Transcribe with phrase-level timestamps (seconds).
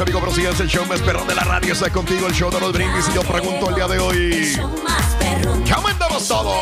[0.00, 1.72] Mis amigos, pero sí, es el show más perrón de la radio.
[1.72, 3.06] Está contigo el show de los brindis.
[3.08, 4.58] Y yo pregunto el día de hoy:
[5.72, 6.54] ¿Cómo andamos todos?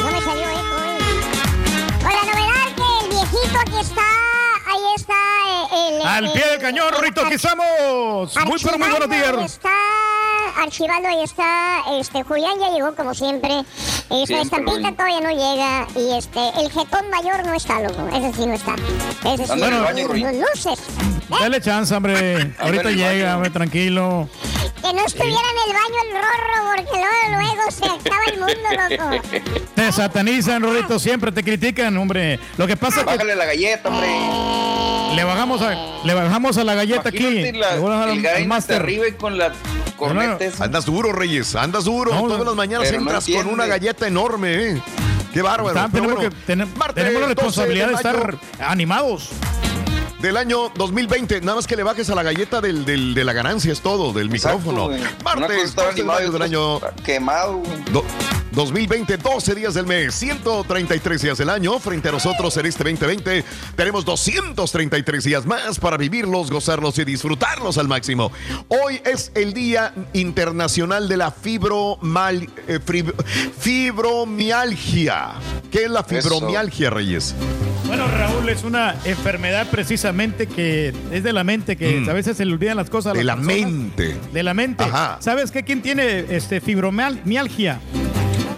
[0.00, 0.98] No me salió eco, eh.
[2.00, 4.08] Con la novedad que el viejito aquí está,
[4.66, 5.14] ahí está
[5.72, 6.06] el...
[6.06, 8.36] Al pie del cañón, Rito, aquí estamos.
[8.46, 9.52] Muy, pero muy buenos días.
[9.52, 10.01] Está
[10.58, 11.82] archivando, ahí está.
[11.98, 13.64] Este, Julián ya llegó como siempre.
[14.08, 15.86] Siempre, estampita todavía no llega.
[15.96, 18.06] Y este, el jetón mayor no está, loco.
[18.08, 18.74] Ese sí no está.
[19.24, 19.84] Ese sí Anda en el no.
[19.84, 20.20] baño, Rui.
[20.20, 20.78] Los luces.
[21.28, 22.52] Dale chance, hombre.
[22.58, 24.28] Ahorita llega, hombre, tranquilo.
[24.82, 29.20] Que no estuviera en el baño el rorro, porque luego, luego se acaba el mundo,
[29.20, 29.64] loco.
[29.76, 32.40] Te satanizan, Rorito, siempre te critican, hombre.
[32.56, 34.08] Lo que pasa es que Bájale la galleta, hombre.
[35.14, 35.74] le bajamos a,
[36.04, 37.42] le bajamos a la galleta aquí.
[37.52, 39.52] La- el al- al arriba y con la
[39.96, 40.64] corneta.
[40.64, 42.10] Andas duro, Reyes, andas duro.
[42.10, 44.82] Todas las mañanas entras con una galleta enorme, ¿eh?
[45.32, 45.68] Qué bárbaro.
[45.76, 49.30] Está- tenemos, bueno, que, tener- martes tenemos la 12 responsabilidad de estar animados.
[50.22, 53.32] Del año 2020, nada más que le bajes a la galleta del, del- de la
[53.32, 54.86] ganancia, es todo, del micrófono.
[54.86, 55.00] güey.
[55.24, 57.82] Martes estaba 12 de animado y mayo del año Quemado, güey.
[57.92, 58.04] Do-
[58.52, 61.78] 2020, 12 días del mes, 133 días del año.
[61.80, 63.44] Frente a nosotros en este 2020
[63.74, 68.30] tenemos 233 días más para vivirlos, gozarlos y disfrutarlos al máximo.
[68.68, 73.14] Hoy es el Día Internacional de la fibromal- eh, fib-
[73.58, 75.30] Fibromialgia.
[75.72, 77.34] ¿Qué es la fibromialgia, Reyes?
[77.86, 80.11] Bueno, Raúl, es una enfermedad precisamente
[80.46, 83.12] que es de la mente, que a veces se le olvidan las cosas.
[83.12, 83.18] a Mm.
[83.18, 83.70] De las la personas.
[83.72, 84.16] mente.
[84.32, 84.84] De la mente.
[84.84, 85.16] Ajá.
[85.20, 85.62] ¿Sabes qué?
[85.62, 87.80] ¿Quién tiene este fibromialgia?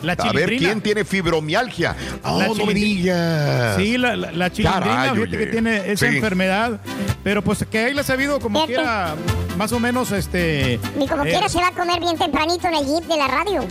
[0.03, 0.57] La A ver.
[0.59, 1.97] ¿quién tiene fibromialgia?
[2.25, 3.77] Oh, La no me chilindri- digas.
[3.79, 5.39] Sí, la, la, la chilindrina, Caray, fíjate oye.
[5.39, 6.17] que tiene esa Sí.
[6.17, 6.81] enfermedad,
[7.23, 9.15] pero pues que ahí la ha sabido como quiera,
[9.57, 10.79] más o menos, este...
[10.99, 13.29] Ni como eh, quiera se va a comer bien tempranito en el jeep de la
[13.29, 13.67] radio.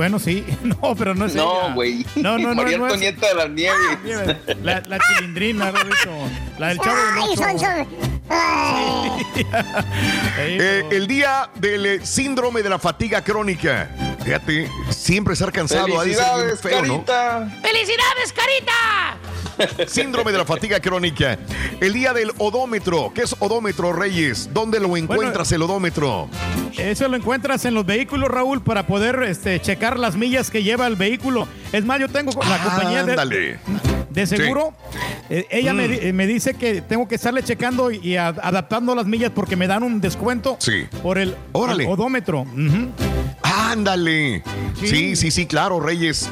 [0.00, 1.42] Bueno, sí, no, pero no es ella.
[1.44, 2.06] No, güey.
[2.16, 4.38] No, no, no, María no es- de las Nieves.
[4.62, 6.10] La, la chilindrina, Rorrito.
[6.58, 7.42] La del chavo del Ay, Ocho.
[7.42, 8.19] son, son.
[10.38, 13.88] Eh, el día del eh, síndrome de la fatiga crónica.
[14.24, 17.04] Fíjate, siempre estar cansado Felicidades, feo, ¿no?
[17.04, 17.48] Carita.
[17.62, 19.86] ¡Felicidades, carita!
[19.92, 21.38] Síndrome de la fatiga crónica.
[21.80, 23.12] El día del odómetro.
[23.14, 24.48] ¿Qué es odómetro, Reyes?
[24.52, 26.28] ¿Dónde lo encuentras el odómetro?
[26.78, 30.86] Eso lo encuentras en los vehículos, Raúl, para poder este, checar las millas que lleva
[30.86, 31.46] el vehículo.
[31.72, 33.58] Es más, yo tengo la compañía de, Ándale.
[34.10, 34.72] de seguro.
[35.28, 36.14] eh, ella me, Mm.
[36.16, 39.82] me dice que tengo que estarle checando y a- adaptando las millas porque me dan
[39.82, 40.84] un descuento Sí.
[41.02, 41.86] por el, Órale.
[41.86, 42.44] odómetro.
[43.42, 44.42] Ándale.
[44.78, 44.86] Sí.
[44.86, 46.28] Sí, sí, sí, claro, Reyes.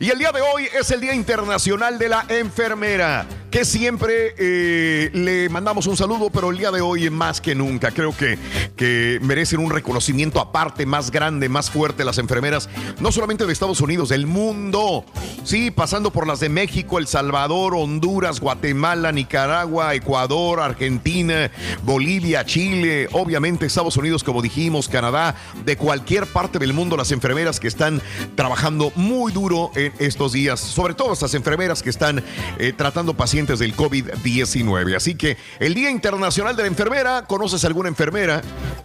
[0.00, 3.26] Y el día de hoy es el Día Internacional de la Enfermera.
[3.52, 7.90] Que siempre eh, le mandamos un saludo, pero el día de hoy más que nunca
[7.90, 8.38] creo que,
[8.76, 13.82] que merecen un reconocimiento aparte, más grande, más fuerte las enfermeras, no solamente de Estados
[13.82, 15.04] Unidos, del mundo.
[15.44, 21.50] Sí, pasando por las de México, El Salvador, Honduras, Guatemala, Nicaragua, Ecuador, Argentina,
[21.82, 27.60] Bolivia, Chile, obviamente Estados Unidos, como dijimos, Canadá, de cualquier parte del mundo, las enfermeras
[27.60, 28.00] que están
[28.34, 32.24] trabajando muy duro en estos días, sobre todo estas enfermeras que están
[32.58, 34.96] eh, tratando pacientes del COVID-19.
[34.96, 38.40] Así que el Día Internacional de la Enfermera, ¿conoces alguna enfermera?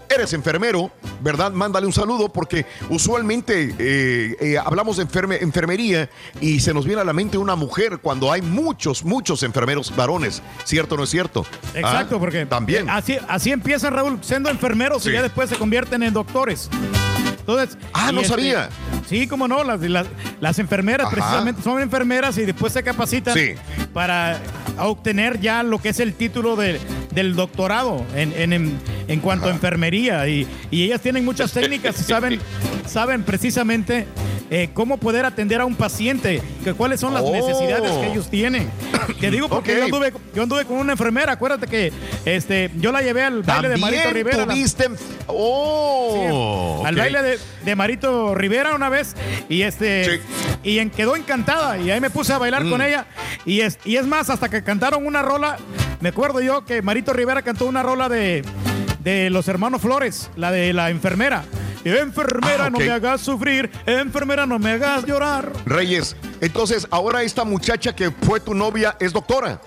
[0.09, 1.51] Eres enfermero, ¿verdad?
[1.51, 5.03] Mándale un saludo porque usualmente eh, eh, hablamos de
[5.41, 6.09] enfermería
[6.41, 10.41] y se nos viene a la mente una mujer cuando hay muchos, muchos enfermeros varones.
[10.63, 11.45] ¿Cierto o no es cierto?
[11.73, 12.19] Exacto, ¿Ah?
[12.19, 12.89] porque también.
[12.89, 16.69] Así, así empiezan, Raúl, siendo enfermeros y ya después se convierten en doctores.
[17.39, 18.69] Entonces, ah, no este, sabía.
[19.07, 20.07] Sí, cómo no, las, las,
[20.41, 23.35] las enfermeras precisamente son enfermeras y después se capacitan
[23.93, 24.39] para
[24.79, 26.79] obtener ya lo que es el título de,
[27.11, 30.27] del doctorado en, en, en cuanto a enfermería.
[30.27, 32.39] Y, y, ellas tienen muchas técnicas y saben,
[32.85, 34.05] saben precisamente
[34.49, 37.31] eh, cómo poder atender a un paciente, que cuáles son las Oh.
[37.31, 38.69] necesidades que ellos tienen.
[39.19, 41.91] Te digo porque yo, anduve, yo anduve con una enfermera, acuérdate que
[42.25, 44.45] este, yo la llevé al baile de Marito Rivera.
[44.45, 44.53] la-
[45.27, 47.26] Oh, al baile de,
[47.65, 49.15] de Marito Rivera una vez
[49.49, 50.21] y este
[50.63, 52.69] y en- quedó encantada y ahí me puse a bailar Mm.
[52.69, 53.05] con ella
[53.45, 55.57] y es, y es más hasta que cantaron una rola
[55.99, 58.43] me acuerdo yo que Marito Rivera cantó una rola de,
[58.99, 61.43] de los hermanos Flores la de la enfermera
[61.83, 67.43] enfermera Ah, no me hagas sufrir enfermera no me hagas llorar Reyes, entonces ahora esta
[67.45, 69.61] muchacha que fue tu novia es doctora.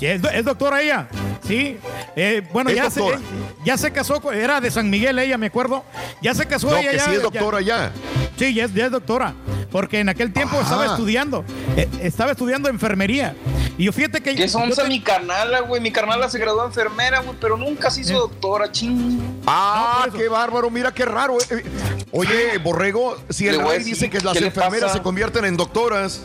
[0.00, 1.08] Es, do- es doctora ella.
[1.46, 1.78] Sí.
[2.16, 3.20] Eh, bueno, ya se, doctora.
[3.64, 5.84] ya se casó, era de San Miguel ella, me acuerdo.
[6.22, 6.90] Ya se casó No, ella.
[6.90, 7.92] que ya, sí es doctora ya.
[8.38, 9.34] Sí, ya es, ya es doctora.
[9.70, 10.62] Porque en aquel tiempo Ajá.
[10.64, 11.44] estaba estudiando.
[11.76, 13.34] eh, estaba estudiando enfermería.
[13.76, 14.34] Y yo fíjate que.
[14.36, 15.80] Que son te- mi carnala, güey.
[15.80, 19.20] Mi carnala se graduó enfermera, güey, pero nunca se hizo doctora, ching.
[19.46, 21.36] Ah, qué bárbaro, mira qué raro.
[21.40, 21.64] eh, eh.
[22.12, 24.94] Oye, Borrego, si el rey dice que las ¿qué le enfermeras pasa?
[24.98, 26.20] se convierten en doctoras,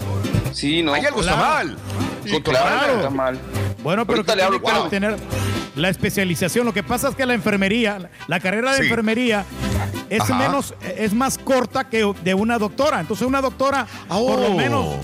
[0.53, 0.93] Sí, no.
[0.93, 1.77] ahí algo está mal.
[2.25, 3.39] Sí, claro, está mal.
[3.83, 4.89] Bueno, pero que le hablo, tiene que wow.
[4.89, 5.17] tener
[5.75, 6.65] la especialización.
[6.65, 8.83] Lo que pasa es que la enfermería, la- carrera de Sí.
[8.83, 9.45] enfermería
[10.09, 10.35] es Ajá.
[10.35, 12.99] menos, es más corta que de una doctora.
[12.99, 14.55] Entonces, una doctora, por lo Oh.
[14.55, 14.95] menos,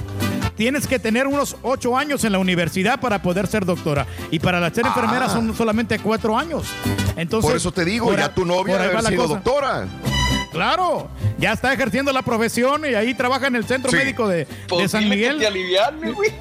[0.58, 4.06] tienes que tener unos ocho años en la universidad para poder ser doctora.
[4.32, 5.30] Y para la ser enfermera Ah.
[5.30, 6.66] son solamente cuatro años.
[7.16, 9.22] Entonces, Por eso te digo, por ya a- tu novia debe va haber la sido
[9.24, 9.34] cosa.
[9.36, 9.88] doctora.
[10.56, 13.98] Claro, ya está ejerciendo la profesión y ahí trabaja en el centro Sí.
[13.98, 15.40] médico de, Pues de San dile que Miguel.
[15.40, 16.32] te aliviarme, güey.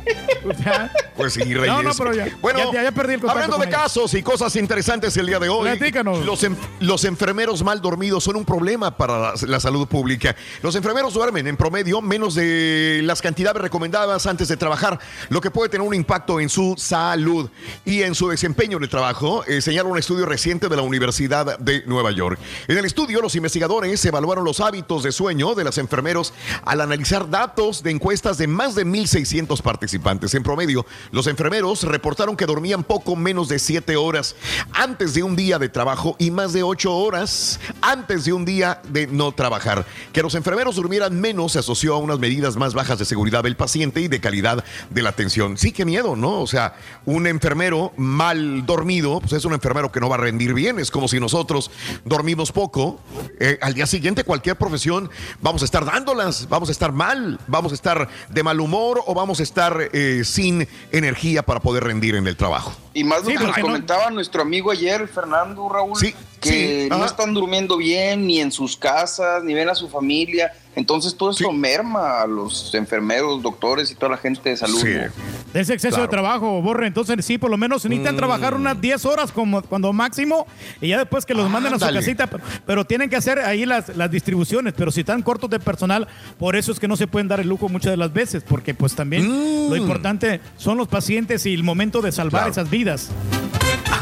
[0.49, 1.66] O sea, Pues sí, Reyes.
[1.66, 4.55] No, no, pero ya- bueno, ya- ya perdí el contacto hablando de casos y cosas
[4.56, 6.25] interesantes el día de hoy, Platícanos.
[6.25, 10.34] los, en- los enfermeros mal dormidos son un problema para la, la salud pública.
[10.62, 15.50] Los enfermeros duermen en promedio menos de las cantidades recomendadas antes de trabajar, lo que
[15.50, 17.50] puede tener un impacto en su salud
[17.84, 21.58] y en su desempeño en el trabajo, eh, señala un estudio reciente de la Universidad
[21.58, 22.38] de Nueva York.
[22.69, 26.32] En el estudio, los investigadores evaluaron los hábitos de sueño de los enfermeros
[26.64, 30.34] al analizar datos de encuestas de más de 1.600 participantes.
[30.34, 34.36] En promedio, los enfermeros reportaron que dormían poco menos de 7 horas
[34.72, 38.80] antes de un día de trabajo y más de 8 horas antes de un día
[38.88, 39.86] de no trabajar.
[40.12, 43.56] Que los enfermeros durmieran menos se asoció a unas medidas más bajas de seguridad del
[43.56, 45.56] paciente y de calidad de la atención.
[45.56, 46.40] Sí, qué miedo, ¿no?
[46.40, 50.54] O sea, un enfermero mal dormido, pues es un enfermero que no va a rendir
[50.54, 50.78] bien.
[50.78, 51.70] Es como si nosotros
[52.04, 53.00] dormimos poco.
[53.40, 53.94] eh, al día siguiente,
[54.25, 55.11] cualquier profesión,
[55.41, 59.14] vamos a estar dándolas, vamos a estar mal, vamos a estar de mal humor o
[59.14, 62.73] vamos a estar eh, sin energía para poder rendir en el trabajo.
[62.92, 66.14] Y más lo Sí, que nos porque no- comentaba nuestro amigo ayer, Fernando Raúl, Sí,
[66.40, 67.07] que sí, no ajá.
[67.07, 70.52] están durmiendo bien, ni en sus casas, ni ven a su familia.
[70.76, 71.57] Entonces todo eso Sí.
[71.57, 74.81] merma a los enfermeros, doctores y toda la gente de salud.
[74.81, 74.88] Sí.
[74.95, 75.52] ¿no?
[75.52, 76.02] De ese exceso Claro.
[76.02, 76.87] de trabajo, Borre.
[76.87, 80.47] Entonces, sí, por lo menos necesitan trabajar unas 10 horas como cuando máximo
[80.81, 82.26] y ya después que los manden a su casita.
[82.26, 84.75] Pero, pero tienen que hacer ahí las, las distribuciones.
[84.76, 87.49] Pero si están cortos de personal, por eso es que no se pueden dar el
[87.49, 88.43] lujo muchas de las veces.
[88.43, 92.50] Porque, pues también lo importante son los pacientes y el momento de salvar Claro.
[92.52, 93.11] esas vidas.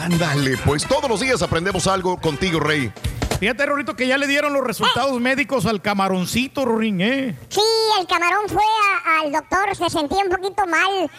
[0.02, 2.90] Ándale, pues todos los días aprendemos algo contigo, Rey.
[3.42, 7.36] Fíjate, Rorito, que ya le dieron los resultados médicos al camaroncito, Rorín, ¿eh?
[7.48, 7.60] Sí,
[7.98, 11.10] el camarón fue a- al doctor, se sentía un poquito mal,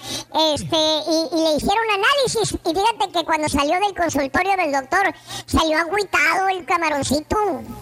[0.53, 2.53] este, y, y le hicieron análisis.
[2.65, 5.13] Y fíjate que cuando salió del consultorio del doctor,
[5.45, 7.35] salió agüitado el camaroncito.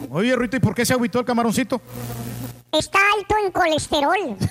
[0.10, 1.79] Oye, Rorito, ¿y por qué se agüitó el camaroncito?
[2.71, 4.38] Está alto en colesterol.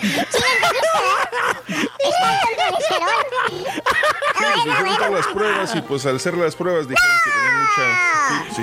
[0.00, 0.08] ¿Sí
[0.40, 1.63] me entendiste,
[4.38, 8.54] Sí, les las pruebas y pues al hacer las pruebas dijeron que tenía mucha...
[8.54, 8.62] Sí,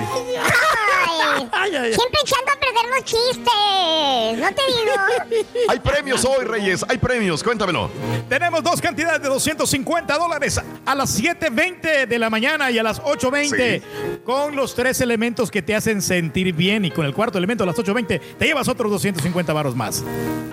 [1.52, 4.38] Siempre echando a perder los chistes.
[4.38, 5.52] No te digo.
[5.68, 6.84] Hay premios hoy, Reyes.
[6.88, 7.42] Hay premios.
[7.42, 7.90] Cuéntamelo.
[8.28, 13.00] Tenemos dos cantidades de 250 dólares a las 7.20 de la mañana y a las
[13.02, 17.64] 8.20 con los tres elementos que te hacen sentir bien y con el cuarto elemento
[17.64, 20.02] a las 8.20 te llevas otros 250 varos más.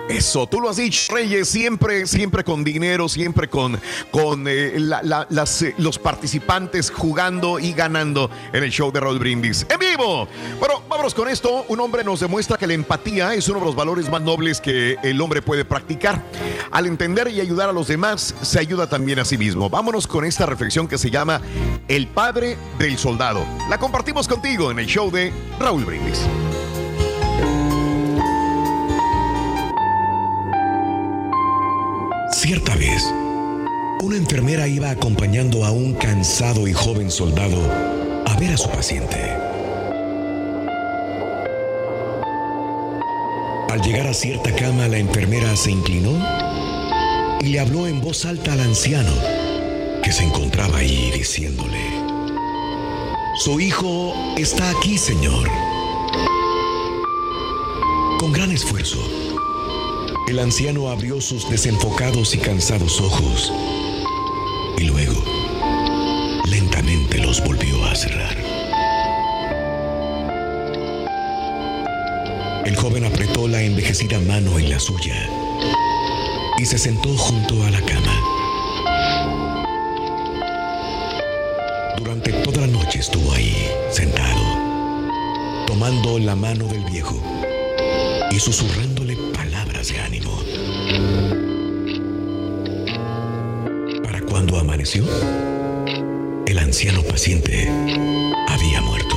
[0.10, 2.63] Eso, tú lo has dicho, Reyes, siempre, siempre con
[3.08, 3.80] siempre con,
[4.12, 9.66] con eh, eh, los participantes jugando y ganando en el show de Raúl Brindis.
[9.70, 10.28] ¡En vivo!
[10.60, 11.66] Bueno, vámonos con esto.
[11.68, 14.98] Un hombre nos demuestra que la empatía es uno de los valores más nobles que
[15.04, 16.24] el hombre puede practicar.
[16.72, 19.70] Al entender y ayudar a los demás, se ayuda también a sí mismo.
[19.70, 21.42] Vámonos con esta reflexión que se llama
[21.88, 23.46] El Padre del Soldado.
[23.70, 26.22] La compartimos contigo en el show de Raúl Brindis.
[32.41, 33.03] Cierta vez,
[34.01, 37.58] una enfermera iba acompañando a un cansado y joven soldado
[38.25, 39.17] a ver a su paciente.
[43.69, 46.13] Al llegar a cierta cama, la enfermera se inclinó
[47.41, 49.12] y le habló en voz alta al anciano
[50.01, 51.91] que se encontraba ahí diciéndole,
[53.43, 55.50] Su hijo está aquí, señor.
[58.17, 58.98] Con gran esfuerzo,
[60.30, 63.52] el anciano abrió sus desenfocados y cansados ojos
[64.78, 65.24] y luego
[66.46, 68.38] lentamente los volvió a cerrar.
[72.64, 75.16] El joven apretó la envejecida mano en la suya
[76.60, 78.22] y se sentó junto a la cama.
[81.98, 84.42] Durante toda la noche estuvo ahí, sentado,
[85.66, 87.20] tomando la mano del viejo
[88.30, 88.99] y susurrándole
[89.80, 90.32] palabras de ánimo.
[94.04, 95.06] Para cuando amaneció,
[96.46, 97.70] el anciano paciente
[98.48, 99.16] había muerto.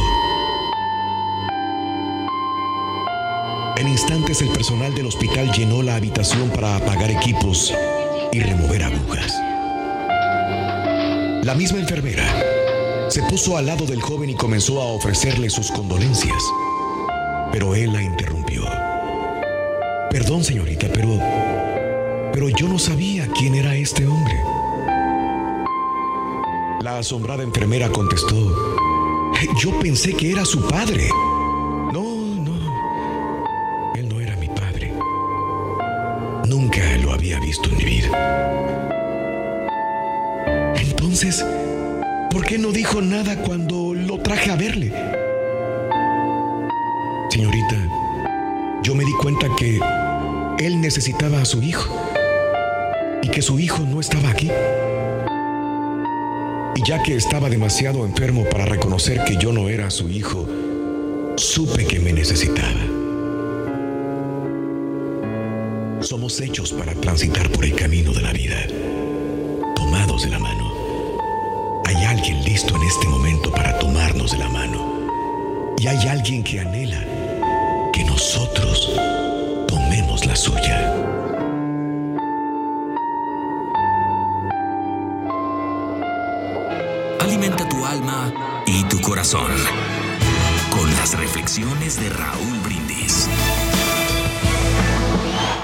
[3.76, 7.74] En instantes el personal del hospital llenó la habitación para apagar equipos
[8.32, 9.32] y remover agujas.
[11.44, 16.42] La misma enfermera se puso al lado del joven y comenzó a ofrecerle sus condolencias,
[17.50, 18.91] pero él la interrumpió.
[20.12, 21.18] Perdón, señorita, pero.
[22.34, 24.34] Pero yo no sabía quién era este hombre.
[26.82, 28.36] La asombrada enfermera contestó.
[29.58, 31.08] Yo pensé que era su padre.
[31.94, 33.94] No, no.
[33.94, 34.92] Él no era mi padre.
[36.46, 38.10] Nunca lo había visto en mi vida.
[40.76, 41.42] Entonces,
[42.30, 45.21] ¿por qué no dijo nada cuando lo traje a verle?
[50.82, 51.96] Necesitaba a su hijo
[53.22, 54.50] y que su hijo no estaba aquí.
[56.74, 60.44] Y ya que estaba demasiado enfermo para reconocer que yo no era su hijo,
[61.36, 62.80] supe que me necesitaba.
[66.00, 68.56] Somos hechos para transitar por el camino de la vida,
[69.76, 70.72] tomados de la mano.
[71.86, 75.76] Hay alguien listo en este momento para tomarnos de la mano.
[75.78, 77.06] Y hay alguien que anhela
[77.92, 78.90] que nosotros
[80.20, 80.92] la suya.
[87.18, 88.32] Alimenta tu alma
[88.66, 89.50] y tu corazón
[90.70, 93.26] con las reflexiones de Raúl Brindis.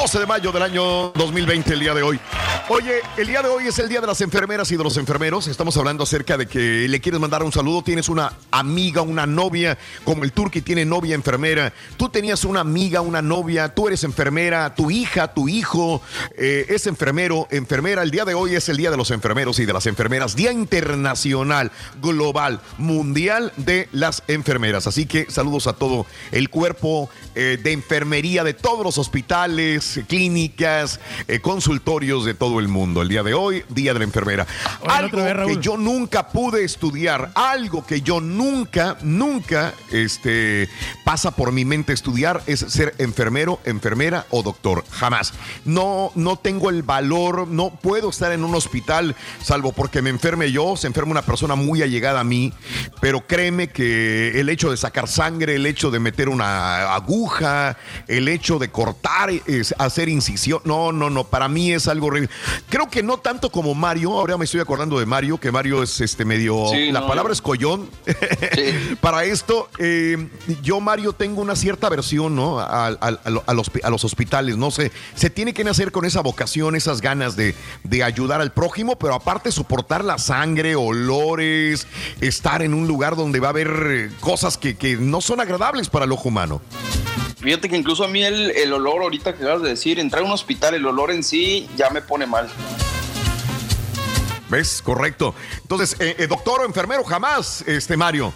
[0.00, 2.20] 12 de mayo del año 2020, el día de hoy.
[2.68, 5.46] Oye, el día de hoy es el día de las enfermeras y de los enfermeros.
[5.46, 7.82] Estamos hablando acerca de que le quieres mandar un saludo.
[7.82, 11.72] Tienes una amiga, una novia, como el Turqui tiene novia enfermera.
[11.96, 16.00] Tú tenías una amiga, una novia, tú eres enfermera, tu hija, tu hijo
[16.36, 18.02] eh, es enfermero, enfermera.
[18.02, 20.34] El día de hoy es el día de los enfermeros y de las enfermeras.
[20.34, 24.86] Día internacional, global, mundial de las enfermeras.
[24.86, 31.00] Así que saludos a todo el cuerpo eh, de enfermería de todos los hospitales, clínicas,
[31.26, 33.02] eh, consultorios de todo el mundo.
[33.02, 34.46] El día de hoy, Día de la Enfermera.
[34.86, 40.68] Algo que yo nunca pude estudiar, algo que yo nunca, nunca este,
[41.04, 44.84] pasa por mi mente estudiar es ser enfermero, enfermera o doctor.
[44.90, 45.32] Jamás.
[45.64, 50.52] No, no tengo el valor, no puedo estar en un hospital, salvo porque me enferme
[50.52, 52.52] yo, se enferma una persona muy allegada a mí,
[53.00, 57.76] pero créeme que el hecho de sacar sangre, el hecho de meter una aguja,
[58.08, 62.30] el hecho de cortar, es hacer incisión, no, no, no, para mí es algo horrible.
[62.68, 66.00] Creo que no tanto como Mario, ahora me estoy acordando de Mario, que Mario es
[66.00, 67.88] este medio, Sí, la no, palabra es collón.
[69.00, 70.28] Para esto, eh,
[70.62, 72.58] yo Mario tengo una cierta aversión, ¿no?
[72.60, 75.90] A, a- a lo- a los, a los hospitales, no sé, se tiene que nacer
[75.92, 80.76] con esa vocación, esas ganas de, de ayudar al prójimo, pero aparte soportar la sangre,
[80.76, 81.86] olores,
[82.20, 85.88] estar en un lugar donde va a haber eh, cosas que, que no son agradables
[85.88, 86.60] para el ojo humano.
[87.40, 90.26] Fíjate que incluso a mí el, el olor, ahorita que acabas de decir, entrar a
[90.26, 92.48] un hospital, el olor en sí ya me pone mal.
[94.48, 94.80] ¿Ves?
[94.82, 95.34] Correcto.
[95.62, 98.32] Entonces, eh, eh, doctor o enfermero, jamás, este Mario.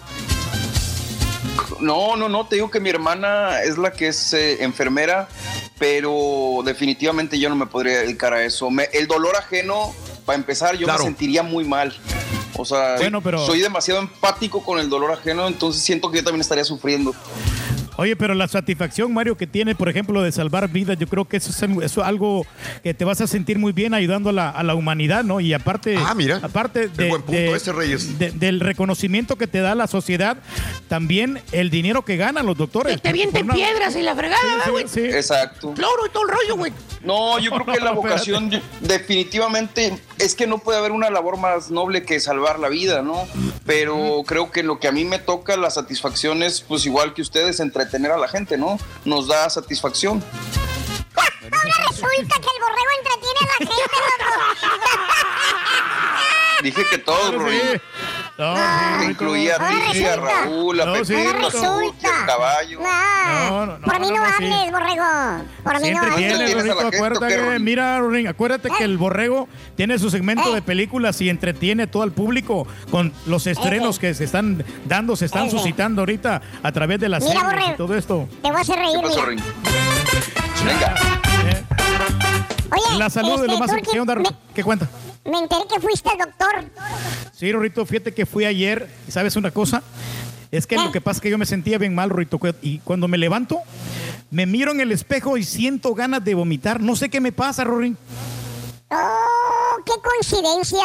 [1.79, 5.29] No, no, no, te digo que mi hermana es la que es eh, enfermera,
[5.77, 8.69] pero definitivamente yo no me podría dedicar a eso.
[8.69, 9.93] Me- el dolor ajeno,
[10.25, 10.99] para empezar, yo Claro.
[10.99, 11.95] me sentiría muy mal.
[12.59, 16.23] O sea, Bueno, pero- soy demasiado empático con el dolor ajeno, entonces siento que yo
[16.25, 17.13] también estaría sufriendo.
[17.99, 21.37] Oye, pero la satisfacción, Mario, que tiene, por ejemplo, de salvar vidas, yo creo que
[21.37, 22.45] eso es, algo- eso es algo
[22.81, 25.39] que te vas a sentir muy bien ayudando a la, a la humanidad, ¿no?
[25.39, 26.39] Y aparte, Ah, mira.
[26.41, 28.17] aparte de- buen punto de- ese, Reyes.
[28.17, 30.37] de- del reconocimiento que te da la sociedad,
[30.87, 32.95] también el dinero que ganan los doctores.
[32.95, 34.87] Que te avienten Por una- piedras y la fregada, Sí, sí, güey.
[34.87, 35.01] sí.
[35.01, 35.73] Exacto.
[35.73, 36.71] Cloro y todo el rollo, güey.
[37.03, 38.49] No, yo creo que la vocación
[38.81, 43.25] definitivamente es que no puede haber una labor más noble que salvar la vida, ¿no?
[43.65, 47.21] Pero creo que lo que a mí me toca, la satisfacción es pues igual que
[47.21, 47.59] ustedes,
[47.89, 48.77] entretener a la gente, ¿no?
[49.03, 50.23] Nos da satisfacción.
[51.15, 53.73] Ahora resulta que el borrego entretiene a la gente,
[56.61, 57.47] Dije que todos, Claro,
[58.39, 58.45] Sí.
[58.45, 60.15] No, sí, Que incluía a ti, a.
[60.15, 62.19] Raúl, a No, Pepito, Ahora a Ruth, resulta.
[62.21, 62.79] al caballo.
[62.85, 64.43] Ah, No, no, no, por mí no, no, no, sí.
[64.45, 65.03] hables, borrego.
[65.63, 66.15] Por mí no Siempre hables.
[66.15, 69.49] tiene, ¿Tienes a la Rorrito, gente o acuérdate que, mira, Rorín, acuérdate que el borrego
[69.75, 70.55] tiene su segmento Eh.
[70.55, 75.17] de películas y entretiene a todo el público con los estrenos que se están dando,
[75.17, 77.75] se están suscitando ahorita a través de las Mira, series y Borrego.
[77.77, 78.29] todo esto.
[78.41, 79.43] Te voy a hacer reír, ¿Qué pasó, mira.
[80.65, 80.95] Venga.
[81.45, 81.63] Eh,
[82.71, 83.69] Oye, la salud es lo este, más...
[83.69, 84.23] Turki, ¿Qué onda, me,
[84.55, 84.87] ¿Qué cuenta?
[85.25, 86.65] Me enteré que fuiste doctor.
[87.33, 89.83] Sí, Rorrito, fíjate que fui ayer, y ¿sabes una cosa?
[90.51, 93.07] Es que lo que pasa es que yo me sentía bien mal, Rorrito, y cuando
[93.07, 93.59] me levanto,
[94.31, 96.81] me miro en el espejo y siento ganas de vomitar.
[96.81, 97.97] No sé qué me pasa, Rorín.
[98.91, 100.83] Oh, qué coincidencia.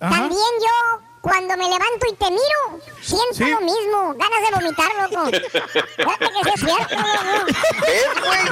[0.00, 0.18] Ajá.
[0.18, 3.44] También yo, cuando me levanto y te miro, siento Sí.
[3.50, 4.14] lo mismo.
[4.14, 5.24] Ganas de vomitar, loco.
[5.96, 7.46] Fíjate que sí es cierto, loco.
[7.80, 8.44] ¿Ves, güey?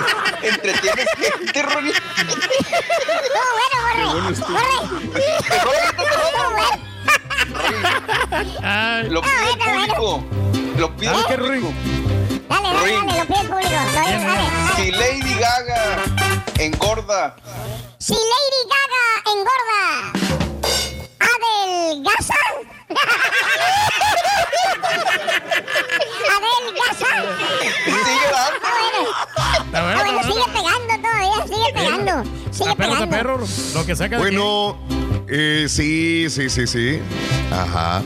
[0.50, 1.92] Entretienes gente, Roy.
[3.34, 4.34] No, bueno, borre.
[6.42, 6.68] Borre.
[8.64, 10.24] Ay, Lo pide el Ah, bueno, público.
[10.78, 11.68] Lo pide ¿Sabes qué, el público.
[12.48, 13.70] Dale, dale, dale, lo pide el público.
[13.70, 14.48] Dale, dale, dale.
[14.76, 16.02] Si Lady Gaga
[16.58, 17.36] engorda,
[17.98, 20.23] Si Lady Gaga engorda.
[26.30, 27.10] Adelgaza.
[28.04, 29.10] sigue dando.
[29.36, 32.14] Ah, Está bueno, bueno, ah, bueno, está sigue pegando todavía, sigue pegando.
[32.52, 33.10] Sigue Está perro, está pegando.
[33.10, 33.46] perro.
[33.74, 34.76] Lo que saca de Bueno,
[35.36, 37.00] eh, sí, sí, sí, sí.
[37.50, 38.04] Ajá.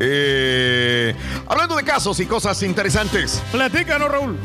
[0.00, 1.14] Eh,
[1.46, 3.40] hablando de casos y cosas interesantes.
[3.52, 4.36] Platícanos, Raúl.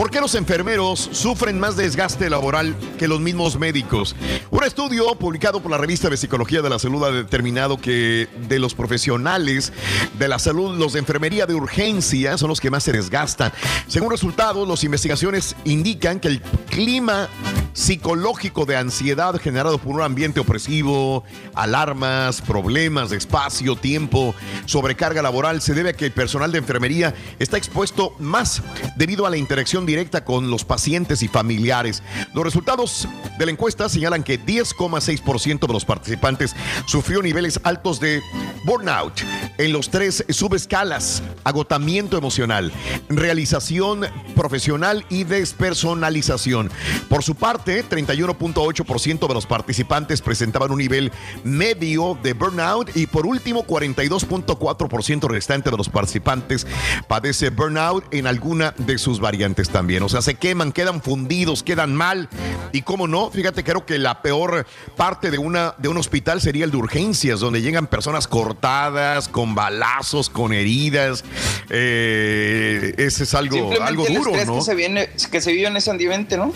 [0.00, 4.16] ¿Por qué los enfermeros sufren más desgaste laboral que los mismos médicos?
[4.50, 8.58] Un estudio publicado por la revista de Psicología de la Salud ha determinado que de
[8.58, 9.74] los profesionales
[10.18, 13.52] de la salud, los de enfermería de urgencia son los que más se desgastan.
[13.88, 16.40] Según resultados, las investigaciones indican que el
[16.70, 17.28] clima
[17.74, 21.19] psicológico de ansiedad generado por un ambiente opresivo,
[21.54, 24.34] alarmas, problemas de espacio, tiempo,
[24.66, 28.62] sobrecarga laboral, se debe a que el personal de enfermería está expuesto más
[28.96, 32.02] debido a la interacción directa con los pacientes y familiares.
[32.34, 36.54] Los resultados de la encuesta señalan que 10,6% de los participantes
[36.86, 38.22] sufrió niveles altos de
[38.64, 39.20] burnout
[39.58, 42.72] en los tres subescalas, agotamiento emocional,
[43.08, 46.70] realización profesional y despersonalización.
[47.08, 50.99] Por su parte, 31.8% de los participantes presentaban un nivel
[51.44, 56.66] medio de burnout y por último, 42.4% restante de los participantes
[57.08, 60.02] padece burnout en alguna de sus variantes también.
[60.02, 62.28] O sea, se queman, quedan fundidos, quedan mal.
[62.72, 66.64] Y cómo no, fíjate, creo que la peor parte de, una, de un hospital sería
[66.64, 71.24] el de urgencias, donde llegan personas cortadas, con balazos, con heridas.
[71.70, 74.56] Eh, ese es algo, algo el duro, estrés ¿no?
[74.56, 76.52] que se, viene, que se vive en ese ambiente, ¿no?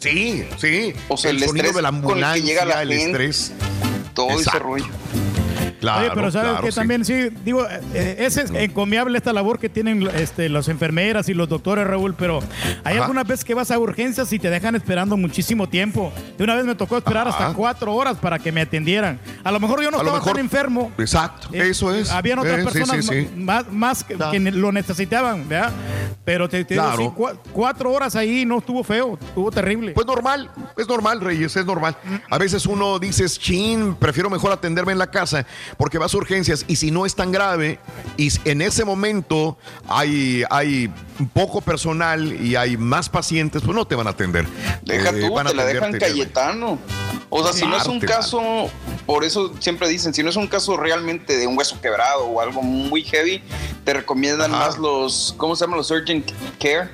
[0.00, 0.92] Sí, sí.
[1.08, 2.88] O sea, el, el, sonido estrés de la con el que ambulancia, llega la el
[2.88, 3.52] gente, estrés.
[4.14, 4.58] todo ese Exacto.
[4.60, 4.86] rollo.
[5.80, 6.76] Claro, Oye, pero sabes claro, que sí.
[6.76, 11.34] también sí, digo, eh, es es encomiable esta labor que tienen este, las enfermeras y
[11.34, 12.40] los doctores, Raúl, pero
[12.84, 13.04] hay Ajá.
[13.04, 16.12] algunas veces que vas a urgencias y te dejan esperando muchísimo tiempo.
[16.36, 17.38] De una vez me tocó esperar Ajá.
[17.46, 19.18] hasta cuatro horas para que me atendieran.
[19.42, 20.92] A lo mejor yo no A estaba mejor- tan enfermo.
[20.98, 22.10] Exacto, Eh, eso es.
[22.10, 23.30] Habían otras Eh, personas sí, sí.
[23.36, 24.32] más, más que, Claro.
[24.32, 25.72] que lo necesitaban, ¿verdad?
[26.24, 27.02] Pero te, te digo, Claro.
[27.02, 29.92] sí, cua- cuatro horas ahí no estuvo feo, estuvo terrible.
[29.92, 31.96] Pues normal, es normal, Reyes, es normal.
[32.28, 36.64] A veces uno dice, chin, prefiero mejor atenderme en la casa porque vas a urgencias
[36.68, 37.78] y si no es tan grave
[38.16, 39.56] y en ese momento
[39.88, 40.92] hay, hay
[41.32, 44.46] poco personal y hay más pacientes, pues no te van a atender.
[44.82, 46.78] Deja Eh, tú, van a te la dejan Cayetano.
[47.28, 48.68] O sea, si no es un caso,
[49.06, 52.40] por eso siempre dicen, si no es un caso realmente de un hueso quebrado o
[52.40, 53.42] algo muy heavy,
[53.84, 54.66] te recomiendan Ajá.
[54.66, 55.76] más los, ¿cómo se llama?
[55.76, 56.90] Los urgent care.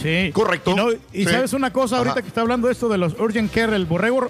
[0.00, 0.30] Sí.
[0.32, 0.70] Correcto.
[0.72, 1.24] Y, no- y Sí.
[1.24, 2.22] sabes una cosa, ahorita Ajá.
[2.22, 4.28] que está hablando esto de los urgent care, el borrego,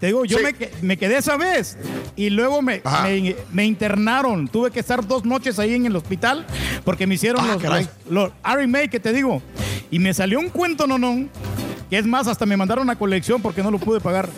[0.00, 0.44] te digo, yo Sí.
[0.44, 1.78] me, que- me quedé esa vez
[2.16, 3.04] y luego me, Ajá.
[3.04, 4.48] me, me internaron.
[4.48, 6.44] Tuve que estar dos noches ahí en el hospital
[6.84, 9.40] porque me hicieron Ah, los, los, los RMA que te digo.
[9.90, 11.28] Y me salió un cuento, no, no.
[11.88, 14.28] Que es más, hasta me mandaron a colección porque no lo pude pagar.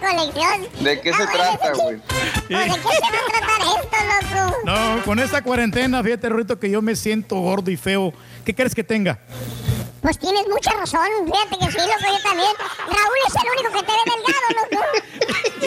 [0.00, 0.68] Colección.
[0.84, 1.96] ¿De qué se Ah, trata, güey?
[1.96, 2.02] ¿De
[2.48, 3.96] qué se va a tratar esto,
[4.40, 4.56] loco?
[4.64, 8.12] No, con esta cuarentena, fíjate, Rito, que yo me siento gordo y feo.
[8.44, 9.18] ¿Qué crees que tenga?
[10.02, 11.06] Pues tienes mucha razón.
[11.26, 12.52] Fíjate que sí, loco, yo también.
[12.86, 14.78] Raúl es el único que te ve delgado, loco.
[15.60, 15.66] De.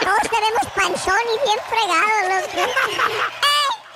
[0.00, 2.72] Todos te vemos panzón y bien fregado, loco.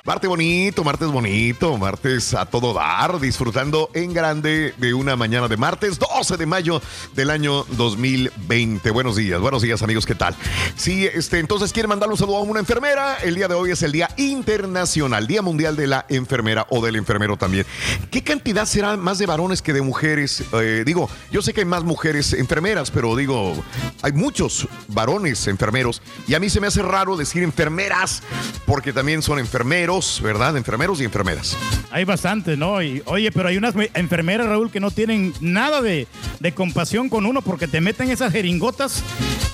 [0.07, 5.57] Martes bonito, martes bonito, martes a todo dar, disfrutando en grande de una mañana de
[5.57, 6.81] martes 12 de mayo
[7.17, 8.89] del año 2020.
[8.93, 10.37] Buenos días, buenos días amigos, ¿qué tal?
[10.77, 13.17] Sí, este, entonces quieren mandarle un saludo a una enfermera.
[13.17, 16.95] El día de hoy es el Día Internacional, Día Mundial de la Enfermera o del
[16.95, 17.67] Enfermero también.
[18.09, 20.45] ¿Qué cantidad será más de varones que de mujeres?
[20.53, 23.61] Eh, digo, yo sé que hay más mujeres enfermeras, pero digo,
[24.03, 28.23] hay muchos varones enfermeros y a mí se me hace raro decir enfermeras
[28.67, 30.57] porque también son enfermeros, ¿verdad?
[30.57, 31.57] Enfermeros y enfermeras.
[31.91, 32.83] Hay bastante, ¿no?
[32.83, 36.07] Y, oye, pero hay unas me- enfermeras, Raúl, que no tienen nada de,
[36.41, 39.03] de compasión con uno porque te meten esas jeringotas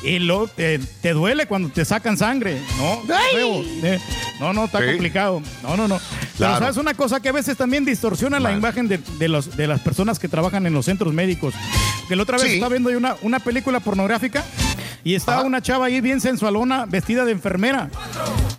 [0.03, 3.15] y luego te, te duele cuando te sacan sangre, ¿no?
[3.83, 3.99] ¿eh?
[4.41, 4.87] No, no, está Sí.
[4.87, 5.41] complicado.
[5.63, 6.01] No, no, no.
[6.39, 9.67] Pero sabes una cosa que a veces también distorsiona la imagen de, de los, de
[9.69, 11.55] las personas que trabajan en los centros médicos.
[12.09, 12.55] Que la otra vez Sí.
[12.55, 14.45] estaba viendo una, una película pornográfica
[15.05, 17.89] y estaba una chava ahí bien sensualona, vestida de enfermera.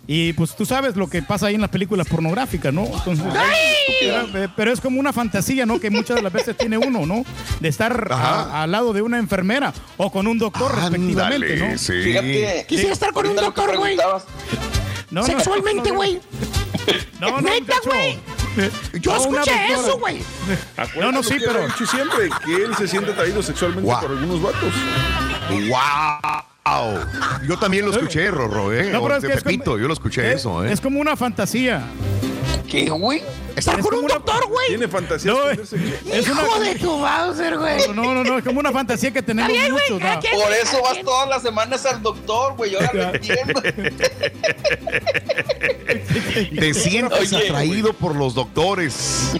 [0.06, 2.84] Y pues tú sabes lo que pasa ahí en las películas pornográficas, ¿no?
[2.84, 3.24] Entonces,
[4.00, 5.80] pero, pero es como una fantasía, ¿no?
[5.80, 7.24] Que muchas de las veces tiene uno, ¿no?
[7.60, 11.78] De estar a- al lado de una enfermera o con un doctor, respectivamente, ¿no?
[11.78, 12.02] sí.
[12.02, 13.96] Fíjate, Quisiera estar con un doctor, güey.
[13.96, 14.02] No,
[15.10, 16.20] no, Sexualmente, güey.
[17.20, 18.18] No, no, Neta, güey.
[19.00, 20.20] Yo escuché eso, güey.
[21.00, 24.74] No, no, sí, pero- siempre que él se siente atraído sexualmente por algunos vatos.
[25.50, 26.42] ¡Wow!
[27.46, 28.88] Yo también lo escuché, Rorro, ¿eh?
[28.90, 30.72] No, pero es de que es como- Pepito, yo lo escuché eso, ¿eh?
[30.72, 31.82] Es como una fantasía.
[32.70, 33.22] ¿Qué, güey?
[33.54, 34.68] Estar Es con como un una- doctor, güey.
[34.68, 35.30] Tiene fantasía.
[35.30, 35.76] No, esconderse.
[36.10, 37.88] Es una, Hijo de tu Bowser, güey.
[37.94, 40.00] no, no, no, es como una fantasía que tenemos Está bien, güey, muchos.
[40.00, 40.20] cada ¿no?
[40.22, 40.40] quien.
[40.40, 42.74] Por eso vas todas las semanas al doctor, güey.
[42.76, 43.60] Ahora lo entiendo.
[46.58, 49.32] Te sientes Oye, atraído por los doctores.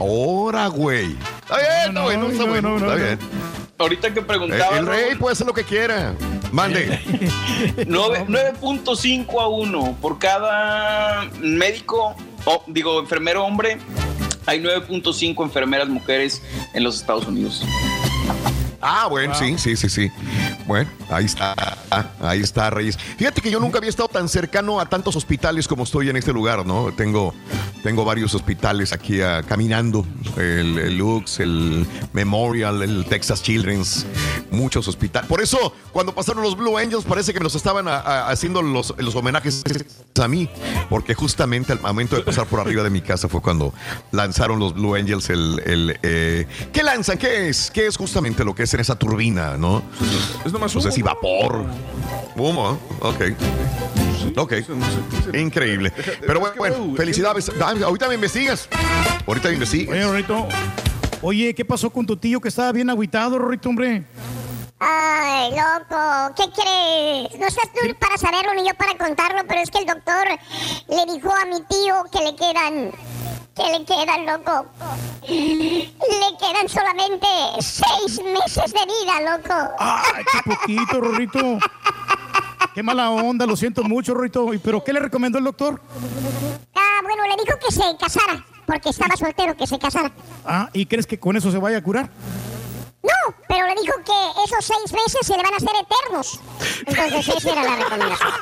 [0.00, 1.16] Ahora, güey.
[1.42, 3.04] Está bien, No, está no, bueno, está no, bueno, no, no, está no.
[3.06, 3.18] bien.
[3.78, 4.78] Ahorita que Eh, preguntaba.
[4.78, 6.14] El rey Raúl, puede hacer lo que quiera.
[6.52, 6.98] Mande.
[7.86, 13.78] nueve- 9.5 a 1 por cada médico, o digo, enfermero hombre.
[14.46, 16.40] Hay 9.5 enfermeras mujeres
[16.72, 17.64] en los Estados Unidos.
[18.80, 20.10] Ah, bueno, sí, sí, sí, sí.
[20.66, 21.54] Bueno, ahí está.
[22.20, 22.98] ahí está, Reyes.
[22.98, 26.32] Fíjate que yo nunca había estado tan cercano a tantos hospitales como estoy en este
[26.32, 26.92] lugar, ¿no?
[26.92, 27.34] Tengo,
[27.82, 30.04] tengo varios hospitales aquí ah, caminando.
[30.36, 34.06] El, Lux, el Memorial, el Texas Children's,
[34.50, 35.28] muchos hospitales.
[35.28, 39.14] Por eso, cuando pasaron los Blue Angels, parece que me los estaban haciendo los, los
[39.14, 39.62] homenajes
[40.20, 40.48] a mí,
[40.88, 43.72] porque justamente al momento de pasar por arriba de mi casa fue cuando
[44.12, 45.62] lanzaron los Blue Angels el...
[45.64, 47.18] el eh, ¿Qué lanzan?
[47.18, 47.70] ¿Qué es?
[47.70, 49.82] ¿Qué es justamente lo que es en esa turbina, no?
[50.44, 50.94] Es nomás No sé humo.
[50.94, 51.64] si vapor.
[52.36, 53.20] Humo, ok.
[54.36, 54.52] Ok.
[55.34, 55.92] Increíble.
[56.26, 57.50] Pero bueno, bueno, felicidades.
[57.60, 58.68] Ah, Ahorita me investigas.
[59.26, 59.96] Ahorita me investigas.
[61.22, 64.04] Oye, ¿qué pasó con tu tío que estaba bien agüitado, Rorrito, hombre?
[64.78, 67.40] Ay, loco, ¿qué crees?
[67.40, 70.26] No estás tú para saberlo ni yo para contarlo, pero es que el doctor
[70.88, 72.92] le dijo a mi tío que le quedan.
[73.56, 74.66] Que le quedan, loco.
[75.26, 77.26] Le quedan solamente
[77.60, 79.74] seis meses de vida, loco.
[79.78, 81.58] Ay, qué poquito, Rorrito.
[82.74, 84.52] Qué mala onda, lo siento mucho, Rorrito.
[84.52, 85.80] ¿Y ¿Pero qué le recomendó el doctor?
[86.74, 90.12] Ah, bueno, le dijo que se casara, porque estaba soltero, que se casara.
[90.44, 92.10] Ah, ¿y crees que con eso se vaya a curar?
[93.06, 96.40] No, pero le dijo que esos seis meses se le van a hacer eternos.
[96.86, 98.32] Entonces, esa era la recomendación.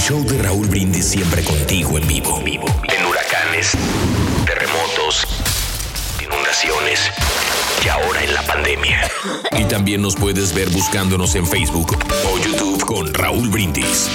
[0.00, 2.42] Show de Raúl Brindis siempre contigo en vivo.
[2.42, 3.72] En huracanes,
[4.46, 5.26] terremotos,
[6.22, 7.00] inundaciones
[7.84, 9.10] y ahora en la pandemia.
[9.58, 14.08] Y también nos puedes ver buscándonos en Facebook o YouTube con Raúl Brindis.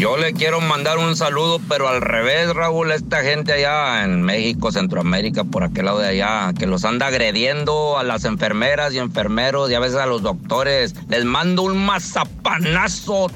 [0.00, 4.72] Yo le quiero mandar un saludo, pero al revés, Raúl, esta gente allá en México,
[4.72, 9.70] Centroamérica, por aquel lado de allá, que los anda agrediendo a las enfermeras y enfermeros
[9.70, 10.94] y a veces a los doctores.
[11.10, 13.30] Les mando un mazapanazo.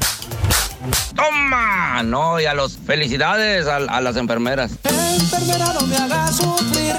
[1.15, 2.03] ¡Toma!
[2.03, 4.73] No, y a los felicidades a, a las enfermeras.
[4.85, 6.95] Enfermera, no me hagas sufrir.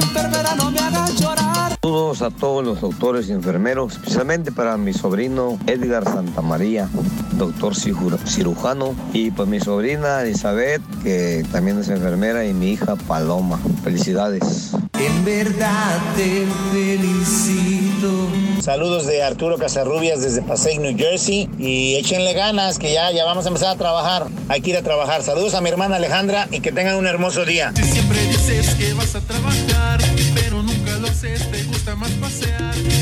[0.00, 1.51] Enfermera, no me hagas llorar.
[1.84, 6.88] Saludos a todos los doctores y enfermeros, especialmente para mi sobrino Edgar Santamaría,
[7.32, 12.94] doctor ciru- cirujano, y pues mi sobrina Elizabeth, que también es enfermera, y mi hija
[12.94, 13.58] Paloma.
[13.82, 14.70] Felicidades.
[15.00, 18.28] En verdad te felicito.
[18.62, 21.50] Saludos de Arturo Casarrubias desde Passaic, New Jersey.
[21.58, 24.28] Y échenle ganas, que ya, ya vamos a empezar a trabajar.
[24.48, 25.24] Hay que ir a trabajar.
[25.24, 27.72] Saludos a mi hermana Alejandra y que tengan un hermoso día.
[27.74, 30.00] Siempre dices que vas a trabajar,
[30.36, 30.61] pero
[31.02, 33.01] lo haces, te gusta más pasear.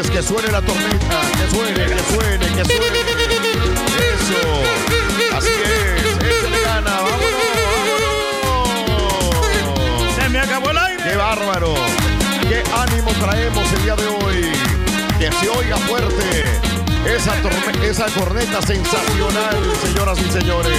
[0.00, 3.00] Reyes, que suene la tormenta, que suene, que suene, que suene.
[4.14, 4.40] Eso.
[5.36, 7.30] Así es, échale gana, vámonos,
[9.66, 10.14] vámonos.
[10.14, 11.02] ¡Se me acabó el aire!
[11.02, 11.74] ¡Qué bárbaro!
[12.48, 14.52] ¡Qué ánimo traemos el día de hoy!
[15.18, 16.44] Que se oiga fuerte
[17.06, 17.34] esa,
[17.84, 20.78] esa corneta sensacional, señoras y señores.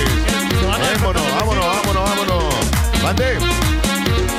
[0.68, 2.44] Vámonos, vámonos, vámonos, vámonos.
[3.04, 3.38] Mande.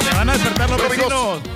[0.02, 1.51] Se van a despertar los vecinos.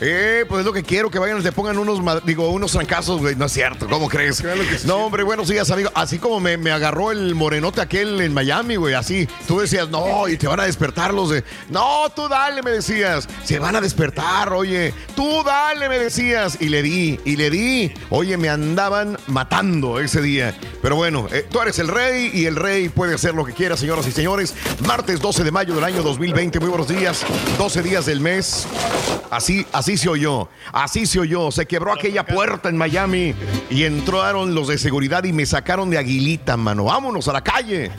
[0.00, 3.34] Eh, pues es lo que quiero, que vayan, le pongan unos, digo, unos trancazos, güey.
[3.34, 4.44] No es cierto, ¿cómo crees?
[4.84, 5.90] No, hombre, buenos días, amigo.
[5.94, 9.26] Así como me, me agarró el morenote aquel en Miami, güey, así.
[9.48, 11.44] Tú decías, no, y te van a despertar los de.
[11.70, 13.26] No, tú dale, me decías.
[13.44, 14.92] Se van a despertar, oye.
[15.14, 16.58] Tú dale, me decías.
[16.60, 17.92] Y le di, y le di.
[18.10, 20.54] Oye, me andaban matando ese día.
[20.82, 23.78] Pero bueno, eh, tú eres el rey y el rey puede hacer lo que quiera,
[23.78, 24.54] señoras y señores.
[24.86, 26.60] Martes 12 de mayo del año 2020.
[26.60, 27.24] Muy buenos días.
[27.56, 28.66] 12 días del mes.
[29.30, 31.50] Así, así se oyó, así se oyó.
[31.50, 33.34] Se quebró aquella puerta en Miami
[33.68, 36.84] y entraron los de seguridad y me sacaron de aguilita, mano.
[36.84, 37.90] Vámonos a la calle.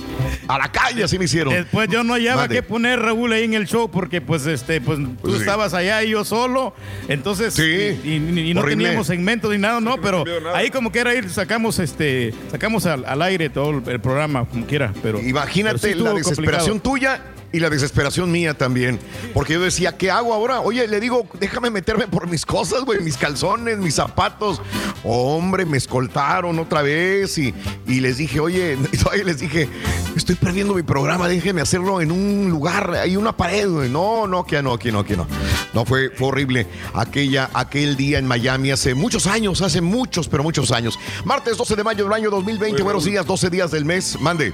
[0.47, 1.53] A la calle, así me hicieron.
[1.53, 4.97] Después yo no hallaba qué poner Raúl ahí en el show porque pues este pues
[4.97, 5.39] tú Pues sí.
[5.41, 6.73] estabas allá y yo solo,
[7.09, 7.63] entonces y,
[8.09, 8.83] y- y no horrible.
[8.85, 10.23] teníamos segmentos ni nada, no, pero
[10.55, 14.65] ahí como quiera ir sacamos este sacamos al, al aire todo el, el programa como
[14.65, 17.19] quiera, pero Imagínate pero sí la desesperación complicado.
[17.19, 18.99] tuya y la desesperación mía también.
[19.33, 20.61] Porque yo decía, ¿qué hago ahora?
[20.61, 24.61] Oye, le digo, déjame meterme por mis cosas, güey, mis calzones, mis zapatos.
[25.03, 27.53] Hombre, me escoltaron otra vez y,
[27.87, 28.77] y les dije, oye,
[29.19, 29.69] y les dije,
[30.15, 33.89] estoy perdiendo mi programa, déjeme hacerlo en un lugar, hay una pared, güey.
[33.89, 35.27] No, no, que no, aquí no, aquí no.
[35.73, 40.43] No, fue, fue horrible aquella, aquel día en Miami hace muchos años, hace muchos, pero
[40.43, 40.97] muchos años.
[41.23, 44.53] Martes 12 de mayo del año 2020, Oye, buenos días, 12 días del mes, mande.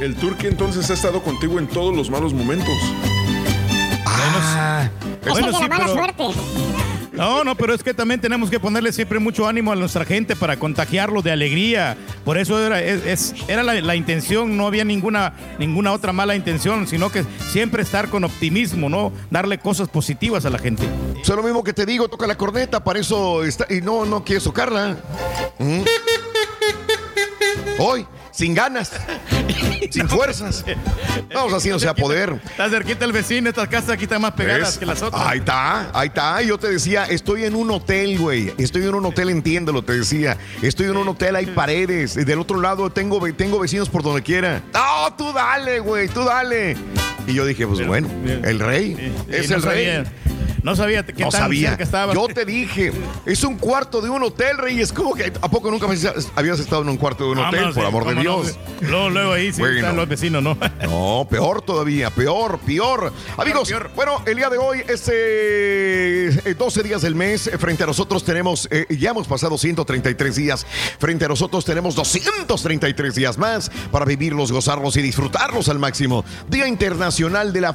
[0.00, 2.74] El Turque entonces ha estado contigo en todos los malos momentos.
[4.06, 4.88] Ah,
[5.22, 6.24] Bueno, Esa sí, es la mala pero- suerte.
[7.12, 10.34] No, no, pero es que también tenemos que ponerle siempre mucho ánimo a nuestra gente
[10.36, 11.98] para contagiarlos de alegría.
[12.24, 16.34] Por eso era, es- es- era la, la intención, no había ninguna, ninguna otra mala
[16.34, 19.12] intención, sino que siempre estar con optimismo, ¿no?
[19.30, 20.88] Darle cosas positivas a la gente.
[21.20, 23.66] Es lo mismo que te digo, toca la corneta, para eso está.
[23.68, 24.96] Y no, no quieres tocarla.
[25.58, 25.80] ¿Mm?
[27.78, 28.92] Hoy, sin ganas,
[29.90, 30.64] sin fuerzas.
[31.34, 32.40] Vamos así no sea poder.
[32.50, 34.78] Está cerquita el vecino, estas casas aquí están más pegadas ¿Ves?
[34.78, 35.22] que las otras.
[35.26, 36.42] Ahí está, ahí está.
[36.42, 38.52] Yo te decía, estoy en un hotel, güey.
[38.58, 40.36] Estoy en un hotel, entiéndelo, te decía.
[40.62, 42.14] Estoy en un hotel, hay paredes.
[42.14, 44.62] Del otro lado tengo, tengo vecinos por donde quiera.
[44.72, 46.76] No, tú dale, güey, tú dale.
[47.26, 49.12] Y yo dije, pues bueno, el rey.
[49.28, 49.86] es no el rey.
[49.86, 50.12] sabía-
[50.62, 51.70] No sabía qué no tan sabía.
[51.70, 52.12] cerca estaba.
[52.14, 52.92] Yo te dije,
[53.24, 54.78] es un cuarto de un hotel, Rey.
[54.80, 57.54] Es como que ¿a poco nunca habías estado en un cuarto de un hotel?
[57.60, 58.58] Vámonos, por amor de no, Dios.
[58.80, 59.76] Luego, luego ahí sí Bueno.
[59.76, 60.56] están los vecinos, ¿no?
[60.82, 63.12] No, peor todavía, peor, peor.
[63.36, 67.46] Amigos, bueno, el día de hoy es eh, eh, 12 días del mes.
[67.46, 70.66] Eh, Frente a nosotros tenemos, eh, ya hemos pasado 133 días.
[70.98, 76.24] Frente a nosotros tenemos 233 días más para vivirlos, gozarlos y disfrutarlos al máximo.
[76.48, 77.74] Día Internacional de la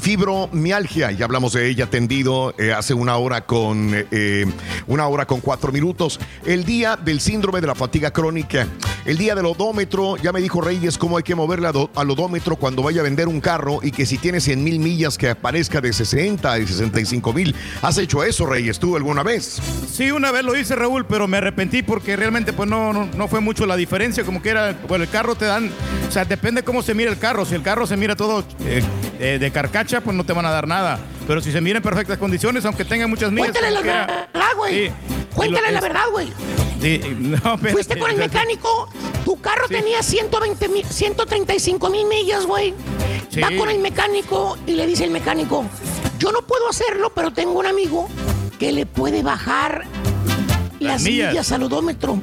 [0.00, 1.10] Fibromialgia.
[1.12, 4.46] Ya hablamos de ella tendido eh, hace una hora con eh,
[4.86, 6.18] una hora con cuatro minutos.
[6.44, 8.66] El día del síndrome de la fatiga crónica.
[9.04, 10.16] El día del odómetro.
[10.18, 13.40] Ya me dijo Reyes cómo hay que moverle al odómetro cuando vaya a vender un
[13.40, 17.54] carro y que si tiene 100 mil millas que aparezca de 60 y 65 mil.
[17.82, 19.60] ¿Has hecho eso, Reyes, tú alguna vez?
[19.90, 23.28] Sí, una vez lo hice, Raúl, pero me arrepentí porque realmente pues no, no, no
[23.28, 25.70] fue mucho la diferencia, como que era, bueno, el carro te dan,
[26.08, 28.82] o sea, depende cómo se mira el carro, si el carro se mira todo eh,
[29.18, 30.98] eh, de carcacha, pues no te van a dar nada,
[31.30, 33.52] pero si se mira en perfectas condiciones, aunque tenga muchas millas.
[33.52, 34.88] Cuéntale la verdad, güey.
[34.88, 34.92] Sí.
[35.32, 36.32] Cuéntale la verdad, güey.
[36.82, 38.88] Sí, no, Fuiste con el mecánico,
[39.24, 42.74] tu carro tenía 120 mil, 135 mil millas, güey.
[43.28, 43.40] Sí.
[43.40, 45.64] Va con el mecánico y le dice el mecánico,
[46.18, 48.08] yo no puedo hacerlo, pero tengo un amigo
[48.58, 49.84] que le puede bajar
[50.80, 51.30] las, millas.
[51.30, 51.52] millas.
[51.52, 52.20] al odómetro.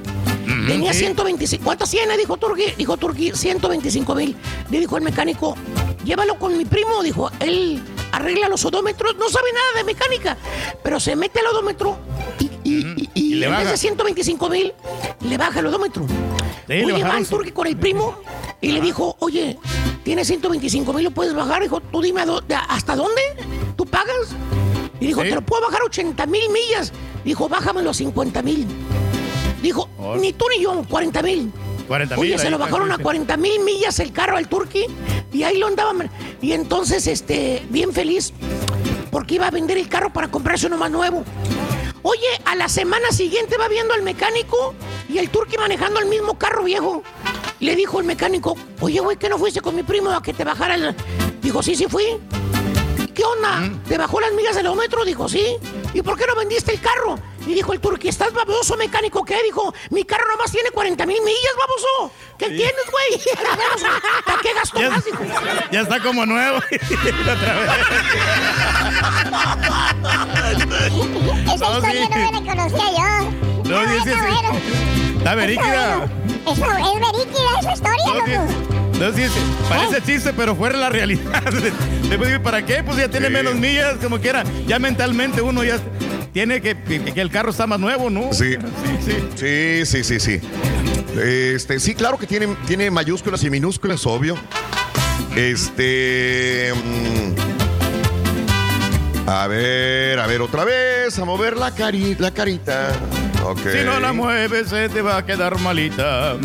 [0.67, 0.99] Tenía sí.
[0.99, 1.63] 125.
[1.63, 2.17] ¿Cuántas tiene?
[2.17, 2.73] Dijo Turki.
[2.77, 4.35] Dijo Turki, 125 mil.
[4.69, 5.55] Le dijo el mecánico,
[6.03, 7.01] llévalo con mi primo.
[7.01, 7.81] Dijo, él
[8.17, 9.15] arregla los odómetros.
[9.15, 10.37] No sabe nada de mecánica.
[10.83, 11.97] Pero se mete al odómetro
[12.39, 13.71] y, y- y- y le en vez baja.
[13.71, 14.73] de 125 mil,
[15.21, 16.05] le baja el odómetro.
[16.67, 18.19] le Oye, va su- Turki con el primo
[18.59, 19.57] y le dijo, oye,
[20.03, 21.61] tienes 125 mil, lo puedes bajar.
[21.61, 22.23] Dijo, tú dime
[22.67, 23.21] hasta dónde
[23.77, 24.27] tú pagas.
[24.99, 25.29] Y dijo, Sí.
[25.29, 26.91] te lo puedo bajar 80 mil millas.
[27.23, 28.65] Dijo, bájamelo a 50 mil.
[29.61, 29.87] Dijo,
[30.19, 31.51] ni tú ni yo, 40 mil.
[31.87, 32.23] 40 mil.
[32.23, 33.03] Oye, se lo está, bajaron a sí.
[33.03, 34.85] 40 mil millas el carro al Turqui
[35.31, 36.09] y ahí lo andaban.
[36.41, 38.33] Y entonces, este, bien feliz,
[39.11, 41.23] porque iba a vender el carro para comprarse uno más nuevo.
[42.03, 44.73] Oye, a la semana siguiente va viendo al mecánico
[45.09, 47.03] y el Turqui manejando el mismo carro viejo.
[47.59, 50.43] Le dijo el mecánico, oye, güey, ¿qué no fuiste con mi primo a que te
[50.43, 50.95] bajara el...?
[51.41, 52.05] Dijo, sí, sí fui.
[53.13, 53.69] ¿Qué onda?
[53.87, 55.03] ¿Te bajó las millas del odómetro?
[55.03, 55.57] Dijo, sí.
[55.93, 57.17] ¿Y por qué no vendiste el carro?
[57.47, 59.23] Y dijo el turqui, ¿estás baboso, mecánico?
[59.23, 59.41] ¿Qué?
[59.43, 62.11] Dijo, mi carro nomás tiene 40 mil millas, baboso.
[62.37, 63.21] ¿Qué tienes, güey?
[64.25, 65.05] ¿Para qué gasto Ya, más?
[65.05, 65.17] Dijo.
[65.71, 66.57] ya está como nuevo.
[67.21, 67.71] Otra vez.
[71.53, 72.09] Esa No, historia sí.
[72.09, 73.31] no me la conocía yo.
[73.69, 74.27] No, Ah, sí, sí, está sí.
[76.45, 78.86] Esa- es verídida esa historia, No, sí, loco.
[78.99, 79.39] No, sí, sí,
[79.69, 81.43] parece chiste, pero fuera la realidad.
[82.09, 82.83] Después ¿para qué?
[82.83, 83.33] Pues ya tiene Sí.
[83.33, 84.43] menos millas, como quiera.
[84.67, 85.77] Ya mentalmente uno ya
[86.33, 88.33] tiene que, que el carro está más nuevo, ¿no?
[88.33, 88.55] Sí.
[89.05, 89.85] Sí, sí.
[89.85, 90.41] Sí, sí, sí, sí.
[91.21, 94.35] Este, sí, claro que tiene, tiene mayúsculas y minúsculas, obvio.
[95.35, 96.73] Este.
[96.73, 97.35] mm,
[99.29, 102.91] a ver, a ver, otra vez, a mover la, cari la carita.
[103.71, 106.35] Si no la mueves, se te va a quedar malita.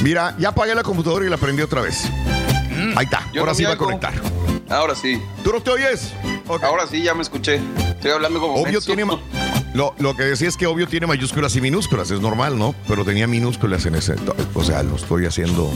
[0.00, 0.02] Mm.
[0.04, 2.04] Mira, ya apagué la computadora y la prendí otra vez.
[2.96, 4.12] Ahí está, Yo ahora no sí va a conectar.
[4.68, 5.20] Ahora sí.
[5.42, 6.12] ¿Tú no te oyes?
[6.62, 7.60] Ahora sí, ya me escuché.
[7.78, 9.04] Estoy hablando como Obvio tiene.
[9.74, 12.74] Lo, lo que decía es que obvio tiene mayúsculas y minúsculas, es normal, ¿no?
[12.86, 14.14] Pero tenía minúsculas en ese.
[14.54, 15.70] O sea, lo estoy haciendo.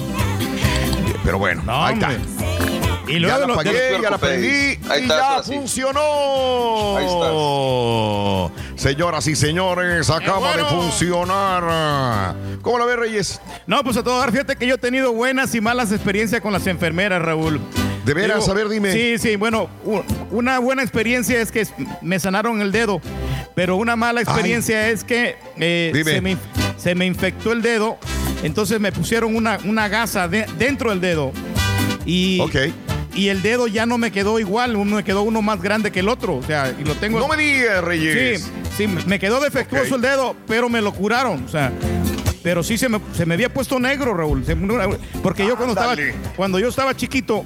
[1.24, 2.10] Pero bueno, No, ahí está.
[3.16, 4.18] Y ya luego la de- ya la
[4.92, 6.96] Ahí y está, ya funcionó.
[6.96, 7.06] Ahí
[8.76, 12.34] Señoras y señores, acaba de funcionar.
[12.62, 13.40] ¿Cómo la ves, Reyes?
[13.66, 16.52] No, pues a todo dar, fíjate que yo he tenido buenas y malas experiencias con
[16.52, 17.60] las enfermeras, Raúl.
[18.04, 18.48] ¿De veras?
[18.48, 18.92] A ver, dime.
[18.92, 19.68] Sí, sí, bueno,
[20.30, 21.66] una buena experiencia es que
[22.00, 23.00] me sanaron el dedo,
[23.54, 26.36] pero una mala experiencia es que eh, se, me,
[26.76, 27.98] se me infectó el dedo,
[28.42, 31.30] entonces me pusieron una, una gasa de- dentro del dedo.
[32.04, 32.56] Y, Ok.
[33.14, 36.00] Y el dedo ya no me quedó igual, uno me quedó uno más grande que
[36.00, 37.18] el otro, o sea, y lo tengo...
[37.18, 38.42] No me digas, Reyes.
[38.76, 41.72] Sí, sí, me quedó defectuoso el dedo, pero me lo curaron, o sea...
[42.42, 44.44] Pero sí se me, se me había puesto negro, Raúl.
[45.22, 45.94] Porque yo cuando estaba,
[46.34, 47.44] cuando yo estaba chiquito,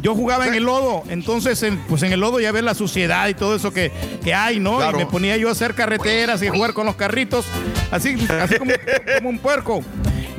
[0.00, 1.02] yo jugaba en el lodo.
[1.10, 3.92] Entonces, en- pues en el lodo ya ves la suciedad y todo eso que,
[4.24, 4.78] que hay, ¿no?
[4.78, 4.96] Claro.
[4.98, 7.44] Y me ponía yo a hacer carreteras y jugar con los carritos,
[7.90, 8.72] así, así como,
[9.18, 9.84] como un puerco.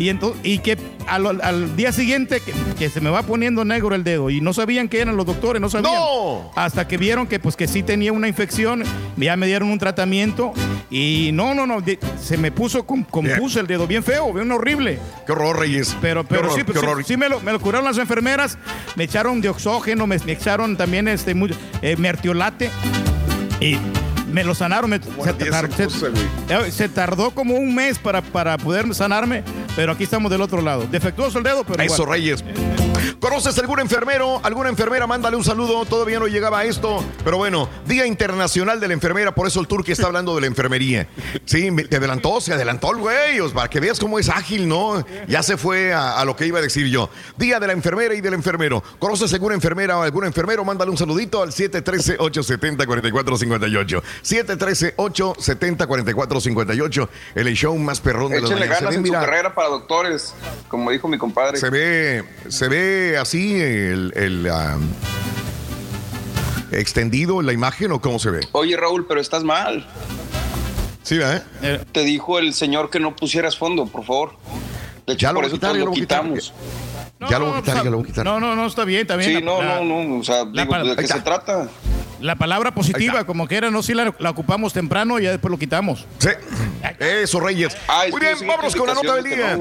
[0.04, 0.78] Y, entonces, y que
[1.08, 4.54] al, al día siguiente que, que se me va poniendo negro el dedo y no
[4.54, 5.93] sabían qué eran los doctores, no sabían.
[5.93, 6.51] ¡No!
[6.56, 8.84] Hasta que vieron que pues que sí tenía una infección,
[9.18, 10.51] ya me dieron un tratamiento
[10.89, 14.51] y no, no, no, de- se me puso con, compuso el dedo bien feo, bien
[14.51, 14.99] horrible.
[15.26, 15.95] Qué horror, Reyes.
[16.01, 18.58] Pero, pero horror, sí, pues, sí, me, lo, me lo curaron las enfermeras,
[18.95, 21.34] me echaron de oxógeno, me, me echaron también este
[21.82, 22.70] eh, mertiolate
[23.62, 23.78] y
[24.32, 24.90] me lo sanaron.
[24.90, 26.08] me- se, tar- cosa,
[26.50, 29.44] eh, se tardó como un mes para, para poder sanarme,
[29.76, 30.86] pero aquí estamos del otro lado.
[30.90, 32.10] Defectuoso el dedo, pero Eso, igual.
[32.20, 32.44] Reyes.
[33.20, 34.39] ¿Conoces algún enfermero?
[34.43, 35.07] ¿Alguna enfermera?
[35.07, 35.84] Mándale un saludo.
[35.86, 37.03] Todavía no llegaba a esto.
[37.24, 39.34] Pero bueno, Día Internacional de la Enfermera.
[39.34, 41.07] Por eso el Turqui está hablando de la enfermería.
[41.45, 43.14] Sí, te adelantó, se adelantó el güey.
[43.53, 45.03] Para que veas cómo es ágil, ¿no?
[45.28, 47.09] Ya se fue a, a lo que iba a decir yo.
[47.38, 48.84] Día de la enfermera y del enfermero.
[48.99, 50.64] ¿Conoces alguna enfermera o algún enfermero?
[50.66, 54.01] Mándale un saludito al 713-870-4458.
[54.24, 57.09] 713-870-4458.
[57.36, 60.34] El show más perrón de la ganas en su carrera para doctores,
[60.68, 61.57] como dijo mi compadre.
[61.57, 64.78] se ve, se ve así el, el, ah,
[66.72, 68.39] extendido la imagen o cómo se ve.
[68.51, 69.86] Oye, Raúl, pero estás mal.
[71.04, 71.80] Sí, ¿eh?
[71.91, 74.32] Te dijo el señor que no pusieras fondo, por favor.
[75.06, 76.54] De hecho, Ya lo por eso quitar, ya lo quitamos.
[77.30, 78.26] ya lo voy a quitar, ya lo voy a quitar.
[78.26, 79.30] No, no, no, está bien, está bien.
[79.30, 80.20] Sí, La- no, la- no, no.
[80.20, 81.68] O sea, digo, ¿de qué se trata?
[82.24, 85.52] La palabra positiva, como que era, no, si la, la ocupamos temprano y ya después
[85.52, 86.06] lo quitamos.
[86.20, 86.30] Sí.
[87.00, 87.76] Eso, Reyes.
[87.88, 89.58] Ah, es Muy bien, vámonos con la nota del día.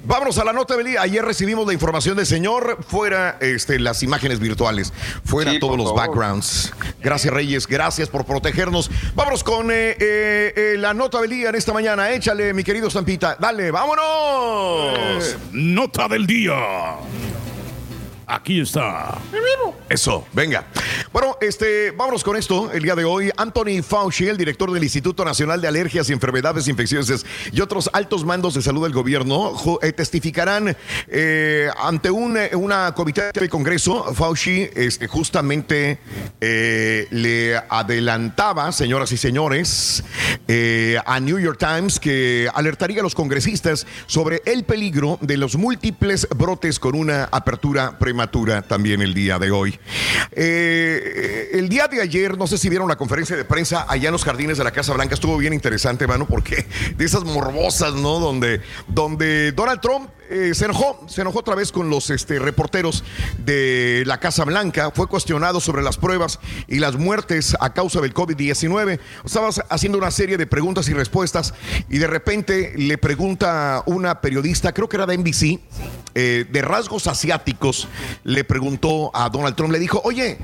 [0.04, 1.00] Vámonos a la nota del día.
[1.00, 4.92] Ayer recibimos la información del señor fuera este, las imágenes virtuales,
[5.24, 6.00] fuera Sí, todos los favor.
[6.08, 6.72] backgrounds.
[7.00, 7.66] Gracias, Reyes.
[7.66, 8.90] Gracias por protegernos.
[9.14, 12.10] Vámonos con eh, eh, eh, la nota del día en esta mañana.
[12.10, 13.36] Échale, mi querido Stampita.
[13.40, 15.36] Dale, vámonos.
[15.52, 16.52] Nota del día.
[18.28, 19.18] Aquí está.
[19.88, 20.66] Eso, venga.
[21.14, 23.30] Bueno, este, vámonos con esto el día de hoy.
[23.38, 28.26] Anthony Fauci, el director del Instituto Nacional de Alergias y Enfermedades Infecciosas y otros altos
[28.26, 30.76] mandos de salud del gobierno, eh, testificarán
[31.06, 34.12] eh, ante un, eh, una comité de Congreso.
[34.12, 35.98] Fauci este, justamente
[36.38, 40.04] le adelantaba, señoras y señores,
[41.06, 46.28] a New York Times que alertaría a los congresistas sobre el peligro de los múltiples
[46.36, 49.78] brotes con una apertura prematura también el día de hoy.
[50.32, 54.12] Eh, el día de ayer, no sé si vieron la conferencia de prensa allá en
[54.12, 56.66] los jardines de la Casa Blanca, estuvo bien interesante, mano, porque
[56.96, 58.18] de esas morbosas, ¿no?
[58.18, 63.04] Donde, donde Donald Trump eh, se enojó, se enojó otra vez con los este, reporteros
[63.38, 68.12] de la Casa Blanca, fue cuestionado sobre las pruebas y las muertes a causa del
[68.12, 69.00] COVID-19.
[69.24, 71.54] Estaba haciendo una serie de preguntas y respuestas
[71.88, 75.60] y de repente le pregunta una periodista, creo que era de NBC,
[76.14, 77.88] eh, de rasgos asiáticos,
[78.24, 80.38] le preguntó a Donald Trump, le dijo, oye,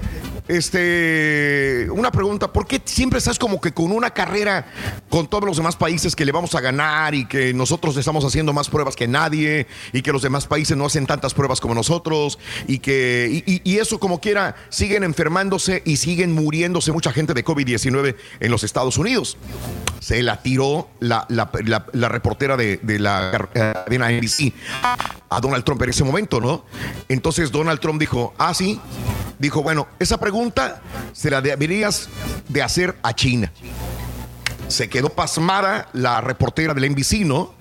[0.47, 4.67] este, una pregunta, ¿por qué siempre estás como que con una carrera
[5.09, 8.53] con todos los demás países que le vamos a ganar y que nosotros estamos haciendo
[8.53, 12.39] más pruebas que nadie y que los demás países no hacen tantas pruebas como nosotros
[12.67, 18.17] y que y, eso como quiera siguen enfermándose y siguen muriéndose mucha gente de COVID-19
[18.41, 19.37] en los Estados Unidos?
[20.01, 21.27] Se la tiró la,
[22.09, 24.53] reportera de, la cadena NBC
[25.31, 26.65] a Donald Trump en ese momento, ¿no?
[27.09, 28.81] Entonces Donald Trump dijo, ah, sí,
[29.39, 32.09] dijo, bueno, esa pregunta se la deberías
[32.49, 33.51] de hacer a China.
[34.69, 37.55] Se quedó pasmada la reportera del NBC, ¿no?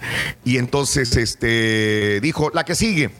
[0.44, 3.12] Y entonces este, dijo, la que sigue.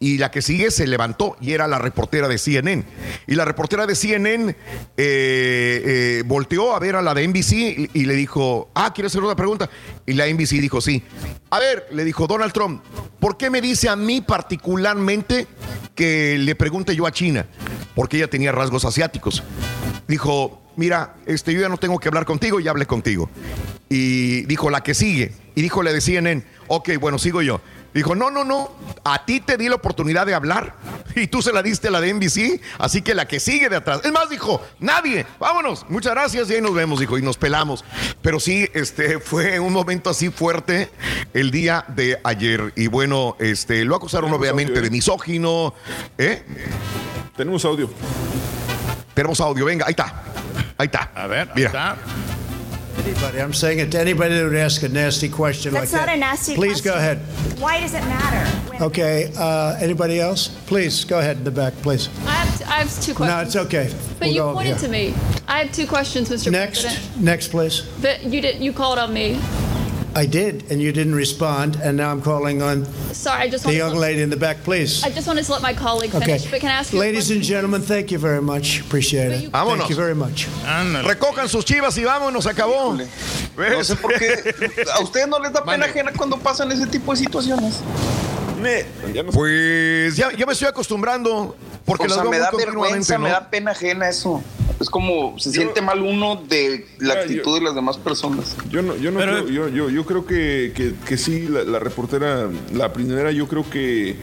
[0.00, 2.84] Y la que sigue se levantó y era la reportera de CNN.
[3.26, 4.56] Y la reportera de CNN eh,
[4.96, 9.34] eh, volteó a ver a la de NBC y, le dijo, ah, ¿quieres hacer otra
[9.34, 9.68] pregunta?
[10.06, 11.02] Y la NBC dijo, sí.
[11.50, 12.82] A ver, le dijo Donald Trump,
[13.18, 15.48] ¿por qué me dice a mí particularmente
[15.96, 17.46] que le pregunte yo a China?
[17.96, 19.42] Porque ella tenía rasgos asiáticos.
[20.06, 23.28] Dijo, mira, este, yo ya no tengo que hablar contigo, ya hablé contigo.
[23.90, 25.32] Y dijo, la que sigue.
[25.54, 27.60] Y dijo, le decían en, ok, bueno, sigo yo.
[27.92, 28.70] Dijo, no, no, no,
[29.02, 30.74] a ti te di la oportunidad de hablar
[31.16, 33.76] y tú se la diste a la de NBC, así que la que sigue de
[33.76, 34.02] atrás.
[34.04, 37.84] Es más, dijo, nadie, vámonos, muchas gracias y ahí nos vemos, dijo, y nos pelamos.
[38.22, 40.90] Pero sí, este, fue un momento así fuerte
[41.34, 42.72] el día de ayer.
[42.76, 44.90] Y bueno, este, lo acusaron obviamente de ¿eh?
[44.90, 45.74] misógino.
[46.18, 46.44] ¿eh?
[47.36, 47.90] Tenemos audio.
[49.14, 50.22] Tenemos audio, venga, ahí está.
[50.78, 51.10] Ahí está.
[51.14, 51.68] A ver, Mira.
[51.70, 51.96] está.
[53.04, 56.06] Anybody, I'm saying it to anybody that would ask a nasty question That's like not
[56.06, 56.16] that.
[56.16, 56.92] a nasty Please question.
[56.92, 57.18] go ahead.
[57.60, 58.84] Why does it matter?
[58.84, 60.48] Okay, uh, anybody else?
[60.66, 62.08] Please go ahead in the back, please.
[62.26, 63.28] I have, I have two questions.
[63.28, 63.88] No, it's okay.
[64.18, 64.86] But We'll you go over pointed here.
[64.86, 65.14] to me.
[65.48, 66.50] I have two questions, Mr.
[66.52, 67.20] Next, President.
[67.20, 67.80] next, please.
[68.02, 68.60] But you did.
[68.60, 69.40] You called on me.
[70.14, 72.84] I did, and you didn't respond, and now I'm calling on
[73.14, 75.04] Sorry, I just the wanted young to, lady in the back, please.
[75.04, 76.24] I just wanted to let my colleague Okay.
[76.38, 76.50] finish.
[76.50, 76.98] But can I ask you?
[76.98, 78.80] a Ladies and gentlemen, thank you very much.
[78.80, 79.52] Appreciate it.
[79.52, 79.78] Vámonos.
[79.78, 80.46] Thank you very much.
[81.04, 82.96] Recojan sus chivas y vámonos, se acabó.
[82.96, 84.84] No sé por qué.
[84.94, 87.80] ¿A ustedes no les da pena ajena cuando pasan ese tipo de situaciones?
[89.32, 93.24] Pues ya, ya me estoy acostumbrando porque o las sea, veo me da vergüenza, ¿no?
[93.24, 94.42] me da pena ajena eso.
[94.80, 98.56] Es como se siente mal uno de la actitud de las demás personas.
[98.70, 101.78] Yo no, yo no creo, yo, yo, yo creo que, que, que sí, la, la
[101.80, 104.16] reportera, la primera, yo creo que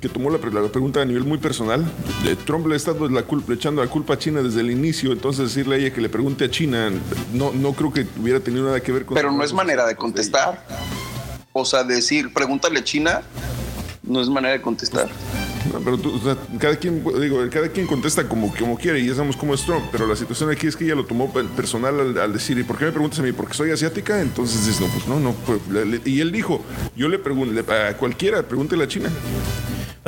[0.00, 1.84] que tomó la, pre- la pregunta a nivel muy personal.
[2.24, 5.46] Eh, Trump le está la culpa, echando la culpa a China desde el inicio, entonces
[5.48, 6.92] decirle a ella que le pregunte a China,
[7.32, 9.16] no, no creo que hubiera tenido nada que ver con...
[9.16, 10.64] Pero no es manera de contestar.
[11.58, 13.22] O sea, decir, pregúntale a China,
[14.02, 15.08] no es manera de contestar.
[15.84, 19.12] Pero tú, o sea, cada quien, digo, cada quien contesta como, como quiere y ya
[19.14, 22.16] sabemos cómo es Trump, pero la situación aquí es que ella lo tomó pe- personal
[22.18, 23.32] al, decir, ¿y por qué me preguntas a mí?
[23.32, 24.22] ¿Porque soy asiática?
[24.22, 25.32] Entonces dices, no, pues no, no.
[25.32, 25.60] pues,
[26.06, 26.64] y él dijo,
[26.96, 29.10] yo le pregunto, a cualquiera, pregúntele a China.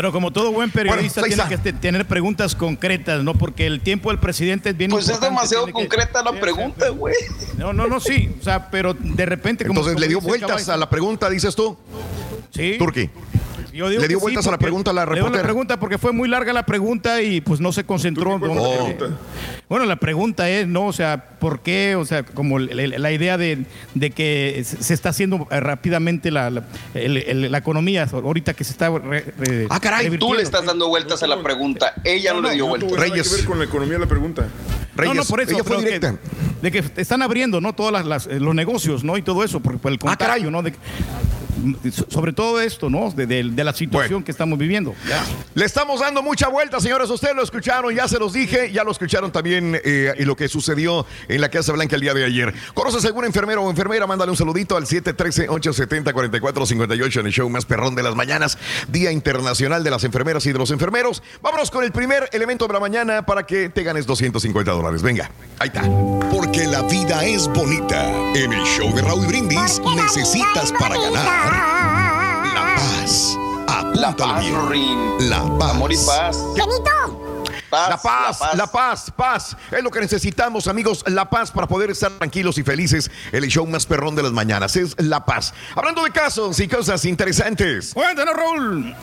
[0.00, 3.34] Pero como todo buen periodista Bueno, tiene que te- tener preguntas concretas, ¿no?
[3.34, 7.14] Porque el tiempo del presidente es bien Pues es demasiado que- concreta la pregunta, güey.
[7.58, 8.34] No, no, no, sí.
[8.40, 9.80] O sea, pero de repente como...
[9.80, 11.76] Entonces como le dio vueltas Caballo- a la pregunta, dices tú.
[12.48, 12.76] Sí.
[12.78, 13.10] Turki.
[13.72, 15.42] Yo digo Le dio sí, vueltas a la pregunta a la le dio reportera.
[15.44, 18.38] pregunta porque fue muy larga la pregunta y pues no se concentró.
[18.38, 19.20] ¿Cuál fue la donde- pregunta?
[19.68, 20.86] Bueno, la pregunta es, ¿no?
[20.86, 21.94] O sea, ¿por qué?
[21.94, 23.64] O sea, como la idea de,
[23.94, 26.64] de que se está haciendo eh, rápidamente la, la,
[26.94, 28.88] el- el- la economía, ahorita que se está...
[28.90, 31.94] re- re- Ah, caray, tú le estás dando vueltas a la pregunta.
[32.02, 32.90] Ella no, le dio No vueltas.
[32.92, 34.48] nada que ver con la economía la pregunta.
[34.96, 35.52] no, no, por eso.
[35.52, 36.16] ella fue que- directa.
[36.60, 37.72] de que están abriendo, ¿no?
[37.72, 39.16] Todos las, las- los negocios, ¿no?
[39.16, 40.62] Y todo eso, por, por el Ah, contagio, ¿no?
[40.62, 40.74] De,
[42.08, 43.10] sobre todo esto, ¿no?
[43.10, 44.94] De, de- de la situación que estamos viviendo.
[45.08, 45.24] Ya.
[45.54, 47.08] Le estamos dando mucha vuelta, señores.
[47.10, 50.48] Ustedes lo escucharon, ya se los dije, ya lo escucharon también eh, y lo que
[50.48, 52.52] sucedió en la Casa Blanca el día de ayer.
[52.74, 54.06] ¿Conoces algún enfermero o enfermera?
[54.06, 58.58] Mándale un saludito al 713-870-4458 en el show más perrón de las mañanas,
[58.88, 61.22] Día Internacional de las Enfermeras y de los Enfermeros.
[61.42, 65.02] Vámonos con el primer elemento de la mañana para que te ganes 250 dólares.
[65.02, 65.82] Venga, ahí está.
[66.30, 68.08] Porque la vida es bonita.
[68.34, 71.49] En el show de Raúl Brindis necesitas para ganar
[73.00, 73.38] paz.
[73.66, 75.30] Apúntalo paz, bien.
[75.30, 75.70] La paz.
[75.70, 76.38] Amor y paz.
[77.70, 81.04] la paz, la paz, paz, Es lo que necesitamos, amigos.
[81.06, 83.10] La paz para poder estar tranquilos y felices.
[83.32, 85.54] El show más perrón de las mañanas es la paz.
[85.74, 87.92] Hablando de casos y cosas interesantes.
[87.94, 88.94] Cuéntanos, Raúl.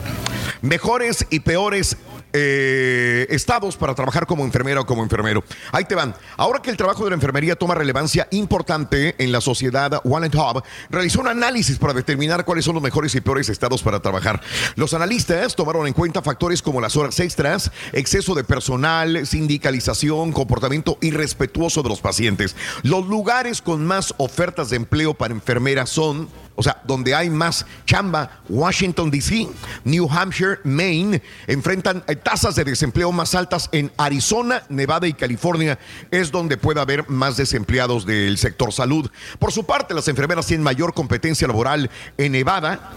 [0.62, 1.98] Mejores y peores
[2.40, 5.44] eh, estados para trabajar como enfermera o como enfermero.
[5.72, 6.14] Ahí te van.
[6.38, 10.62] Ahora que el trabajo de la enfermería toma relevancia importante en la sociedad, Wallet Hub
[10.92, 14.40] realizó un análisis para determinar cuáles son los mejores y peores estados para trabajar.
[14.76, 21.00] Los analistas tomaron en cuenta factores como las horas extras, exceso de personal, sindicalización, comportamiento
[21.02, 22.56] irrespetuoso de los pacientes.
[22.84, 27.66] Los lugares con más ofertas de empleo para enfermeras son o sea, donde hay más
[27.86, 29.48] chamba, Washington, D.C.,
[29.84, 35.78] New Hampshire, Maine, enfrentan tasas de desempleo más altas en Arizona, Nevada y California,
[36.10, 39.10] es donde puede haber más desempleados del sector salud.
[39.38, 42.92] Por su parte, las enfermeras tienen mayor competencia laboral en Nevada,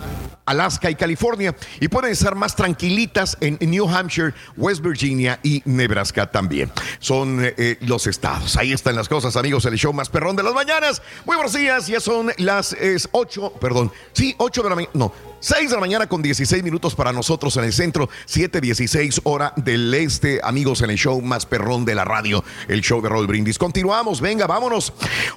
[0.47, 6.31] Alaska y California y pueden estar más tranquilitas en New Hampshire, West Virginia y Nebraska
[6.31, 6.73] también.
[6.99, 8.57] Son eh, los estados.
[8.57, 11.03] Ahí están las cosas, amigos, el show más perrón de las mañanas.
[11.25, 12.77] Muy buenos días, ya son las
[13.13, 16.95] 8, perdón, sí, 8 de la mañana, no, 6 de la mañana con 16 minutos
[16.95, 21.85] para nosotros en el centro, 7:16 hora del este, amigos, en el show más perrón
[21.85, 23.59] de la radio, el show de Roll Brindis.
[23.59, 24.93] Continuamos, venga, vámonos.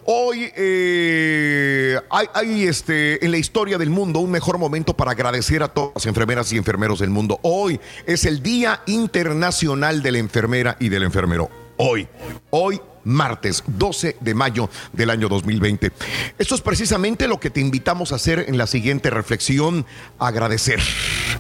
[0.06, 5.64] Hoy eh, hay, hay, este, en la historia del mundo un mejor momento para agradecer
[5.64, 7.40] a todas las enfermeras y enfermeros del mundo.
[7.42, 11.63] Hoy es el Día Internacional de la Enfermera y del Enfermero.
[11.78, 12.08] Hoy,
[12.52, 15.92] hoy martes 12 de mayo del año 2020.
[16.38, 19.86] Esto es precisamente lo que te invitamos a hacer en la siguiente reflexión,
[20.20, 20.80] agradecer.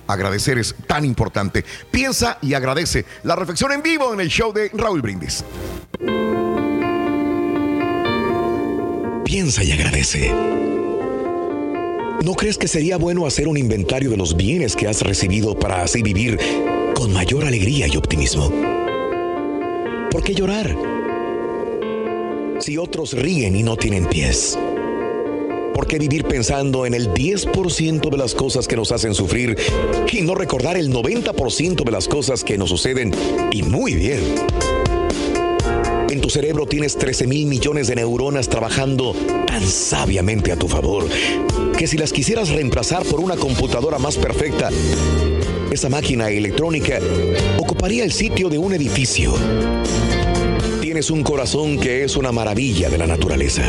[0.08, 1.64] Agradecer es tan importante.
[1.92, 3.06] Piensa y agradece.
[3.24, 5.44] La reflexión en vivo en el show de Raúl Brindis.
[9.24, 10.32] Piensa y agradece.
[12.24, 15.82] ¿No crees que sería bueno hacer un inventario de los bienes que has recibido para
[15.84, 16.40] así vivir
[16.96, 18.83] con mayor alegría y optimismo?
[20.14, 20.78] ¿Por qué llorar?
[22.59, 24.59] Si otros ríen y no tienen pies.
[25.74, 29.57] ¿Por qué vivir pensando en el 10% de las cosas que nos hacen sufrir
[30.11, 33.11] y no recordar el 90% de las cosas que nos suceden
[33.51, 34.20] y muy bien?
[36.14, 39.16] En tu cerebro tienes 13 mil millones de neuronas trabajando
[39.47, 41.07] tan sabiamente a tu favor
[41.76, 44.70] que si las quisieras reemplazar por una computadora más perfecta,
[45.72, 46.99] esa máquina electrónica
[47.57, 49.34] ocuparía el sitio de un edificio.
[50.82, 53.64] Tienes un corazón que es una maravilla de la naturaleza.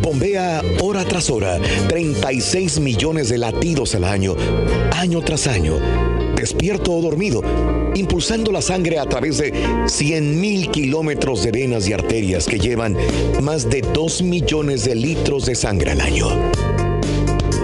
[0.00, 1.58] Bombea hora tras hora
[1.88, 4.36] 36 millones de latidos al año,
[4.92, 5.80] año tras año,
[6.46, 7.42] despierto o dormido,
[7.96, 9.52] impulsando la sangre a través de
[9.86, 12.96] 100 mil kilómetros de venas y arterias que llevan
[13.42, 16.28] más de 2 millones de litros de sangre al año.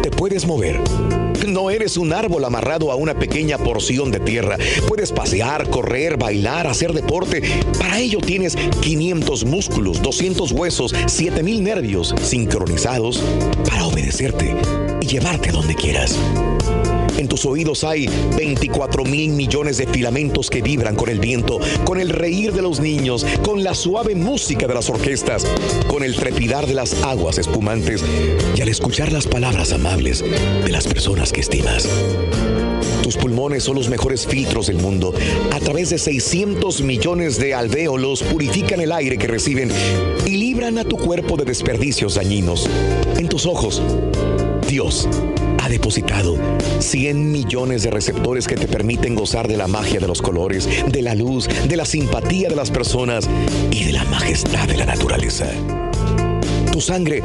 [0.02, 0.80] Te puedes mover.
[1.46, 4.58] No eres un árbol amarrado a una pequeña porción de tierra.
[4.88, 7.40] Puedes pasear, correr, bailar, hacer deporte.
[7.78, 13.22] Para ello tienes 500 músculos, 200 huesos, 7000 nervios sincronizados
[13.64, 14.56] para obedecerte
[15.00, 16.18] y llevarte donde quieras.
[17.18, 22.00] En tus oídos hay 24 mil millones de filamentos que vibran con el viento, con
[22.00, 25.46] el reír de los niños, con la suave música de las orquestas,
[25.88, 28.04] con el trepidar de las aguas espumantes
[28.56, 30.24] y al escuchar las palabras amables
[30.64, 31.88] de las personas que estimas.
[33.02, 35.12] Tus pulmones son los mejores filtros del mundo.
[35.52, 39.70] A través de 600 millones de alvéolos purifican el aire que reciben
[40.24, 42.68] y libran a tu cuerpo de desperdicios dañinos.
[43.16, 43.82] En tus ojos,
[44.68, 45.08] Dios
[45.62, 46.36] ha depositado
[46.80, 51.02] 100 millones de receptores que te permiten gozar de la magia de los colores, de
[51.02, 53.28] la luz, de la simpatía de las personas
[53.70, 55.46] y de la majestad de la naturaleza.
[56.72, 57.22] Tu sangre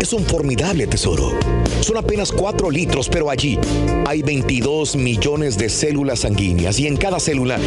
[0.00, 1.32] es un formidable tesoro.
[1.80, 3.58] Son apenas 4 litros, pero allí
[4.06, 7.58] hay 22 millones de células sanguíneas y en cada célula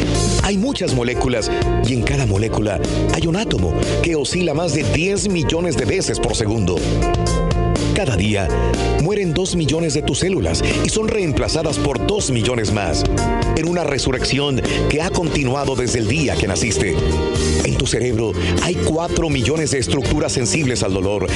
[0.44, 1.52] hay muchas moléculas
[1.86, 2.80] y en cada molécula
[3.14, 6.78] hay un átomo que oscila más de 10 millones de veces por segundo.
[8.04, 8.50] Cada día
[9.02, 13.06] mueren dos millones de tus células y son reemplazadas por dos millones más.
[13.56, 16.98] En una resurrección que ha continuado desde el día que naciste.
[17.64, 21.28] En tu cerebro hay cuatro millones de estructuras sensibles al dolor,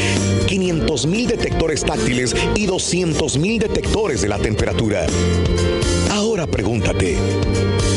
[0.48, 5.08] 500 mil detectores táctiles y 200 mil detectores de la temperatura.
[6.12, 7.16] Ahora pregúntate,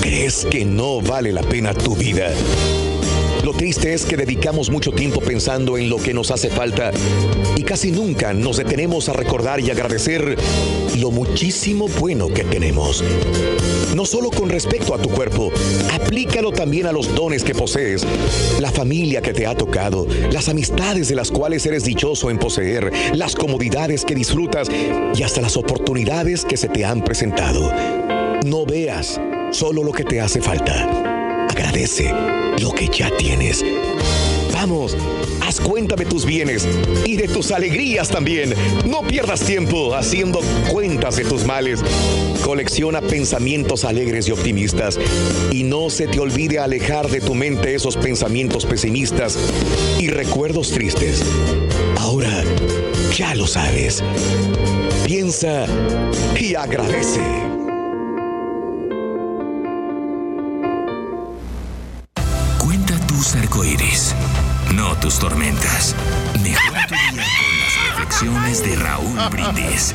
[0.00, 2.30] ¿crees que no vale la pena tu vida?
[3.50, 6.92] Lo triste es que dedicamos mucho tiempo pensando en lo que nos hace falta
[7.56, 10.36] y casi nunca nos detenemos a recordar y agradecer
[11.00, 13.02] lo muchísimo bueno que tenemos.
[13.96, 15.50] No solo con respecto a tu cuerpo,
[15.92, 18.06] aplícalo también a los dones que posees,
[18.60, 22.92] la familia que te ha tocado, las amistades de las cuales eres dichoso en poseer,
[23.14, 24.68] las comodidades que disfrutas
[25.12, 27.72] y hasta las oportunidades que se te han presentado.
[28.44, 29.20] No veas
[29.50, 31.19] solo lo que te hace falta.
[31.50, 32.14] Agradece
[32.60, 33.64] lo que ya tienes.
[34.52, 34.96] Vamos,
[35.40, 36.68] haz cuenta de tus bienes
[37.04, 38.54] y de tus alegrías también.
[38.86, 41.80] No pierdas tiempo haciendo cuentas de tus males.
[42.44, 44.96] Colecciona pensamientos alegres y optimistas
[45.50, 49.36] y no se te olvide alejar de tu mente esos pensamientos pesimistas
[49.98, 51.20] y recuerdos tristes.
[51.98, 52.44] Ahora
[53.16, 54.04] ya lo sabes.
[55.04, 55.66] Piensa
[56.38, 57.49] y agradece.
[63.20, 64.14] Tus arcoíris,
[64.74, 65.94] no tus tormentas.
[66.42, 69.94] Mejora tu día con las reflexiones de Raúl Brindis.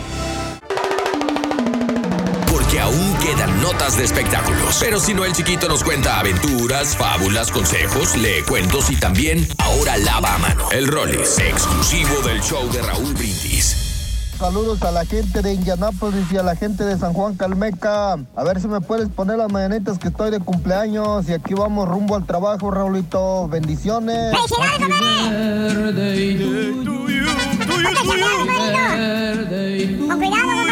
[2.47, 4.77] Porque aún quedan notas de espectáculos.
[4.79, 9.97] Pero si no, el chiquito nos cuenta aventuras, fábulas, consejos, lee cuentos y también ahora
[9.97, 10.69] lava a mano.
[10.71, 13.84] El Rollis, exclusivo del show de Raúl Brindis.
[14.39, 18.13] Saludos a la gente de Indianápolis y a la gente de San Juan Calmeca.
[18.35, 21.29] A ver si me puedes poner las mañanitas que estoy de cumpleaños.
[21.29, 23.47] Y aquí vamos rumbo al trabajo, Raulito.
[23.47, 24.33] Bendiciones.
[30.07, 30.64] Con cuidado.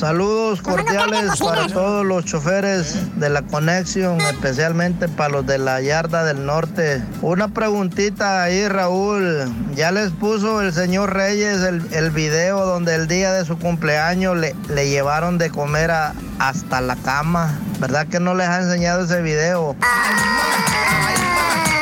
[0.00, 6.24] Saludos cordiales para todos los choferes de la conexión, especialmente para los de la Yarda
[6.24, 7.02] del Norte.
[7.20, 9.52] Una preguntita ahí, Raúl.
[9.74, 14.38] Ya les puso el señor Reyes el, el video donde el día de su cumpleaños
[14.38, 17.60] le, le llevaron de comer a- hasta la cama.
[17.78, 19.76] ¿Verdad que no les ha enseñado ese video?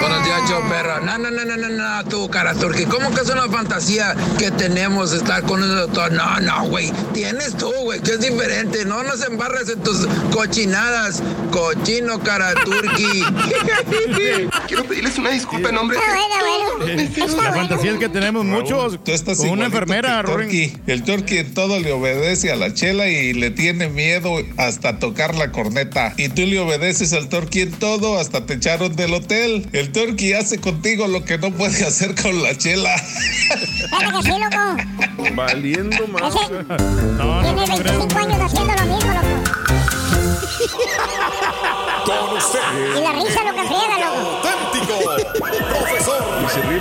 [0.00, 1.00] Buenos días, show perro.
[1.00, 2.84] No, no, no, no, no, no, tú, cara turqui.
[2.84, 6.12] ¿Cómo que es una fantasía que tenemos estar con un doctor?
[6.12, 6.92] No, no, güey.
[7.12, 8.84] Tienes tú, güey, que es diferente.
[8.84, 11.22] No nos embarres en tus cochinadas.
[11.50, 13.24] Cochino, cara turqui.
[14.68, 19.50] Quiero pedirles una disculpa en nombre La fantasía es que tenemos muchos Tú estás con
[19.50, 20.76] una enfermera, el Turqui.
[20.86, 25.34] El Turqui en todo le obedece a la chela y le tiene miedo hasta tocar
[25.34, 26.14] la corneta.
[26.16, 29.68] Y tú le obedeces al Turqui en todo, hasta te echaron del hotel.
[29.72, 32.96] El Turqui hace contigo lo que no puede hacer con la chela.
[32.98, 35.34] Fíjate que sí, loco.
[35.34, 36.34] Valiendo más.
[37.42, 39.28] Tiene 25 años haciendo lo mismo, loco.
[42.04, 42.60] Con usted.
[42.96, 44.48] Y la risa lo que friega, loco.
[44.48, 44.96] Auténtico.
[45.68, 46.20] Profesor.
[46.44, 46.80] Y se ríe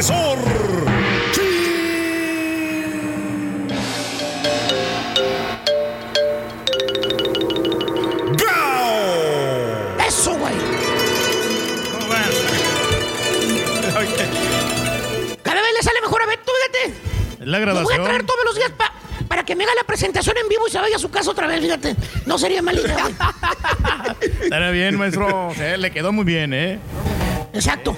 [0.00, 0.38] profesor.
[8.36, 10.06] ¡Gao!
[10.06, 10.54] Eso, güey.
[15.42, 16.94] Cada vez le sale mejor a Beto, fíjate.
[17.40, 18.04] La Lo voy a grabación.
[18.04, 18.92] traer todos los días pa-
[19.28, 21.46] para que me haga la presentación en vivo y se vaya a su casa otra
[21.46, 21.96] vez, fíjate.
[22.26, 23.14] No sería mala idea, güey.
[24.44, 25.52] Estará bien, maestro.
[25.56, 26.78] Sí, le quedó muy bien, ¿eh?
[27.52, 27.96] Exacto.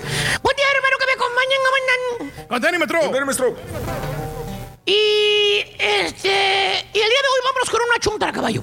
[3.00, 3.26] Maestro.
[3.26, 3.56] Maestro.
[4.84, 6.86] Y este.
[6.92, 8.62] Y el día de hoy vámonos con una chuntara, caballo.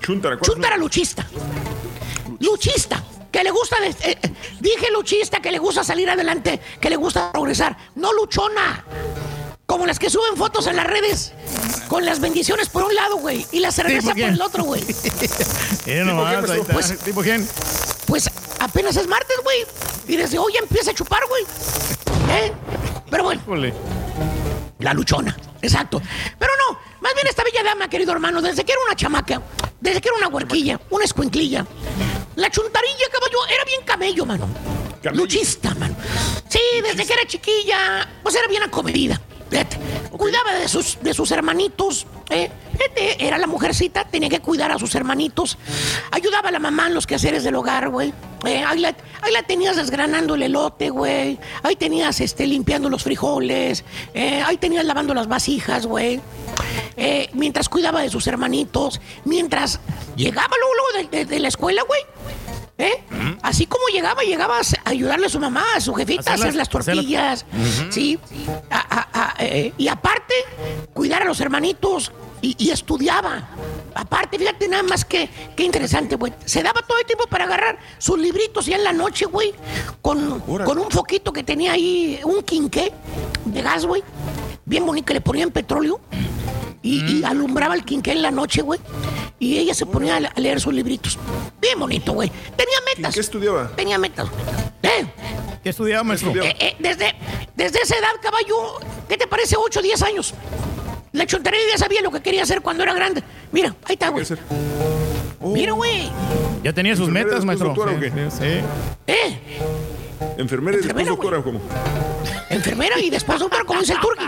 [0.00, 1.26] Chuntara, ¿cuál es Chuntara luchista.
[2.38, 3.04] Luchista.
[3.30, 3.78] Que le gusta.
[3.80, 7.76] de- eh, eh, dije luchista, que le gusta salir adelante, que le gusta progresar.
[7.94, 8.84] No luchona.
[9.66, 11.32] Como las que suben fotos en las redes.
[11.88, 13.46] Con las bendiciones por un lado, güey.
[13.52, 14.30] Y la cerveza por quién?
[14.34, 14.82] el otro, güey.
[16.72, 17.48] Pues- ¿Tipo quién?
[18.06, 19.64] Pues apenas es martes, güey.
[20.08, 21.44] Y desde hoy ya empieza a chupar, güey.
[23.10, 23.42] Pero bueno.
[24.78, 26.00] La luchona, exacto.
[26.38, 29.42] Pero no, más bien esta bella dama, querido hermano, desde que era una chamaca,
[29.80, 31.66] desde que era una huerquilla, una escuinclilla,
[32.36, 34.48] la chuntarilla, caballo, era bien camello, mano.
[35.12, 35.94] Luchista, mano.
[36.48, 39.20] Sí, desde que era chiquilla, pues era bien acomedida.
[39.50, 39.78] Fíjate,
[40.16, 42.06] Cuidaba de sus, de sus hermanitos.
[42.28, 42.50] ¿eh?
[42.72, 45.58] Fíjate, Era la mujercita, tenía que cuidar a sus hermanitos.
[46.10, 48.12] Ayudaba a la mamá en los quehaceres del hogar, güey.
[48.46, 51.38] Eh, ahí, la, ahí la tenías desgranando el elote, güey.
[51.62, 53.84] Ahí tenías este, limpiando los frijoles.
[54.14, 56.20] Eh, ahí tenías lavando las vasijas, güey.
[56.96, 59.00] Eh, mientras cuidaba de sus hermanitos.
[59.24, 59.80] Mientras
[60.16, 62.00] llegaba luego, luego de, de- de la escuela, güey.
[62.78, 63.04] ¿Eh?
[63.42, 66.70] Así como llegaba, llegaba a ayudarle a su mamá, a su jefita, a hacer las
[66.70, 67.44] tortillas,
[67.90, 68.18] ¿sí?
[68.70, 70.32] A- a- a- eh, y aparte,
[70.94, 72.10] cuidar a los hermanitos
[72.42, 73.48] y, y estudiaba.
[73.94, 76.32] Aparte, fíjate nada más que, qué interesante, güey.
[76.44, 79.52] Se daba todo el tiempo para agarrar sus libritos ya en la noche, güey,
[80.00, 82.92] con, con un foquito que tenía ahí, un quinqué
[83.44, 84.02] de gas, güey.
[84.64, 86.00] Bien bonito, que le ponían petróleo.
[86.82, 88.80] Y, y alumbraba el quinqué en la noche, güey.
[89.38, 91.18] Y ella se ponía a leer sus libritos.
[91.60, 92.30] Bien bonito, güey.
[92.56, 93.14] Tenía metas.
[93.14, 93.68] ¿Qué estudiaba?
[93.76, 94.28] Tenía metas.
[94.82, 95.06] ¿Eh?
[95.62, 96.32] ¿Qué estudiaba, maestro?
[96.42, 97.14] Eh, eh, desde,
[97.54, 98.78] desde esa edad, caballo,
[99.08, 99.56] ¿qué te parece?
[99.58, 100.34] 8 o 10 años.
[101.12, 103.22] La chontería ya sabía lo que quería hacer cuando era grande.
[103.52, 104.24] Mira, ahí está, güey.
[105.40, 106.10] Mira, güey.
[106.62, 107.68] Ya tenía sus ¿Enfermera metas, maestro.
[107.68, 108.10] doctora o Sí, qué?
[108.30, 108.60] sí, sí.
[109.06, 109.38] ¿Eh?
[110.36, 111.60] ¿Enfermera y después doctora o cómo?
[112.50, 114.24] Enfermera y después doctora, como dice el turqui.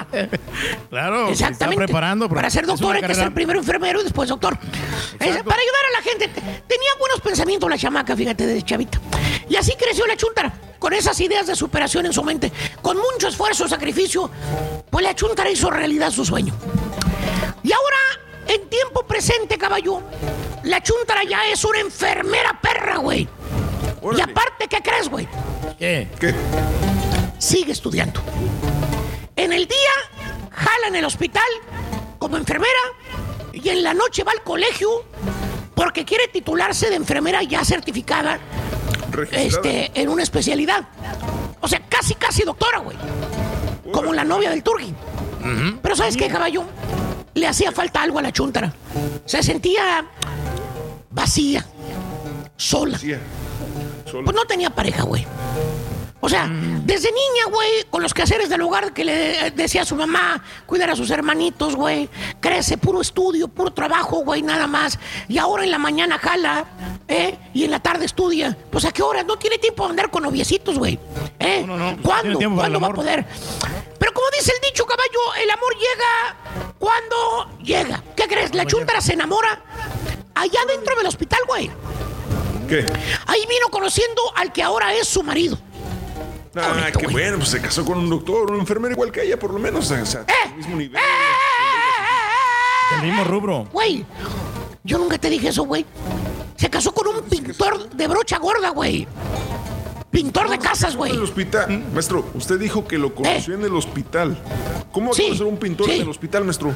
[0.89, 1.85] Claro, se está Exactamente.
[1.85, 2.29] preparando.
[2.29, 4.57] Para ser doctor hay que ser primero enfermero y después doctor.
[5.19, 6.29] Es- para ayudar a la gente.
[6.29, 9.01] Te- Tenía buenos pensamientos la chamaca, fíjate, desde chavita.
[9.49, 12.51] Y así creció la chuntara, con esas ideas de superación en su mente.
[12.81, 14.31] Con mucho esfuerzo, sacrificio,
[14.91, 16.55] pues la chuntara hizo realidad su sueño.
[17.63, 17.97] Y ahora,
[18.47, 20.01] en tiempo presente, caballo,
[20.65, 23.29] la chuntara ya es una enfermera perra, güey.
[24.17, 25.29] Y aparte, ¿qué crees, güey?
[25.79, 26.09] ¿Qué?
[26.19, 26.35] ¿Qué?
[27.39, 28.21] Sigue estudiando.
[29.37, 31.43] En el día, jala en el hospital
[32.19, 32.71] como enfermera
[33.53, 35.05] y en la noche va al colegio
[35.75, 38.39] porque quiere titularse de enfermera ya certificada
[39.31, 40.89] este, en una especialidad.
[41.61, 42.97] O sea, casi, casi doctora, güey.
[43.93, 44.95] Como la novia del Turgi.
[45.83, 46.65] Pero ¿sabes qué, caballo?
[47.35, 48.73] Le hacía falta algo a la chuntara.
[49.25, 50.07] Se sentía
[51.11, 51.67] vacía,
[52.57, 52.99] sola.
[54.13, 55.27] Pues no tenía pareja, güey.
[56.25, 59.97] O sea, desde niña, güey, con los quehaceres del hogar que le decía a su
[59.97, 62.09] mamá, cuidar a sus hermanitos, güey.
[62.39, 65.01] Crece, puro estudio, puro trabajo, güey, nada más.
[65.27, 66.65] Y ahora en la mañana jala,
[67.09, 67.37] ¿eh?
[67.55, 68.57] Y en la tarde estudia.
[68.71, 69.25] Pues a qué hora?
[69.25, 70.97] No tiene tiempo de andar con noviecitos, güey.
[71.41, 71.67] ¿Eh?
[72.05, 72.39] ¿Cuándo?
[72.55, 73.27] ¿Cuándo va a poder?
[73.99, 78.01] Pero como dice el dicho, caballo, el amor llega cuando llega.
[78.15, 78.55] ¿Qué crees?
[78.55, 79.61] La chuntara se enamora
[80.37, 81.69] allá dentro del hospital, güey.
[82.73, 82.87] ¿Qué?
[83.27, 85.59] Ahí vino conociendo al que ahora es su marido.
[86.57, 89.53] Ah, qué bueno, pues se casó con un doctor, un enfermero igual que ella, por
[89.53, 89.91] lo menos.
[89.91, 90.55] O sea, ¡Eh!
[90.57, 90.99] mismo nivel.
[92.93, 93.69] Del mismo rubro.
[93.73, 94.07] Güey,
[94.85, 95.85] yo nunca te dije eso, güey.
[96.57, 99.07] Se casó con un pintor de brocha gorda, güey.
[100.13, 101.11] Pintor de casas, güey.
[101.11, 101.85] En el hospital.
[101.95, 104.37] Maestro, usted dijo que lo conoció en el hospital.
[104.93, 105.97] ¿Cómo va a Sí, conocer un pintor sí.
[105.97, 106.75] en el hospital, maestro?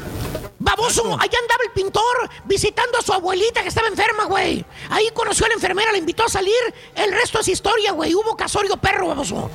[0.58, 2.02] Baboso, allá andaba el pintor
[2.46, 4.64] visitando a su abuelita que estaba enferma, güey.
[4.88, 6.54] Ahí conoció a la enfermera, la invitó a salir.
[6.94, 8.14] El resto es historia, güey.
[8.14, 9.50] Hubo casorio perro, baboso.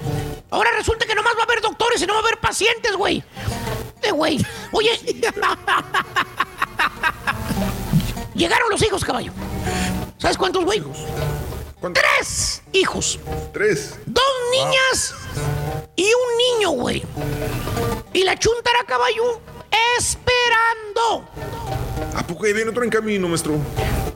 [0.52, 3.24] Ahora resulta que nomás va a haber doctores y no va a haber pacientes, güey.
[4.04, 4.46] Eh, güey.
[4.74, 4.92] Oye.
[8.36, 9.32] Llegaron los hijos, caballo.
[10.20, 10.84] ¿Sabes cuántos, güey?
[11.90, 13.20] Tres hijos.
[13.52, 13.96] Tres.
[14.06, 15.16] Dos niñas
[15.96, 17.04] y un niño, güey.
[18.14, 19.42] Y la chuntara caballo
[19.98, 21.28] esperando.
[22.16, 23.54] ¿A poco ahí viene otro en camino, maestro?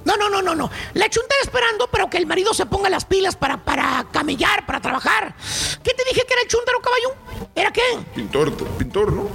[0.03, 0.70] No, no, no, no, no.
[0.93, 4.80] La chuntara esperando, pero que el marido se ponga las pilas para, para camellar, para
[4.80, 5.36] trabajar.
[5.84, 7.16] ¿Qué te dije que era el chúntaro, caballo?
[7.55, 7.82] ¿Era qué?
[8.13, 9.28] Pintor, pintor, ¿no?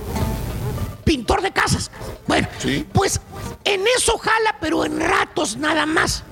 [1.04, 1.90] Pintor de casas.
[2.26, 2.48] Bueno,
[2.92, 3.20] pues
[3.64, 6.24] en eso jala, pero en ratos nada más.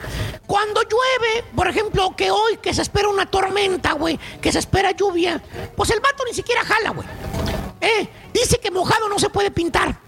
[0.46, 4.92] Cuando llueve, por ejemplo, que hoy que se espera una tormenta, güey, que se espera
[4.92, 5.42] lluvia,
[5.76, 7.06] pues el vato ni siquiera jala, güey.
[7.80, 10.00] Eh, dice que mojado no se puede pintar.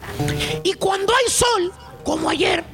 [0.62, 1.72] Y cuando hay sol,
[2.04, 2.64] como ayer,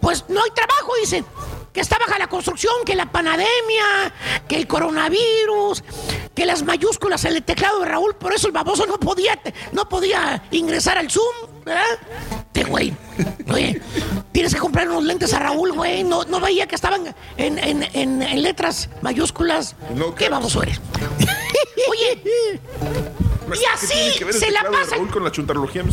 [0.00, 1.24] pues no hay trabajo, dice.
[1.72, 4.12] Que está baja la construcción, que la pandemia,
[4.46, 5.82] que el coronavirus,
[6.34, 9.40] que las mayúsculas en el teclado de Raúl, por eso el baboso no podía,
[9.72, 11.84] no podía ingresar al Zoom, ¿verdad?
[12.52, 12.94] Te güey.
[13.50, 13.80] Oye,
[14.32, 16.04] tienes que comprar unos lentes a Raúl, güey.
[16.04, 19.74] No, no veía que estaban en, en- en- en letras mayúsculas.
[20.18, 20.78] ¿Qué baboso eres?
[21.88, 22.60] Oye,
[23.56, 24.96] y ¿Qué tiene así que ver se la teclado de pasa.
[24.96, 25.82] Raúl con la chuntarología?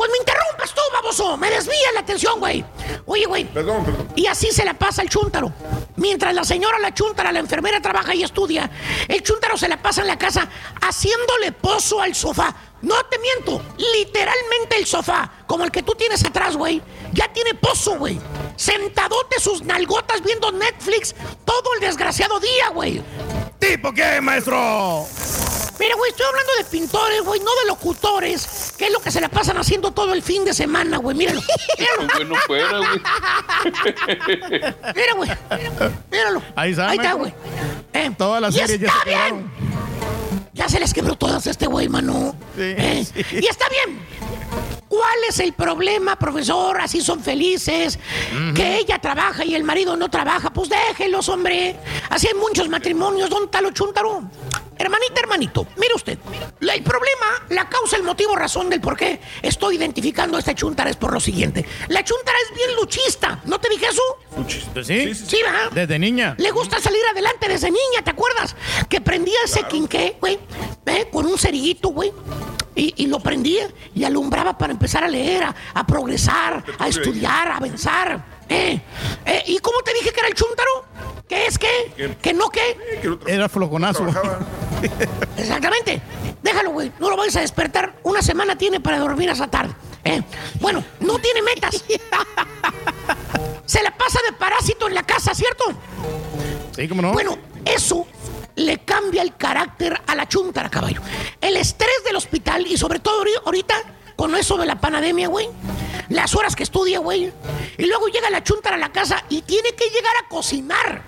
[0.00, 1.36] Pues me interrumpes tú, baboso.
[1.36, 2.64] ¡Me desvía la atención, güey!
[3.04, 3.44] Oye, güey.
[3.44, 4.08] Perdón, perdón.
[4.16, 5.52] Y así se la pasa el chúntaro.
[5.96, 8.70] Mientras la señora, la chúntara, la enfermera trabaja y estudia,
[9.08, 10.48] el chúntaro se la pasa en la casa
[10.80, 12.54] haciéndole pozo al sofá.
[12.80, 16.80] No te miento, literalmente el sofá, como el que tú tienes atrás, güey,
[17.12, 18.18] ya tiene pozo, güey.
[18.56, 23.02] Sentadote sus nalgotas viendo Netflix todo el desgraciado día, güey.
[23.58, 25.06] ¿Tipo qué, maestro?
[25.78, 29.18] Mira, güey, estoy hablando de pintores, güey, no de locutores, que es lo que se
[29.20, 31.16] la pasan haciendo todo el fin de semana, güey.
[31.16, 31.40] Míralo.
[31.78, 32.08] Míralo.
[32.14, 33.00] Bueno, fuera, güey.
[34.94, 35.30] Mira, güey.
[36.10, 36.42] Míralo.
[36.54, 37.32] Ahí está, Ahí está, güey.
[37.92, 39.50] Eh, Todas las y series ya está se bien.
[40.52, 42.34] Ya se les quebró todas a este güey, mano.
[42.58, 44.00] Eh, Y está bien.
[44.88, 46.80] ¿Cuál es el problema, profesor?
[46.80, 47.98] Así son felices.
[48.54, 50.52] Que ella trabaja y el marido no trabaja.
[50.52, 51.76] Pues déjenlos, hombre.
[52.08, 53.30] Así hay muchos matrimonios.
[53.30, 54.22] ¿Dónde está lo chuntaro?
[54.80, 56.18] Hermanita, hermanito, mire usted.
[56.60, 60.88] El problema, la causa, el motivo, razón del por qué estoy identificando a esta chuntara
[60.88, 61.66] es por lo siguiente.
[61.88, 63.40] La chuntara es bien luchista.
[63.44, 64.02] ¿No te dije eso?
[64.72, 65.14] Pues sí.
[65.14, 65.70] Sí, ¿verdad?
[65.72, 66.34] Desde niña.
[66.38, 68.56] Le gusta salir adelante desde niña, ¿te acuerdas?
[68.88, 70.38] Que prendía ese quinqué, güey,
[70.86, 71.08] ¿eh?
[71.12, 72.12] con un cerillito, güey.
[72.80, 77.48] Y, y lo prendía y alumbraba para empezar a leer, a, a progresar, a estudiar,
[77.48, 78.24] a avanzar.
[78.48, 78.80] ¿eh?
[79.26, 79.42] ¿Eh?
[79.48, 80.86] ¿Y cómo te dije que era el chúntaro?
[81.28, 82.16] ¿Qué es qué?
[82.22, 82.78] ¿Que no qué?
[83.26, 84.06] Era flojonazo.
[85.36, 86.00] Exactamente.
[86.42, 86.90] Déjalo, güey.
[86.98, 87.96] No lo vayas a despertar.
[88.02, 89.74] Una semana tiene para dormir hasta tarde.
[90.02, 90.22] ¿eh?
[90.58, 91.84] Bueno, no tiene metas.
[93.66, 95.64] Se la pasa de parásito en la casa, ¿cierto?
[96.74, 97.12] Sí, cómo no.
[97.12, 98.06] Bueno, eso
[98.56, 101.00] le cambia el carácter a la chuntara, caballo.
[101.40, 103.74] El estrés del hospital y sobre todo ahori- ahorita
[104.16, 105.48] con eso de la pandemia, güey.
[106.08, 107.32] Las horas que estudia, güey.
[107.78, 111.02] Y luego llega la chuntara a la casa y tiene que llegar a cocinar.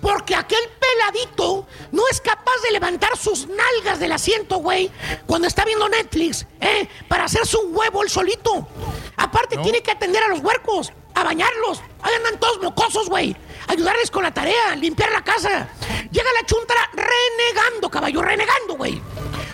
[0.00, 4.90] Porque aquel peladito no es capaz de levantar sus nalgas del asiento, güey,
[5.26, 6.88] cuando está viendo Netflix, ¿eh?
[7.08, 8.68] Para hacerse un huevo el solito.
[9.16, 11.80] Aparte, tiene que atender a los huercos, a bañarlos.
[12.02, 13.34] Ahí andan todos mocosos, güey.
[13.68, 15.68] Ayudarles con la tarea, limpiar la casa.
[16.10, 19.00] Llega la chuntara renegando, caballo, renegando, güey.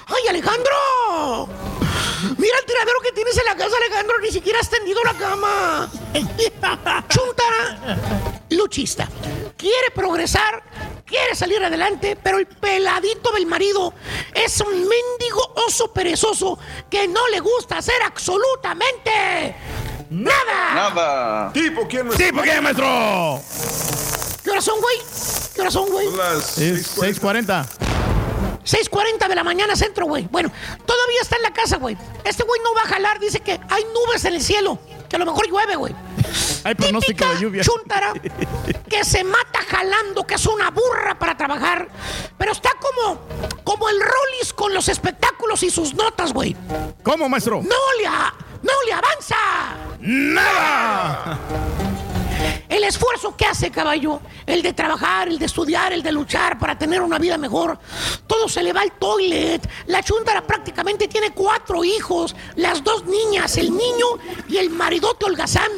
[0.06, 1.48] ¡Ay, Alejandro!
[2.38, 4.18] Mira el tiradero que tienes en la casa, Alejandro.
[4.20, 5.90] Ni siquiera has tendido la cama.
[7.08, 7.98] Chuntara,
[8.50, 9.08] luchista.
[9.56, 10.62] Quiere progresar,
[11.04, 13.94] quiere salir adelante, pero el peladito del marido
[14.34, 16.58] es un mendigo oso perezoso
[16.90, 19.54] que no le gusta hacer absolutamente
[20.12, 20.74] nada.
[20.74, 21.52] Nada.
[21.52, 22.26] ¿Tipo quién, maestro?
[22.26, 23.40] ¿Tipo quién, maestro?
[24.42, 24.96] ¿Qué horas son, güey?
[25.54, 26.06] ¿Qué horas son, güey?
[26.06, 27.66] Es 6.40.
[28.64, 30.28] 6.40 de la mañana centro, güey.
[30.30, 30.50] Bueno,
[30.86, 31.96] todavía está en la casa, güey.
[32.24, 35.18] Este güey no va a jalar, dice que hay nubes en el cielo, que a
[35.18, 35.94] lo mejor llueve, güey.
[36.64, 37.62] Hay pronóstico de lluvia.
[37.64, 38.12] Chuntara,
[38.88, 41.88] que se mata jalando, que es una burra para trabajar,
[42.38, 43.20] pero está como,
[43.64, 46.56] como el Rollis con los espectáculos y sus notas, güey.
[47.02, 47.62] ¿Cómo, maestro?
[47.62, 48.32] ¡No le, a-
[48.62, 49.36] no le avanza!
[50.00, 51.38] ¡Nada!
[52.68, 56.76] El esfuerzo que hace, caballo, el de trabajar, el de estudiar, el de luchar para
[56.78, 57.78] tener una vida mejor,
[58.26, 59.68] todo se le va al toilet.
[59.86, 64.06] La chuntara prácticamente tiene cuatro hijos, las dos niñas, el niño
[64.48, 65.70] y el maridote holgazán,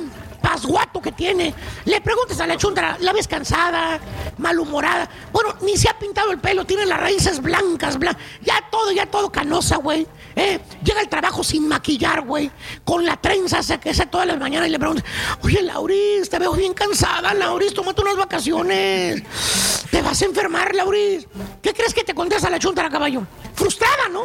[0.45, 1.55] pasguato que tiene.
[1.87, 3.99] Le preguntas a la chuntara, ¿la ves cansada,
[4.37, 5.09] malhumorada?
[5.33, 7.99] Bueno, ni se ha pintado el pelo, tiene las raíces blancas.
[8.43, 10.07] Ya todo, ya todo canosa, güey.
[10.37, 10.61] ¿eh?
[10.85, 12.51] Llega al trabajo sin maquillar, güey.
[12.85, 15.03] Con la trenza se que hace todas las mañanas y le pregunta,
[15.43, 19.23] oye, Lauris, te veo bien cansada, Lauris, tómate unas vacaciones.
[19.91, 21.27] Te vas a enfermar, Lauris.
[21.63, 23.23] ¿Qué crees que te contesta la chuntara, caballo?
[23.55, 24.25] Frustrada, ¿no?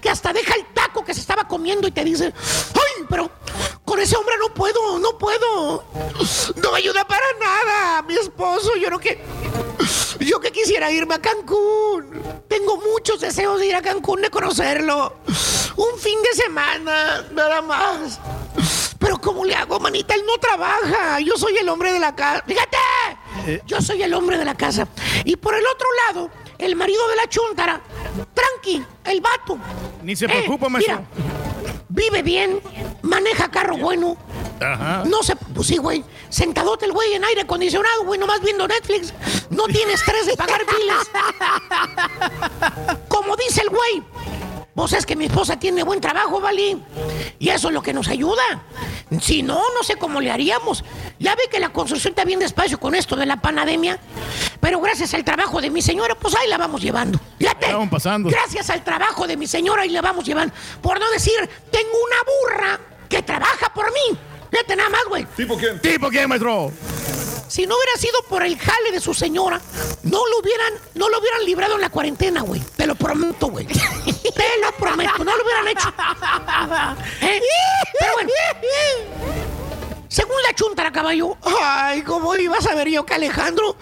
[0.00, 2.32] Que hasta deja el taco que se estaba comiendo y te dice,
[2.74, 3.30] ay, pero
[3.84, 5.84] con ese hombre no puedo, no puedo.
[6.62, 8.76] No me ayuda para nada, mi esposo.
[8.76, 9.22] Yo no que...
[10.20, 12.22] Yo que quisiera irme a Cancún.
[12.48, 15.14] Tengo muchos deseos de ir a Cancún, de conocerlo.
[15.76, 18.20] Un fin de semana, nada más.
[18.98, 20.14] Pero ¿cómo le hago, manita?
[20.14, 21.20] Él no trabaja.
[21.20, 22.42] Yo soy el hombre de la casa.
[22.46, 22.78] Fíjate.
[23.66, 24.88] Yo soy el hombre de la casa.
[25.24, 27.80] Y por el otro lado, el marido de la chuntara.
[28.32, 29.58] Tranqui, el vato.
[30.02, 31.00] Ni se Eh, preocupa, maestro.
[31.16, 31.43] mira,
[31.94, 32.60] vive bien,
[33.02, 34.16] maneja carro bueno.
[34.60, 35.04] Ajá.
[35.06, 35.36] No se.
[35.36, 36.04] Pues sí, güey.
[36.28, 39.14] Sentadote el güey en aire acondicionado, güey, nomás viendo Netflix.
[39.50, 41.10] No tiene estrés de pagar biles.
[43.08, 44.02] Como dice el güey.
[44.74, 46.76] Vos es que mi esposa tiene buen trabajo, ¿vale?
[47.38, 48.42] Y eso es lo que nos ayuda.
[49.20, 50.84] Si no, no sé cómo le haríamos.
[51.20, 54.00] Ya ve que la construcción está bien despacio con esto de la pandemia.
[54.60, 57.20] Pero gracias al trabajo de mi señora, pues ahí la vamos llevando.
[57.38, 57.66] Fíjate.
[57.66, 58.30] Estaban pasando.
[58.30, 60.52] Gracias al trabajo de mi señora, ahí la vamos llevando.
[60.82, 61.34] Por no decir,
[61.70, 62.16] tengo una
[62.66, 64.18] burra que trabaja por mí.
[64.50, 65.24] Fíjate nada más, güey.
[65.36, 65.80] ¿Tipo quién?
[65.80, 66.72] ¿Tipo quién, maestro?
[67.54, 69.60] Si no hubiera sido por el jale de su señora,
[70.02, 72.60] no lo hubieran, no lo hubieran librado en la cuarentena, güey.
[72.74, 73.64] Te lo prometo, güey.
[73.66, 75.88] Te lo prometo, no lo hubieran hecho.
[77.22, 77.40] ¿Eh?
[78.00, 78.30] Pero bueno.
[80.14, 83.74] Según la chuntara caballo, ay, ¿cómo iba a saber yo que Alejandro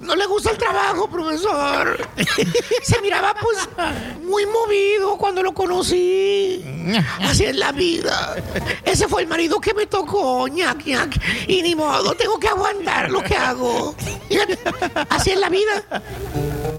[0.00, 2.06] no le gusta el trabajo, profesor?
[2.82, 3.66] Se miraba pues
[4.22, 6.62] muy movido cuando lo conocí.
[7.22, 8.36] Así es la vida.
[8.84, 11.18] Ese fue el marido que me tocó, ñac, ñac.
[11.46, 13.94] Y ni modo, tengo que aguantar lo que hago.
[15.08, 16.02] Así es la vida.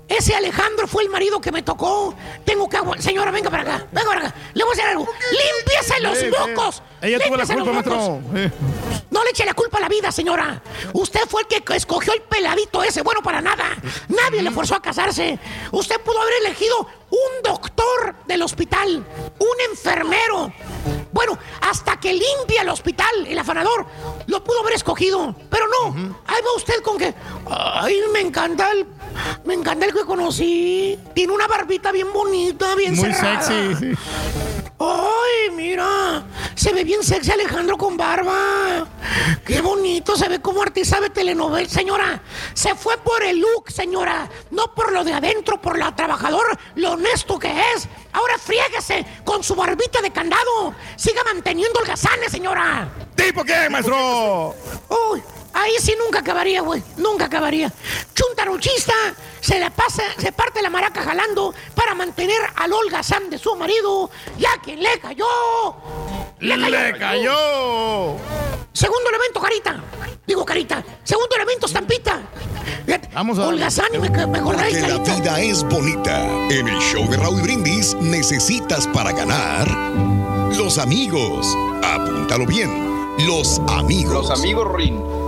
[0.08, 2.14] Ese Alejandro fue el marido que me tocó.
[2.46, 3.04] Tengo que aguantar.
[3.04, 4.36] Señora, venga para acá, venga para acá.
[4.54, 5.08] Le voy a hacer algo.
[5.32, 6.84] ¡Límpiese los mocos!
[7.02, 8.99] Ella tuvo la ¡Límpiese los culpa, maestro.
[9.10, 10.62] No le eche la culpa a la vida, señora.
[10.94, 13.66] Usted fue el que escogió el peladito ese, bueno para nada.
[14.08, 15.40] Nadie le forzó a casarse.
[15.72, 19.04] Usted pudo haber elegido un doctor del hospital,
[19.40, 20.54] un enfermero.
[21.12, 23.86] Bueno, hasta que limpia el hospital, el afanador,
[24.28, 25.36] lo pudo haber escogido.
[25.50, 27.14] Pero no, ahí va usted con que,
[27.50, 28.86] ay, me encanta el,
[29.44, 30.98] me encanta el que conocí.
[31.16, 33.42] Tiene una barbita bien bonita, bien Muy cerrada.
[33.42, 34.69] sexy, sí.
[34.80, 36.24] ¡Ay, mira!
[36.56, 38.88] Se ve bien sexy Alejandro con barba.
[39.46, 40.16] ¡Qué bonito!
[40.16, 41.68] Se ve como artista de telenovela.
[41.68, 42.22] Señora,
[42.54, 44.30] se fue por el look, señora.
[44.52, 47.90] No por lo de adentro, por la trabajador, lo honesto que es.
[48.14, 50.74] Ahora friéguese con su barbita de candado.
[50.96, 52.88] Siga manteniendo el gazane, señora.
[53.16, 54.56] ¿Tipo qué, maestro?
[55.12, 55.22] Uy,
[55.54, 56.82] ahí sí nunca acabaría, güey.
[56.98, 57.72] Nunca acabaría.
[58.14, 58.94] Chuntaruchista
[59.42, 64.10] se le pasa, se parte la maraca jalando para mantener al holgazán de su marido.
[64.38, 65.26] Y a quien le cayó.
[66.40, 68.16] Le cayó.
[68.74, 69.84] Segundo elemento, carita.
[70.26, 70.84] Digo, carita.
[71.04, 72.22] Segundo elemento, estampita.
[73.14, 73.48] Vamos a.
[73.48, 76.24] Holgazán y me, me acordé, Porque la vida es bonita.
[76.50, 79.68] En el show de Raúl Brindis necesitas para ganar
[80.56, 81.48] los amigos.
[81.84, 83.16] Apúntalo bien.
[83.26, 84.30] Los amigos.
[84.30, 85.19] Los amigos Rin.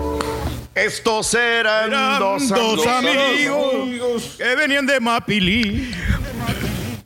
[0.74, 3.76] Estos eran, Eran dos, dos amigos.
[3.82, 5.94] amigos que venían de Mapili.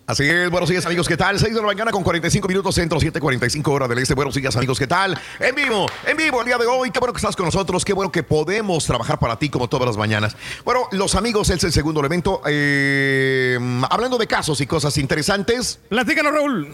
[0.08, 1.40] Así es, buenos días amigos, ¿qué tal?
[1.40, 4.14] 6 de la mañana con 45 minutos centro, 7.45 horas del este.
[4.14, 5.20] Buenos días amigos, ¿qué tal?
[5.40, 6.92] En vivo, en vivo el día de hoy.
[6.92, 9.88] Qué bueno que estás con nosotros, qué bueno que podemos trabajar para ti como todas
[9.88, 10.38] las mañanas.
[10.64, 12.44] Bueno, los amigos es el segundo elemento.
[12.46, 13.58] Eh,
[13.90, 15.80] hablando de casos y cosas interesantes.
[15.90, 16.68] Platícanos, Raúl.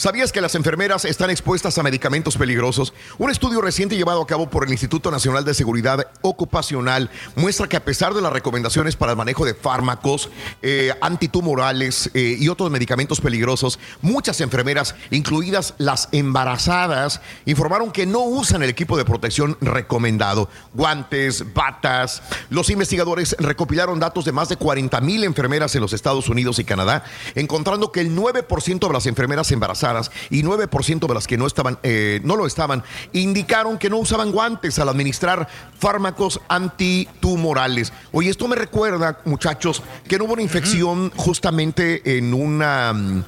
[0.00, 2.94] ¿Sabías que las enfermeras están expuestas a medicamentos peligrosos?
[3.18, 7.76] Un estudio reciente llevado a cabo por el Instituto Nacional de Seguridad Ocupacional muestra que
[7.76, 10.30] a pesar de las recomendaciones para el manejo de fármacos,
[10.62, 18.20] eh, antitumorales eh, y otros medicamentos peligrosos, muchas enfermeras, incluidas las embarazadas, informaron que no
[18.20, 20.48] usan el equipo de protección recomendado.
[20.74, 22.22] Guantes, batas.
[22.50, 26.64] Los investigadores recopilaron datos de más de 40 mil enfermeras en los Estados Unidos y
[26.64, 27.04] Canadá,
[27.34, 31.78] encontrando que el 9% de las enfermeras embarazadas y 9% de las que no estaban,
[31.82, 37.92] eh, no lo estaban, indicaron que no usaban guantes al administrar fármacos antitumorales.
[38.12, 43.24] Oye, esto me recuerda, muchachos, que no hubo una infección justamente en una mm,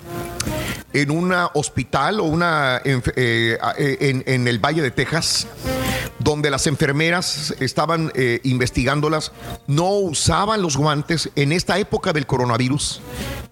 [0.93, 5.47] en un hospital o una eh, eh, en, en el Valle de Texas,
[6.19, 9.33] donde las enfermeras estaban eh, investigándolas,
[9.67, 13.01] no usaban los guantes en esta época del coronavirus.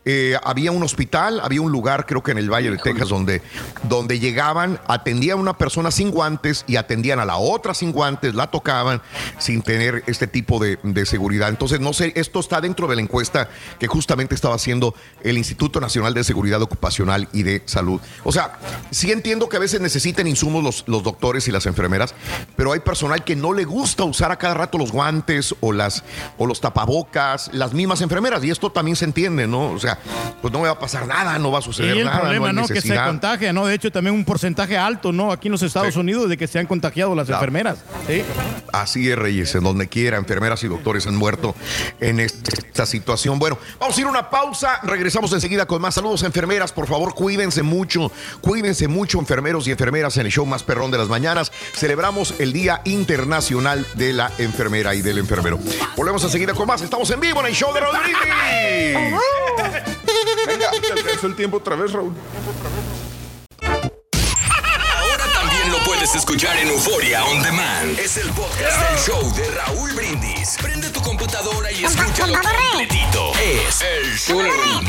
[0.05, 3.43] Eh, había un hospital, había un lugar, creo que en el Valle de Texas, donde,
[3.83, 8.35] donde llegaban, atendían a una persona sin guantes y atendían a la otra sin guantes,
[8.35, 9.03] la tocaban
[9.39, 11.51] sin tener este tipo de, de seguridad.
[11.51, 15.81] Entonces, no sé, esto está dentro de la encuesta que justamente estaba haciendo el Instituto
[15.81, 18.01] Nacional de Seguridad Ocupacional y de Salud.
[18.25, 18.59] O sea,
[18.91, 22.15] sí entiendo que a veces necesiten insumos los, los doctores y las enfermeras,
[22.57, 26.05] pero hay personal que no le gusta usar a cada rato los guantes o, las,
[26.39, 29.71] o los tapabocas, las mismas enfermeras, y esto también se entiende, ¿no?
[29.73, 29.90] O sea,
[30.41, 32.49] pues no me va a pasar nada, no va a Y suceder el nada, problema,
[32.49, 32.61] no ¿no?
[32.63, 33.67] hay Que se contagia, ¿no?
[33.67, 35.33] De hecho, también un porcentaje alto, ¿no?
[35.33, 37.41] Aquí en los Estados Unidos de que se han contagiado las Claro.
[37.41, 37.79] enfermeras.
[38.07, 38.23] Sí.
[38.73, 41.55] Así es, Reyes, en donde quiera, enfermeras y doctores han muerto
[42.01, 43.39] en esta situación.
[43.39, 47.15] Bueno, vamos a ir a una pausa, regresamos enseguida con más saludos, enfermeras, por favor,
[47.15, 48.11] cuídense mucho,
[48.41, 51.53] cuídense mucho, enfermeros y enfermeras, en el show más perrón de las mañanas.
[51.75, 55.59] Celebramos el Día Internacional de la Enfermera y del Enfermero.
[55.97, 59.15] Volvemos enseguida con más, estamos en vivo en el show de Rodríguez.
[60.47, 60.71] Venga,
[61.21, 62.13] te el tiempo otra vez, Raúl.
[66.11, 67.99] Puedes escuchar en Euforia On Demand.
[67.99, 70.57] Es el podcast del show de Raúl Brindis.
[70.61, 73.33] Prende tu computadora y escúchalo completito.
[73.39, 74.41] Es el show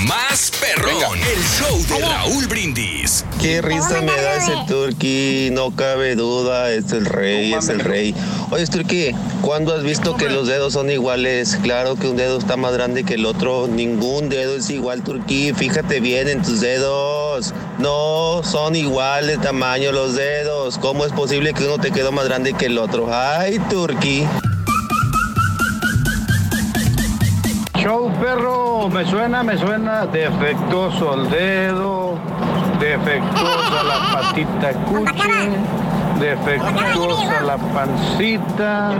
[0.07, 1.19] más perrón.
[1.19, 3.25] El show de Raúl Brindis.
[3.39, 8.15] Qué risa me da ese Turqui, no cabe duda, es el rey, es el rey.
[8.49, 11.57] Oye, Turqui, ¿cuándo has visto que los dedos son iguales?
[11.63, 15.53] Claro que un dedo está más grande que el otro, ningún dedo es igual, Turqui,
[15.53, 17.53] fíjate bien en tus dedos.
[17.79, 20.77] No son igual de tamaño los dedos.
[20.77, 23.07] ¿Cómo es es posible que uno te quedó más grande que el otro?
[23.11, 24.25] ¡Ay, Turqui!
[27.77, 32.17] Show perro, me suena, me suena defectuoso el dedo,
[32.79, 38.91] defectuosa la patita cuchi, defectuosa la pancita,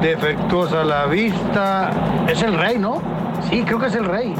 [0.00, 1.90] defectuosa la vista.
[2.28, 3.02] Es el rey, ¿no?
[3.50, 4.34] Sí, creo que es el rey.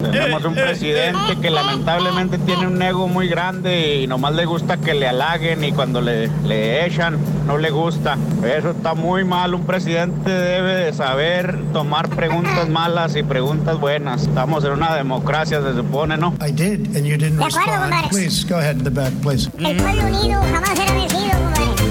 [0.00, 4.94] Tenemos un presidente que lamentablemente tiene un ego muy grande y nomás le gusta que
[4.94, 8.16] le halaguen y cuando le, le echan no le gusta.
[8.44, 9.54] Eso está muy mal.
[9.54, 14.22] Un presidente debe de saber tomar preguntas malas y preguntas buenas.
[14.22, 16.34] Estamos en una democracia, se supone, ¿no?
[16.40, 18.10] I did, and you didn't De acuerdo, respond.
[18.10, 19.50] Please, go ahead in the back, please.
[19.58, 21.90] El pueblo unido jamás será vencido, compadre.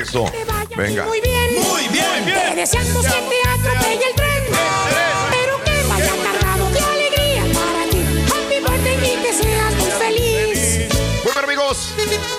[0.00, 0.24] Eso.
[0.76, 1.04] Venga.
[1.04, 1.54] Muy bien.
[1.68, 2.38] Muy bien, bien.
[2.50, 4.79] Te deseamos que te atropelle el tren.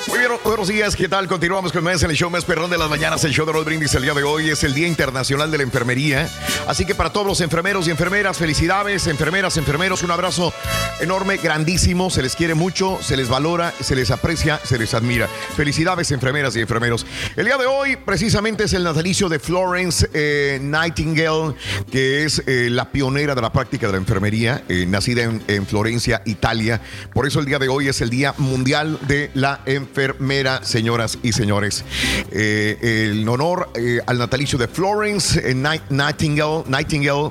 [0.07, 0.93] Muy bien, buenos días.
[0.93, 1.25] ¿Qué tal?
[1.25, 3.23] Continuamos con más en el show de las mañanas.
[3.23, 5.63] El show de Roll Brindis el día de hoy es el Día Internacional de la
[5.63, 6.29] Enfermería.
[6.67, 10.53] Así que para todos los enfermeros y enfermeras, felicidades, enfermeras, enfermeros, un abrazo
[10.99, 12.09] enorme, grandísimo.
[12.09, 15.29] Se les quiere mucho, se les valora, se les aprecia, se les admira.
[15.55, 17.05] Felicidades, enfermeras y enfermeros.
[17.37, 21.55] El día de hoy, precisamente, es el natalicio de Florence eh, Nightingale,
[21.89, 25.65] que es eh, la pionera de la práctica de la enfermería, eh, nacida en, en
[25.65, 26.81] Florencia, Italia.
[27.13, 31.33] Por eso el día de hoy es el Día Mundial de la Enfermera, señoras y
[31.33, 31.83] señores.
[32.31, 37.29] Eh, en honor eh, al natalicio de Florence eh, Night- Nightingale, Nightingale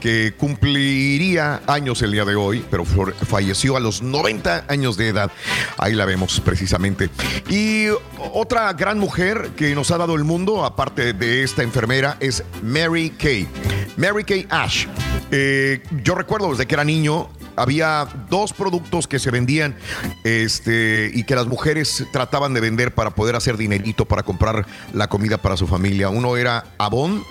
[0.00, 5.30] que cumpliría años el día de hoy, pero falleció a los 90 años de edad.
[5.76, 7.10] Ahí la vemos precisamente.
[7.48, 7.86] Y
[8.32, 13.10] otra gran mujer que nos ha dado el mundo, aparte de esta enfermera, es Mary
[13.10, 13.48] Kay.
[13.96, 14.86] Mary Kay Ash.
[15.32, 17.28] Eh, yo recuerdo desde que era niño,
[17.58, 19.76] había dos productos que se vendían
[20.24, 25.08] este, y que las mujeres trataban de vender para poder hacer dinerito para comprar la
[25.08, 26.08] comida para su familia.
[26.08, 27.22] Uno era Avon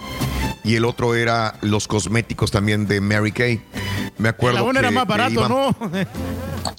[0.63, 3.61] y el otro era los cosméticos también de Mary Kay.
[4.17, 5.75] Me acuerdo El que- era más barato, ¿no?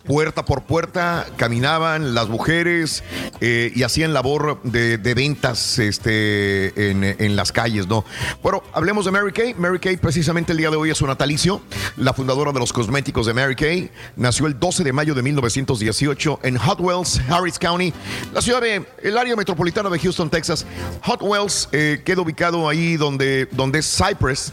[0.04, 3.04] Puerta por puerta caminaban las mujeres
[3.40, 8.04] eh, y hacían labor de, de ventas este, en, en las calles, ¿no?
[8.42, 9.54] Bueno, hablemos de Mary Kay.
[9.54, 11.60] Mary Kay precisamente el día de hoy es su natalicio.
[11.96, 16.40] La fundadora de los cosméticos de Mary Kay nació el 12 de mayo de 1918
[16.42, 17.92] en Hot Wells, Harris County,
[18.34, 20.66] la ciudad de, el área metropolitana de Houston, Texas.
[21.02, 24.52] Hot Wells eh, queda ubicado ahí donde, donde es Cypress,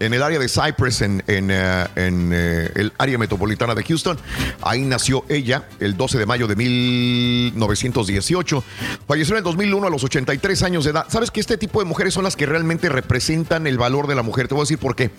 [0.00, 4.18] en el área de Cypress, en, en, eh, eh, el área metropolitana de Houston.
[4.62, 8.64] Ahí nació ella el 12 de mayo de 1918.
[9.06, 11.04] Falleció en el 2001 a los 83 años de edad.
[11.10, 14.22] ¿Sabes que este tipo de mujeres son las que realmente representan el valor de la
[14.22, 14.48] mujer?
[14.48, 15.10] Te voy a decir por qué.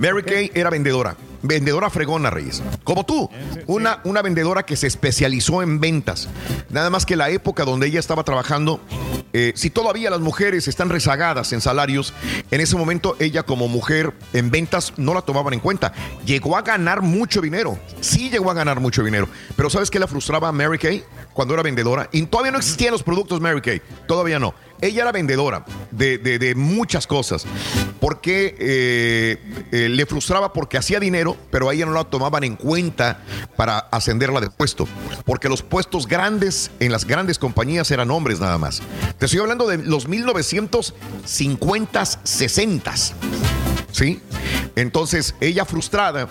[0.00, 1.14] Mary Kay era vendedora.
[1.42, 2.62] Vendedora fregona, Reyes.
[2.84, 3.28] Como tú.
[3.66, 6.26] Una, una vendedora que se especializó en ventas.
[6.70, 8.80] Nada más que la época donde ella estaba trabajando,
[9.34, 12.14] eh, si todavía las mujeres están rezagadas en salarios,
[12.50, 15.92] en ese momento ella como mujer en ventas no la tomaban en cuenta.
[16.24, 17.78] Llegó a ganar mucho dinero.
[18.00, 19.28] Sí llegó a ganar mucho dinero.
[19.54, 21.04] Pero ¿sabes qué la frustraba a Mary Kay
[21.34, 22.08] cuando era vendedora?
[22.10, 23.82] Y todavía no existían los productos Mary Kay.
[24.08, 24.54] Todavía no.
[24.80, 27.44] Ella era vendedora de, de- muchas cosas.
[28.00, 29.38] Porque eh,
[29.72, 33.22] eh, le frustraba porque hacía dinero, pero a ella no la tomaban en cuenta
[33.56, 34.88] para ascenderla de puesto.
[35.24, 38.80] Porque los puestos grandes en las grandes compañías eran hombres nada más.
[39.18, 42.94] Te estoy hablando de los 1950, 60.
[43.92, 44.20] ¿Sí?
[44.76, 46.28] Entonces, ella frustrada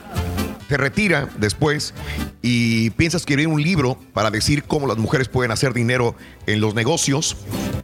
[0.68, 1.94] se retira después
[2.42, 6.16] y piensa escribir un libro para decir cómo las mujeres pueden hacer dinero
[6.54, 7.38] en los negocios.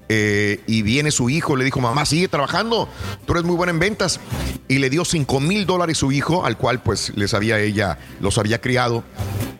[0.07, 2.87] Eh, y viene su hijo, le dijo, mamá, sigue trabajando,
[3.25, 4.19] tú eres muy buena en ventas.
[4.67, 8.37] Y le dio 5 mil dólares su hijo, al cual pues les había ella, los
[8.37, 9.03] había criado.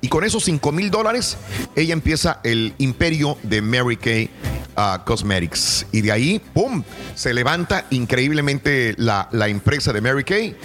[0.02, 1.38] Y con esos 5 mil dólares,
[1.76, 4.30] ella empieza el imperio de Mary Kay
[4.76, 5.88] ah, Cosmetics.
[5.92, 6.84] Y de ahí, ¡pum!,
[7.16, 10.56] se levanta increíblemente la, la empresa de Mary Kay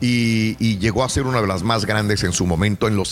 [0.00, 3.10] y, y llegó a ser una de las más grandes en su momento, en los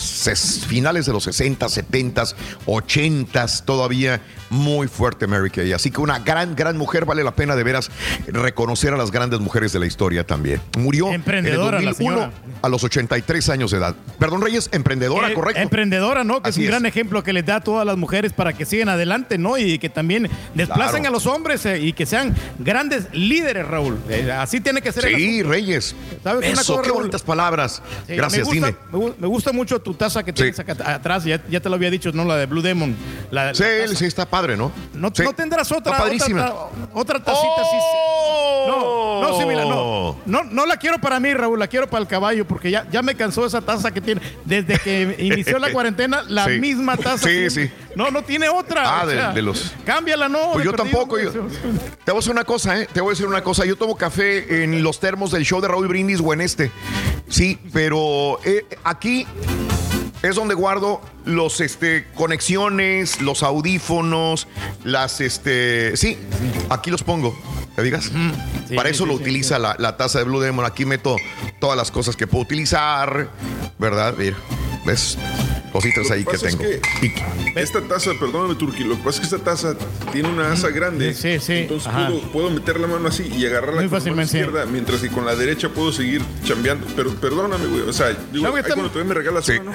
[0.67, 2.25] finales de los 60, 70,
[2.67, 4.23] 80, todavía
[4.55, 5.73] muy fuerte Mary Kay.
[5.73, 7.91] Así que una gran, gran mujer, vale la pena de veras
[8.27, 10.61] reconocer a las grandes mujeres de la historia también.
[10.79, 12.33] Murió Emprendedora en la el 2001 señora.
[12.63, 13.95] a los 83 años de edad.
[14.19, 15.61] Perdón, Reyes, emprendedora, Eh, correcto.
[15.61, 16.43] Emprendedora, ¿no?
[16.43, 16.81] Que Así es un es.
[16.81, 19.59] gran ejemplo que les da a todas las mujeres para que sigan adelante, ¿no?
[19.59, 21.09] Y que también desplacen Claro.
[21.09, 23.99] a los hombres eh, y que sean grandes líderes, Raúl.
[24.09, 25.05] Eh, así tiene que ser.
[25.05, 25.43] Sí.
[25.43, 25.95] Reyes.
[26.23, 27.83] ¿Sabes una Eso, cosa, qué bonitas palabras.
[28.07, 28.79] Sí, Gracias, me gusta, dime.
[28.93, 31.75] Me, gu- me gusta mucho tu taza que tienes acá atrás, ya, ya te lo
[31.75, 32.25] había dicho, ¿no?
[32.25, 32.95] La de Blue Demon.
[33.31, 33.95] La, la Sí, taza.
[33.97, 34.71] sí, está padre, ¿no?
[34.93, 35.23] No, Sí.
[35.23, 36.45] no tendrás otra, padrísima.
[36.53, 37.77] otra, otra tacita así.
[38.67, 40.17] No, no, no.
[40.27, 43.03] no, no la quiero para mí, Raúl, la quiero para el caballo, porque ya, ya
[43.03, 44.21] me cansó esa taza que tiene.
[44.45, 46.59] Desde que inició la cuarentena, la Sí.
[46.61, 47.19] misma taza.
[47.29, 47.51] Sí, tiene.
[47.51, 47.71] sí.
[47.95, 48.83] No, no tiene otra.
[49.01, 50.53] Ah, o sea, de los- Cámbiala, no.
[50.53, 51.19] Pues yo tampoco.
[51.19, 51.49] yo- te voy
[52.13, 52.89] a decir una cosa, ¿eh?
[52.93, 53.65] Te voy a decir una cosa.
[53.65, 56.71] Yo tomo café en los termos del show de Raúl Brindis o en este.
[57.29, 59.27] Sí, pero eh, aquí
[60.25, 64.49] es donde guardo los este conexiones, los audífonos,
[64.83, 66.19] las este, sí,
[66.71, 67.37] aquí los pongo.
[67.77, 68.11] ¿Te digas?
[68.75, 70.65] Para sí, eso sí, lo utiliza La, la taza de Blue Demon.
[70.65, 71.17] Aquí meto
[71.61, 73.29] todas las cosas que puedo utilizar,
[73.79, 74.15] ¿verdad?
[74.17, 74.37] Mira,
[74.87, 75.19] ¿ves?
[75.75, 76.59] Cositas ahí que es tengo.
[76.59, 76.81] que
[77.57, 79.75] esta taza, perdóname, Turki, lo que pasa es que esta taza
[80.13, 81.13] tiene una asa grande.
[81.15, 81.53] Sí, sí.
[81.53, 85.01] Entonces puedo, puedo meter la mano así y agarrarla Muy con la fácilmente, izquierda, mientras
[85.01, 86.87] que con la derecha puedo seguir chambeando.
[86.95, 87.81] Pero perdóname, güey.
[87.83, 89.73] O sea, digo, No, que ahí está- cuando todavía me regalas una, ¿no?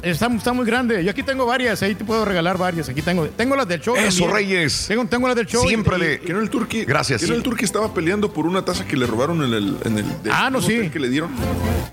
[0.00, 1.04] Está, está muy grande.
[1.04, 2.88] Yo aquí tengo varias, ahí te puedo regalar varias.
[2.88, 3.94] Aquí tengo, tengo las del show.
[3.96, 4.26] Eso.
[4.32, 4.86] Reyes.
[4.88, 5.68] Tengo, tengo las del show.
[5.68, 6.86] Siempre de- Que no el Turki.
[6.86, 9.76] Gracias, Que no el Turki estaba peleando por una taza que le robaron en el.
[9.84, 10.88] En el Ah, no, sí.
[10.88, 11.28] que le dieron.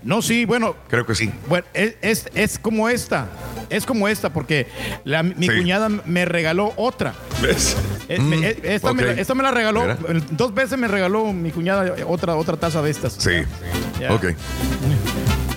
[0.03, 1.30] No, sí, bueno, Creo que sí.
[1.49, 3.30] Bueno, es, es, es como esta.
[3.69, 4.68] Es como esta, porque
[5.05, 5.55] la- mi Sí.
[5.57, 7.13] cuñada me regaló otra.
[7.41, 7.76] ¿Ves?
[8.09, 9.84] Es- me- Mm, es- esta, me, la- esta me la regaló.
[10.31, 13.13] Dos veces me regaló mi cuñada otra, otra taza de estas.
[13.13, 13.31] Sí.
[13.99, 14.13] Ya.
[14.13, 14.26] Ok.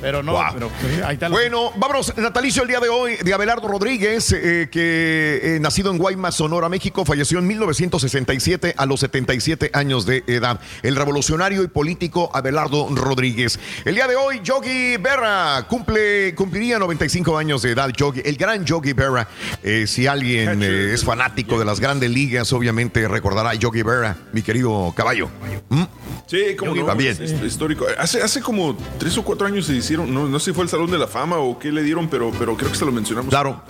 [0.05, 0.43] Pero no, Wow.
[0.53, 1.31] pero sí, ahí está.
[1.31, 2.15] la- Bueno, vámonos.
[2.19, 6.69] Natalicio el día de hoy de Abelardo Rodríguez, eh, que eh, nacido en Guaymas, Sonora,
[6.69, 10.61] México, falleció en 1967 a los 77 años de edad.
[10.83, 13.59] El revolucionario y político Abelardo Rodríguez.
[13.87, 17.89] El día de hoy, Yogi Berra cumple, cumpliría 95 años de edad.
[17.97, 19.27] Yogi, el gran Yogi Berra.
[19.63, 24.17] Eh, si alguien eh, es fanático de las grandes ligas, obviamente recordará a Yogi Berra,
[24.35, 25.31] mi querido caballo.
[25.71, 25.83] ¿Mm?
[26.27, 26.85] Sí, como no.
[26.85, 27.13] También.
[27.13, 27.87] es- es histórico.
[27.99, 30.91] Hace, hace como tres o cuatro años se no, no sé si fue el Salón
[30.91, 33.31] de la Fama o qué le dieron, pero, pero creo que se lo mencionamos.
[33.31, 33.63] Claro.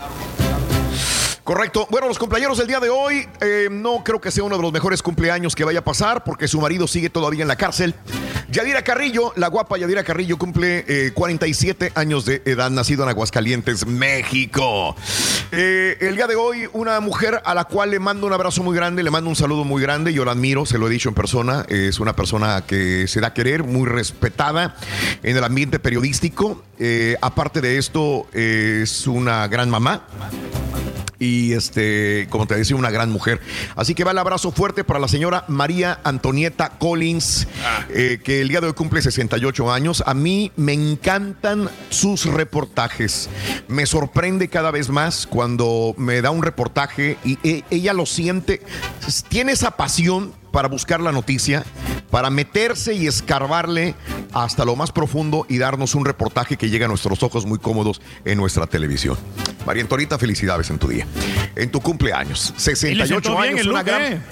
[1.44, 1.86] Correcto.
[1.90, 4.72] Bueno, los cumpleaños del día de hoy, eh, no creo que sea uno de los
[4.72, 7.94] mejores cumpleaños que vaya a pasar porque su marido sigue todavía en la cárcel.
[8.50, 13.86] Yadira Carrillo, la guapa Yadira Carrillo, cumple eh, 47 años de edad, nacido en Aguascalientes,
[13.86, 14.96] México.
[15.52, 18.74] Eh, el día de hoy, una mujer a la cual le mando un abrazo muy
[18.74, 21.14] grande, le mando un saludo muy grande, yo la admiro, se lo he dicho en
[21.14, 24.76] persona, es una persona que se da a querer, muy respetada
[25.22, 26.62] en el ambiente periodístico.
[26.78, 30.06] Eh, aparte de esto, eh, es una gran mamá
[31.18, 33.40] y este, como te decía, una gran mujer.
[33.76, 37.46] Así que va el abrazo fuerte para la señora María Antonieta Collins,
[37.90, 40.02] eh, que el día de hoy cumple 68 años.
[40.06, 43.28] A mí me encantan sus reportajes.
[43.68, 48.60] Me sorprende cada vez más cuando me da un reportaje y e- ella lo siente,
[49.28, 51.64] tiene esa pasión para buscar la noticia,
[52.12, 53.96] para meterse y escarbarle
[54.32, 58.00] hasta lo más profundo y darnos un reportaje que llegue a nuestros ojos muy cómodos
[58.24, 59.18] en nuestra televisión.
[59.66, 61.08] María Antonita, felicidades en tu día,
[61.56, 62.54] en tu cumpleaños.
[62.56, 64.22] Y le 68 sentó bien años, una gran...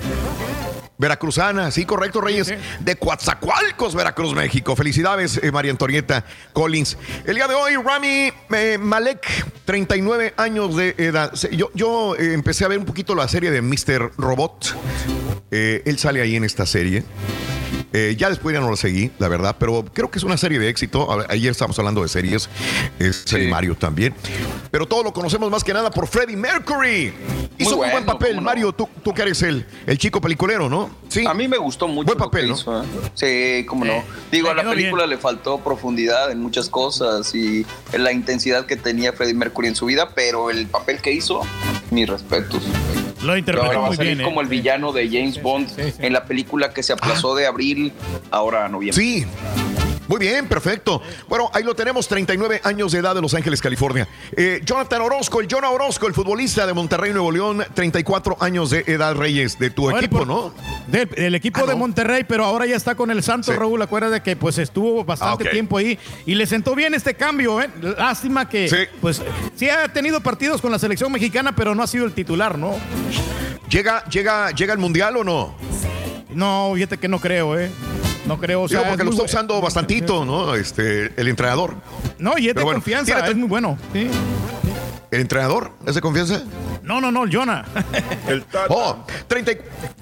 [1.02, 2.54] Veracruzana, sí, correcto, Reyes.
[2.78, 4.76] De Coatzacoalcos, Veracruz, México.
[4.76, 6.96] Felicidades, eh, María Antonieta Collins.
[7.26, 9.26] El día de hoy, Rami eh, Malek,
[9.64, 11.32] 39 años de edad.
[11.50, 14.12] Yo, yo eh, empecé a ver un poquito la serie de Mr.
[14.16, 14.76] Robot.
[15.50, 17.02] Eh, él sale ahí en esta serie.
[17.92, 20.58] Eh, ya después ya no lo seguí, la verdad, pero creo que es una serie
[20.58, 21.08] de éxito.
[21.28, 22.48] Ayer estábamos hablando de series,
[22.98, 24.14] es serie Mario también.
[24.70, 27.12] Pero todos lo conocemos más que nada por Freddie Mercury.
[27.58, 28.46] Hizo muy, bueno, buen papel, ¿cómo no?
[28.46, 30.90] Mario, tú, tú que eres el, el chico peliculero, ¿no?
[31.08, 31.24] Sí.
[31.26, 32.06] A mí me gustó mucho.
[32.06, 32.54] Buen lo papel, que ¿no?
[32.54, 32.86] hizo, ¿eh?
[33.60, 34.02] Sí, cómo no.
[34.30, 38.76] Digo, a la película le faltó profundidad en muchas cosas y en la intensidad que
[38.76, 41.42] tenía Freddie Mercury en su vida, pero el papel que hizo,
[41.90, 42.62] mis respetos.
[43.22, 44.24] Lo Ahora interpretó va a muy salir bien.
[44.28, 44.44] como ¿eh?
[44.44, 45.68] el villano de James Bond
[45.98, 47.92] en la película que se aplazó de abril
[48.30, 49.02] ahora a noviembre.
[49.02, 49.26] Sí.
[50.08, 51.00] Muy bien, perfecto.
[51.28, 54.06] Bueno, ahí lo tenemos, 39 años de edad de Los Ángeles, California.
[54.36, 58.84] Eh, Jonathan Orozco, el Jonah Orozco, el futbolista de Monterrey, Nuevo León, 34 años de
[58.86, 60.54] edad, Reyes, de tu Bueno, equipo, por- ¿no?
[60.88, 61.78] Del, del equipo Ah, de no.
[61.78, 63.58] Monterrey, pero ahora ya está con el Santos, Sí.
[63.58, 63.80] Raúl.
[63.80, 67.70] Acuérdate que pues estuvo bastante Ah, tiempo ahí y le sentó bien este cambio, ¿eh?
[67.80, 68.76] Lástima que, Sí.
[69.00, 69.22] pues,
[69.54, 72.74] sí ha tenido partidos con la selección mexicana, pero no ha sido el titular, ¿no?
[73.70, 75.54] ¿Llega, llega, ¿Llega el Mundial o no?
[76.30, 77.70] No, fíjate que no creo, ¿eh?
[78.26, 80.54] No creo, o sea, Digo, porque es lo muy está bu- usando bastantito, ¿no?
[80.54, 81.74] Este, el entrenador.
[82.18, 83.76] No, y es de Pero bueno, confianza, tiene- es muy bueno.
[83.92, 84.08] Sí.
[85.12, 85.70] ¿El entrenador?
[85.86, 86.42] ¿Es de confianza?
[86.82, 87.64] No, no, no, el Jonah.
[88.26, 88.66] El Tata.
[88.70, 89.52] Oh, 30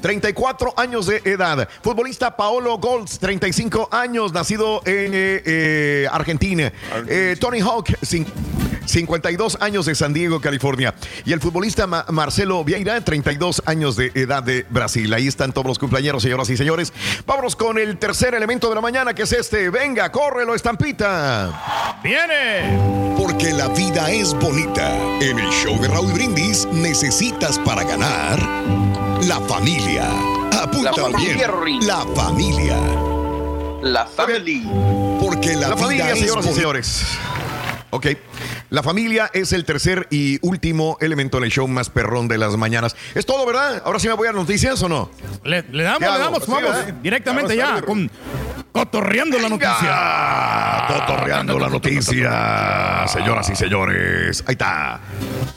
[0.01, 1.69] 34 años de edad.
[1.83, 6.73] Futbolista Paolo Golds, 35 años, nacido en eh, eh, Argentina.
[7.09, 8.25] Eh, Tony Hawk, cin-
[8.87, 10.95] 52 años de San Diego, California.
[11.25, 15.13] Y el futbolista Ma- Marcelo Vieira, 32 años de edad de Brasil.
[15.13, 16.93] Ahí están todos los cumpleaños, señoras y señores.
[17.27, 19.71] Vámonos con el tercer elemento de la mañana, que es este.
[19.71, 21.99] Venga, córrelo, estampita.
[22.03, 23.15] ¡Viene!
[23.19, 24.91] Porque la vida es bonita.
[25.21, 28.39] En el show de Raúl Brindis necesitas para ganar
[29.27, 30.09] la familia.
[30.61, 31.87] Apunta La familia, bien.
[31.87, 32.77] La familia.
[33.83, 34.63] La family.
[35.21, 37.05] Porque la, La vida familia, es señoras y señores.
[37.91, 38.07] Ok.
[38.71, 42.57] La familia es el tercer y último elemento en el show más perrón de las
[42.57, 42.95] mañanas.
[43.15, 43.83] Es todo, ¿verdad?
[43.85, 45.11] Ahora sí me voy a noticias o no?
[45.45, 46.95] Le, le damos, ¿Qué le damos, Sí, vamos ¿verdad?
[47.03, 48.11] directamente Vamos, ya con
[48.73, 50.87] Cotorreando la noticia.
[50.87, 54.45] Cotorreando la noticia, señoras y señores.
[54.47, 55.01] Ahí está.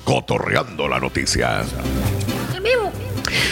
[0.03, 1.63] Cotorreando la noticia.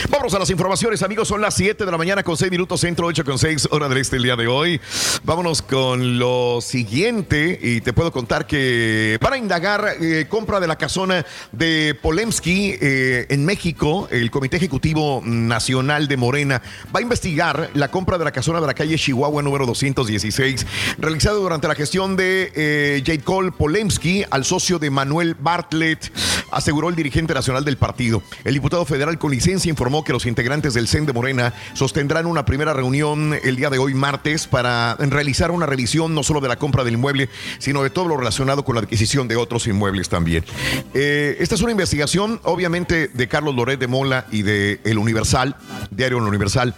[0.10, 1.28] Vamos a las informaciones, amigos.
[1.28, 3.98] Son las 7 de la mañana con 6 minutos, centro 8 con 6, hora del
[3.98, 4.80] este el día de hoy.
[5.24, 10.78] Vámonos con lo siguiente y te puedo contar que para indagar eh, compra de la
[10.78, 16.62] casona de Polemski eh, en México, el Comité Ejecutivo Nacional de Morena
[16.94, 20.68] va a investigar la compra de la casona de la calle Chihuahua número 216,
[20.98, 23.24] realizada durante la gestión de eh, J.
[23.24, 26.12] Cole Polemski al socio de Manuel Bartlett,
[26.52, 28.22] aseguró el dirigente nacional del partido.
[28.44, 32.46] El diputado federal con licencia informó que los integrantes del CEN de Morena sostendrán una
[32.46, 36.58] primera reunión el día de hoy martes para realizar una revisión no solo de la
[36.58, 40.46] compra del inmueble, sino de todo lo relacionado con la adquisición de otros inmuebles también.
[40.94, 45.56] Eh, esta es una investigación, obviamente, de Carlos Loret de Mola y de El Universal,
[45.90, 46.76] diario El Universal.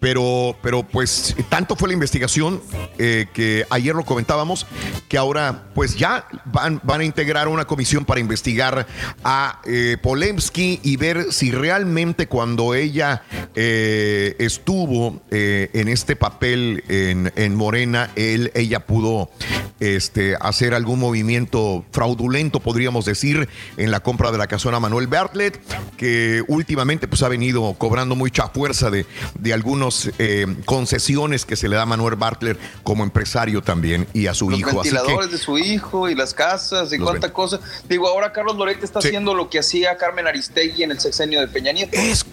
[0.00, 2.62] Pero, pero pues tanto fue la investigación
[2.98, 4.66] eh, que ayer lo comentábamos,
[5.08, 8.86] que ahora pues ya van, van a integrar una comisión para investigar
[9.24, 13.22] a eh, Polemski y ver si realmente cuando ella
[13.54, 19.30] eh, estuvo eh, en este papel en, en Morena, él, ella pudo
[19.80, 25.58] este, hacer algún movimiento fraudulento, podríamos decir, en la compra de la casona Manuel Bartlett,
[25.96, 29.06] que últimamente pues ha venido cobrando mucha fuerza de,
[29.38, 34.26] de algunos eh, concesiones que se le da a Manuel Bartlett como empresario también y
[34.26, 34.80] a su Los hijo.
[34.80, 37.60] Así que ventiladores de su hijo y las casas y Los cuánta cosa.
[37.88, 39.08] Digo, ahora Carlos Loret está Sí.
[39.08, 41.96] haciendo lo que hacía Carmen Aristegui en el sexenio de Peña Nieto.
[41.98, 42.24] Es,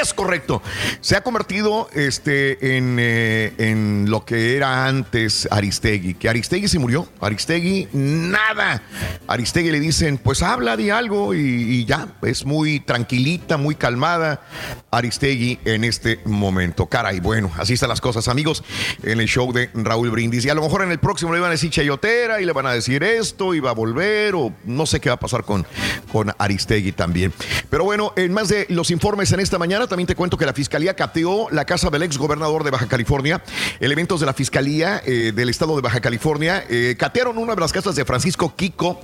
[0.00, 0.62] es correcto.
[1.00, 6.14] Se ha convertido este, en, eh, en lo que era antes Aristegui.
[6.14, 7.08] Que Aristegui se murió.
[7.20, 8.82] Aristegui, nada.
[9.26, 12.08] Aristegui le dicen, pues habla de algo y, y ya.
[12.22, 14.42] Es muy tranquilita, muy calmada.
[14.90, 16.69] Aristegui en este momento.
[16.88, 18.64] Caray, bueno, así están las cosas, amigos,
[19.02, 20.44] en el show de Raúl Brindis.
[20.44, 22.66] Y a lo mejor en el próximo le van a decir Chayotera y le van
[22.66, 25.66] a decir esto y va a volver o no sé qué va a pasar con,
[26.12, 27.32] con Aristegui también.
[27.68, 30.52] Pero bueno, en más de los informes en esta mañana, también te cuento que la
[30.52, 33.42] Fiscalía cateó la casa del ex gobernador de Baja California.
[33.80, 37.72] Elementos de la Fiscalía eh, del estado de Baja California eh, catearon una de las
[37.72, 39.00] casas de Francisco Kiko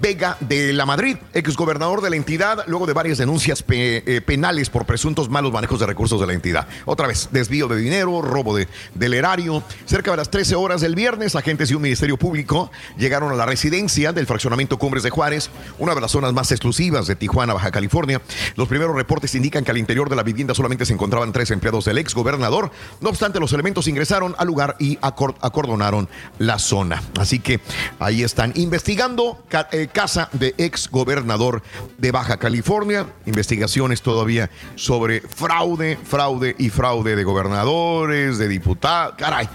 [0.00, 4.70] Vega de la Madrid, ex gobernador de la entidad, luego de varias denuncias eh, penales
[4.70, 6.66] por presuntos malos manejos de recursos de la entidad.
[6.84, 9.62] Otra vez, desvío de dinero, robo de, del erario.
[9.86, 13.46] Cerca de las 13 horas del viernes, agentes y un ministerio público llegaron a la
[13.46, 17.70] residencia del fraccionamiento Cumbres de Juárez, una de las zonas más exclusivas de Tijuana, Baja
[17.70, 18.20] California.
[18.56, 21.84] Los primeros reportes indican que al interior de la vivienda solamente se encontraban tres empleados
[21.84, 22.70] del ex gobernador.
[23.00, 26.08] No obstante, los elementos ingresaron al lugar y acor- acordonaron
[26.38, 27.02] la zona.
[27.18, 27.60] Así que
[27.98, 31.62] ahí están investigando eh, casa de ex gobernador
[31.98, 33.06] de Baja California.
[33.26, 39.14] Investigaciones todavía sobre fraude, fraude y fraude de gobernadores, de diputados.
[39.16, 39.48] Caray,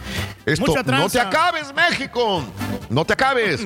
[0.46, 2.44] esto no te acabes, México.
[2.90, 3.62] No te acabes.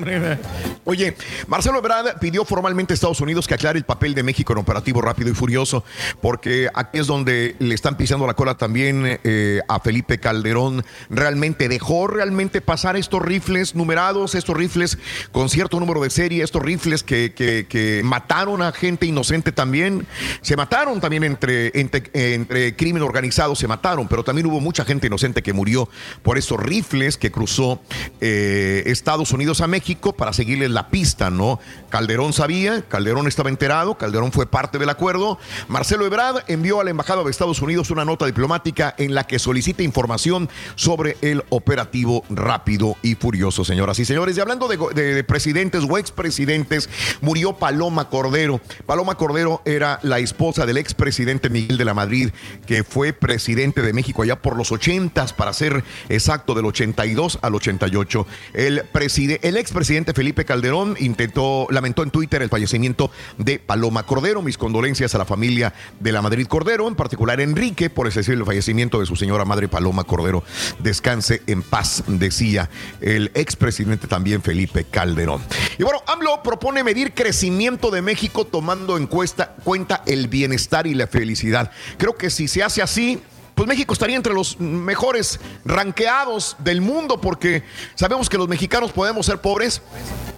[0.84, 1.16] Oye,
[1.48, 5.00] Marcelo Ebrard pidió formalmente a Estados Unidos que aclare el papel de México en operativo
[5.02, 5.84] rápido y furioso,
[6.22, 10.84] porque aquí es donde le están pisando la cola también eh, a Felipe Calderón.
[11.10, 14.98] Realmente dejó realmente pasar estos rifles numerados, estos rifles
[15.32, 20.08] con cierto número de serie, estos rifles que, que- que mataron a gente inocente también.
[20.42, 25.08] Se mataron también entre, entre, entre crimen organizado, se mataron, pero también hubo mucha gente
[25.08, 25.88] inocente que murió
[26.24, 27.80] por esos rifles que cruzó
[28.20, 31.60] eh, Estados Unidos a México para seguirles la pista, ¿no?
[31.90, 35.38] Calderón sabía, Calderón estaba enterado, Calderón fue parte del acuerdo.
[35.68, 39.38] Marcelo Ebrard envió a la Embajada de Estados Unidos una nota diplomática en la que
[39.38, 44.36] solicita información sobre el operativo rápido y furioso, señoras y señores.
[44.36, 46.90] Y hablando de, de presidentes o expresidentes,
[47.22, 48.60] murió Paloma Cordero.
[48.88, 52.32] Paloma Cordero era la esposa del expresidente Miguel de la Madrid,
[52.66, 57.56] que fue presidente de México allá por los 80, para ser exacto, del 82 al
[57.56, 58.28] 88.
[58.54, 64.42] El, preside- el expresidente Felipe Calderón intentó, lamentó en Twitter el fallecimiento de Paloma Cordero.
[64.42, 68.14] Mis condolencias a la familia de la Madrid Cordero, en particular Enrique, por el
[68.46, 70.44] fallecimiento de su señora madre Paloma Cordero.
[70.80, 72.70] Descanse en paz, decía
[73.02, 75.42] el expresidente también Felipe Calderón.
[75.78, 80.94] Y bueno, AMLO propone medir crecimiento de México tomando en cuesta- cuenta el bienestar y
[80.94, 81.72] la felicidad.
[81.98, 83.22] Creo que si se hace así,
[83.56, 87.64] pues México estaría entre los mejores ranqueados del mundo porque
[87.96, 89.82] sabemos que los mexicanos podemos ser pobres,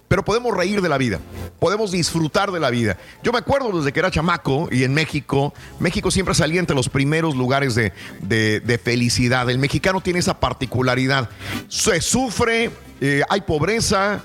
[0.08, 1.20] pero podemos reír de la vida,
[1.60, 2.98] podemos disfrutar de la vida.
[3.24, 6.90] Yo me acuerdo desde que era chamaco y en México, México siempre salía entre los
[6.90, 9.50] primeros lugares de, de- de felicidad.
[9.50, 11.30] El mexicano tiene esa particularidad.
[11.68, 12.70] Se sufre,
[13.02, 14.24] eh, hay pobreza,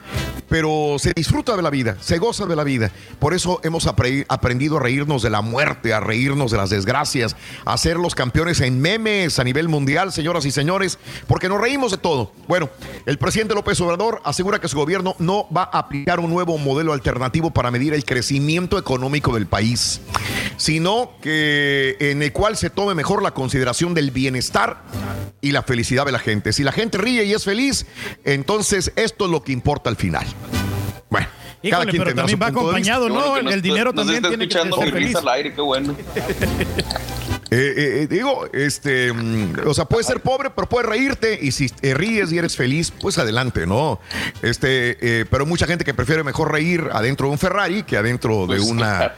[0.49, 2.91] pero se disfruta de la vida, se goza de la vida.
[3.19, 7.37] Por eso hemos apre- aprendido a reírnos de la muerte, a reírnos de las desgracias,
[7.67, 11.91] a ser los campeones en memes a nivel mundial, señoras y señores, porque nos reímos
[11.91, 12.33] de todo.
[12.47, 12.71] Bueno,
[13.05, 16.95] el presidente López Obrador asegura que su gobierno no va a aplicar un nuevo modelo
[16.95, 20.01] alternativo para medir el crecimiento económico del país,
[20.57, 24.83] sino que en el cual se tome mejor la consideración del bienestar
[25.41, 26.53] y la felicidad de la gente.
[26.53, 27.87] Si la gente ríe y es feliz,
[28.25, 30.27] entonces esto es lo que importa al final.
[31.11, 31.27] Bueno,
[31.63, 33.15] cada Híjole, quien pero también su va acompañado, ¿no?
[33.15, 35.17] Bueno que El, nos- el dinero nos también está tiene que escuchando ser mi feliz.
[35.17, 35.97] al aire, qué bueno.
[37.51, 41.51] Eh, eh, eh, digo, este, mm, o sea, puedes ser pobre, pero puedes reírte y
[41.53, 44.01] si te ríes y eres feliz, pues adelante, ¿no?
[44.43, 47.97] Este, eh, pero hay mucha gente que prefiere mejor reír adentro de un Ferrari que
[47.97, 49.15] adentro de Pues, una,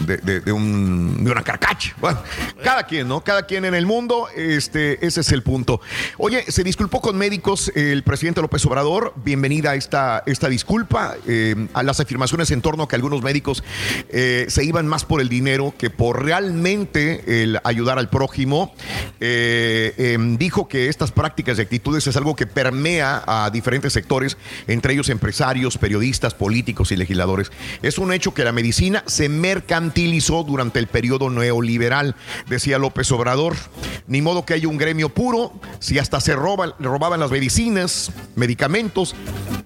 [0.00, 1.94] de, de- de un, de una carcacha.
[2.00, 2.22] Bueno,
[2.62, 3.22] cada quien, ¿no?
[3.24, 5.80] Cada quien en el mundo, este, ese es el punto.
[6.18, 9.14] Oye, se disculpó con médicos el presidente López Obrador.
[9.24, 13.64] Bienvenida a esta, esta disculpa eh, a las afirmaciones en torno a que algunos médicos
[14.10, 18.74] eh, se iban más por el dinero que por realmente el ayudar al prójimo.
[19.20, 24.36] Eh, em, dijo que estas prácticas y actitudes es algo que permea a diferentes sectores,
[24.66, 27.50] entre ellos empresarios, periodistas, políticos y legisladores.
[27.82, 32.16] Es un hecho que la medicina se mercantilizó durante el periodo neoliberal,
[32.48, 33.56] decía López Obrador.
[34.06, 39.14] Ni modo que haya un gremio puro, si hasta se roban, robaban las medicinas, medicamentos,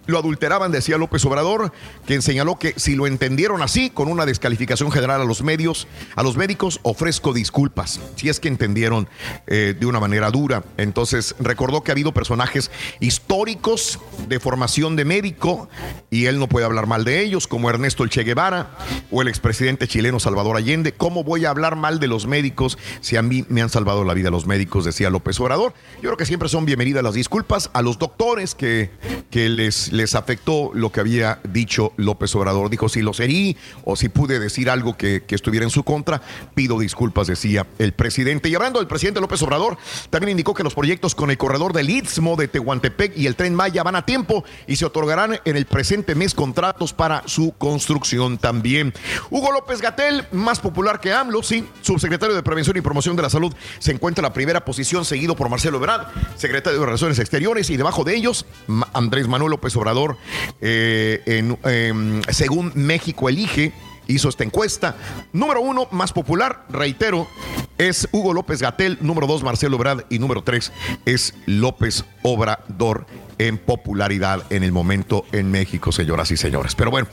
[0.07, 1.73] lo adulteraban, decía López Obrador,
[2.07, 6.23] quien señaló que si lo entendieron así, con una descalificación general a los medios, a
[6.23, 9.09] los médicos, ofrezco disculpas, si es que entendieron
[9.47, 10.65] eh, de una manera dura.
[10.77, 13.99] Entonces recordó que ha habido personajes históricos
[14.29, 15.69] de formación de médico
[16.11, 18.71] y él no puede hablar mal de ellos, como Ernesto El Che Guevara
[19.11, 20.93] o el expresidente chileno Salvador Allende.
[20.93, 24.15] ¿Cómo voy a hablar mal de los médicos si a mí me han salvado la
[24.15, 24.85] vida los médicos?
[24.85, 25.75] Decía López Obrador.
[25.97, 28.91] Yo creo que siempre son bienvenidas las disculpas a los doctores que,
[29.31, 32.71] que les, les afectó lo que había dicho López Obrador.
[32.71, 36.23] Dijo, si los herí o si pude decir algo que, que estuviera en su contra,
[36.55, 38.49] pido disculpas, decía el presidente.
[38.49, 39.77] Y hablando del presidente López Obrador,
[40.11, 43.55] también indicó que los proyectos con el corredor del Istmo de Tehuantepec y el Tren
[43.55, 48.39] Maya van a tiempo y se otorgarán en el presente mes contratos para su construcción
[48.39, 48.93] también.
[49.31, 53.31] Hugo López Gatel, más popular que AMLO, sí, subsecretario de Prevención y Promoción de la
[53.31, 56.07] Salud, se encuentra en la primera posición, seguido por Marcelo Ebrard,
[56.37, 58.47] secretario de Relaciones Exteriores, y debajo de ellos,
[58.93, 60.17] Andrés Manuel López Obrador,
[60.61, 63.73] eh, em, según México Elige
[64.07, 64.97] hizo esta encuesta.
[65.33, 67.27] Número uno, más popular, reitero,
[67.79, 68.99] es Hugo López Gatel.
[69.01, 70.05] Número dos, Marcelo Ebrard.
[70.11, 70.73] Y número tres
[71.05, 73.07] es López Obrador
[73.39, 76.75] en popularidad en el momento en México, señoras y señores.
[76.77, 77.09] Pero bueno,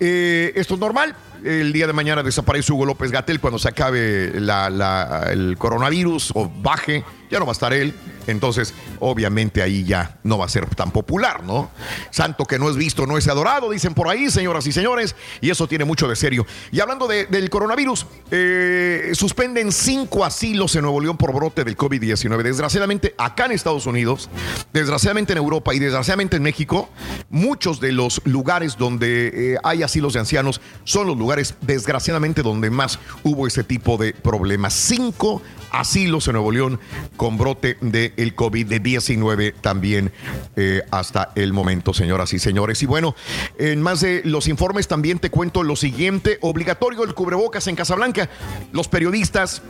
[0.00, 1.16] eh, esto es normal.
[1.44, 6.48] El día de mañana desaparece Hugo López Gatel cuando se acabe la- el coronavirus o
[6.62, 7.04] baje.
[7.30, 7.94] Ya no va a estar él.
[8.26, 11.70] Entonces, obviamente ahí ya no va a ser tan popular, ¿no?
[12.10, 15.50] Santo que no es visto, no es adorado, dicen por ahí, señoras y señores, y
[15.50, 16.44] eso tiene mucho de serio.
[16.72, 21.76] Y hablando de- del coronavirus, eh, suspenden cinco asilos en Nuevo León por brote del
[21.76, 22.42] COVID-19.
[22.42, 24.28] Desgraciadamente, acá en Estados Unidos,
[24.72, 26.88] desgraciadamente en Europa y desgraciadamente en México,
[27.30, 32.70] muchos de los lugares donde eh, hay asilos de ancianos son los lugares, desgraciadamente, donde
[32.70, 34.74] más hubo ese tipo de problemas.
[34.74, 36.80] Cinco asilos en Nuevo León
[37.16, 40.12] con brote del COVID-19 también
[40.56, 42.82] eh, hasta el momento, señoras y señores.
[42.82, 43.14] Y bueno,
[43.58, 48.28] en más de los informes también te cuento lo siguiente, obligatorio el cubrebocas en Casablanca.
[48.72, 49.62] Los periodistas,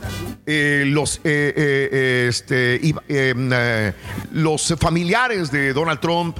[0.45, 3.93] eh, los, eh, eh, este, eh, eh,
[4.31, 6.37] los familiares de Donald Trump,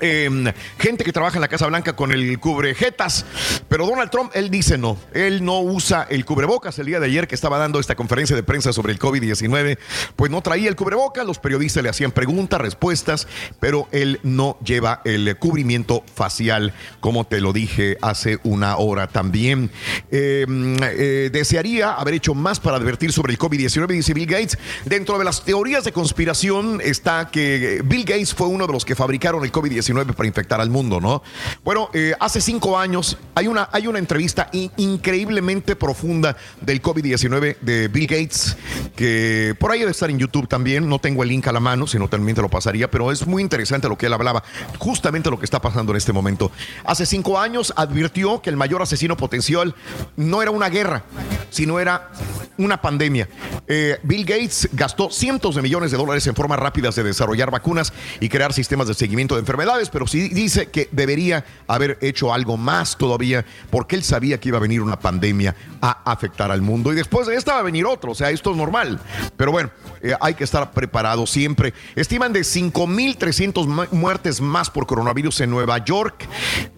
[0.00, 3.24] eh, gente que trabaja en la Casa Blanca con el cubrejetas.
[3.68, 4.98] Pero Donald Trump, él dice no.
[5.12, 6.78] Él no usa el cubrebocas.
[6.78, 9.78] El día de ayer que estaba dando esta conferencia de prensa sobre el COVID-19,
[10.16, 11.26] pues no traía el cubrebocas.
[11.26, 13.26] Los periodistas le hacían preguntas, respuestas,
[13.60, 19.70] pero él no lleva el cubrimiento facial, como te lo dije hace una hora también.
[20.10, 24.58] Eh, eh, desearía haber hecho más para advertir sobre el COVID-19, dice Bill Gates.
[24.84, 28.94] Dentro de las teorías de conspiración está que Bill Gates fue uno de los que
[28.94, 31.22] fabricaron el COVID-19 para infectar al mundo, ¿no?
[31.64, 37.56] Bueno, eh, hace cinco años hay una, hay una entrevista in- increíblemente profunda del COVID-19
[37.60, 38.56] de Bill Gates,
[38.96, 40.88] que por ahí debe estar en YouTube también.
[40.88, 43.42] No tengo el link a la mano, sino también te lo pasaría, pero es muy
[43.42, 44.42] interesante lo que él hablaba,
[44.78, 46.50] justamente lo que está pasando en este momento.
[46.84, 49.74] Hace cinco años advirtió que el mayor asesino potencial
[50.16, 51.04] no era una guerra,
[51.50, 52.10] sino era
[52.58, 53.28] una pandemia.
[53.68, 57.92] eh, Bill Gates gastó cientos de millones de dólares en formas rápidas de desarrollar vacunas
[58.18, 62.56] y crear sistemas de seguimiento de enfermedades, pero sí dice que debería haber hecho algo
[62.56, 66.92] más todavía porque él sabía que iba a venir una pandemia a afectar al mundo
[66.92, 68.98] y después de esta va a venir otro, o sea, esto es normal.
[69.36, 69.70] Pero bueno,
[70.02, 71.74] eh, hay que estar preparado siempre.
[71.94, 76.26] Estiman de 5.300 muertes más por coronavirus en Nueva York.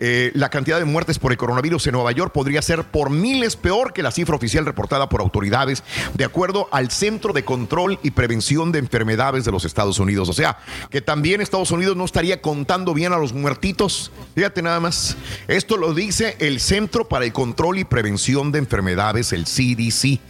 [0.01, 3.57] Eh, la cantidad de muertes por el coronavirus en Nueva York podría ser por miles
[3.57, 5.83] peor que la cifra oficial reportada por autoridades,
[6.15, 10.29] de acuerdo al Centro de Control y Prevención de Enfermedades de los Estados Unidos.
[10.29, 10.59] O sea,
[10.91, 14.11] que también Estados Unidos no estaría contando bien a los muertitos.
[14.35, 15.17] Fíjate nada más.
[15.49, 20.21] Esto lo dice el Centro para el Control y Prevención de Enfermedades, el CDC.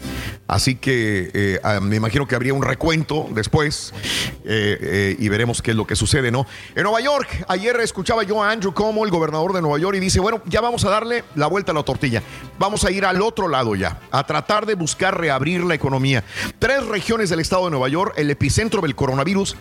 [0.50, 3.94] Así que eh, ah, me imagino que habría un recuento después
[4.44, 6.44] eh, eh, y veremos qué es lo que sucede, ¿no?
[6.74, 10.00] En Nueva York, ayer escuchaba yo a Andrew Como, el gobernador de Nueva York, y
[10.00, 12.24] dice, bueno, ya vamos a darle la vuelta a la tortilla.
[12.58, 16.24] Vamos a ir al otro lado ya, a tratar de buscar reabrir la economía.
[16.58, 19.54] Tres regiones del estado de Nueva York, el epicentro del coronavirus,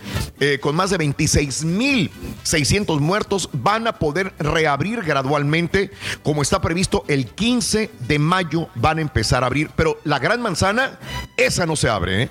[0.60, 5.92] con más de 26.600 muertos, van a poder reabrir gradualmente,
[6.24, 10.42] como está previsto el 15 de mayo van a empezar a abrir, pero la gran
[10.42, 10.98] manzana
[11.38, 12.30] esa no se abre, ¿eh?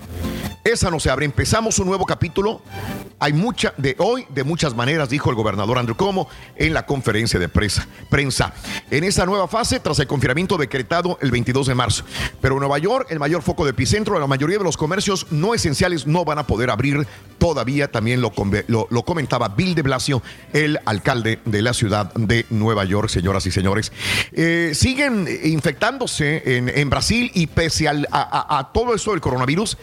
[0.64, 1.24] Esa no se abre.
[1.24, 2.60] Empezamos un nuevo capítulo.
[3.20, 7.40] Hay mucha de hoy, de muchas maneras, dijo el gobernador Andrew Como en la conferencia
[7.40, 8.52] de prensa.
[8.90, 12.04] En esa nueva fase, tras el confinamiento decretado el 22 de marzo.
[12.42, 16.06] Pero Nueva York, el mayor foco de epicentro, la mayoría de los comercios no esenciales
[16.06, 17.06] no van a poder abrir
[17.38, 17.90] todavía.
[17.90, 18.32] También lo,
[18.68, 20.22] lo, comentaba Bill de Blasio,
[20.52, 23.92] el alcalde de la ciudad de Nueva York, señoras y señores.
[24.32, 29.76] Eh, siguen infectándose en, Brasil y pese a, todo eso del coronavirus,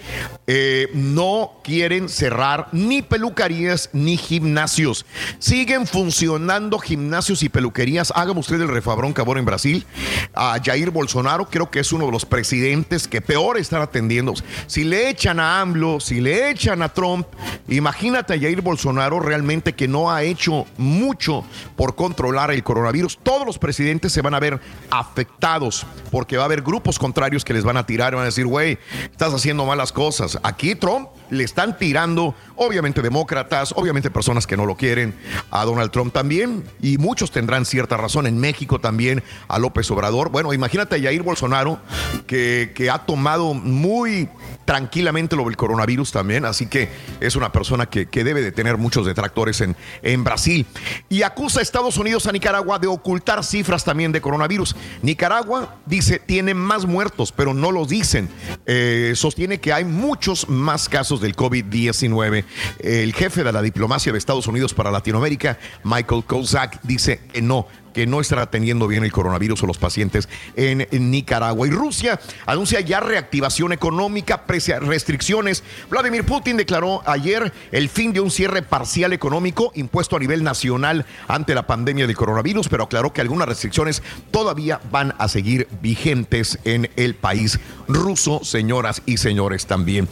[0.47, 5.05] eh, no quieren cerrar ni peluquerías ni gimnasios.
[5.39, 8.11] Siguen funcionando gimnasios y peluquerías.
[8.15, 9.85] Hágame usted el refabrón cabor en Brasil.
[10.33, 14.33] A Jair Bolsonaro creo que es uno de los presidentes que peor están atendiendo.
[14.67, 17.27] Si le echan a AMLO, si le echan a Trump,
[17.67, 20.44] imagínate a Jair Bolsonaro realmente que no ha hecho
[20.77, 21.43] mucho
[21.75, 23.17] por controlar el coronavirus.
[23.21, 24.59] Todos los presidentes se van a ver
[24.89, 28.25] afectados porque va a haber grupos contrarios que les van a tirar y van a
[28.25, 28.77] decir, güey,
[29.11, 30.39] estás haciendo malas cosas.
[30.43, 35.15] Aquí Trump le están tirando, obviamente demócratas, obviamente personas que no lo quieren,
[35.51, 40.29] a Donald Trump también, y muchos tendrán cierta razón, en México también, a López Obrador.
[40.29, 41.79] Bueno, imagínate a Jair Bolsonaro,
[42.27, 44.29] que, que ha tomado muy
[44.65, 46.89] tranquilamente lo del coronavirus también, así que
[47.19, 50.65] es una persona que, que debe de tener muchos detractores en, en Brasil.
[51.07, 54.75] Y acusa a Estados Unidos a Nicaragua de ocultar cifras también de coronavirus.
[55.01, 58.29] Nicaragua dice tiene más muertos, pero no lo dicen.
[58.65, 62.43] Eh, sostiene que hay muchos más casos del COVID-19.
[62.79, 67.67] El jefe de la diplomacia de Estados Unidos para Latinoamérica, Michael Kozak, dice que no,
[67.95, 70.27] que no estará atendiendo bien el coronavirus o los pacientes
[70.57, 71.65] en, Nicaragua.
[71.65, 74.43] Y Rusia anuncia ya reactivación económica,
[74.81, 75.63] restricciones.
[75.89, 81.05] Vladimir Putin declaró ayer el fin de un cierre parcial económico impuesto a nivel nacional
[81.29, 86.59] ante la pandemia del coronavirus, pero aclaró que algunas restricciones todavía van a seguir vigentes
[86.65, 90.09] en el país ruso, señoras y señores también.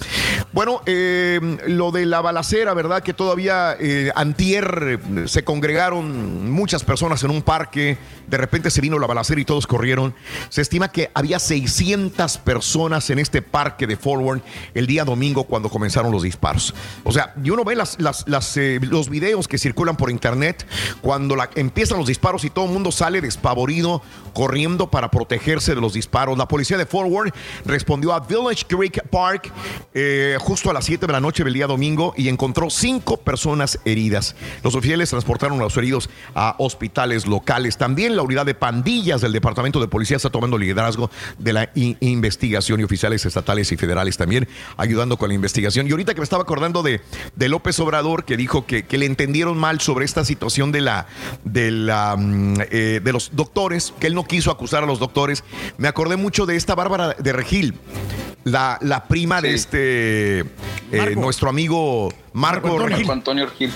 [0.54, 3.04] Bueno, eh, lo de la balacera, ¿verdad?
[3.04, 7.98] Que todavía eh, antier se congregaron muchas personas en un parque que
[8.28, 10.14] de repente se vino la balacera y todos corrieron.
[10.50, 14.41] Se estima que había 600 personas en este parque de Forward
[14.76, 16.74] el día domingo cuando comenzaron los disparos.
[17.04, 20.66] O sea, y uno ve eh, los videos que circulan por internet
[21.02, 25.94] cuando empiezan los disparos y todo el mundo sale despavorido, corriendo para protegerse de los
[25.94, 26.38] disparos.
[26.38, 27.34] La policía de Forward
[27.66, 29.52] respondió a Village Creek Park
[29.95, 33.80] eh, justo a las 7 de la noche del día domingo y encontró cinco personas
[33.84, 34.36] heridas.
[34.64, 37.62] Los oficiales transportaron a los heridos a hospitales locales.
[37.77, 42.80] También la unidad de pandillas del Departamento de Policía está tomando liderazgo de la investigación
[42.80, 45.88] y oficiales estatales y federales también ayudando con la investigación.
[45.88, 47.02] Y ahorita que me estaba acordando de,
[47.35, 51.07] de López Obrador que dijo que, le entendieron mal sobre esta situación de la
[51.44, 55.44] de la mm, eh, de los doctores, que él no quiso acusar a los doctores.
[55.77, 57.73] Me acordé mucho de esta Bárbara de Regil,
[58.44, 60.40] la, la prima de este
[60.91, 62.68] eh, nuestro amigo Marco,
[63.11, 63.72] Antonio Regil.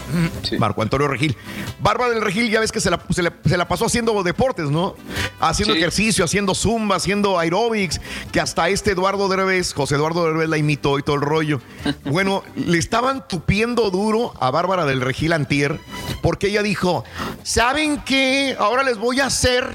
[0.57, 1.37] Marco Antonio Regil.
[1.79, 4.95] Bárbara del Regil, ya ves que se la, se la, pasó haciendo deportes, ¿no?
[5.39, 10.57] Haciendo ejercicio, haciendo zumba, haciendo aerobics, que hasta este Eduardo Derbez, José Eduardo Derbez la
[10.57, 11.61] imitó y todo el rollo.
[12.05, 15.79] Bueno, le estaban tupiendo duro a Bárbara del Regil Antier,
[16.21, 17.03] porque ella dijo,
[17.43, 18.55] ¿saben qué?
[18.57, 19.69] Ahora les voy a hacer,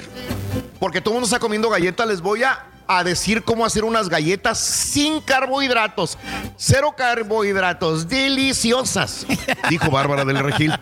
[0.80, 4.08] porque todo el mundo está comiendo galletas, les voy a a decir cómo hacer unas
[4.08, 6.18] galletas sin carbohidratos.
[6.56, 9.26] Cero carbohidratos, deliciosas,
[9.68, 10.72] dijo Bárbara del Regil.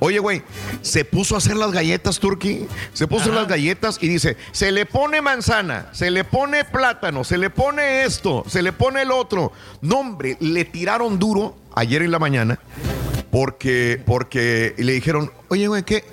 [0.00, 0.42] Oye, güey,
[0.82, 2.66] se puso a hacer las galletas, Turki.
[2.92, 6.64] Se puso a hacer las galletas y dice, se le pone manzana, se le pone
[6.64, 9.52] plátano, se le pone esto, se le pone el otro.
[9.80, 12.58] No, hombre, le tiraron duro ayer en la mañana
[13.30, 16.04] porque, porque le dijeron, oye, güey, ¿qué?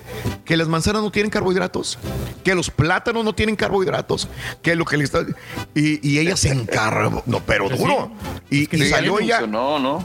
[0.44, 1.98] Que las manzanas no tienen carbohidratos,
[2.42, 4.28] que los plátanos no tienen carbohidratos,
[4.62, 5.24] que lo que le está.
[5.74, 8.10] Y, y ella se encargó, no, pero duro.
[8.50, 9.46] Y, y salió ella.
[9.46, 10.04] No, no.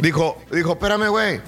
[0.00, 1.40] Dijo, dijo, espérame, güey.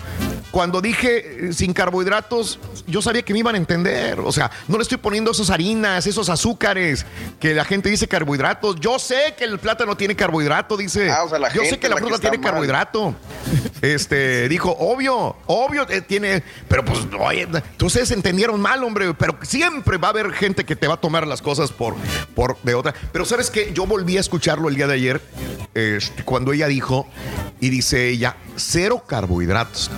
[0.51, 4.21] Cuando dije eh, sin carbohidratos, yo sabía que me iban a entender.
[4.21, 7.05] O sea, no le estoy poniendo esas harinas, esos azúcares
[7.41, 8.77] que la gente dice carbohidratos.
[8.77, 11.11] Yo sé que el plátano tiene carbohidrato, dice.
[11.11, 12.53] Ah, o sea, la yo sé que la es la que fruta tiene mal.
[12.53, 13.15] carbohidrato.
[13.85, 16.43] Este, dijo, obvio, obvio, eh, tiene.
[16.69, 17.47] Pero pues, oye,
[17.83, 19.13] ustedes entendieron mal, hombre.
[19.13, 21.95] Pero siempre va a haber gente que te va a tomar las cosas por,
[22.35, 22.95] por de otra.
[23.13, 25.21] Pero sabes que yo volví a escucharlo el día de ayer,
[25.75, 27.07] este, cuando ella dijo,
[27.61, 29.91] y dice ella, cero carbohidratos.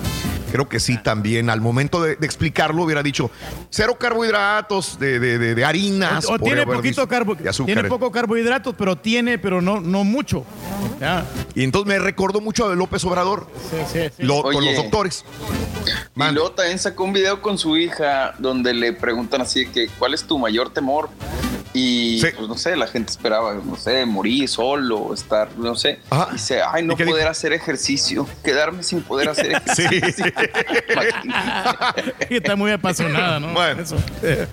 [0.51, 3.29] Creo que sí, también al momento de, de explicarlo hubiera dicho
[3.69, 6.25] cero carbohidratos de, de- de- de harinas.
[6.25, 10.45] O, o tiene poquito carbo, tiene poco carbohidratos, pero tiene, pero no, no mucho.
[10.99, 11.25] Ya.
[11.53, 13.47] Y entonces me recordó mucho de López Obrador,
[14.19, 15.25] lo- con los doctores.
[16.31, 20.13] Y luego también sacó un video con su hija donde le preguntan así que cuál
[20.13, 21.09] es tu mayor temor.
[21.77, 25.99] Y pues no sé, la gente esperaba, no sé, morir solo, estar, no sé.
[26.31, 30.25] Dice, ay, no ¿Y qué poder hacer ejercicio, quedarme sin poder hacer ejercicio.
[32.29, 33.53] Está muy apasionada, ¿no?
[33.53, 33.83] Bueno,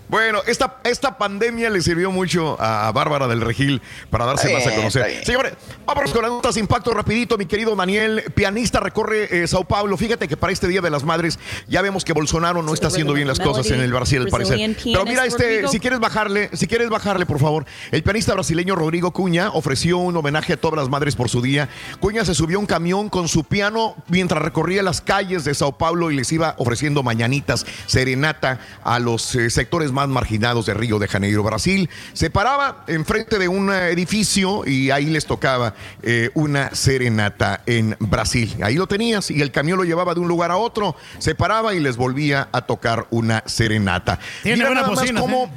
[0.09, 3.81] bueno esta, esta pandemia le sirvió mucho a Bárbara del Regil
[4.11, 5.25] para darse más a conocer.
[5.25, 5.55] Señores,
[5.87, 8.25] vámonos con las notas impacto rapidito, mi querido Daniel.
[8.35, 9.97] Pianista recorre eh, Sao Paulo.
[9.97, 11.39] Fíjate que para este Día de las Madres
[11.69, 14.77] ya vemos que Bolsonaro no está haciendo bien las cosas en el Brasil, al parecer.
[14.83, 17.65] Pero mira, este, si quieres bajarle, si quieres bajarle, por favor.
[17.93, 21.69] El pianista brasileño Rodrigo Cuña ofreció un homenaje a todas las madres por su día.
[22.01, 25.78] Cuña se subió a un camión con su piano mientras recorría las calles de Sao
[25.78, 30.99] Paulo y les iba ofreciendo mañanitas, serenata a los eh, sectores más marginados de Río
[30.99, 31.89] de Janeiro, Brasil.
[32.12, 37.97] Se paraba enfrente de un eh, edificio y ahí les tocaba eh, una serenata en
[38.01, 38.57] Brasil.
[38.62, 41.74] Ahí lo tenías y el camión lo llevaba de un lugar a otro, se paraba
[41.74, 44.19] y les volvía a tocar una serenata.
[44.43, 45.51] Tiene Mira nada más bocina, cómo,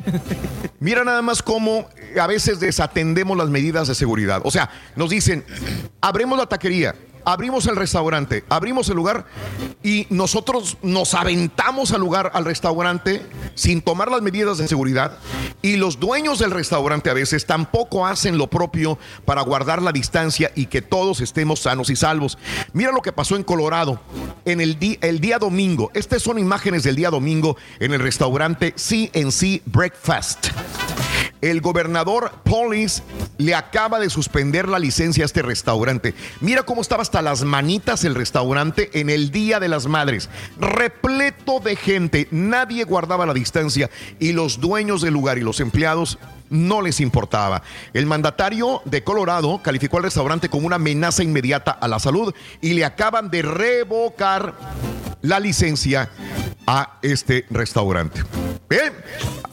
[0.79, 1.88] Mira nada más cómo
[2.19, 4.41] a veces desatendemos las medidas de seguridad.
[4.44, 5.45] O sea, nos dicen,
[6.02, 6.94] abremos la taquería,
[7.24, 9.26] abrimos el restaurante, abrimos el lugar
[9.82, 13.26] y nosotros nos aventamos al lugar, al restaurante,
[13.56, 15.19] sin tomar las medidas de seguridad.
[15.61, 20.52] Y los dueños del restaurante a veces tampoco hacen lo propio para guardar la distancia
[20.53, 22.38] y que todos estemos sanos y salvos.
[22.74, 24.02] Mira lo que pasó en Colorado
[24.44, 25.91] en el, el día domingo.
[25.94, 30.48] Estas son imágenes del día domingo en el restaurante CNC Breakfast.
[31.41, 33.03] El gobernador Polis
[33.37, 36.13] le acaba de suspender la licencia a este restaurante.
[36.41, 40.29] Mira cómo estaba hasta las manitas el restaurante en el Día de las Madres.
[40.59, 43.89] Repleto de gente, nadie guardaba la distancia
[44.19, 46.17] y los dueños del lugar y los empleados
[46.49, 47.61] no les importaba.
[47.94, 52.74] El mandatario de Colorado calificó al restaurante como una amenaza inmediata a la salud y
[52.74, 54.56] le acaban de revocar
[55.22, 56.10] la licencia
[56.65, 58.24] a este restaurante.
[58.69, 58.94] Bien,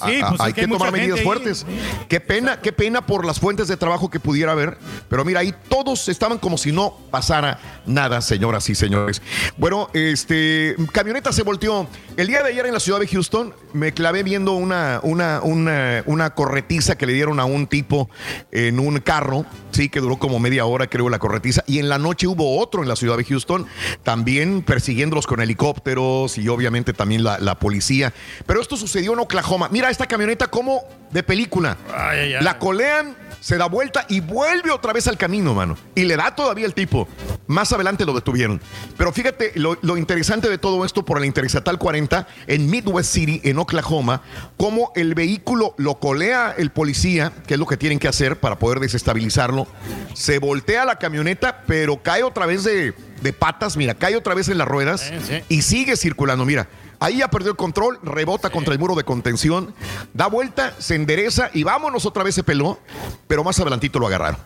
[0.05, 1.25] Sí, pues es hay que hay tomar medidas ahí.
[1.25, 1.65] fuertes.
[2.09, 4.77] Qué pena, qué pena por las fuentes de trabajo que pudiera haber.
[5.09, 9.23] Pero mira, ahí todos estaban como si no pasara nada, señoras y señores.
[9.57, 11.87] Bueno, este camioneta se volteó.
[12.17, 16.03] El día de ayer en la ciudad de Houston me clavé viendo una, una, una,
[16.07, 18.11] una corretiza que le dieron a un tipo
[18.53, 19.47] en un carro.
[19.73, 21.65] Sí, que duró como media hora, creo, la corretiza.
[21.67, 23.67] Y en la noche hubo otro en la ciudad de Houston,
[24.03, 28.13] también persiguiéndolos con helicópteros y obviamente también la, la policía.
[28.47, 29.69] Pero esto sucedió en Oklahoma.
[29.73, 31.77] Mira esta camioneta como de película.
[31.95, 32.45] ay, ay.
[32.45, 35.77] La colean, se da vuelta y vuelve otra vez al camino, mano.
[35.95, 37.07] Y le da todavía el tipo.
[37.47, 38.61] Más adelante lo detuvieron.
[38.97, 43.41] Pero fíjate lo, lo interesante de todo esto por la Interestatal 40 en Midwest City,
[43.45, 44.23] en Oklahoma,
[44.57, 48.59] cómo el vehículo lo colea el policía, que es lo que tienen que hacer para
[48.59, 49.67] poder desestabilizarlo.
[50.15, 52.93] Se voltea la camioneta, pero cae otra vez de,
[53.23, 55.13] de patas, mira, cae otra vez en las ruedas
[55.49, 56.45] y sigue circulando.
[56.45, 56.69] Mira,
[57.01, 59.75] Ahí ya perdió el control, rebota contra el muro de contención,
[60.15, 62.79] da vuelta, se endereza y vámonos otra vez se peló,
[63.27, 64.39] pero más adelantito lo agarraron.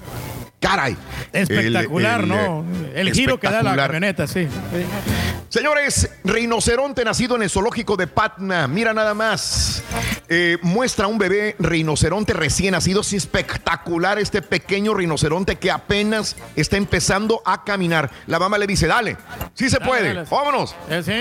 [0.59, 0.97] Caray.
[1.33, 2.65] Espectacular, El- el, ¿no?
[2.95, 4.49] El giro que da la camioneta, sí.
[5.51, 8.67] Señores, rinoceronte nacido en el zoológico de Patna.
[8.67, 9.83] Mira nada más.
[10.29, 13.01] Eh, muestra un bebé rinoceronte recién nacido.
[13.01, 18.11] Es espectacular este pequeño rinoceronte que apenas está empezando a caminar.
[18.27, 19.17] La mamá le dice, dale,
[19.55, 20.29] sí se puede, dale.
[20.31, 20.75] vámonos,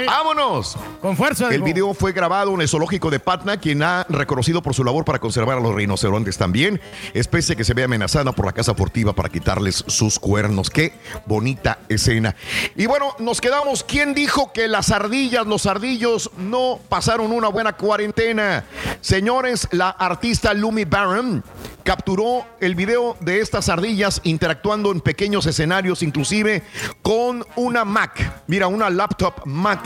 [0.05, 0.77] vámonos.
[1.01, 1.49] Con fuerza.
[1.53, 5.05] El video fue grabado en el zoológico de Patna, quien ha reconocido por su labor
[5.05, 6.81] para conservar a los rinocerontes también,
[7.13, 10.69] especie que se ve amenazada por la casa furtiva para quitarles sus cuernos.
[10.69, 10.93] Qué
[11.25, 12.35] bonita escena.
[12.75, 13.83] Y bueno, nos quedamos.
[13.83, 18.65] ¿Quién dijo que las ardillas, los ardillos no pasaron una buena cuarentena?
[19.01, 21.43] Señores, la artista Lumi Barron
[21.83, 26.63] capturó el video de estas ardillas interactuando en pequeños escenarios, inclusive
[27.01, 28.43] con una Mac.
[28.47, 29.79] Mira, una laptop Mac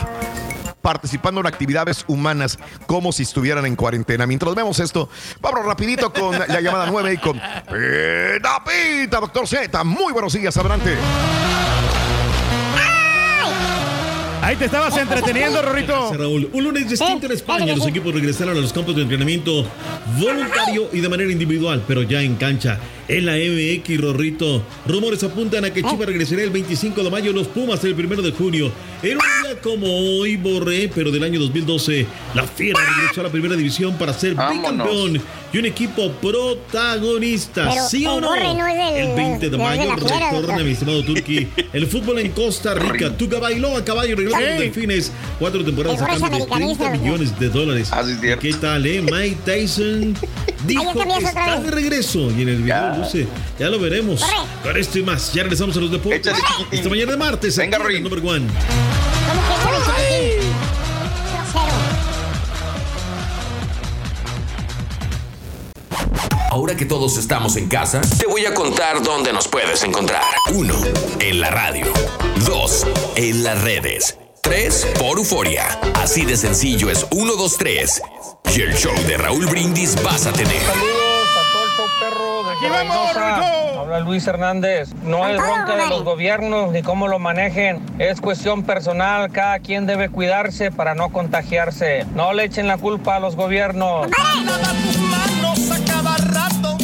[0.82, 2.58] participando en actividades humanas
[2.88, 4.26] como si estuvieran en cuarentena.
[4.26, 5.10] Mientras vemos esto,
[5.40, 9.84] vamos rapidito con la llamada 9 y con Pita Pita, doctor Z.
[9.84, 10.98] Muy buenos días, adelante.
[14.52, 15.94] Ahí te estabas entreteniendo, Rorrito.
[15.94, 16.50] Gracias, Raúl.
[16.52, 17.74] Un lunes distinto en España.
[17.74, 19.66] Los equipos regresaron a los campos de entrenamiento
[20.20, 22.78] voluntario y de manera individual, pero ya en cancha.
[23.08, 27.48] En la MX, Rorrito, rumores apuntan a que Chivas regresará el 25 de mayo, los
[27.48, 28.74] Pumas el 1 de junio.
[29.02, 33.32] En un día como hoy, Borré, pero del año 2012, la Fiera regresó a la
[33.32, 34.72] primera división para ser Vámonos.
[34.74, 35.22] bicampeón
[35.54, 37.70] y un equipo protagonista.
[37.70, 38.36] Pero ¿Sí o no?
[38.36, 41.48] No es el 20 de mayo Fiera, retorna, mi estimado Turki.
[41.74, 43.16] El fútbol en Costa Rica.
[43.18, 44.44] Tuca bailó a caballo, regresó Sí.
[44.44, 45.12] delfines.
[45.40, 47.04] Cuatro temporadas a es cambio de 30 americanista, ¿verdad?
[47.04, 47.92] millones de dólares.
[48.40, 49.02] ¿Qué tal, eh?
[49.02, 50.18] Mike Tyson
[50.66, 52.32] dijo que está de regreso.
[52.32, 52.98] Y en el video Ya.
[52.98, 53.28] luce.
[53.60, 54.22] Ya lo veremos.
[54.22, 54.34] Corre.
[54.64, 56.22] Con esto y más, ya regresamos a los deportes.
[56.28, 56.40] Échale.
[56.72, 57.58] Esta mañana de martes.
[57.58, 57.78] Venga.
[57.78, 58.48] Number One.
[66.52, 70.22] Ahora que todos estamos en casa, te voy a contar dónde nos puedes encontrar.
[70.54, 70.74] 1.
[71.22, 71.86] En la radio.
[72.46, 72.88] 2.
[73.16, 74.18] En las redes.
[74.42, 74.88] 3.
[75.00, 75.80] Por Euforia.
[75.96, 78.02] Así de sencillo es 1, 2, 3.
[78.54, 80.62] Y el show de Raúl Brindis vas a tener.
[80.64, 83.80] Saludos a todo el show perro desde Reynosa.
[83.80, 84.90] Habla Luis Hernández.
[85.04, 87.82] No es bronca de los gobiernos ni cómo lo manejen.
[87.98, 89.32] Es cuestión personal.
[89.32, 92.06] Cada quien debe cuidarse para no contagiarse.
[92.14, 94.08] No le echen la culpa a los gobiernos.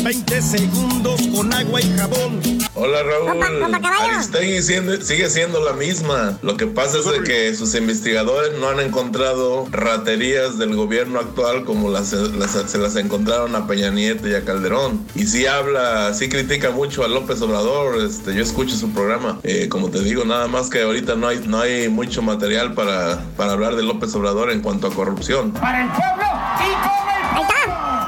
[0.08, 2.40] 20 segundos con agua y jabón.
[2.76, 3.44] Hola Raúl.
[4.14, 4.62] Aristegui
[5.02, 6.38] sigue siendo la misma.
[6.42, 11.66] Lo que pasa es de que sus investigadores no han encontrado raterías del gobierno actual
[11.66, 15.06] como las, las- se las encontraron a Peña Nieto y a Calderón.
[15.14, 17.98] Y sí habla, sí critica mucho a López Obrador.
[18.02, 19.40] Este, yo escucho su programa.
[19.44, 23.26] Eh, como te digo, nada más que ahorita no hay, no hay mucho material para,
[23.36, 25.52] para hablar de López Obrador en cuanto a corrupción.
[25.52, 26.24] Para el pueblo
[26.62, 27.67] y con el.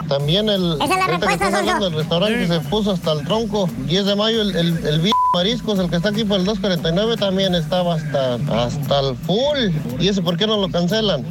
[0.10, 3.70] También el, Esa es la respuesta, hablando del restaurante que se puso hasta el tronco.
[3.86, 7.54] 10 de mayo, el, el, el Mariscos, el que está aquí por el 249, también
[7.54, 8.34] estaba hasta,
[8.66, 9.70] hasta el full.
[10.00, 11.26] ¿Y ese por qué no lo cancelan?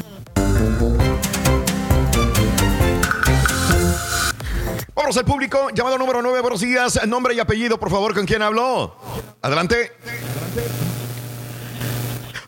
[4.95, 5.71] Vamos al público.
[5.75, 7.01] Llamado número 9, buenos días.
[7.07, 8.95] Nombre y apellido, por favor, ¿con quién habló?
[9.43, 9.93] Adelante.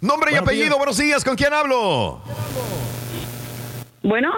[0.01, 0.77] Nombre y Buenos apellido, días.
[0.79, 2.21] buenos días, ¿con quién hablo?
[4.03, 4.33] Bueno,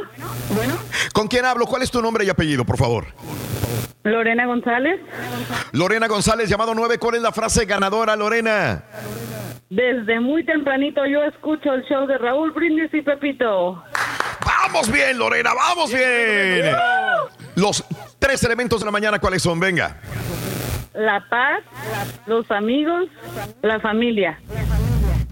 [0.56, 0.74] bueno.
[1.12, 1.66] ¿Con quién hablo?
[1.66, 3.06] ¿Cuál es tu nombre y apellido, por favor?
[4.04, 5.00] Lorena González,
[5.72, 8.82] Lorena González, llamado 9, ¿cuál es la frase ganadora, Lorena?
[9.74, 13.82] desde muy tempranito yo escucho el show de Raúl Brindis y Pepito.
[14.44, 15.54] ¡Vamos bien, Lorena!
[15.54, 16.74] ¡Vamos bien!
[17.56, 17.82] Los
[18.18, 19.58] tres elementos de la mañana, ¿cuáles son?
[19.58, 19.96] Venga.
[20.92, 21.62] La paz,
[22.26, 23.08] los amigos,
[23.62, 24.38] la familia.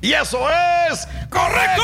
[0.03, 0.49] ¡Y eso
[0.91, 1.83] es correcto!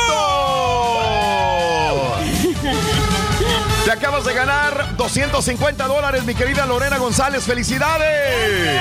[3.85, 7.45] Te acabas de ganar 250 dólares, mi querida Lorena González.
[7.45, 8.81] ¡Felicidades!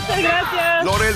[0.00, 0.84] Muchas gracias.
[0.84, 1.14] Lore,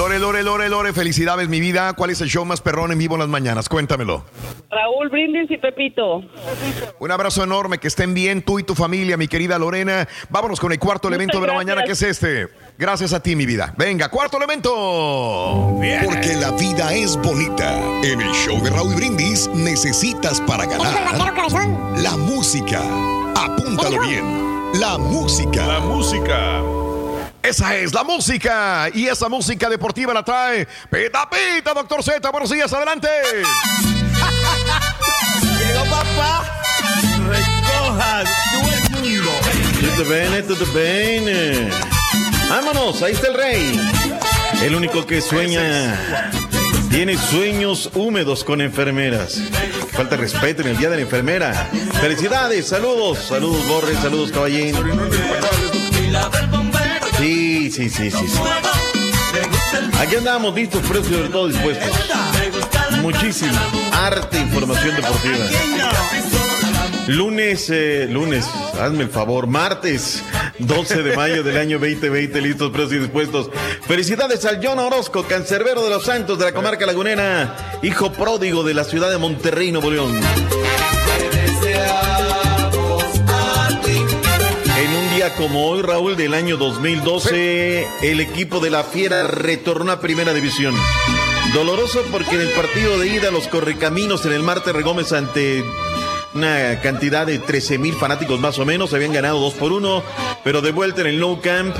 [0.00, 1.92] Lore, Lore, Lore, Lore, felicidades, mi vida.
[1.92, 3.68] ¿Cuál es el show más perrón en vivo en las mañanas?
[3.68, 4.24] Cuéntamelo.
[4.70, 6.22] Raúl Brindis y Pepito.
[6.98, 10.08] Un abrazo enorme, que estén bien tú y tu familia, mi querida Lorena.
[10.30, 12.48] Vámonos con el cuarto elemento de la mañana, que es este.
[12.78, 13.74] Gracias a ti, mi vida.
[13.76, 14.70] Venga, cuarto elemento.
[16.02, 17.78] Porque la vida es bonita.
[18.02, 20.94] En el show de Raúl Brindis necesitas para ganar
[21.98, 22.80] la música.
[23.36, 24.24] Apúntalo bien.
[24.80, 25.66] La música.
[25.66, 26.79] La música.
[27.42, 28.88] Esa es la música.
[28.92, 32.30] Y esa música deportiva la trae Pita Pita, doctor Z.
[32.30, 33.08] Buenos días, adelante.
[35.58, 36.62] Llegó papá.
[37.28, 39.30] Recoja todo el mundo.
[39.80, 41.70] Tutto bene, tutto bene.
[42.48, 43.80] Vámonos, ahí está el rey.
[44.62, 46.30] El único que sueña.
[46.90, 49.40] Tiene sueños húmedos con enfermeras.
[49.92, 51.70] Falta respeto en el día de la enfermera.
[52.00, 54.74] Felicidades, saludos, saludos Borre, saludos Caballín.
[57.20, 58.28] Sí, sí, sí, sí.
[58.28, 58.38] sí.
[60.00, 61.90] Aquí andamos listos, pero sobre todo dispuestos.
[63.02, 63.60] Muchísima
[63.92, 65.36] arte información deportiva.
[67.08, 68.46] Lunes, eh, lunes,
[68.80, 70.22] hazme el favor, martes
[70.60, 73.50] 12 de mayo del año 2020, listos, presos y dispuestos.
[73.86, 78.72] Felicidades al John Orozco, cancerbero de los Santos de la comarca lagunera, hijo pródigo de
[78.72, 80.18] la ciudad de Monterrey, Nuevo León.
[85.40, 90.74] Como hoy, Raúl, del año 2012, el equipo de la Fiera retornó a Primera División.
[91.54, 95.64] Doloroso porque en el partido de ida los correcaminos en el Marte Regómez ante
[96.34, 100.02] una cantidad de 13 mil fanáticos más o menos, habían ganado 2 por 1,
[100.44, 101.74] pero de vuelta en el No Camp,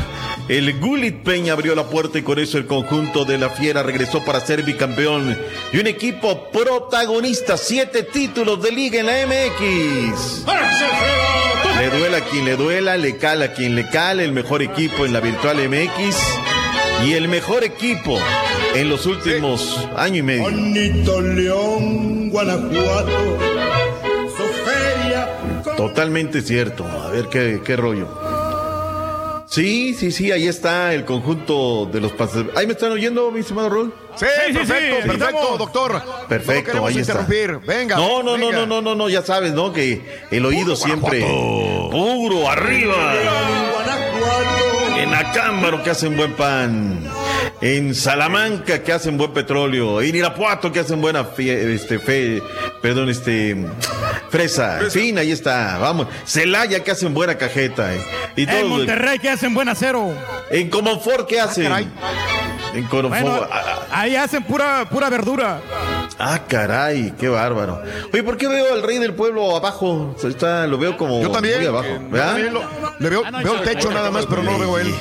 [0.49, 4.25] el Gulit Peña abrió la puerta y con eso el conjunto de la Fiera regresó
[4.25, 5.39] para ser bicampeón.
[5.71, 10.47] Y un equipo protagonista, siete títulos de liga en la MX.
[11.81, 15.07] Le duela a quien le duela, le cala a quien le cala, el mejor equipo
[15.07, 16.15] en la virtual MX
[17.07, 18.19] y el mejor equipo
[18.75, 20.43] en los últimos año y medio.
[20.43, 23.39] Bonito León, Guanajuato.
[25.79, 26.85] Totalmente cierto.
[26.85, 28.30] A ver qué, qué rollo.
[29.51, 32.57] Sí, sí, sí, ahí está el conjunto de los pasajeros.
[32.57, 33.93] ¿Ahí me están oyendo, mi estimado Rol?
[34.15, 34.25] Sí,
[34.55, 36.03] perfecto, perfecto, doctor.
[36.29, 37.15] Perfecto, no ahí está.
[37.21, 37.59] interrumpir.
[37.67, 37.97] Venga.
[37.97, 38.61] No, no, no, venga.
[38.61, 39.73] no, no, no, no, ya sabes, ¿no?
[39.73, 41.23] Que el oído siempre
[41.91, 43.13] puro arriba.
[44.99, 47.03] En Acámbaro que hacen buen pan.
[47.61, 50.01] En Salamanca que hacen buen petróleo.
[50.01, 52.41] En Irapuato que hacen buena fie- este fe,
[52.81, 53.57] perdón, este
[54.31, 54.81] fresa.
[54.81, 55.79] En fin, ahí está.
[55.79, 56.07] Vamos.
[56.25, 57.95] Celaya que hacen buena cajeta.
[57.95, 58.01] eh.
[58.37, 58.69] Y En.
[58.69, 60.15] Monterrey que hacen buen acero.
[60.51, 61.71] En Comonfort ¿qué hacen?
[62.75, 63.23] En Comonfort.
[63.23, 65.61] Bueno, ah, ahí hacen pura, pura verdura.
[66.19, 67.83] Ah, caray, qué bárbaro.
[68.13, 70.15] Oye, ¿por qué veo al rey del pueblo abajo?
[70.23, 71.59] Está, lo veo como Yo también.
[71.59, 71.87] muy abajo.
[71.89, 72.37] eh, ¿verdad?
[72.37, 74.59] yo también lo- le veo, Ah, no, veo el techo nada más, pero no lo
[74.59, 74.95] veo él.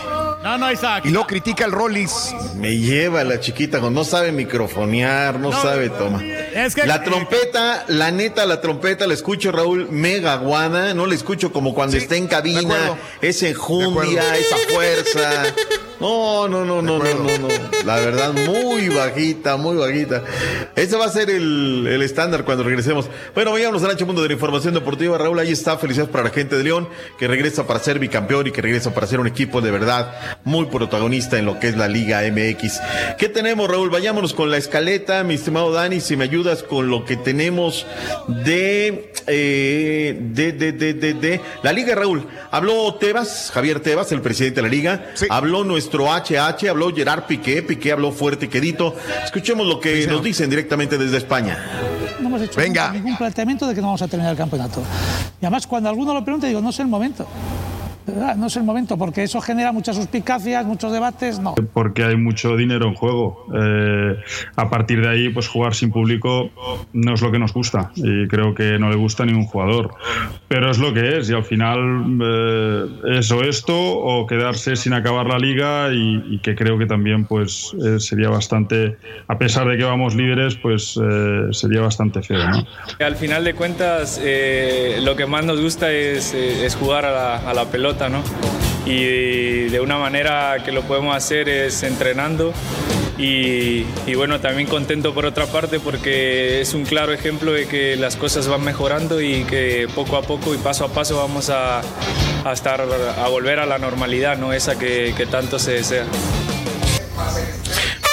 [0.43, 1.03] No, no, Isaac.
[1.05, 2.33] Y luego critica el Rollis.
[2.55, 6.23] Me lleva la chiquita, no sabe microfonear, no, No, sabe toma.
[6.23, 11.15] es que- la trompeta, la neta, la trompeta la escucho, Raúl, mega aguada, no la
[11.15, 15.43] escucho como cuando está en cabina, esa enjundia, esa fuerza.
[15.99, 17.47] No, no, no, no, no, no, no.
[17.85, 20.23] La verdad, muy bajita, muy bajita.
[20.77, 23.09] Ese va a ser el, el estándar cuando regresemos.
[23.35, 25.17] Bueno, vayamos al ancho mundo de la información deportiva.
[25.17, 25.77] Raúl, ahí está.
[25.77, 26.87] Felicidades para la gente de León,
[27.17, 30.65] que regresa para ser bicampeón y que regresa para ser un equipo de verdad muy
[30.67, 32.79] protagonista en lo que es la Liga MX.
[33.17, 33.89] ¿Qué tenemos, Raúl?
[33.89, 37.85] Vayámonos con la escaleta, mi estimado Dani, si me ayudas con lo que tenemos
[38.27, 42.27] de, eh, de, de, de, de, de la Liga, Raúl.
[42.51, 45.05] Habló Tebas, Javier Tebas, el presidente de la Liga.
[45.29, 48.95] Habló nuestro HH, habló Gerard Piqué, Piqué habló fuerte y quedito.
[49.23, 51.57] Escuchemos lo que nos dicen directamente desde España.
[52.19, 54.83] No hemos hecho nunca ningún planteamiento de que no vamos a terminar el campeonato.
[55.41, 57.25] Y además, cuando alguno lo pregunta, digo, no es el momento.
[58.13, 61.39] Verdad, no es el momento, porque eso genera muchas suspicacias, muchos debates.
[61.39, 61.55] No.
[61.73, 63.45] porque hay mucho dinero en juego.
[63.53, 64.15] Eh,
[64.55, 66.49] a partir de ahí, pues jugar sin público
[66.93, 69.95] no es lo que nos gusta y creo que no le gusta a ningún jugador.
[70.47, 71.79] Pero es lo que es y al final
[72.21, 76.85] eh, es o esto o quedarse sin acabar la liga y, y que creo que
[76.85, 82.21] también pues eh, sería bastante, a pesar de que vamos líderes, pues eh, sería bastante
[82.21, 82.39] feo.
[82.47, 82.65] ¿no?
[82.99, 87.11] Al final de cuentas, eh, lo que más nos gusta es, eh, es jugar a
[87.11, 87.98] la, a la pelota,
[88.85, 92.53] Y de una manera que lo podemos hacer es entrenando.
[93.17, 93.83] Y,
[94.15, 98.47] bueno, también contento por otra parte porque es un claro ejemplo de que las cosas
[98.47, 101.81] van mejorando y que poco a poco y paso a paso vamos a,
[102.45, 104.53] a estar, a volver a la normalidad, ¿no?
[104.53, 106.05] Esa que tanto se desea.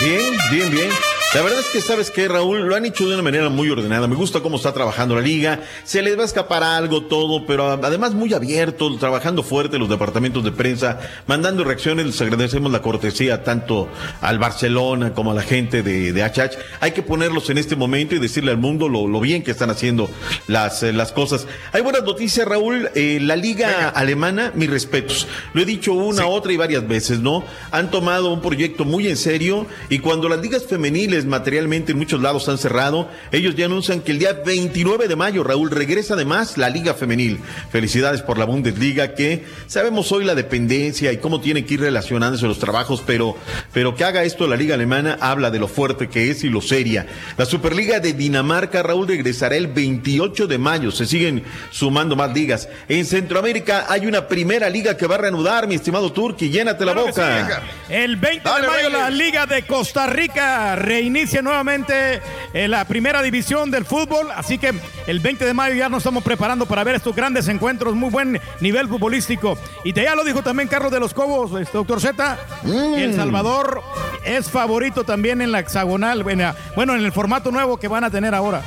[0.00, 1.15] Bien, bien, bien.
[1.36, 2.62] La verdad es que, ¿sabes qué, Raúl?
[2.62, 4.08] Lo han hecho de una manera muy ordenada.
[4.08, 5.60] Me gusta cómo está trabajando la liga.
[5.84, 10.42] Se les va a escapar algo todo, pero además muy abierto, trabajando fuerte los departamentos
[10.42, 12.06] de prensa, mandando reacciones.
[12.06, 13.90] Les agradecemos la cortesía tanto
[14.22, 16.56] al Barcelona como a la gente de, de HH.
[16.80, 19.68] Hay que ponerlos en este momento y decirle al mundo lo, lo bien que están
[19.68, 20.08] haciendo
[20.46, 21.46] las, eh, las cosas.
[21.72, 22.88] Hay buenas noticias, Raúl.
[22.94, 25.28] Eh, la liga alemana, mis respetos.
[25.52, 27.44] Lo he dicho una, otra y varias veces, ¿no?
[27.72, 32.20] Han tomado un proyecto muy en serio y cuando las ligas femeniles materialmente en muchos
[32.20, 36.58] lados han cerrado, ellos ya anuncian que el día 29 de mayo, Raúl, regresa además
[36.58, 37.40] la liga femenil.
[37.70, 42.46] Felicidades por la Bundesliga, que sabemos hoy la dependencia y cómo tiene que ir relacionándose
[42.46, 43.36] los trabajos, pero,
[43.72, 46.60] pero que haga esto la liga alemana habla de lo fuerte que es y lo
[46.60, 47.06] seria.
[47.36, 50.90] La Superliga de Dinamarca, Raúl, regresará el 28 de mayo.
[50.90, 52.68] Se siguen sumando más ligas.
[52.88, 56.50] En Centroamérica hay una primera liga que va a reanudar, mi estimado Turki.
[56.50, 57.62] Llénate la Claro que sí, boca.
[57.88, 62.20] El 20 de mayo la Liga de Costa Rica reinicia nuevamente
[62.52, 64.74] eh, la primera división del fútbol, así que
[65.06, 68.40] el 20 de mayo ya nos estamos preparando para ver estos grandes encuentros, muy buen
[68.60, 69.56] nivel futbolístico.
[69.84, 73.14] Y te ya lo dijo también Carlos de los Cobos, este, doctor Z, que El
[73.14, 73.82] Salvador
[74.24, 78.34] es favorito también en la hexagonal, bueno, en el formato nuevo que van a tener
[78.34, 78.62] ahora.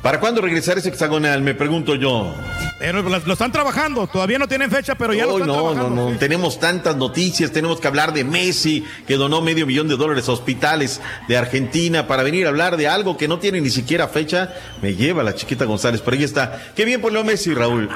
[0.00, 1.42] ¿Para cuándo regresar ese hexagonal?
[1.42, 2.32] Me pregunto yo.
[2.80, 5.90] Pero lo, están trabajando, todavía no tienen fecha, pero ya lo están no, trabajando.
[5.90, 6.18] no, no.
[6.18, 10.32] Tenemos tantas noticias, tenemos que hablar de Messi, que donó medio millón de dólares a
[10.32, 10.98] hospitales
[11.28, 14.54] de Argentina para venir a hablar de algo que no tiene ni siquiera fecha.
[14.80, 16.72] Me lleva la chiquita González, pero ahí está.
[16.74, 17.90] Qué bien por Leo Messi, Raúl.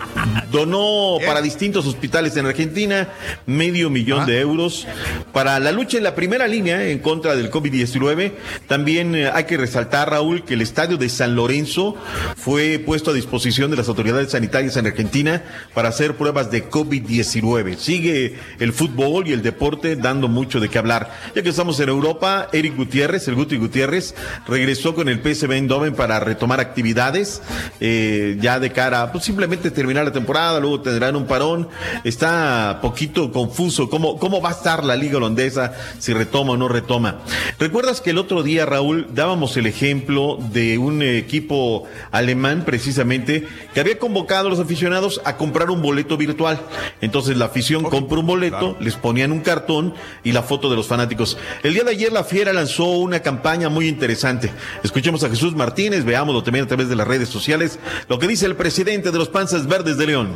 [0.53, 3.09] Donó para distintos hospitales en Argentina
[3.47, 4.87] medio millón de euros
[5.33, 8.33] para la lucha en la primera línea en contra del COVID-19.
[8.69, 11.97] También eh, hay que resaltar, Raúl, que el estadio de San Lorenzo
[12.37, 15.43] fue puesto a disposición de las autoridades sanitarias en Argentina
[15.75, 17.77] para hacer pruebas de COVID-19.
[17.77, 21.11] Sigue el fútbol y el deporte dando mucho de qué hablar.
[21.35, 24.15] Ya que estamos en Europa, Eric Gutiérrez, el Guti Gutiérrez,
[24.47, 27.43] regresó con el PSV Eindhoven para retomar actividades,
[27.81, 31.69] eh, ya de cara, pues simplemente terminar la temporada, luego tendrán un parón.
[32.05, 36.69] Está poquito confuso cómo, cómo va a estar la liga holandesa, si retoma o no
[36.69, 37.21] retoma.
[37.59, 43.81] ¿Recuerdas que el otro día, Raúl, dábamos el ejemplo de un equipo alemán precisamente que
[43.81, 46.61] había convocado a los aficionados a comprar un boleto virtual?
[47.01, 50.87] Entonces la afición compra un boleto, les ponían un cartón y la foto de los
[50.87, 51.39] fanáticos.
[51.63, 54.51] El día de ayer la Fiera lanzó una campaña muy interesante.
[54.83, 57.79] Escuchemos a Jesús Martínez, veámoslo también a través de las redes sociales,
[58.09, 60.31] lo que dice el presidente de los Panzas Verdes de León.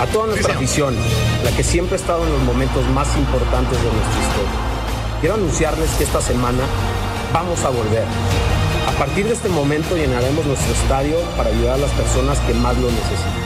[0.00, 0.94] A toda nuestra afición,
[1.44, 4.76] la que siempre ha estado en los momentos más importantes de nuestra historia.
[5.20, 6.62] Quiero anunciarles que esta semana
[7.32, 8.04] vamos a volver.
[8.86, 12.76] A partir de este momento llenaremos nuestro estadio para ayudar a las personas que más
[12.78, 13.45] lo necesitan.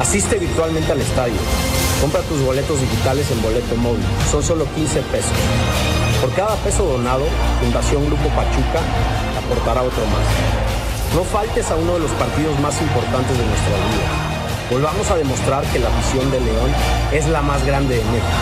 [0.00, 1.36] Asiste virtualmente al estadio.
[2.00, 4.02] Compra tus boletos digitales en boleto móvil.
[4.30, 5.30] Son solo 15 pesos.
[6.22, 7.24] Por cada peso donado,
[7.60, 8.80] Fundación Grupo Pachuca
[9.44, 10.24] aportará otro más.
[11.14, 14.08] No faltes a uno de los partidos más importantes de nuestra vida.
[14.70, 16.70] Volvamos a demostrar que la visión de León
[17.12, 18.40] es la más grande de México.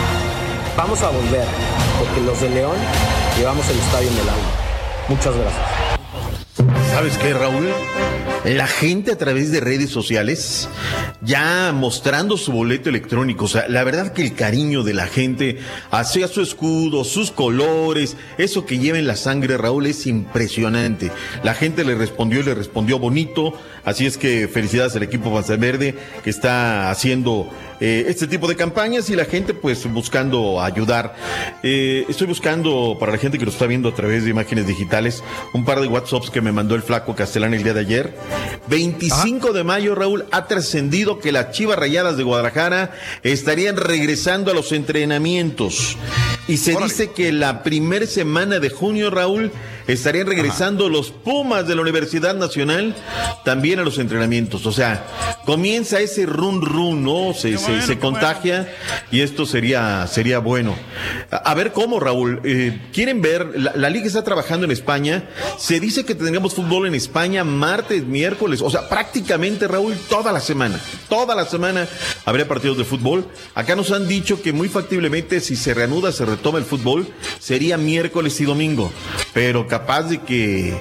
[0.77, 1.45] Vamos a volver,
[1.99, 2.77] porque los de León
[3.37, 4.51] llevamos el estadio en el alma.
[5.09, 5.88] Muchas gracias.
[6.91, 7.69] ¿Sabes qué, Raúl?
[8.45, 10.69] La gente a través de redes sociales
[11.21, 13.45] ya mostrando su boleto electrónico.
[13.45, 15.59] O sea, la verdad que el cariño de la gente
[15.91, 21.11] hacia su escudo, sus colores, eso que lleva en la sangre, Raúl, es impresionante.
[21.43, 23.53] La gente le respondió y le respondió bonito.
[23.83, 25.29] Así es que felicidades al equipo
[25.59, 27.49] Verde que está haciendo
[27.79, 31.15] eh, este tipo de campañas y la gente pues buscando ayudar.
[31.63, 35.23] Eh, estoy buscando para la gente que lo está viendo a través de imágenes digitales
[35.53, 38.13] un par de WhatsApps que me mandó el flaco Castellán el día de ayer.
[38.67, 42.91] 25 de mayo, Raúl, ha trascendido que las Chivas Rayadas de Guadalajara
[43.23, 45.97] estarían regresando a los entrenamientos.
[46.47, 49.51] Y se dice que la primera semana de junio, Raúl,
[49.93, 52.95] estarían regresando los Pumas de la Universidad Nacional
[53.43, 54.65] también a los entrenamientos.
[54.65, 55.05] O sea,
[55.45, 57.33] comienza ese run run, ¿no?
[57.33, 58.71] Se, se, se contagia
[59.11, 60.75] y esto sería, sería bueno.
[61.31, 62.41] A, a ver cómo, Raúl.
[62.43, 63.53] Eh, ¿Quieren ver?
[63.55, 65.29] La, la, liga está trabajando en España.
[65.57, 68.61] Se dice que tendremos fútbol en España martes, miércoles.
[68.61, 70.79] O sea, prácticamente, Raúl, toda la semana.
[71.09, 71.87] Toda la semana
[72.25, 73.25] habría partidos de fútbol.
[73.55, 77.07] Acá nos han dicho que muy factiblemente si se reanuda, se retoma el fútbol,
[77.39, 78.91] sería miércoles y domingo.
[79.33, 80.73] Pero capaz de que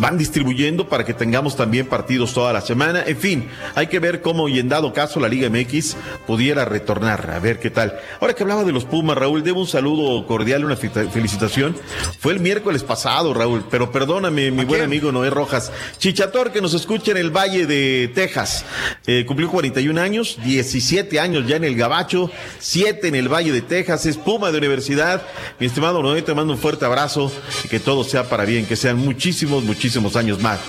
[0.00, 3.04] van distribuyendo para que tengamos también partidos toda la semana.
[3.06, 7.30] En fin, hay que ver cómo y en dado caso la Liga MX pudiera retornar,
[7.30, 7.98] a ver qué tal.
[8.20, 11.76] Ahora que hablaba de los Pumas, Raúl, debo un saludo cordial, una felicitación.
[12.18, 15.72] Fue el miércoles pasado, Raúl, pero perdóname, mi buen amigo Noé Rojas.
[15.98, 18.64] Chichator, que nos escucha en el Valle de Texas.
[19.06, 23.62] Eh, cumplió 41 años, 17 años ya en el Gabacho, 7 en el Valle de
[23.62, 25.22] Texas, es Puma de universidad.
[25.58, 27.32] Mi estimado Noé, te mando un fuerte abrazo
[27.64, 30.60] y que todo sea para bien, que sean muchísimos, muchísimos años más.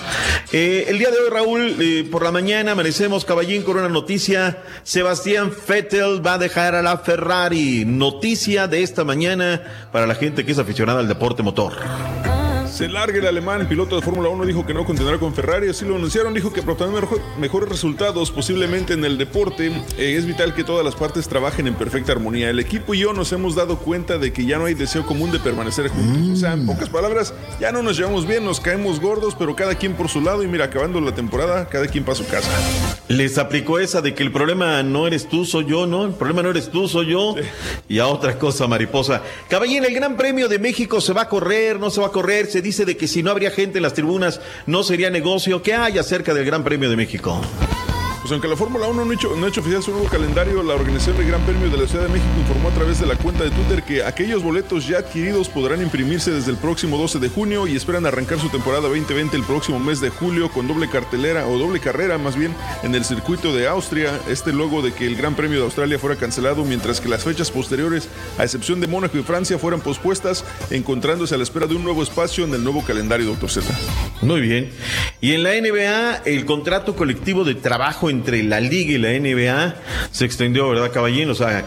[0.52, 4.62] Eh, el día de hoy, Raúl, eh, por la mañana amanecemos, caballín, con una noticia.
[4.84, 7.84] Sebastián Vettel va a dejar a la Ferrari.
[7.84, 9.60] Noticia de esta mañana
[9.92, 11.74] para la gente que es aficionada al deporte motor.
[12.70, 15.84] Se larga el alemán, piloto de Fórmula 1, dijo que no continuará con Ferrari, así
[15.84, 19.66] lo anunciaron, dijo que para obtener mejor, mejores resultados posiblemente en el deporte,
[19.98, 22.48] eh, es vital que todas las partes trabajen en perfecta armonía.
[22.48, 25.32] El equipo y yo nos hemos dado cuenta de que ya no hay deseo común
[25.32, 26.28] de permanecer juntos.
[26.28, 26.32] Mm.
[26.32, 29.74] O sea, en pocas palabras, ya no nos llevamos bien, nos caemos gordos, pero cada
[29.74, 32.50] quien por su lado y mira, acabando la temporada, cada quien para su casa.
[33.08, 36.06] Les aplicó esa de que el problema no eres tú, soy yo, ¿no?
[36.06, 37.34] El problema no eres tú, soy yo.
[37.36, 37.44] Sí.
[37.88, 39.22] Y a otra cosa, mariposa.
[39.48, 42.46] Caballín, el Gran Premio de México se va a correr, no se va a correr,
[42.46, 45.62] se dice de que si no habría gente en las tribunas no sería negocio.
[45.62, 47.40] ¿Qué hay acerca del Gran Premio de México?
[48.20, 51.28] Pues aunque la Fórmula 1 no ha, hecho, oficial su nuevo calendario, la organización del
[51.28, 53.82] Gran Premio de la Ciudad de México informó a través de la cuenta de Twitter
[53.82, 58.04] que aquellos boletos ya adquiridos podrán imprimirse desde el próximo 12 de junio y esperan
[58.04, 62.18] arrancar su temporada 2020 el próximo mes de julio con doble cartelera o doble carrera
[62.18, 64.20] más bien en el circuito de Austria.
[64.28, 67.50] Este logo de que el Gran Premio de Australia fuera cancelado mientras que las fechas
[67.50, 71.84] posteriores, a excepción de Mónaco y Francia, fueran pospuestas, encontrándose a la espera de un
[71.84, 73.66] nuevo espacio en el nuevo calendario, doctor Z.
[74.20, 74.70] Muy bien.
[75.22, 79.74] Y en la NBA, el contrato colectivo de trabajo entre la liga y la NBA
[80.10, 81.30] se extendió, ¿verdad, caballín?
[81.30, 81.66] O sea,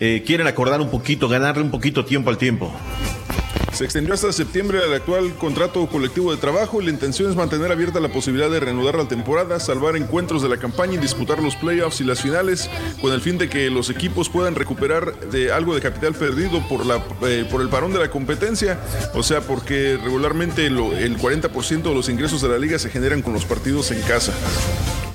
[0.00, 2.72] eh, quieren acordar un poquito, ganarle un poquito tiempo al tiempo.
[3.74, 7.72] Se extendió hasta septiembre el actual contrato colectivo de trabajo y la intención es mantener
[7.72, 11.56] abierta la posibilidad de reanudar la temporada, salvar encuentros de la campaña y disputar los
[11.56, 12.70] playoffs y las finales
[13.00, 15.14] con el fin de que los equipos puedan recuperar
[15.52, 16.62] algo de capital perdido
[17.26, 18.78] eh, por el parón de la competencia.
[19.12, 23.32] O sea, porque regularmente el 40% de los ingresos de la liga se generan con
[23.32, 24.32] los partidos en casa.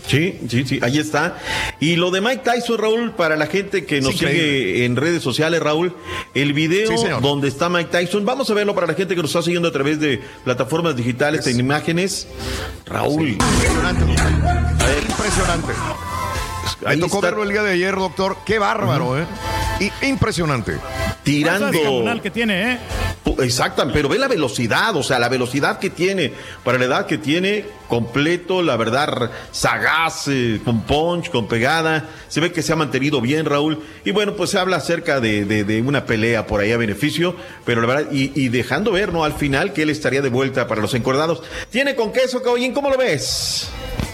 [0.10, 1.38] Sí, sí, sí, ahí está.
[1.80, 5.61] Y lo de Mike Tyson, Raúl, para la gente que nos sigue en redes sociales,
[5.61, 5.95] Raúl,
[6.34, 6.90] el video
[7.22, 9.72] donde está Mike Tyson, vamos a verlo para la gente que nos está siguiendo a
[9.72, 12.27] través de plataformas digitales en imágenes.
[12.88, 13.30] Raúl.
[13.30, 14.02] Impresionante.
[15.07, 15.73] Impresionante.
[16.85, 18.38] Me tocó verlo el día de ayer, doctor.
[18.45, 19.26] Qué bárbaro, ¿eh?
[19.80, 20.77] Y impresionante.
[21.23, 21.72] Tirando.
[22.22, 22.80] que tiene, ¿eh?
[23.41, 26.34] Exacto, pero ve la velocidad, o sea, la velocidad que tiene,
[26.64, 32.39] para la edad que tiene, completo, la verdad, sagaz, eh, con punch, con pegada, se
[32.39, 35.81] ve que se ha mantenido bien, Raúl, y bueno, pues se habla acerca de, de,
[35.81, 37.35] una pelea por ahí a beneficio,
[37.65, 39.23] pero la verdad, y, y, dejando ver, ¿no?
[39.23, 41.41] Al final que él estaría de vuelta para los encordados.
[41.69, 42.73] ¿Tiene con queso, Caballín?
[42.73, 43.69] ¿Cómo lo ves?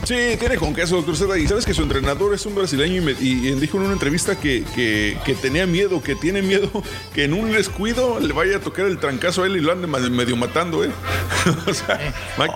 [0.05, 1.37] Sí, tiene con queso, doctor.
[1.39, 5.35] Y sabes que su entrenador es un brasileño y, dijo en una entrevista que, que,
[5.41, 6.71] tenía miedo, que tiene miedo
[7.13, 9.87] que en un descuido le vaya a tocar el trancazo a él y lo ande
[9.87, 10.89] medio matando, ¿eh?
[11.67, 11.99] o sea,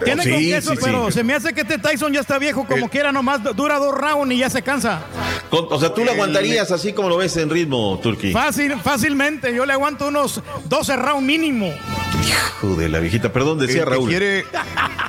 [0.04, 2.90] tiene con queso, pero se me hace que este Tyson ya está viejo como eh.
[2.92, 5.02] quiera, nomás dura dos rounds y ya se cansa.
[5.52, 8.34] o sea, tú lo aguantarías así como lo ves en ritmo, Turquía.
[8.34, 11.74] Fácil, fácilmente, yo le aguanto unos 12 rounds mínimo.
[12.28, 14.10] Hijo de la viejita, perdón, decía Raúl.
[14.10, 14.46] quiere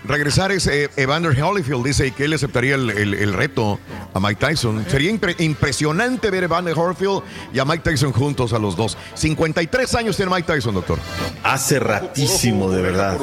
[0.05, 3.79] regresar es eh, Evander Holyfield, dice que él aceptaría el, reto
[4.15, 4.80] a Mike Tyson.
[4.89, 8.97] Sería impresionante ver a Evander Holyfield y a Mike Tyson juntos a los dos.
[9.15, 10.99] 53 años tiene Mike Tyson, doctor.
[11.43, 13.19] Hace ratísimo, de verdad.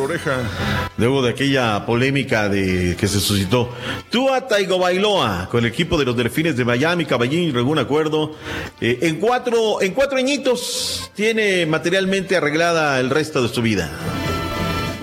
[0.97, 3.69] Luego de aquella polémica de que se suscitó.
[4.09, 8.35] Tua Taigo Bailoa con el equipo de los Delfines de Miami, Caballín, algún acuerdo.
[8.81, 13.89] Eh, en, cuatro, en cuatro añitos tiene materialmente arreglada el resto de su vida.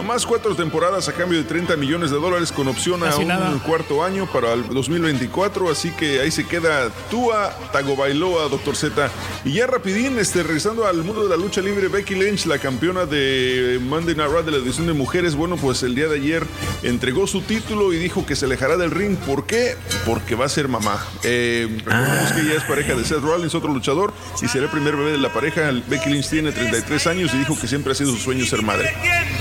[0.06, 4.04] Más cuatro temporadas a cambio de 30 millones de dólares con opción a un cuarto
[4.04, 5.70] año para el 2024.
[5.70, 9.10] Así que ahí se queda Tua Tagovailoa, doctor Z.
[9.46, 13.06] Y ya rapidín, este, regresando al mundo de la lucha libre, Becky Lynch, la campeona
[13.06, 16.44] de Monday Night Raw de la edición de mujeres, bueno, pues el día de ayer
[16.82, 19.16] entregó su título y dijo que se alejará del ring.
[19.16, 19.74] ¿Por qué?
[20.04, 21.02] Porque va a ser mamá.
[21.22, 24.12] Eh, recordemos que ella es pareja de Seth Rollins, otro luchador,
[24.42, 25.72] y será el primer bebé de la pareja.
[25.88, 28.92] Becky Lynch tiene 33 años y dijo que siempre ha sido su sueño ser madre.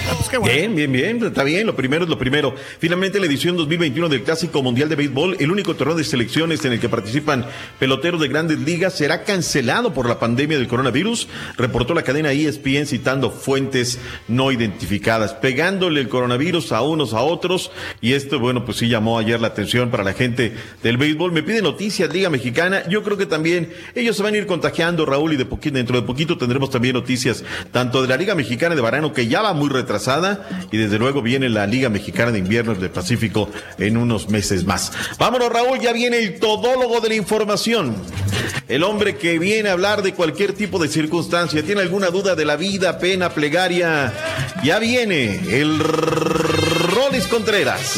[0.10, 2.54] Ah, pues Bien, bien, bien, está bien, lo primero es lo primero.
[2.78, 6.74] Finalmente la edición 2021 del Clásico Mundial de Béisbol, el único torneo de selecciones en
[6.74, 7.48] el que participan
[7.80, 11.28] peloteros de grandes ligas, será cancelado por la pandemia del coronavirus,
[11.58, 13.98] reportó la cadena ESPN citando fuentes
[14.28, 19.18] no identificadas, pegándole el coronavirus a unos a otros, y esto, bueno, pues sí llamó
[19.18, 20.54] ayer la atención para la gente
[20.84, 21.32] del béisbol.
[21.32, 25.04] Me pide noticias, Liga Mexicana, yo creo que también ellos se van a ir contagiando,
[25.08, 28.76] Raúl, y de poquito, dentro de poquito tendremos también noticias, tanto de la Liga Mexicana
[28.76, 32.40] de Varano, que ya va muy retrasada, y desde luego viene la Liga Mexicana de
[32.40, 34.92] Invierno del Pacífico en unos meses más.
[35.18, 37.96] Vámonos, Raúl, ya viene el todólogo de la información.
[38.68, 42.46] El hombre que viene a hablar de cualquier tipo de circunstancia, tiene alguna duda de
[42.46, 44.14] la vida, pena, plegaria,
[44.64, 47.98] ya viene el Rolis Contreras.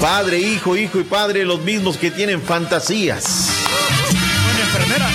[0.00, 3.48] Padre, hijo, hijo y padre, los mismos que tienen fantasías.
[4.60, 5.08] enfermera.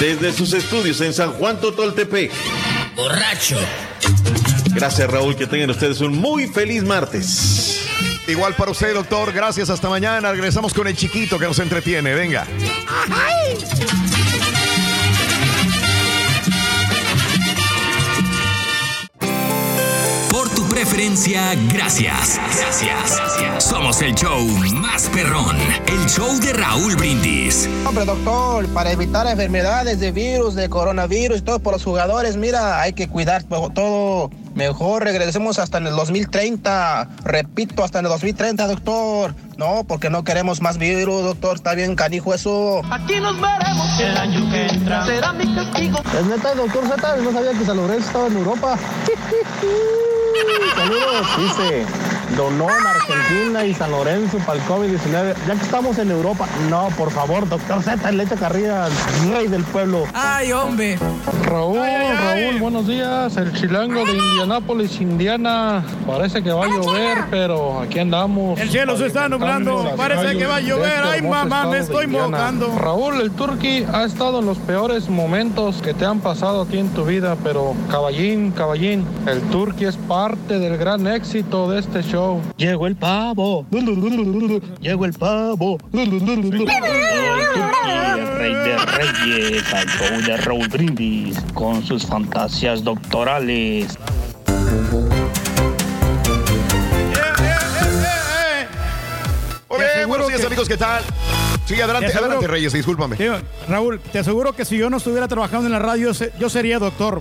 [0.00, 2.30] Desde sus estudios en San Juan Totoltepec.
[2.96, 3.56] Borracho
[4.74, 5.36] Gracias, Raúl.
[5.36, 7.80] Que tengan ustedes un muy feliz martes.
[8.28, 9.32] Igual para usted, doctor.
[9.32, 9.70] Gracias.
[9.70, 10.30] Hasta mañana.
[10.30, 12.14] Regresamos con el chiquito que nos entretiene.
[12.14, 12.46] Venga.
[20.78, 22.38] Tu preferencia, gracias.
[22.56, 23.64] Gracias.
[23.64, 25.56] Somos el show más perrón.
[25.86, 27.68] El show de Raúl Brindis.
[27.84, 32.80] Hombre, doctor, para evitar enfermedades de virus, de coronavirus y todo por los jugadores, mira,
[32.80, 37.08] hay que cuidar todo Mejor regresemos hasta en el 2030.
[37.24, 39.34] Repito, hasta en el 2030, doctor.
[39.56, 41.56] No, porque no queremos más virus, doctor.
[41.56, 42.82] Está bien, canijo, eso.
[42.90, 45.06] Aquí nos veremos el año que entra.
[45.06, 45.98] Será mi castigo.
[46.18, 47.16] Es neta, doctor Z.
[47.16, 48.78] No sabía que San Lorenzo estaba en Europa.
[50.74, 51.86] Saludos, dice.
[52.36, 55.34] Donó en Argentina y San Lorenzo para el COVID-19.
[55.46, 58.88] Ya que estamos en Europa, no, por favor, doctor Z, le echa carrilla
[59.32, 60.04] rey del pueblo.
[60.14, 60.98] Ay, hombre.
[61.44, 63.36] Raúl, Raúl, buenos días.
[63.36, 65.84] El chilango de Indianápolis, Indiana.
[66.06, 68.58] Parece que va a llover, pero aquí andamos.
[68.60, 69.94] El cielo se está nublando.
[69.96, 71.02] Parece que va a llover.
[71.04, 72.76] Ay, mamá, me estoy mojando.
[72.78, 76.78] Raúl, el Turqui ha estado en los peores momentos que te han pasado a ti
[76.78, 82.02] en tu vida, pero caballín, caballín, el Turqui es parte del gran éxito de este
[82.02, 82.17] show.
[82.56, 83.64] Llegó el pavo.
[84.80, 85.78] Llegó el pavo.
[85.92, 86.10] el
[88.38, 93.96] rey de reyes, al show de Raúl Brindis, con sus fantasías doctorales.
[99.68, 101.02] Muy bien, buenos días, amigos, ¿qué tal?
[101.66, 103.16] Sí, adelante, aseguro- adelante, Reyes, discúlpame.
[103.16, 103.34] Tío,
[103.68, 107.20] Raúl, te aseguro que si yo no estuviera trabajando en la radio, yo sería doctor.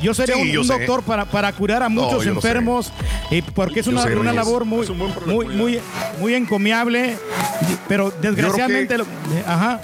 [0.00, 0.74] Yo sería Sí, un, yo un sé.
[0.74, 2.92] doctor para, para curar a muchos enfermos,
[3.30, 4.86] y porque es una, sé, una labor muy,
[5.26, 5.80] muy, muy,
[6.20, 7.16] muy encomiable,
[7.88, 9.06] pero desgraciadamente, lo-
[9.46, 9.80] ajá.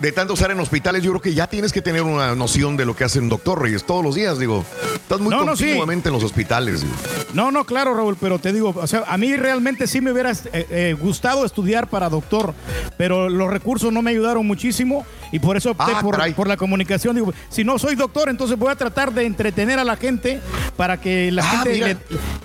[0.00, 2.84] De tanto estar en hospitales, yo creo que ya tienes que tener una noción de
[2.84, 4.64] lo que hace un doctor, Reyes, todos los días, digo.
[4.94, 5.64] Estás muy No, no, sí.
[5.64, 6.82] continuamente en los hospitales.
[6.82, 6.92] digo.
[7.34, 10.30] No, no, claro, Raúl, pero te digo, o sea, a mí realmente sí me hubiera
[10.30, 12.54] eh, eh, gustado estudiar para doctor,
[12.96, 17.16] pero los recursos no me ayudaron muchísimo y por eso opté Ah, por, la comunicación.
[17.16, 20.40] Digo, si no soy doctor, entonces voy a tratar de entretener a la gente
[20.76, 21.96] para que la Ah, gente le-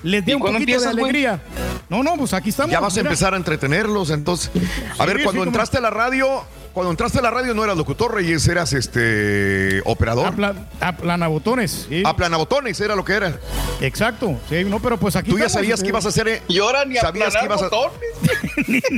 [0.02, 0.88] les dé ¿Y un poquito de güey?
[0.88, 1.40] alegría.
[1.88, 2.72] No, no, pues aquí estamos.
[2.72, 4.50] Ya vas a empezar a entretenerlos, entonces.
[4.98, 6.44] A Sí, ver, sí, cuando como- entraste a la radio,
[6.74, 10.28] cuando entraste a la radio no eras locutor, Reyes, eras este operador.
[10.34, 11.86] Apla- aplanabotones.
[11.90, 12.04] sí.
[12.06, 13.38] Aplanabotones era lo que era.
[13.82, 16.28] Exacto, sí, no, pero pues aquí Tú ya sabías que ibas a ser.
[16.28, 18.00] eh, Y ahora ni sabías que ibas a, botones.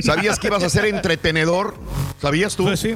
[0.04, 1.74] sabías que ibas a ser entretenedor.
[2.20, 2.64] ¿Sabías tú?
[2.64, 2.94] Pues sí.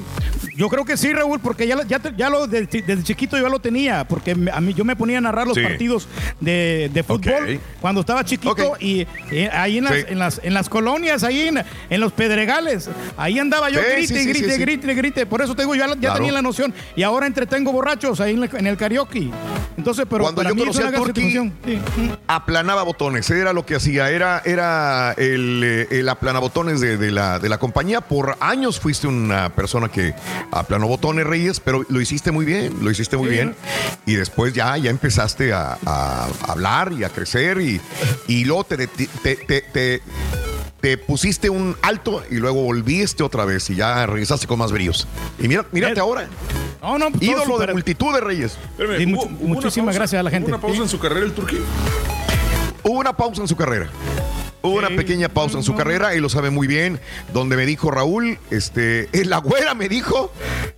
[0.57, 3.48] Yo creo que sí, Raúl, porque ya, ya, te- ya lo desde, desde chiquito yo
[3.51, 5.62] lo tenía, porque a mí yo me ponía a narrar los Sí.
[5.62, 6.09] partidos
[6.40, 10.05] de, de fútbol cuando estaba chiquito y eh, ahí en las, Sí.
[10.09, 12.89] en, las, en las colonias, ahí en, en los pedregales,
[13.19, 14.61] ahí andaba yo Sí, grite, sí, sí, grite, sí, sí.
[14.76, 15.26] Grite, grite.
[15.26, 16.16] Por eso te digo, ya, la- ya Claro.
[16.16, 16.72] tenía la noción.
[16.97, 19.30] Y ahora entretengo borrachos ahí en, el karaoke.
[19.76, 21.52] Entonces, pero Cuando para yo mí conocí satisfacción.
[21.64, 21.80] Sí.
[22.26, 27.38] aplanaba botones, era lo que hacía, era, era el, eh, el aplanabotones de, de la,
[27.38, 28.01] de la compañía.
[28.01, 30.14] Por años fuiste una persona que
[30.52, 33.34] aplanó botones, Reyes, pero lo hiciste muy bien, lo hiciste muy Sí.
[33.34, 33.55] bien.
[34.06, 37.80] Y después ya, ya empezaste a, a hablar y a crecer y,
[38.26, 39.06] y luego te, te,
[39.36, 40.02] te, te-
[40.81, 44.73] te- te pusiste un alto y luego volviste otra vez y ya regresaste con más
[44.73, 45.07] brillos.
[45.39, 46.28] Y mira, mírate ahora.
[46.82, 48.57] No, no, pues, todo Ídolo de multitud de Reyes.
[48.78, 50.48] Espérame, Sí, ¿hubo- much- hubo una muchísimas pausa- gracias a la hubo gente.
[50.51, 50.82] una pausa Sí.
[50.82, 51.59] en su carrera el Turqui?
[52.82, 53.89] Hubo una pausa en su carrera.
[54.62, 57.01] Hubo una pequeña pausa en su carrera y lo sabe muy bien.
[57.32, 60.31] Donde me dijo Raúl, este, eh, la güera me dijo,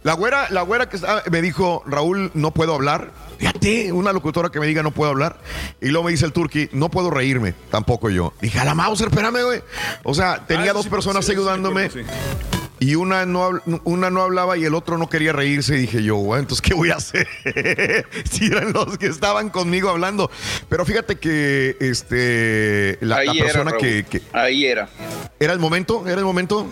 [0.05, 3.11] la güera, la güera que estaba- me dijo, Raúl, no puedo hablar.
[3.39, 5.41] Fíjate, una locutora que me diga no puedo hablar.
[5.81, 8.33] Y luego me dice el turqui, no puedo reírme, tampoco yo.
[8.41, 9.63] Dije, a la Mauser, espérame, güey.
[10.05, 11.91] O sea, tenía Ah, dos sí, personas sí, ayudándome.
[11.91, 12.01] sí.
[12.83, 15.77] Y una no, una no hablaba y el otro no quería reírse.
[15.77, 17.29] Y dije yo, bueno, entonces, ¿qué voy a hacer?
[18.29, 20.33] si eran los que estaban conmigo hablando.
[20.69, 24.89] Pero fíjate que este, la, la persona que, que- Ahí era.
[25.39, 26.09] ¿Era el momento?
[26.09, 26.67] ¿Era el momento?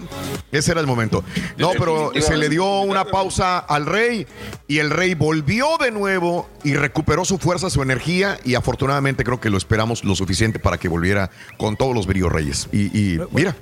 [0.51, 1.23] Ese era el momento.
[1.57, 4.27] No, pero se le dio una pausa al rey
[4.67, 9.41] y el rey volvió de nuevo y recuperó su fuerza, su energía y afortunadamente creo
[9.41, 12.69] que lo esperamos lo suficiente para que volviera con todos los brillos reyes.
[12.73, 13.55] Y, y mira.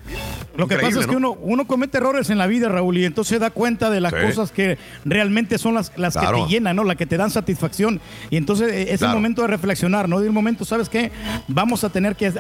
[0.57, 1.33] Lo que pasa es que ¿no?
[1.33, 4.13] uno, uno comete errores en la vida, Raúl, y entonces se da cuenta de las
[4.13, 4.21] Sí.
[4.27, 6.85] cosas que realmente son las, las que te llenan, ¿no?
[6.85, 8.01] Las que te dan satisfacción.
[8.31, 9.13] Y entonces eh, es Claro.
[9.15, 10.21] el momento de reflexionar, ¿no?
[10.21, 11.11] De un momento, ¿sabes qué?
[11.49, 12.33] Vamos a tener que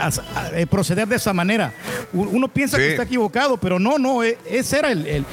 [0.54, 1.72] eh, proceder de esa manera.
[2.12, 2.82] Uno piensa Sí.
[2.82, 5.24] que está equivocado, pero no, no, eh, ese era el, el-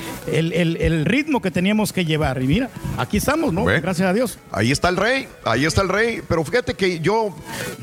[0.54, 2.42] el- el- ritmo que teníamos que llevar.
[2.42, 3.62] Y mira, aquí estamos, ¿no?
[3.62, 3.82] Bueno.
[3.82, 4.40] Gracias a Dios.
[4.52, 6.22] Ahí está el rey, ahí está el rey.
[6.28, 7.36] Pero fíjate que yo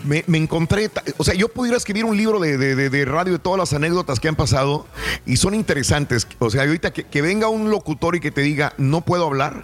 [0.05, 3.33] me, me encontré, o sea, yo pudiera escribir un libro de, de- de- de radio
[3.35, 4.87] de todas las anécdotas que han pasado
[5.27, 6.27] y son interesantes.
[6.39, 9.63] O sea, que, que venga un locutor y que te diga, no puedo hablar.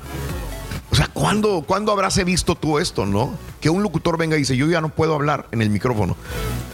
[0.98, 3.38] O sea, ¿cuándo, ¿cuándo habrás visto tú esto, no?
[3.60, 6.16] Que un locutor venga y dice, yo ya no puedo hablar en el micrófono,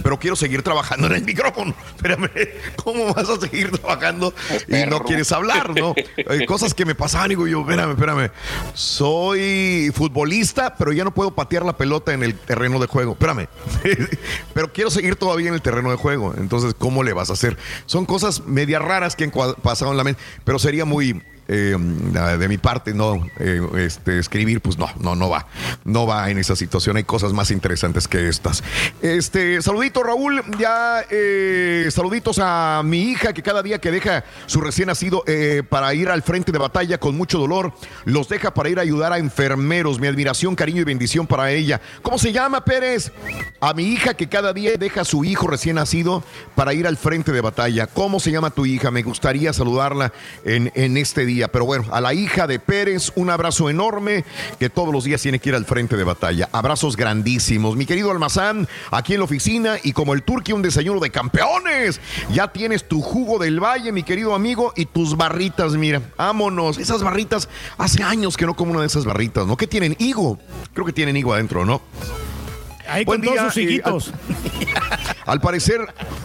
[0.03, 1.75] pero quiero seguir trabajando en el micrófono.
[1.97, 2.31] Espérame,
[2.83, 4.33] ¿cómo vas a seguir trabajando
[4.67, 5.95] y no quieres hablar, no?
[6.27, 8.31] Hay cosas que me pasaban, digo yo, espérame, espérame.
[8.73, 13.13] Soy futbolista, pero ya no puedo patear la pelota en el terreno de juego.
[13.13, 13.47] Espérame.
[14.55, 16.33] pero quiero seguir todavía en el terreno de juego.
[16.39, 17.59] Entonces, ¿cómo le vas a hacer?
[17.85, 21.77] Son cosas media raras que han pasado en la mente, pero sería muy eh,
[22.39, 25.47] de mi parte, no, eh, este, escribir, pues no, no, no va.
[25.85, 26.97] No va en esa situación.
[26.97, 28.63] Hay cosas más interesantes que estas.
[29.03, 30.43] Este, saludito, Raúl.
[30.59, 35.25] Ya, eh, saluditos a mi hija que cada día que deja su recién nacido
[35.69, 37.73] para ir al frente de batalla con mucho dolor,
[38.05, 40.01] los deja para ir a ayudar a enfermeros.
[40.01, 41.81] Mi admiración, cariño y bendición para ella.
[42.03, 43.13] ¿Cómo se llama, Pérez?
[43.61, 46.23] A mi hija que cada día deja su hijo recién nacido
[46.55, 47.87] para ir al frente de batalla.
[47.87, 48.91] ¿Cómo se llama tu hija?
[48.91, 50.13] Me gustaría saludarla
[50.45, 51.34] en, en este día.
[51.35, 54.25] Pero bueno, a la hija de Pérez, un abrazo enorme
[54.59, 56.49] que todos los días tiene que ir al frente de batalla.
[56.53, 57.77] Abrazos grandísimos.
[57.77, 62.01] Mi querido Almazán, aquí en la oficina y como el turqui, un desayuno de campeones.
[62.33, 66.01] Ya tienes tu jugo del valle, mi querido amigo, y tus barritas, mira.
[66.17, 66.79] Vámonos.
[66.79, 67.49] Esas barritas,
[67.79, 69.57] hace años que no como una de esas barritas, ¿no?
[69.57, 69.97] ¿Qué tienen?
[69.99, 70.39] Higo.
[70.73, 71.81] Creo que tienen higo adentro, ¿no?
[72.87, 74.13] Ahí con todos sus higuitos.
[75.27, 75.81] al, parecer,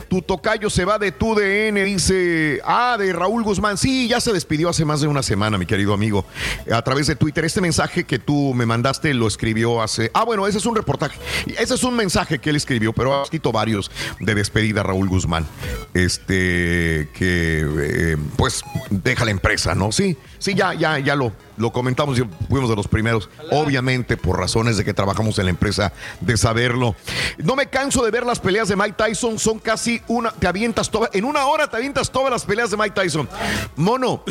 [0.10, 3.78] tu tocayo se va de tu DN, dice, ah, de Raúl Guzmán.
[3.78, 6.26] Sí, ya se despidió hace más de una semana, mi querido amigo,
[6.72, 7.46] a través de Twitter.
[7.46, 10.12] Este mensaje que tú me mandaste lo escribió hace...
[10.14, 11.20] Ah, bueno, ese es un reportaje.
[11.58, 15.46] Ese es un mensaje que él escribió, pero ha escrito varios de despedida Raúl Guzmán.
[15.94, 19.92] Este, que, eh, pues, deja la empresa, ¿no?
[19.92, 24.40] Sí, sí, ya, ya, ya lo lo comentamos y fuimos de los primeros, obviamente por
[24.40, 25.92] razones de que trabajamos en la empresa,
[26.22, 26.96] de saberlo.
[27.38, 30.90] No me canso de ver las peleas de Mike Tyson, son casi una, te avientas
[30.90, 33.28] todas, en una hora te avientas todas las peleas de Mike Tyson.
[33.76, 34.24] Mono,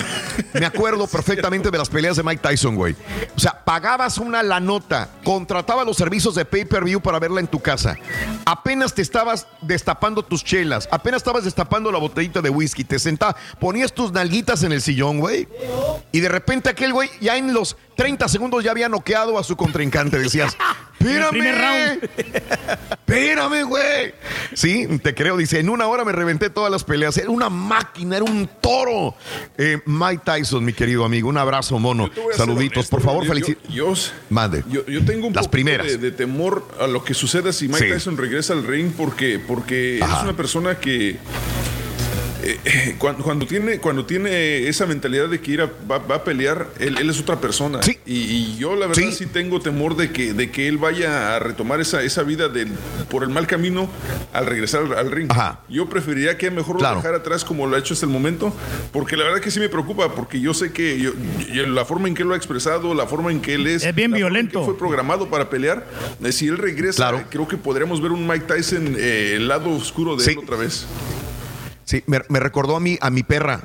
[0.55, 2.97] me acuerdo perfectamente de las peleas de Mike Tyson, güey.
[3.36, 7.60] O sea, pagabas una la nota, contratabas los servicios de pay-per-view para verla en tu
[7.60, 7.97] casa.
[8.47, 13.36] Apenas te estabas destapando tus chelas, apenas estabas destapando la botellita de whisky, te sentabas,
[13.60, 15.47] ponías tus nalguitas en el sillón, güey.
[16.12, 19.57] Y de repente aquel güey ya en los 30 segundos ya había noqueado a su
[19.57, 20.19] contrincante.
[20.19, 20.57] Decías,
[20.99, 22.01] espérame.
[23.09, 24.12] Espérame, güey.
[24.53, 25.39] Sí, te creo.
[25.39, 27.16] Dice, en una hora me reventé todas las peleas.
[27.16, 29.15] Era una máquina, era un toro.
[29.57, 31.29] Eh, Mike Tyson, mi querido amigo.
[31.31, 32.11] Un abrazo, mono.
[32.37, 32.89] Saluditos.
[32.89, 33.66] Por favor, felicidades.
[33.70, 33.95] Yo,
[34.29, 34.62] Mande.
[34.69, 35.99] Yo, tengo un las primeras.
[35.99, 40.23] De, temor a lo que suceda si Mike Tyson regresa al ring porque, porque es
[40.23, 41.16] una persona que
[42.49, 46.97] eh, eh, cuando, tiene, cuando tiene esa mentalidad de que ir va, a pelear, él,
[46.99, 47.81] es otra persona.
[48.07, 49.27] Y, yo la verdad sí.
[49.27, 52.69] tengo temor de que, de que él vaya a retomar esa, esa vida del,
[53.11, 53.89] por el mal camino
[54.33, 55.31] al regresar al, ring.
[55.69, 58.53] Yo preferiría que mejor lo dejara atrás como lo ha hecho hasta el momento,
[58.93, 61.12] porque la verdad que sí me preocupa, porque yo sé que yo,
[61.66, 63.85] la forma en que él lo ha expresado, la forma en que él es...
[63.85, 64.65] Es bien violento.
[64.65, 65.87] fue programado para pelear.
[66.23, 70.33] Eh, si él regresa, creo que podríamos ver un Mike Tyson el lado oscuro de
[70.33, 70.87] él otra vez.
[71.89, 73.62] Sí, me, recordó a mí, a mi perra.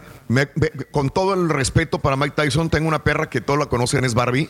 [0.91, 4.13] con todo el respeto para Mike Tyson, tengo una perra que todos la conocen, es
[4.13, 4.49] Barbie.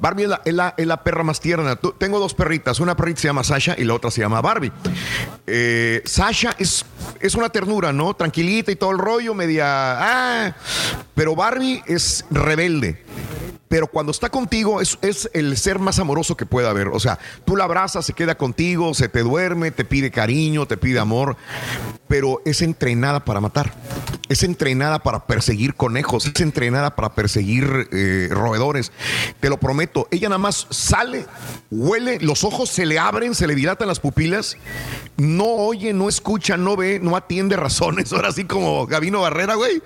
[0.00, 1.76] Barbie es la, es la, perra más tierna.
[1.76, 4.72] Tengo dos perritas, una perrita se llama Sasha y la otra se llama Barbie.
[5.46, 6.84] Eh, Sasha es,
[7.20, 8.12] es una ternura, ¿no?
[8.14, 9.66] Tranquilita y todo el rollo, media...
[9.68, 10.56] Ah,
[11.14, 13.04] pero Barbie es rebelde
[13.72, 16.88] pero cuando está contigo es, es, el ser más amoroso que pueda haber.
[16.88, 20.76] O sea, tú la abrazas, se queda contigo, se te duerme, te pide cariño, te
[20.76, 21.38] pide amor,
[22.06, 23.72] pero es entrenada para matar.
[24.28, 28.92] Es entrenada para perseguir conejos, es entrenada para perseguir eh, roedores.
[29.40, 31.24] Te lo prometo, ella nada más sale,
[31.70, 34.58] huele, los ojos se le abren, se le dilatan las pupilas,
[35.16, 38.12] no oye, no escucha, no ve, no atiende razones.
[38.12, 39.82] Ahora sí como Gabino Barrera, güey.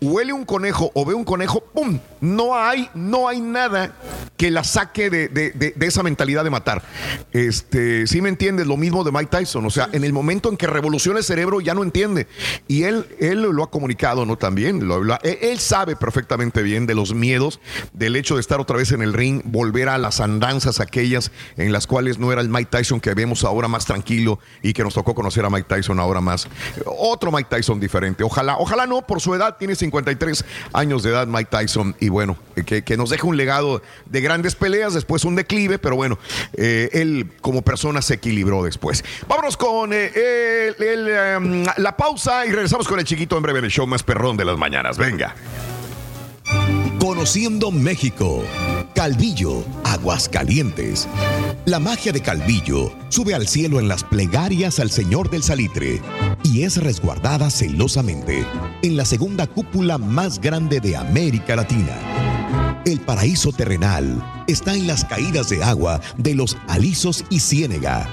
[0.00, 2.00] Huele un conejo o ve un conejo, ¡pum!
[2.20, 3.94] No hay, no hay nada
[4.36, 6.82] que la saque de, esa mentalidad de matar.
[7.32, 9.66] Este, sí me entiendes, lo mismo de Mike Tyson.
[9.66, 12.28] O sea, en el momento en que revoluciona el cerebro ya no entiende.
[12.68, 14.36] Y él, lo ha comunicado, ¿no?
[14.36, 14.86] También.
[14.86, 17.60] Lo, él sabe perfectamente bien de los miedos,
[17.92, 21.72] del hecho de estar otra vez en el ring, volver a las andanzas aquellas en
[21.72, 24.94] las cuales no era el Mike Tyson que vemos ahora más tranquilo y que nos
[24.94, 26.48] tocó conocer a Mike Tyson ahora más.
[26.84, 28.22] Otro Mike Tyson diferente.
[28.22, 31.96] Ojalá, ojalá no, por su edad, tiene 53 años de edad Mike Tyson.
[32.00, 36.18] Y bueno, que, nos deje un legado de grandes peleas, después un declive, pero bueno,
[36.54, 39.04] eh, él como persona se equilibró después.
[39.28, 43.86] Vámonos con eh, em, la pausa y regresamos con el chiquito en breve, el show
[43.86, 44.98] más perrón de las mañanas.
[44.98, 45.34] Venga.
[46.98, 48.44] Conociendo México.
[48.94, 51.08] Calvillo, Aguascalientes.
[51.66, 56.02] La magia de Calvillo sube al cielo en las plegarias al Señor del Salitre
[56.42, 58.44] y es resguardada celosamente
[58.82, 62.37] en la segunda cúpula más grande de América Latina
[62.84, 68.08] el paraíso terrenal está en las caídas de agua de los alisos y ciénega.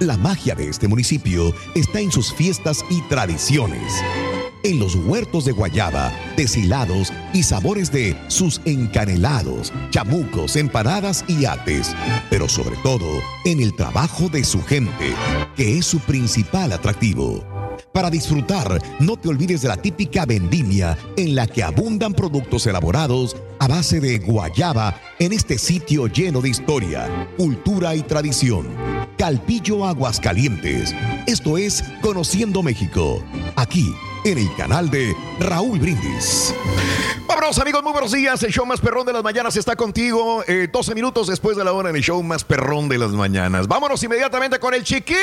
[0.00, 3.92] La magia de este municipio está en sus fiestas y tradiciones.
[4.62, 11.94] En los huertos de guayaba, deshilados y sabores de sus encanelados, chamucos, empanadas y ates,
[12.28, 13.06] pero sobre todo
[13.46, 15.14] en el trabajo de su gente,
[15.56, 17.49] que es su principal atractivo
[17.92, 23.36] Para disfrutar, no te olvides de la típica vendimia en la que abundan productos elaborados
[23.58, 28.66] a base de guayaba en este sitio lleno de historia, cultura y tradición.
[29.18, 30.94] Calpillo Aguascalientes.
[31.26, 33.22] Esto es Conociendo México.
[33.54, 33.94] Aquí
[34.24, 36.54] en el canal de Raúl Brindis.
[37.26, 38.42] Vámonos amigos, muy buenos días.
[38.42, 40.42] El show más perrón de las mañanas está contigo.
[40.46, 43.68] Eh, 12 minutos después de la hora en el show más perrón de las mañanas.
[43.68, 45.16] Vámonos inmediatamente con el chiquito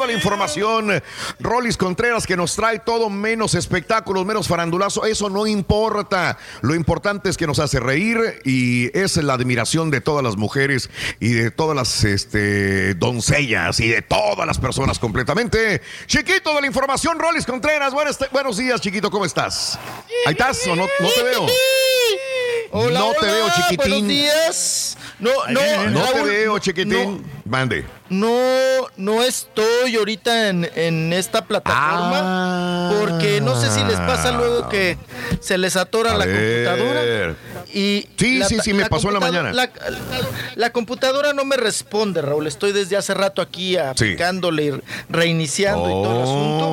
[0.00, 1.02] de la información.
[1.38, 5.06] Rolis Contreras que nos trae todo menos espectáculos, menos farandulazo.
[5.06, 6.36] Eso no importa.
[6.62, 10.90] Lo importante es que nos hace reír y es la admiración de todas las mujeres
[11.20, 15.82] y de todas las este, doncellas y de todas las personas completamente.
[16.06, 17.92] Chiquito de la información, Rolis Contreras.
[17.92, 19.10] Buenos, buenos días, chiquito.
[19.10, 19.78] ¿Cómo estás?
[20.26, 21.46] ¿Ahí estás o no, no te veo?
[22.70, 23.76] Hola, no te hola, veo, chiquitín.
[23.76, 24.98] Buenos días.
[25.18, 27.24] No, no, No te veo, chiquitín.
[27.46, 27.86] Mande.
[28.10, 28.38] No,
[28.96, 32.92] no estoy ahorita en, en esta plataforma Ah.
[33.00, 34.96] porque no sé si les pasa luego que
[35.40, 36.66] se les atora la ver.
[36.66, 37.34] computadora
[37.72, 39.52] y Sí, la sí, sí, me pasó en la mañana.
[39.52, 39.70] La,
[40.54, 42.46] la computadora no me responde, Raúl.
[42.46, 44.72] Estoy desde hace rato aquí aplicándole y
[45.08, 46.66] reiniciando y todo el asunto.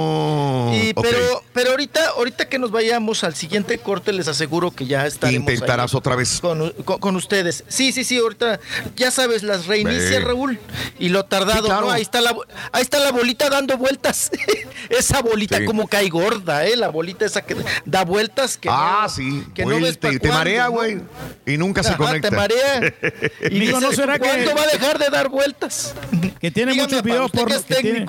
[0.74, 1.06] Y, Oh, ok.
[1.10, 5.48] pero, pero ahorita, ahorita que nos vayamos al siguiente corte, les aseguro que ya estaremos
[5.48, 6.40] ahí Intentarás otra vez.
[6.42, 7.64] con, con- con ustedes.
[7.68, 8.60] Sí, sí, sí, ahorita
[8.96, 10.20] ya sabes, las reinicia.
[10.20, 10.60] Raúl
[11.00, 11.86] y lo tardado, Sí, claro.
[11.88, 11.92] ¿no?
[11.92, 14.32] Ahí está la bo- ahí está la bolita dando vueltas.
[14.90, 15.66] esa bolita Sí.
[15.66, 16.76] como cae gorda, ¿eh?
[16.76, 17.56] La bolita esa que
[17.86, 19.44] da vueltas que Ah, no, sí.
[19.54, 20.72] que Güey, no ves te, cuándo, marea, ¿no?
[20.72, 21.02] güey.
[21.46, 22.30] Y nunca se Ajá, conecta.
[22.30, 22.94] te marea.
[23.52, 25.94] Y Digo, ¿no será que- ¿cuándo va a dejar de dar vueltas?
[26.40, 28.06] Que tiene Dígame, muchos videos que es que tiene,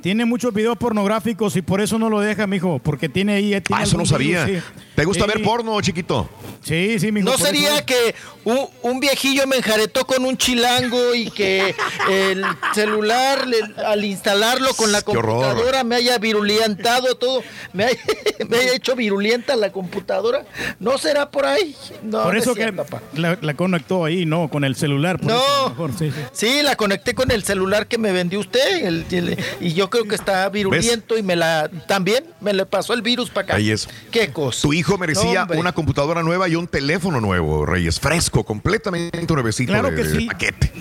[0.00, 3.80] tiene muchos videos pornográficos y por eso no lo deja, mijo, porque tiene ahí tiene
[3.82, 4.46] Ah, eso no sabía.
[4.46, 4.58] sí.
[4.98, 5.30] ¿Te gusta Sí.
[5.32, 6.28] ver porno, chiquito?
[6.64, 7.30] Sí, sí, mijo.
[7.30, 8.14] ¿No sería eso- que
[8.44, 11.72] un, un viejillo me enjaretó con un chilango y que
[12.10, 12.44] el
[12.74, 17.42] celular, le- al instalarlo con la computadora, me haya virulientado todo,
[17.72, 17.98] me haya,
[18.48, 20.44] me haya hecho virulienta la computadora?
[20.80, 21.76] ¿No será por ahí?
[22.02, 22.72] No, por eso es que
[23.20, 25.18] la, la conectó ahí, no, con el celular.
[25.20, 25.68] por No.
[25.70, 26.20] mejor, sí, sí.
[26.32, 30.04] Sí, la conecté con el celular que me vendió usted el- el- y yo creo
[30.08, 33.54] que está viruliento y me la también me le pasó el virus para acá.
[33.56, 33.88] Ahí es.
[34.10, 34.62] ¿Qué cosa?
[34.62, 35.58] Tu hijo merecía hombre.
[35.58, 37.98] una computadora nueva y un teléfono nuevo, Reyes.
[38.00, 40.26] Fresco, completamente nuevecito Claro de, que de sí.
[40.26, 40.72] paquete.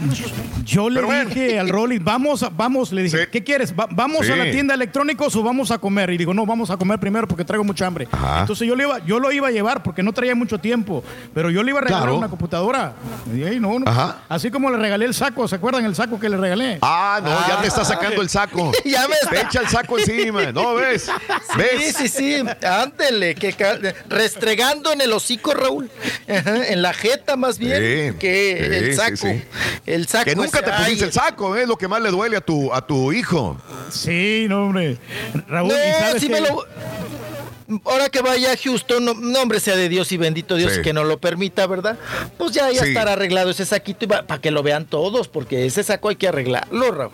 [0.63, 1.29] Yo le Pero bueno.
[1.29, 3.73] dije al Rolly, vamos, vamos, le dije, ¿qué quieres?
[3.73, 4.31] Va- ¿Vamos Sí.
[4.31, 6.09] a la tienda de electrónicos o vamos a comer?
[6.11, 8.07] Y digo, no, vamos a comer primero porque traigo mucha hambre.
[8.11, 8.41] Ajá.
[8.41, 11.03] Entonces yo, le iba, yo lo iba a llevar porque no traía mucho tiempo,
[11.34, 12.17] pero yo le iba a regalar Claro.
[12.17, 12.93] una computadora.
[13.34, 13.89] Y ahí, no, no.
[13.89, 14.17] Ajá.
[14.29, 16.77] Así como le regalé el saco, ¿se acuerdan el saco que le regalé?
[16.81, 18.71] Ah, no, ya te está sacando el saco.
[18.85, 20.51] Ya me Te echa el saco encima.
[20.51, 21.09] ¿No ves?
[21.57, 21.95] ¿Ves?
[21.97, 23.53] Sí, sí, sí, ándele, que
[24.07, 25.90] restregando en el hocico, Raúl,
[26.28, 29.15] Ajá, en la jeta más bien, Sí, que sí, el saco.
[29.18, 29.44] sí.
[29.86, 32.10] El saco Que nunca ese, te pusiste ay, el saco, es lo que más le
[32.11, 33.57] duele a tu, a tu hijo.
[33.91, 34.98] Sí, no, hombre.
[35.48, 36.34] Raúl, No, ¿y sabes sí qué?
[36.34, 36.65] me lo...
[37.84, 40.82] Ahora que vaya a Houston, no, nombre sea de Dios y bendito Dios Sí.
[40.82, 41.98] que no lo permita, ¿verdad?
[42.38, 42.90] Pues ya, ya Sí.
[42.90, 46.91] estará arreglado ese saquito para que lo vean todos, porque ese saco hay que arreglarlo,
[46.91, 47.11] Raúl.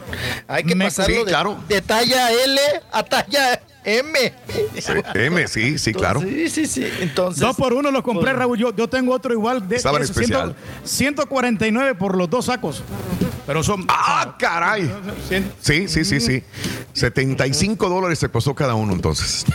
[0.47, 1.57] Hay que Me- pasarlo Sí, de, claro.
[1.68, 2.61] de talla L
[2.91, 4.34] a talla M.
[4.80, 6.22] Sí, M, sí, sí, claro.
[6.22, 6.88] Sí, sí, sí.
[7.01, 7.39] Entonces.
[7.41, 8.57] Dos por uno lo compré, pues- Raúl.
[8.57, 9.68] Yo, yo tengo otro igual.
[9.68, 10.55] De, Estaba en de esos, especial.
[10.84, 12.84] 100 149 por los dos sacos.
[13.45, 13.85] Pero son.
[13.89, 14.89] ¡Ah, caray!
[15.61, 16.43] Sí, sí, sí, sí.
[16.93, 19.45] 75 dólares te costó cada uno entonces.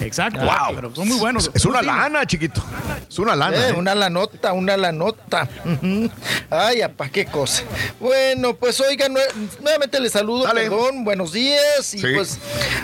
[0.00, 0.40] Exacto.
[0.40, 0.74] Wow.
[0.74, 1.50] Pero son muy buenos.
[1.54, 2.62] Es una lana, chiquito.
[3.08, 3.56] Es una lana.
[3.56, 3.72] Eh, ¿eh?
[3.72, 5.48] una la nota, una la nota.
[5.64, 6.10] Ujú.
[6.50, 7.62] Ay, apa, qué cosa.
[8.00, 9.32] Bueno, pues oigan, nue-
[9.62, 10.62] nuevamente les saludo, Dale.
[10.62, 11.94] perdón, buenos días.
[11.94, 12.06] Y Sí.
[12.14, 12.38] pues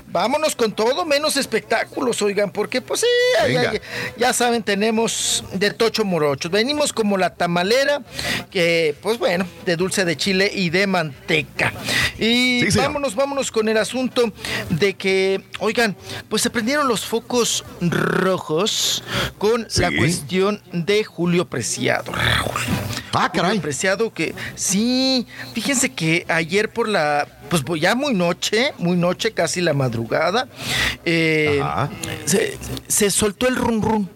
[0.07, 3.07] vámonos con todo, menos espectáculos, oigan, porque pues sí,
[3.39, 3.73] ya, Venga.
[3.75, 3.81] ya-
[4.17, 6.51] ya saben, tenemos de tocho morochos.
[6.51, 8.03] Venimos como la tamalera,
[8.51, 11.73] que pues bueno, de dulce de chile y de manteca.
[12.19, 14.33] Y Sí, vámonos, vámonos con el asunto
[14.69, 15.97] de que, oigan,
[16.29, 19.03] pues se prendieron los focos rojos
[19.39, 22.13] con la cuestión de Julio Preciado.
[23.13, 23.51] Ah, caray.
[23.51, 29.33] Julio Preciado que sí, fíjense que ayer por la, pues ya muy noche, muy noche,
[29.33, 30.49] casi la madrugada,
[31.05, 31.61] eh,
[32.25, 32.57] se,
[32.89, 34.07] se soltó el rum rum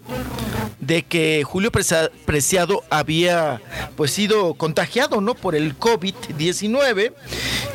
[0.79, 3.59] de que Julio Preciado había
[3.95, 5.33] pues sido contagiado, ¿no?
[5.33, 7.11] Por el COVID-19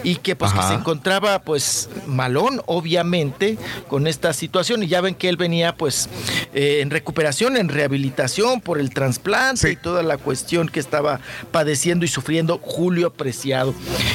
[0.04, 3.58] y que pues que se encontraba pues malón, obviamente,
[3.88, 6.08] con esta situación y ya ven que él venía pues
[6.54, 9.68] eh, en recuperación, en rehabilitación por el trasplante Sí.
[9.72, 11.20] y toda la cuestión que estaba
[11.50, 13.74] padeciendo y sufriendo Julio Preciado.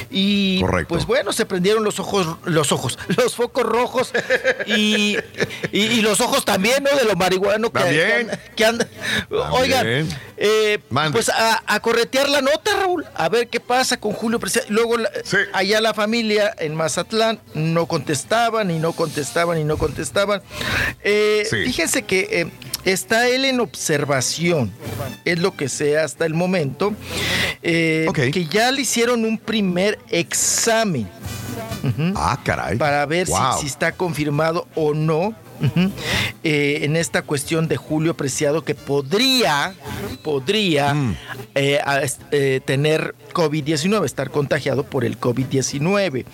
[0.09, 0.87] Y Correcto.
[0.93, 4.11] pues bueno, se prendieron los ojos, los ojos, los focos rojos
[4.65, 5.17] y,
[5.71, 6.95] y, y los ojos también, ¿no?
[6.97, 8.31] De lo marihuano que, También.
[8.55, 8.65] que
[9.51, 10.07] Oigan,
[10.37, 10.79] eh,
[11.11, 14.67] pues a, a, corretear la nota, Raúl, a ver qué pasa con Julio Preciado.
[14.69, 14.95] Luego
[15.53, 20.41] allá la familia en Mazatlán no contestaban y no contestaban y no contestaban.
[21.03, 22.51] Eh, fíjense que eh,
[22.85, 24.71] está él en observación,
[25.25, 26.93] es lo que sé hasta el momento,
[27.61, 31.09] que ya le hicieron un primer examen.
[32.15, 32.77] Ah, caray.
[32.77, 35.35] Para ver si, está confirmado o no.
[36.43, 39.73] Eh, en esta cuestión de Julio Preciado que podría,
[40.23, 41.17] podría mm.
[41.55, 41.79] eh,
[42.31, 46.25] eh, tener COVID-19, estar contagiado por el COVID-19.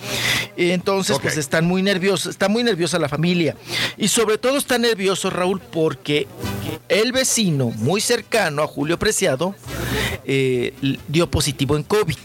[0.58, 3.56] Entonces, pues están muy nerviosos, está muy nerviosa la familia.
[3.98, 6.28] Y sobre todo está nervioso Raúl porque
[6.90, 9.56] el vecino muy cercano a Julio Preciado
[11.08, 12.18] dio positivo en COVID.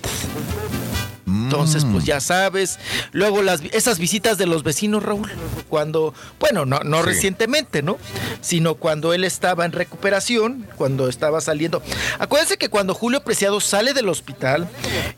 [1.27, 2.07] Entonces, pues mm.
[2.07, 2.79] ya sabes.
[3.13, 5.31] Luego las esas visitas de los vecinos, Raúl,
[5.69, 7.99] cuando, bueno, no, no recientemente, ¿no?
[8.41, 11.83] Sino cuando él estaba en recuperación, cuando estaba saliendo.
[12.21, 14.69] Acuérdense que cuando Julio Preciado sale del hospital,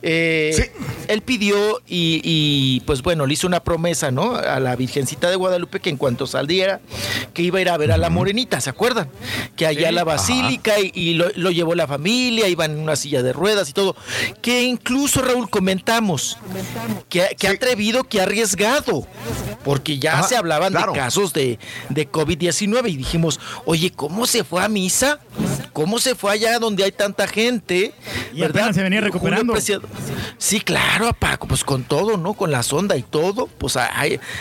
[0.02, 0.72] eh,
[1.08, 4.34] él pidió y, pues bueno, le hizo una promesa, ¿no?
[4.34, 6.80] A la Virgencita de Guadalupe que en cuanto saliera,
[7.34, 9.10] que iba a ir a ver a la morenita, ¿se acuerdan?
[9.56, 13.22] Que allá a la basílica y, lo, lo, llevó la familia, iban en una silla
[13.22, 13.94] de ruedas y todo.
[14.40, 15.50] Que incluso, Raúl,
[15.98, 16.38] comentamos
[17.08, 19.06] que, ha atrevido, que ha arriesgado,
[19.64, 21.58] porque ya se hablaban de casos de,
[21.88, 25.20] de COVID-19 y dijimos, oye, ¿cómo se fue a misa?
[25.72, 27.92] ¿Cómo se fue allá donde hay tanta gente?
[28.32, 28.72] Y ¿verdad?
[28.72, 29.54] se venía recuperando.
[30.38, 32.34] Sí, claro, Paco, pues con todo, ¿no?
[32.34, 33.76] Con la sonda y todo, pues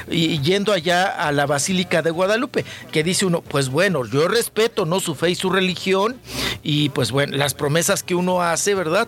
[0.09, 4.85] y yendo allá a la Basílica de Guadalupe, que dice uno, pues bueno, yo respeto,
[4.85, 4.99] ¿no?
[4.99, 6.17] Su fe y su religión
[6.63, 9.07] y pues bueno, las promesas que uno hace, ¿verdad?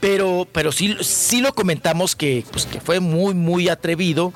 [0.00, 1.75] Pero, pero sí, sí lo comentamos
[2.16, 4.32] que, pues, que fue muy, muy atrevido,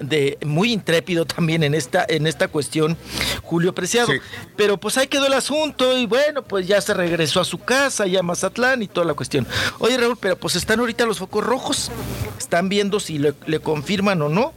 [0.00, 2.96] de, muy intrépido también en esta, en esta cuestión,
[3.42, 4.12] Julio Preciado.
[4.56, 8.06] Pero pues ahí quedó el asunto y bueno, pues ya se regresó a su casa,
[8.06, 9.46] ya a Mazatlán y toda la cuestión.
[9.78, 11.90] Oye, Raúl, pero pues están ahorita los focos rojos.
[12.38, 14.52] Están viendo si le, confirman o no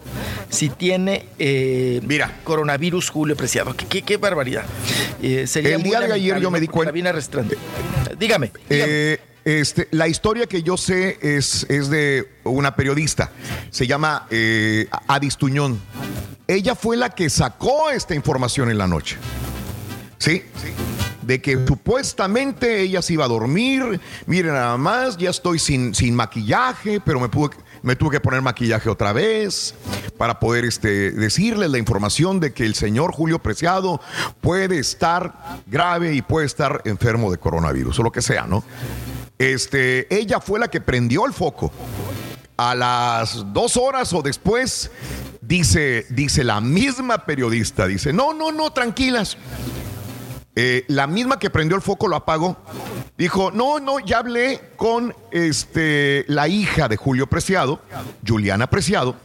[0.50, 2.40] si tiene eh, Mira.
[2.44, 3.76] coronavirus Julio Preciado.
[3.76, 4.66] Qué, qué, barbaridad.
[5.22, 6.94] Eh, sería el día de ayer yo me di cuenta.
[6.94, 8.18] Dígame.
[8.18, 8.52] dígame.
[8.70, 13.32] Eh, este, la historia que yo sé es, de una periodista,
[13.72, 15.82] se llama eh, Adis Tuñón.
[16.48, 19.18] Ella fue la que sacó esta información en la noche.
[20.18, 20.44] ¿Sí?
[21.22, 24.00] De que supuestamente ella se iba a dormir.
[24.26, 27.30] Miren nada más, ya estoy sin, maquillaje, pero me,
[27.82, 29.76] me tuve que poner maquillaje otra vez
[30.18, 34.00] para poder este, decirles la información de que el señor Julio Preciado
[34.40, 38.64] puede estar grave y puede estar enfermo de coronavirus o lo que sea, ¿no?
[39.38, 41.72] Este, ella fue la que prendió el foco.
[42.58, 44.92] A las dos horas o después,
[45.42, 49.38] dice, dice la misma periodista, dice, no, no, no, tranquilas.
[50.56, 52.58] Eh, la misma que prendió el foco lo apagó.
[53.16, 57.80] Dijo, no, no, ya hablé con este, la hija de Julio Preciado,
[58.28, 59.16] Juliana Preciado,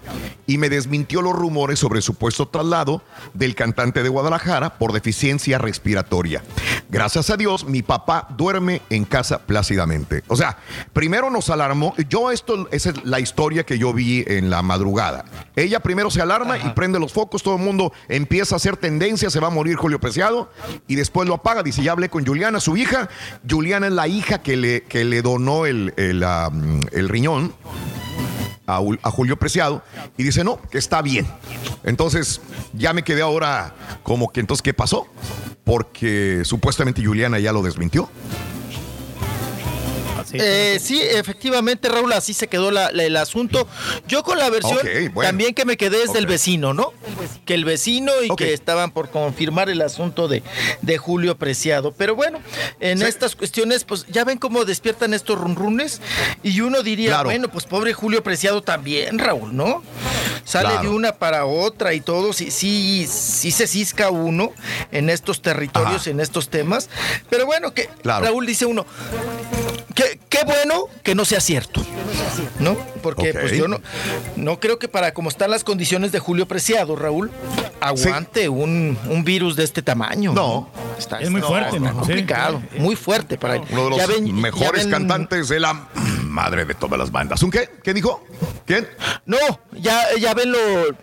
[0.46, 3.02] y me desmintió los rumores sobre el supuesto traslado
[3.32, 6.42] del cantante de Guadalajara por deficiencia respiratoria.
[6.90, 10.22] Gracias a Dios, mi papá duerme en casa plácidamente.
[10.28, 10.58] O sea,
[10.92, 11.94] primero nos alarmó.
[12.08, 15.24] Yo, esto, esa es la historia que yo vi en la madrugada.
[15.56, 19.30] Ella primero se alarma y prende los focos, todo el mundo empieza a hacer tendencia,
[19.30, 20.50] se va a morir Julio Preciado,
[20.86, 21.62] y después lo apaga.
[21.62, 23.08] Dice, ya hablé con Juliana, su hija.
[23.48, 26.24] Juliana es la hija que le, que le donó el, el,
[26.92, 27.54] el riñón
[28.68, 29.82] a, Julio Preciado
[30.16, 31.26] y dice, no, que está bien.
[31.84, 32.40] Entonces
[32.74, 35.06] ya me quedé ahora como que entonces, ¿qué pasó?
[35.64, 38.10] Porque supuestamente Juliana ya lo desmintió.
[40.32, 43.66] Eh, sí, efectivamente, Raúl, así se quedó el asunto.
[44.06, 44.78] Yo con la versión
[45.22, 46.92] también que me quedé es del vecino, ¿no?
[47.44, 50.42] Que el vecino y que estaban por confirmar el asunto de,
[50.82, 51.92] de Julio Preciado.
[51.92, 52.40] Pero bueno,
[52.80, 56.00] en estas cuestiones, pues ya ven cómo despiertan estos runrunes
[56.42, 59.82] y uno diría, bueno, pues pobre Julio Preciado también, Raúl, ¿no?
[60.44, 64.52] Sale de una para otra y todo, sí, sí, sí se cisca uno
[64.92, 66.88] en estos territorios, en estos temas.
[67.28, 68.86] Pero bueno, que Raúl dice uno,
[70.28, 71.84] qué bueno que no sea cierto.
[72.58, 72.76] ¿No?
[73.02, 73.80] Porque pues yo no,
[74.36, 77.30] no creo que para como están las condiciones de Julio Preciado, Raúl,
[77.80, 80.32] aguante un, virus de este tamaño.
[80.32, 80.70] No.
[80.98, 81.92] Está, es muy fuerte, ¿no?
[81.92, 85.88] complicado, muy fuerte para Uno de los mejores cantantes de la
[86.38, 87.42] madre de todas las bandas.
[87.42, 87.68] ¿Un qué?
[87.82, 88.24] ¿Qué dijo?
[88.64, 88.88] ¿Quién?
[89.26, 89.38] No,
[89.72, 90.58] ya, ya ven lo,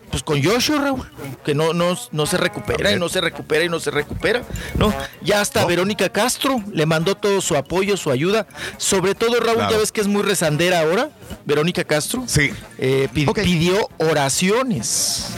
[0.10, 1.12] pues con Joshua, Raúl,
[1.44, 4.44] que no, no, no se recupera y no se recupera y no se recupera,
[4.76, 4.94] ¿no?
[5.22, 8.48] Ya hasta Verónica Castro le mandó todo su apoyo, su ayuda,
[8.78, 11.10] sobre todo Raúl, ya ves que es muy rezandera ahora,
[11.44, 12.24] Verónica Castro.
[12.28, 12.54] Sí.
[12.78, 15.32] Eh, pidió oraciones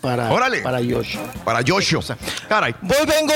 [0.00, 0.28] para,
[0.62, 1.22] para Joshua.
[1.44, 2.16] Para Joshua.
[2.48, 2.72] Caray.
[2.82, 3.34] Voy, vengo.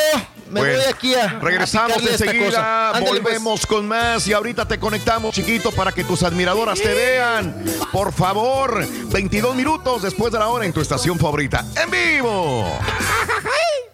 [0.50, 1.38] Me Bueno, voy aquí a.
[1.40, 3.04] Regresamos a enseguida, pues.
[3.04, 7.64] volvemos con más y ahorita te conectamos, chiquito, para que tus admiradoras te vean.
[7.92, 11.64] Por favor, 22 minutos después de la hora en tu estación favorita.
[11.76, 12.78] ¡En vivo!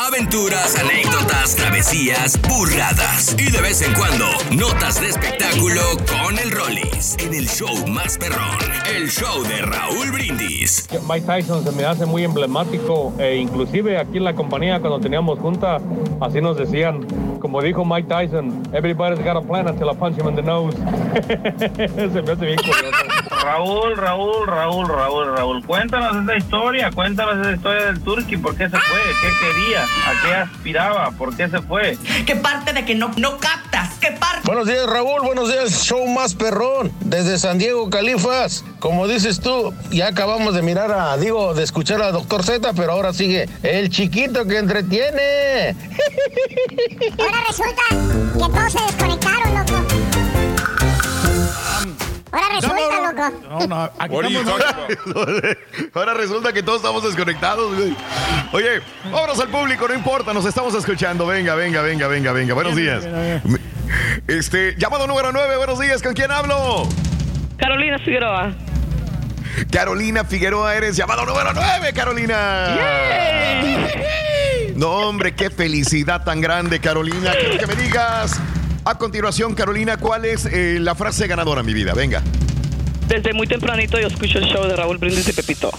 [0.00, 7.16] Aventuras, anécdotas, travesías, burradas y de vez en cuando notas de espectáculo con el Rollis
[7.18, 8.58] en el show más perrón,
[8.94, 10.88] el show de Raúl Brindis.
[11.08, 15.40] Mike Tyson se me hace muy emblemático e inclusive aquí en la compañía cuando teníamos
[15.40, 15.80] junta
[16.20, 17.04] así nos decían
[17.40, 20.76] como dijo Mike Tyson everybody's got a plan until I punch him in the nose
[20.76, 27.54] se me hace bien curioso Raúl, Raúl, Raúl, Raúl, Raúl, cuéntanos esa historia, cuéntanos esa
[27.54, 29.00] historia del Turqui, ¿por qué se fue?
[29.20, 29.82] ¿Qué quería?
[29.82, 31.10] ¿A qué aspiraba?
[31.12, 31.98] ¿Por qué se fue?
[32.26, 33.98] ¿Qué parte de que no, no captas?
[34.00, 34.40] ¿Qué parte?
[34.44, 35.22] Buenos días, Raúl.
[35.22, 36.92] Buenos días, show más perrón.
[37.00, 38.64] Desde San Diego, Califas.
[38.78, 42.92] Como dices tú, ya acabamos de mirar a, digo, de escuchar a Doctor Z, pero
[42.92, 45.76] ahora sigue el chiquito que entretiene.
[47.18, 49.97] Ahora resulta que todos se desconectaron, loco.
[52.30, 53.48] Ahora resulta, loco.
[53.48, 54.62] No, no, aquí estamos-?
[55.94, 57.96] Ahora resulta que todos estamos desconectados, güey.
[58.52, 61.26] Oye, vámonos al público, no importa, nos estamos escuchando.
[61.26, 62.54] Venga, venga, venga, venga, venga.
[62.54, 63.06] Buenos días.
[64.26, 66.86] Este, llamado número 9, buenos días, ¿con quién hablo?
[67.56, 68.52] Carolina Figueroa.
[69.72, 72.76] Carolina Figueroa, eres llamado número 9, Carolina.
[74.76, 77.32] No, hombre, qué felicidad tan grande, Carolina.
[77.32, 78.38] Quiero que me digas.
[78.88, 81.92] A continuación, Carolina, ¿cuál es eh, la frase ganadora, mi vida?
[81.92, 82.22] Venga.
[83.06, 85.70] Desde muy tempranito yo escucho el show de Raúl Brindis y Pepito.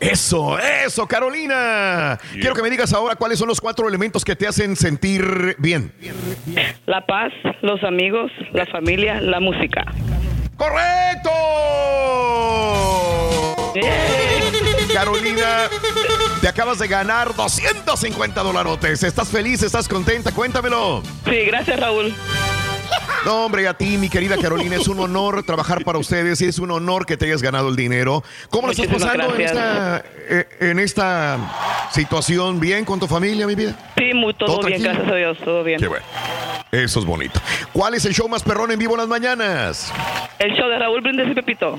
[0.00, 2.18] Eso, eso, Carolina.
[2.32, 5.92] Quiero que me digas ahora cuáles son los cuatro elementos que te hacen sentir bien.
[6.86, 9.84] La paz, los amigos, la familia, la música.
[10.56, 11.30] ¡Correcto!
[14.92, 15.68] Carolina,
[16.40, 19.02] te acabas de ganar 250 dolarotes.
[19.02, 19.62] ¿Estás feliz?
[19.62, 20.32] ¿Estás contenta?
[20.32, 21.02] Cuéntamelo.
[21.24, 22.14] Sí, gracias Raúl.
[23.24, 26.58] No, hombre, a ti, mi querida Carolina, es un honor trabajar para ustedes y es
[26.58, 28.24] un honor que te hayas ganado el dinero.
[28.50, 29.50] ¿Cómo lo estás pasando en gracias.
[29.50, 32.58] esta, eh, en esta situación?
[32.58, 33.76] ¿Bien con tu familia, mi vida?
[33.96, 35.78] Sí, muy, todo, ¿Todo bien, gracias a Dios, todo bien.
[35.78, 36.04] Qué bueno.
[36.72, 37.38] Eso es bonito.
[37.72, 39.92] ¿Cuál es el show más perrón en vivo en las mañanas?
[40.38, 41.78] El show de Raúl Brindis y Pepito.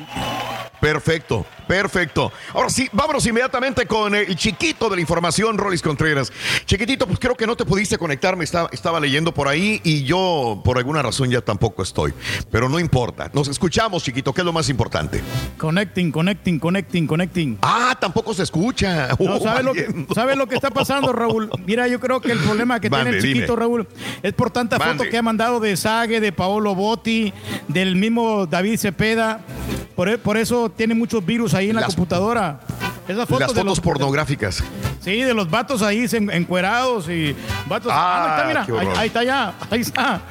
[0.83, 2.32] Perfecto, perfecto.
[2.53, 6.32] Ahora sí, vámonos inmediatamente con el chiquito de la información, Rolis Contreras.
[6.66, 10.03] Chiquitito, pues creo que no te pudiste conectar, me estaba, estaba leyendo por ahí y
[10.03, 12.14] yo por alguna razón ya tampoco estoy.
[12.49, 13.30] Pero no importa.
[13.33, 15.22] Nos escuchamos, chiquito, que es lo más importante.
[15.57, 17.57] Connecting, connecting, connecting, connecting.
[17.61, 19.09] Ah, tampoco se escucha.
[19.19, 19.73] No, Oh, ¿sabes, lo.
[20.14, 21.49] ¿Sabes lo que está pasando, Raúl?
[21.65, 23.59] Mira, yo creo que el problema que Mande, tiene el chiquito, dime.
[23.61, 23.88] Raúl,
[24.22, 24.98] es por tanta Mande.
[24.98, 27.33] foto que ha mandado de Sague, de Paolo Botti,
[27.67, 29.41] del mismo David Cepeda.
[29.95, 32.59] Por, e- por eso tiene muchos virus ahí en la computadora.
[33.07, 34.64] Esas fotos Las de fotos los, pornográficas.
[35.01, 37.35] Sí, de los vatos ahí en- encuerados y
[37.67, 37.91] vatos.
[37.93, 40.22] Ah, ahí está, qué mira, ahí, está ya, ahí está,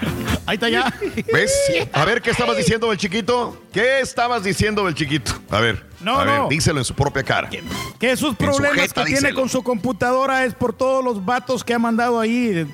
[0.47, 0.95] ahí está ya.
[1.33, 1.53] ¿Ves?
[1.93, 3.61] A ver, ¿qué estabas diciendo del chiquito?
[3.73, 5.33] ¿Qué estabas diciendo del chiquito?
[5.51, 6.49] A ver, No, a ver, no.
[6.49, 7.51] díselo en su propia cara.
[7.51, 11.23] Que esos En su problemas jeta, que tiene con su computadora es por todos los
[11.23, 12.67] vatos que ha mandado ahí,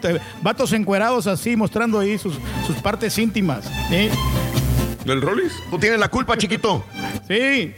[0.42, 2.34] vatos encuerados así, mostrando ahí sus,
[2.66, 3.64] sus partes íntimas.
[5.04, 5.52] ¿Del Rollis?
[5.70, 6.84] Tú tienes la culpa, chiquito.
[7.26, 7.74] Sí.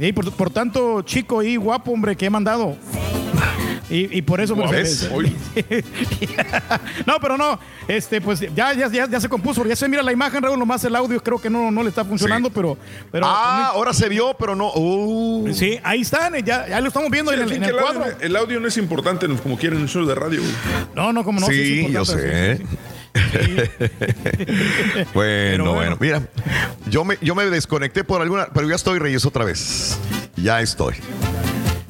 [0.00, 2.76] Sí, por, por tanto, chico y guapo, hombre, que he mandado.
[3.90, 5.10] Y, y por eso ¿Ves?
[7.06, 10.12] No, pero no, este, pues ya, ya, ya, ya se compuso, ya se mira la
[10.12, 12.78] imagen, Raúl, nomás el audio creo que no, no le está funcionando, pero,
[13.10, 13.26] pero.
[13.26, 14.70] Ah, ahora se vio, pero no.
[14.74, 15.52] Uh.
[15.52, 18.04] Sí, ahí están, ya, ya lo estamos viendo Sí, en el, en el el, cuadro.
[18.04, 20.40] audio, el audio no es importante como quieren en show de radio.
[20.40, 20.52] güey.
[20.94, 21.46] No, no, como no.
[21.46, 22.60] sí, es yo sé.
[25.14, 26.22] bueno, bueno, mira,
[26.88, 29.98] yo me, yo me desconecté por alguna, pero ya estoy, Reyes, otra vez.
[30.36, 30.94] Ya estoy.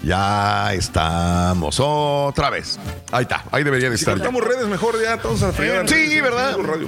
[0.02, 2.78] Ya estamos otra vez.
[3.12, 4.16] Ahí está, ahí debería de Si estar.
[4.16, 4.24] ya.
[4.24, 5.86] cortamos redes mejor ya, todos a fregar.
[5.88, 6.56] Sí, ¿verdad?
[6.56, 6.86] Puro radio.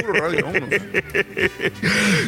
[0.00, 0.68] Puro radio, vámonos.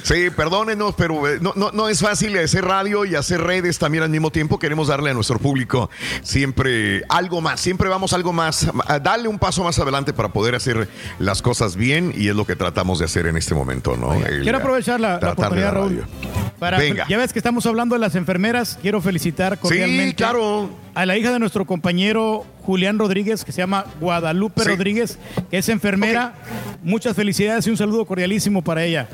[0.03, 4.05] Sí, perdónenos, pero eh, no, no, no es fácil hacer radio y hacer redes también
[4.05, 4.59] al mismo tiempo.
[4.59, 5.89] Queremos darle a nuestro público
[6.23, 10.55] siempre algo más, siempre vamos algo más, a darle un paso más adelante para poder
[10.55, 14.13] hacer las cosas bien y es lo que tratamos de hacer en este momento, ¿no?
[14.15, 15.97] El, Quiero aprovechar la, la tratar de oportunidad, la Raúl.
[16.01, 16.55] radio.
[16.59, 17.07] Para, Venga.
[17.09, 18.79] Ya ves que estamos hablando de las enfermeras.
[18.83, 20.84] Quiero felicitar cordialmente claro.
[20.95, 24.69] A la hija de nuestro compañero Julián Rodríguez, que se llama Guadalupe Sí.
[24.69, 25.19] Rodríguez,
[25.51, 26.35] que es enfermera.
[26.83, 29.09] Muchas felicidades y un saludo cordialísimo para ella.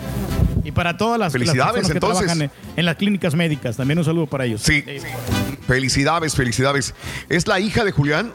[0.62, 2.18] Y para todas las, las Felicidades, personas que entonces.
[2.26, 3.76] trabajan en, en las clínicas médicas.
[3.76, 4.60] También un saludo para ellos.
[4.60, 4.84] Sí.
[5.66, 6.94] Felicidades, felicidades.
[7.28, 8.32] ¿Es la hija de Julián?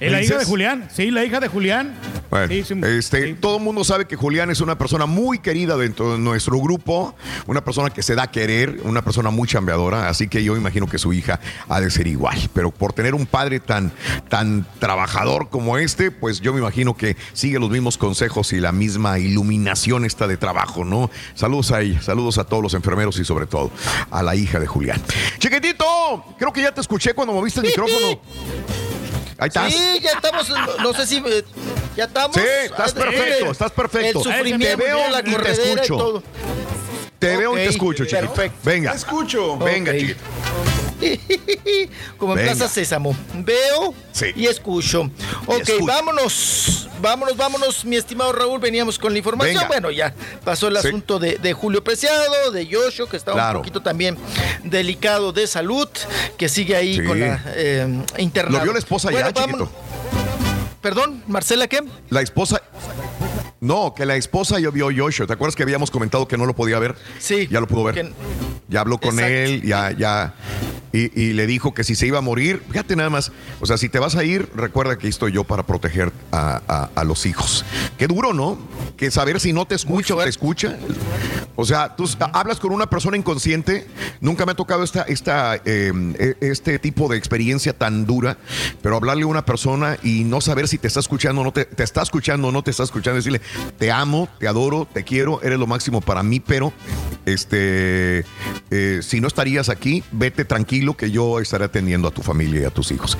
[0.00, 0.44] Es la ¿Me hija de?
[0.44, 0.88] Julián.
[0.92, 1.94] Sí, la hija de Julián.
[2.30, 5.76] Bueno, Sí, sí, este, todo el mundo sabe que Julián es una persona muy querida
[5.76, 7.14] dentro de nuestro grupo,
[7.46, 10.88] una persona que se da a querer, una persona muy chambeadora, así que yo imagino
[10.88, 12.36] que su hija ha de ser igual.
[12.52, 13.90] Pero por tener un padre tan,
[14.28, 18.72] tan trabajador como este, pues yo me imagino que sigue los mismos consejos y la
[18.72, 21.10] misma iluminación está de trabajo, ¿no?
[21.34, 23.70] Saludos a ella, saludos a todos los enfermeros y sobre todo
[24.10, 25.00] a la hija de Julián.
[25.38, 25.86] Chiquitito,
[26.38, 28.20] creo que ya te escuché cuando moviste el micrófono.
[29.38, 29.72] Ahí estás.
[29.72, 31.42] Sí, ya estamos, no, no sé si eh,
[31.96, 32.36] ya estamos.
[32.36, 34.18] Sí, estás Ah, perfecto, estás perfecto.
[34.18, 35.96] El sufrimiento, Te veo la y te y escucho.
[35.96, 36.22] todo.
[37.18, 38.26] Te veo y te escucho, chiquito.
[38.30, 38.58] perfecto.
[38.62, 38.90] Venga.
[38.90, 39.56] Te escucho.
[39.56, 39.98] Venga, Ok.
[39.98, 40.20] chiquito.
[42.18, 42.52] Como en Venga.
[42.54, 43.16] Plaza Sésamo.
[43.34, 44.26] Veo Sí.
[44.36, 45.10] y escucho.
[45.46, 45.84] Ok, escucho.
[45.86, 46.88] vámonos.
[47.00, 48.60] Vámonos, vámonos, mi estimado Raúl.
[48.60, 49.56] Veníamos con la información.
[49.56, 49.68] Venga.
[49.68, 50.14] Bueno, ya
[50.44, 50.88] pasó el Sí.
[50.88, 53.58] asunto de, de Julio Preciado, de Yoshio, que está Claro.
[53.58, 54.16] un poquito también
[54.62, 55.88] delicado de salud,
[56.38, 57.04] que sigue ahí Sí.
[57.04, 58.58] con la eh, internado.
[58.58, 59.70] Lo vio la esposa Bueno, ya, chiquito.
[60.80, 61.82] Perdón, Marcela, ¿qué?
[62.10, 62.62] La esposa.
[63.64, 65.26] No, que la esposa yo vio a Joshua.
[65.26, 66.94] ¿Te acuerdas que habíamos comentado que no lo podía ver?
[67.18, 67.48] Sí.
[67.50, 67.94] Ya lo pudo ver.
[67.94, 68.12] Que-
[68.68, 69.32] Ya habló con Exacto.
[69.34, 70.34] él, ya, ya.
[70.92, 73.30] Y, y le dijo que si se iba a morir, fíjate nada más.
[73.60, 76.90] O sea, si te vas a ir, recuerda que estoy yo para proteger a, a-
[76.94, 77.64] a los hijos.
[77.98, 78.58] Qué duro, ¿no?
[78.96, 80.76] Que saber si no te escucha o te escucha.
[81.56, 83.86] O sea, tú hablas con una persona inconsciente.
[84.20, 88.38] Nunca me ha tocado esta, esta, eh, este tipo de experiencia tan dura,
[88.82, 91.64] pero hablarle a una persona y no saber si te está escuchando o no te,
[91.64, 93.40] te está escuchando o no te está escuchando, decirle,
[93.78, 96.72] te amo, te adoro, te quiero, eres lo máximo para mí, pero
[97.26, 98.24] este,
[98.70, 102.64] eh, si no estarías aquí, vete tranquilo que yo estaré atendiendo a tu familia y
[102.64, 103.18] a tus hijos.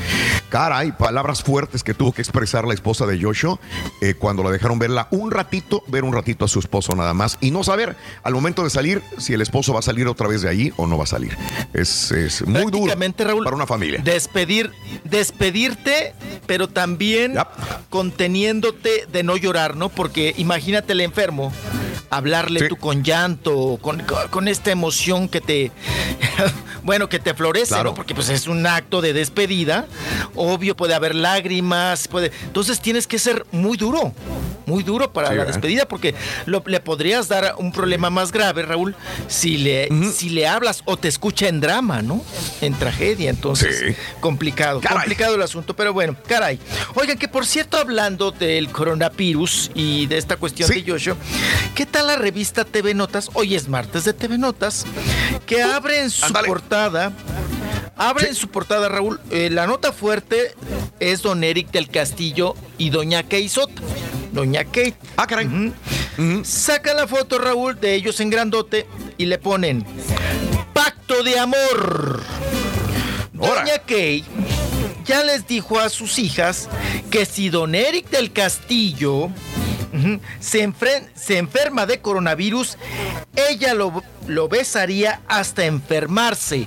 [0.50, 3.58] Caray, palabras fuertes que tuvo que expresar la esposa de Joshua
[4.00, 7.38] eh, cuando la dejaron verla un ratito, ver un ratito a su esposo nada más
[7.40, 10.42] y no saber al momento de salir si el esposo va a salir otra vez
[10.42, 11.36] de ahí o no va a salir.
[11.72, 14.00] Es, es muy duro Raúl, para una familia.
[14.02, 14.70] Despedir,
[15.04, 16.14] despedirte,
[16.46, 17.34] pero también
[17.90, 19.88] conteniéndote de no llorar, ¿no?
[19.88, 21.52] Porque imagínate el enfermo,
[22.10, 22.68] hablarle Sí.
[22.68, 25.72] tú con llanto, con, con- con esta emoción que te,
[26.82, 27.90] bueno, que te florece, Claro.
[27.90, 27.94] ¿no?
[27.94, 29.86] Porque pues es un acto de despedida,
[30.34, 34.12] obvio puede haber lágrimas, puede, entonces tienes que ser muy duro,
[34.66, 35.46] muy duro para Sí, la ¿eh?
[35.46, 36.14] despedida, porque
[36.46, 38.94] lo- le podrías dar un problema más grave, Raúl,
[39.28, 42.22] si le, si le hablas o te escucha en drama, ¿no?
[42.60, 43.96] En tragedia, entonces Sí.
[44.20, 46.58] complicado, complicado el asunto, pero bueno, caray.
[46.94, 51.16] Oigan, que por cierto, hablando del coronavirus y de esta cuestión de Yoshio,
[51.74, 53.30] ¿qué tal la revista TV Notas?
[53.34, 54.84] Hoy es martes de TV Notas,
[55.46, 57.12] que abre en su portada
[57.96, 59.20] Abre en su portada, Raúl.
[59.30, 60.52] eh, la nota fuerte
[60.98, 63.80] es don Eric del Castillo y doña Kay Sota.
[64.34, 64.96] Doña Kate.
[65.16, 65.72] Ah, caray.
[66.42, 69.84] Saca la foto, Raúl, de ellos en grandote y le ponen
[70.72, 72.22] Pacto de Amor.
[73.32, 74.24] Doña Kay
[75.04, 76.68] ya les dijo a sus hijas
[77.10, 79.30] que si don Eric del Castillo
[80.40, 82.76] se, enferma de coronavirus,
[83.36, 86.66] ella lo, lo besaría hasta enfermarse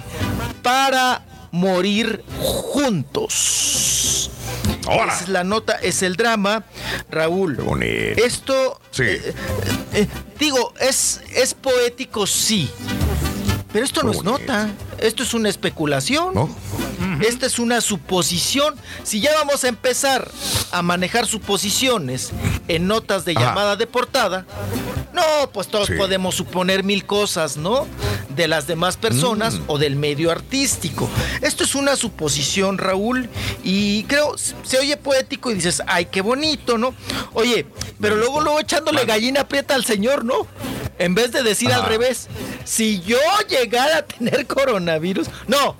[0.63, 4.31] para morir juntos.
[5.21, 6.63] Es la nota, es el drama,
[7.09, 7.57] Raúl.
[8.17, 9.33] Esto, eh,
[9.93, 10.07] eh,
[10.39, 12.69] digo, es, es poético, sí.
[13.71, 14.69] Pero esto no es nota,
[14.99, 16.33] esto es una especulación.
[17.21, 18.75] Esta es una suposición.
[19.03, 20.29] Si ya vamos a empezar
[20.71, 22.31] a manejar suposiciones
[22.67, 24.45] en notas de llamada de portada,
[25.13, 25.93] no, pues todos Sí.
[25.97, 27.87] podemos suponer mil cosas, ¿no?
[28.29, 29.63] De las demás personas Mm.
[29.67, 31.09] o del medio artístico.
[31.41, 33.29] Esto es una suposición, Raúl,
[33.63, 36.93] y creo, se oye poético y dices, ay, qué bonito, ¿no?
[37.33, 37.65] Oye,
[37.99, 40.45] pero luego, luego echándole gallina aprieta al señor, ¿no?
[40.99, 42.27] En vez de decir al revés,
[42.65, 43.17] si yo
[43.47, 45.75] llegara a tener coronavirus, no,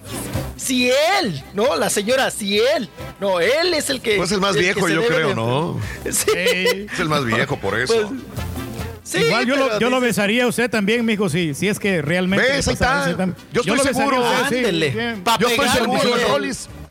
[0.56, 0.90] si
[1.20, 2.90] él, no, la señora, si él,
[3.20, 4.18] no, él es el que...
[4.18, 5.80] Pues el más viejo, yo creo, de- ¿no?
[6.12, 6.88] Sí.
[6.92, 7.94] Es el más viejo, por eso.
[8.10, 8.22] Pues,
[9.04, 12.46] Sí, Igual yo, lo, yo besaría a usted también, mijo, si, si es que realmente.
[13.54, 14.18] Yo estoy lo besaría seguro.
[14.26, 14.66] a usted, sí,
[15.40, 16.00] Yo estoy seguro.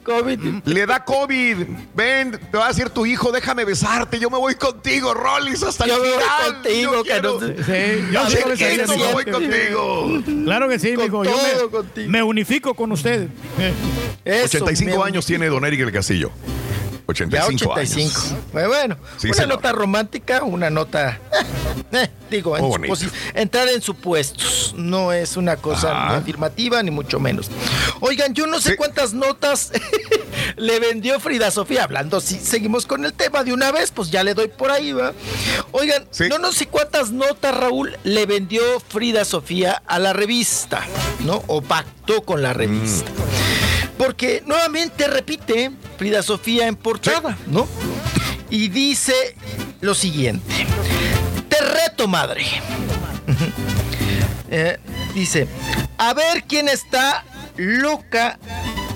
[0.07, 0.39] COVID.
[0.65, 1.57] Le da COVID.
[1.95, 4.19] Ven, te va a decir tu hijo, déjame besarte.
[4.19, 6.53] Yo me voy contigo, Rolis, hasta Yo el me voy final.
[6.55, 7.41] contigo, Yo que no.
[7.41, 7.47] Sí,
[8.13, 10.23] yo me voy contigo.
[10.45, 11.25] Claro que sí, Con mijo.
[11.25, 11.31] Yo
[11.65, 12.11] me, contigo.
[12.11, 13.29] me unifico con usted.
[13.59, 13.73] Eh,
[14.25, 16.31] Eso, 85 me- años tiene Don Eric el Castillo.
[17.09, 18.21] Ya 85, 85.
[18.21, 18.35] años.
[18.53, 21.21] Bueno, bueno, Sí, una nota romántica, una nota.
[21.93, 22.65] eh, digo, en
[23.35, 24.75] entrar en supuestos.
[24.77, 27.49] No es una cosa ni afirmativa, ni mucho menos.
[28.01, 28.77] Oigan, yo no sé Sí.
[28.77, 29.71] cuántas notas
[30.57, 31.85] le vendió Frida Sofía.
[31.85, 34.93] Hablando, si seguimos con el tema de una vez, pues ya le doy por ahí,
[34.93, 35.13] ¿va?
[35.71, 36.25] Oigan, Sí.
[36.29, 40.83] no, no sé cuántas notas, Raúl, le vendió Frida Sofía a la revista,
[41.21, 41.43] ¿no?
[41.47, 43.11] O pactó con la revista.
[43.99, 47.67] Porque nuevamente repite Frida Sofía en portada, ¿no?
[48.51, 49.15] Y dice
[49.81, 50.67] lo siguiente.
[51.49, 52.45] Te reto, madre.
[54.49, 54.79] Eh,
[55.15, 55.49] dice,
[55.99, 57.25] a ver quién está
[57.57, 58.39] loca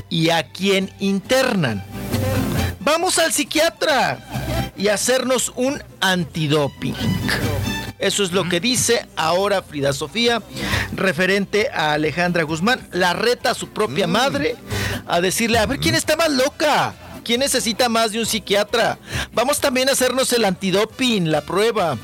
[0.08, 1.84] y a quién internan.
[2.80, 4.18] Vamos al psiquiatra
[4.76, 6.94] y hacernos un antidoping.
[8.00, 10.42] Eso es lo que dice ahora Frida Sofía
[10.92, 12.88] referente a Alejandra Guzmán.
[12.92, 14.56] La reta a su propia madre
[15.06, 16.94] a decirle, a ver, ¿quién está más loca?
[17.22, 18.98] ¿Quién necesita más de un psiquiatra?
[19.32, 21.98] Vamos también a hacernos el antidoping, la prueba.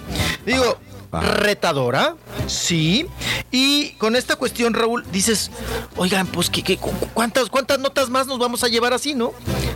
[0.45, 0.79] Digo,
[1.13, 3.07] retadora, sí.
[3.51, 5.51] Y con esta cuestión, Raúl, dices,
[5.97, 9.33] oigan, pues, ¿qué, qué, cu- cuántas, ¿cuántas notas más nos vamos a llevar así, no?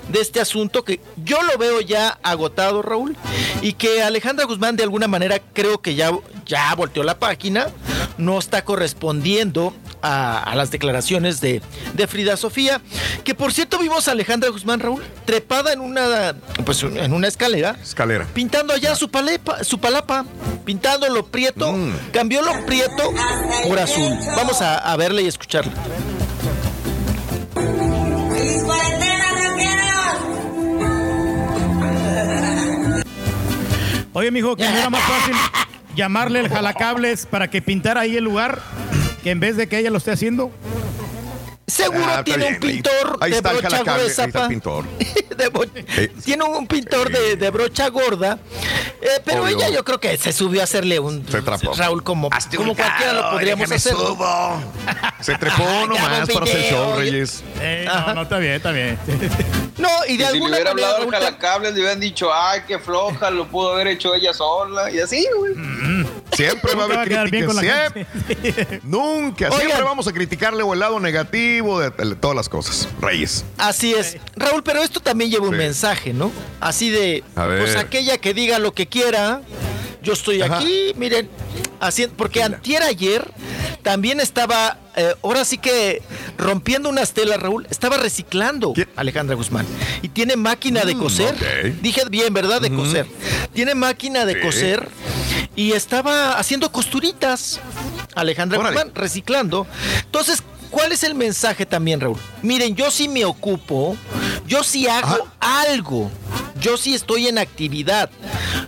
[0.08, 3.16] De este asunto que yo lo veo ya agotado, Raúl,
[3.62, 6.10] y que Alejandra Guzmán de alguna manera creo que ya,
[6.46, 7.68] ya volteó la página,
[8.18, 11.62] no está correspondiendo a, a las declaraciones de,
[11.94, 12.80] de Frida Sofía,
[13.24, 16.34] que por cierto vimos a Alejandra Guzmán, Raúl, trepada en una,
[16.64, 18.26] pues, en una escalera, Escalera.
[18.34, 20.24] pintando allá su, palepa, su palapa,
[21.26, 21.74] prieto,
[22.12, 23.12] cambió lo prieto
[23.66, 24.12] por azul.
[24.36, 25.72] Vamos a, a verle y escucharle.
[34.12, 35.34] Oye, mijo, que no era más fácil
[35.94, 38.60] llamarle el jalacables para que pintara ahí el lugar
[39.22, 40.50] que en vez de que ella lo esté haciendo.
[41.70, 44.48] Seguro Ah, tiene bien, un pintor ahí de está el brocha gruesa, ahí está el
[44.48, 44.84] pintor.
[45.40, 45.64] De bo-
[46.22, 48.38] Tiene un pintor de, de brocha gorda,
[49.00, 49.56] eh, pero Obvio.
[49.56, 51.72] ella yo creo que se subió a hacerle un Se trapó.
[51.72, 53.94] Raúl como, como cualquiera lo podríamos hacer.
[55.20, 57.42] Se trepó nomás para hacer show, Reyes.
[57.60, 58.98] Eh, no, no, está bien, está bien.
[59.78, 62.00] No, y de Que si le alguna hubiera manera hablado al Raúl, jalacables, le hubieran
[62.00, 64.90] dicho, ay, qué floja, lo pudo haber hecho ella sola.
[64.90, 65.54] Y así, güey.
[66.32, 67.46] Siempre va a va a haber críticas.
[67.46, 68.06] con la Siempre.
[68.82, 69.46] Nunca.
[69.46, 69.58] Oigan.
[69.60, 72.88] Siempre vamos a criticarle o el lado negativo de, de todas las cosas.
[73.00, 73.44] Reyes.
[73.58, 74.16] Así es.
[74.36, 75.58] Raúl, pero esto también lleva un Sí.
[75.58, 76.30] mensaje, ¿no?
[76.60, 77.60] Así de, A ver.
[77.60, 79.42] pues aquella que diga lo que quiera,
[80.02, 80.58] yo estoy Ajá.
[80.58, 81.28] aquí, miren,
[81.80, 83.30] haciendo, porque antier ayer
[83.82, 86.02] también estaba, eh, ahora sí que
[86.36, 89.66] rompiendo unas telas, Raúl, estaba reciclando Alejandra Guzmán.
[90.02, 91.78] Y tiene máquina de Mm, coser.
[91.82, 92.60] Dije bien, ¿verdad?
[92.60, 93.06] De coser.
[93.54, 94.40] Tiene máquina de Sí.
[94.40, 94.88] coser
[95.56, 97.60] y estaba haciendo costuritas.
[98.14, 98.76] Alejandra Órale.
[98.76, 99.66] Guzmán reciclando.
[100.04, 102.18] Entonces, ¿cuál es el mensaje también, Raúl?
[102.42, 103.96] Miren, yo sí me ocupo,
[104.46, 106.10] yo sí hago algo,
[106.60, 108.10] yo sí estoy en actividad.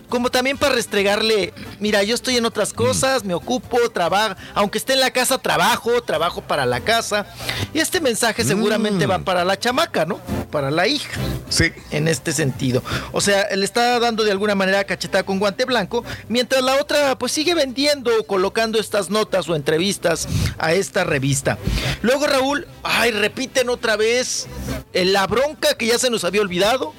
[0.09, 4.93] Como también para restregarle, mira, yo estoy en otras cosas, me ocupo, trabajo, aunque esté
[4.93, 7.25] en la casa, trabajo, trabajo para la casa.
[7.73, 10.19] Y este mensaje seguramente va para la chamaca, ¿no?
[10.51, 11.19] Para la hija.
[11.49, 11.71] Sí.
[11.91, 12.83] En este sentido.
[13.11, 17.17] O sea, le está dando de alguna manera cachetada con guante blanco, mientras la otra
[17.17, 20.27] pues sigue vendiendo o colocando estas notas o entrevistas
[20.57, 21.57] a esta revista.
[22.01, 24.47] Luego Raúl, ay, repiten otra vez
[24.93, 26.93] la bronca que ya se nos había olvidado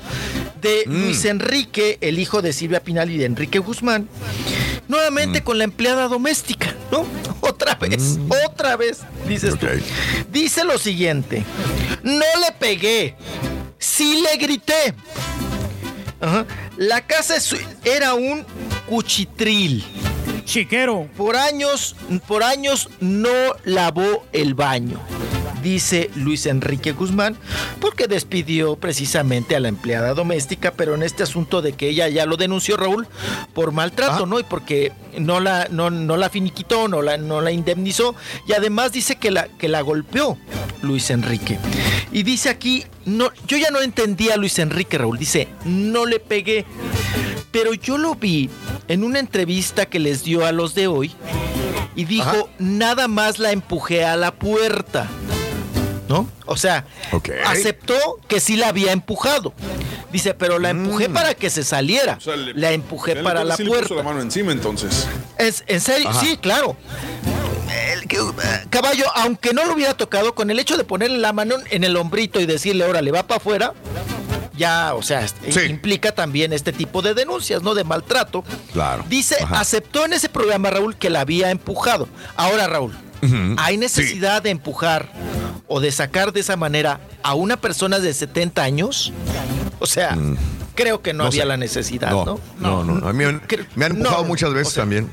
[0.61, 4.09] de Luis Enrique, el hijo de Silvia Pinal y de Enrique Guzmán,
[4.89, 7.07] nuevamente con la empleada doméstica, ¿no?
[7.41, 9.67] Otra vez, otra vez, dices tú.
[10.33, 11.45] Dice lo siguiente,
[12.03, 13.15] no le pegué,
[13.79, 14.95] sí le grité.
[16.23, 16.47] Ajá.
[16.79, 17.35] La casa
[17.85, 18.47] era un
[18.89, 19.85] cuchitril.
[20.47, 21.09] Chiquero.
[21.17, 25.01] Por años, por años no lavó el baño.
[25.65, 27.39] Dice Luis Enrique Guzmán,
[27.81, 32.27] porque despidió precisamente a la empleada doméstica, pero en este asunto de que ella ya
[32.27, 33.09] lo denunció Raúl
[33.55, 34.39] por maltrato, ¿no?
[34.39, 38.15] Y porque no la, no, no la finiquitó, no la, no la indemnizó,
[38.47, 40.37] y además dice que la, que la golpeó
[40.83, 41.59] Luis Enrique.
[42.13, 46.21] Y dice aquí, no, yo ya no entendía a Luis Enrique, Raúl, dice, no le
[46.21, 46.67] pegué,
[47.53, 48.51] pero yo lo vi
[48.87, 51.15] en una entrevista que les dio a los de hoy
[51.97, 55.09] y dijo, nada más la empujé a la puerta.
[56.15, 56.29] ¿No?
[56.47, 56.85] O sea,
[57.47, 57.95] aceptó
[58.29, 59.53] que sí la había empujado.
[60.13, 62.19] Dice, pero la empujé para que se saliera.
[62.55, 63.95] la empujé para la sí le puso puerta.
[63.97, 65.09] la mano encima entonces.
[65.39, 66.09] Es, ¿En serio?
[66.09, 66.21] Ajá.
[66.21, 66.77] Sí, claro.
[67.93, 68.19] El que-
[68.71, 71.97] caballo, aunque no lo hubiera tocado, con el hecho de ponerle la mano en el
[71.97, 73.73] hombrito y decirle, órale, va para afuera,
[74.57, 75.27] ya, o sea,
[75.67, 77.75] implica también este tipo de denuncias, ¿no?
[77.75, 78.45] De maltrato.
[78.73, 79.05] Claro.
[79.09, 79.59] Dice, Ajá.
[79.59, 82.09] aceptó en ese programa, Raúl, que la había empujado.
[82.37, 82.97] Ahora, Raúl.
[83.57, 85.09] ¿hay necesidad de empujar
[85.67, 89.13] o de sacar de esa manera a una persona de 70 años?
[89.79, 90.17] O sea,
[90.75, 91.49] creo que no, No había sé.
[91.49, 92.41] la necesidad, No, ¿no?
[92.59, 93.09] no, no.
[93.09, 93.43] A mí me han,
[93.75, 95.11] me han empujado no, muchas veces también.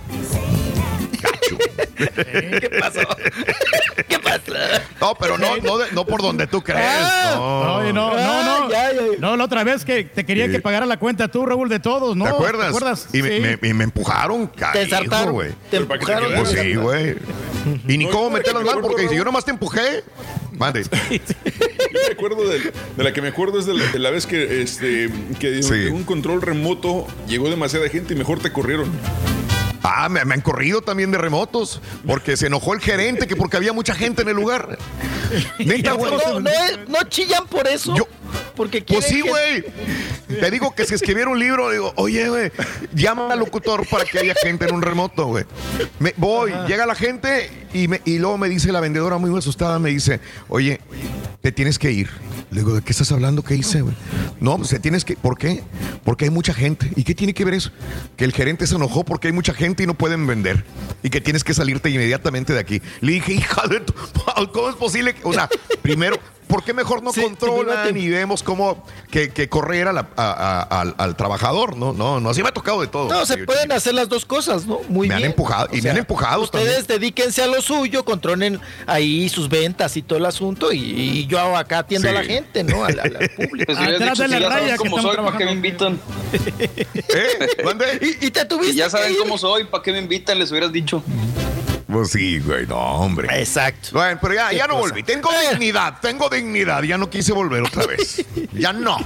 [1.98, 3.00] ¿Qué pasó?
[4.08, 4.42] ¿Qué pasa?
[5.00, 6.82] No, pero no, no, no por donde tú crees.
[6.84, 7.76] Ah, no.
[7.78, 8.70] Oye, no, no, no.
[9.20, 10.52] No, la otra vez que te quería Sí.
[10.54, 12.26] que pagara la cuenta tú, Raúl, de todos, ¿no?
[12.26, 13.08] ¿Te acuerdas?
[13.14, 13.58] Y, me, Sí.
[13.62, 15.52] me- y me empujaron, carijo, ensartaron, güey.
[15.70, 16.34] te empujaron.
[16.36, 17.18] Pues sí, güey.
[17.88, 20.04] Y ni cómo meter las manos, porque si yo nomás te empujé,
[20.62, 20.84] mande.
[21.10, 22.60] Yo me acuerdo de,
[22.98, 25.10] de la que me acuerdo es de la, de la vez que, este,
[25.40, 25.88] que Sí.
[25.92, 28.90] un control remoto llegó demasiada gente y mejor te corrieron.
[29.84, 31.82] Ah, me, me han corrido también de remotos.
[32.06, 34.78] Porque se enojó el gerente que porque había mucha gente en el lugar.
[35.60, 36.12] Neta, güey.
[36.12, 37.96] No, no, es- no chillan por eso.
[38.56, 39.66] porque Pues sí, que- güey.
[40.40, 42.52] Te digo que si escribiera un libro, digo, oye, güey,
[42.94, 45.44] llama al locutor para que haya gente en un remoto, güey.
[46.16, 49.90] Voy, llega la gente y, me- y luego me dice la vendedora muy asustada, me
[49.90, 50.80] dice, oye,
[51.42, 52.10] te tienes que ir.
[52.52, 53.44] Le digo, ¿de qué estás hablando?
[53.44, 53.96] ¿Qué hice, güey?
[54.40, 55.16] No, pues te tienes que...
[55.16, 55.64] ¿Por qué?
[56.04, 56.92] Porque hay mucha gente.
[56.96, 57.72] ¿Y qué tiene que ver eso?
[58.16, 60.64] Que el gerente se enojó porque hay mucha gente y no pueden vender.
[61.02, 62.82] Y que tienes que salirte inmediatamente de aquí.
[63.02, 63.94] Le dije, hija de tu...
[64.54, 65.14] ¿Cómo es posible?
[65.14, 65.50] que-?" O sea,
[65.82, 66.18] primero,
[66.52, 70.82] ¿por qué mejor no controlan y vemos cómo que, que correr a la- a- a-
[70.82, 71.78] al, al trabajador?
[71.78, 72.30] No, no, no.
[72.30, 73.08] Así me ha tocado de todo.
[73.10, 74.82] No, se Yo, pueden hacer las dos cosas, ¿no?
[74.90, 75.32] Muy Me han bien.
[75.32, 80.02] empujado, y me han empujado Ustedes dedíquense a lo suyo, controlen ahí sus ventas y
[80.02, 82.28] todo el asunto, y, y yo acá atiendo a la Sí.
[82.28, 82.84] gente, ¿no?
[82.84, 83.66] Al, al- al público.
[83.74, 86.00] Pues hubieras dicho, si ya saben cómo soy, ¿para qué me invitan?
[88.22, 89.20] ¿Y, te tuviste Si ya saben que ir.
[89.20, 90.38] cómo soy, ¿para qué me invitan?
[90.40, 91.04] Les hubieras dicho.
[91.92, 93.28] Pues sí, güey, no, hombre.
[93.40, 93.90] Exacto.
[93.94, 94.90] Bueno, pero ya, ya no cosa.
[94.90, 95.04] volví.
[95.04, 96.84] Tengo dignidad, tengo dignidad.
[96.84, 98.24] Ya no quise volver otra vez.
[98.54, 98.98] Ya no.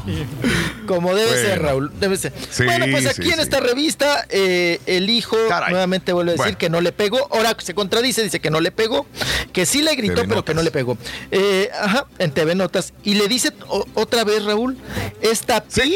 [0.87, 1.47] Como debe Bueno.
[1.47, 2.33] ser, Raúl, debe ser.
[2.49, 3.41] Sí, bueno, pues sí, aquí en sí.
[3.41, 5.37] esta revista, eh, el hijo
[5.69, 6.57] nuevamente vuelve a decir Bueno.
[6.57, 7.27] que no le pegó.
[7.31, 9.07] Ahora se contradice, dice que no le pegó,
[9.51, 10.97] que sí le gritó, TV pero que no le pegó.
[11.31, 12.93] Eh, ajá, en TV Notas.
[13.03, 13.51] Y le dice
[13.95, 14.77] otra vez, Raúl,
[15.21, 15.93] esta pin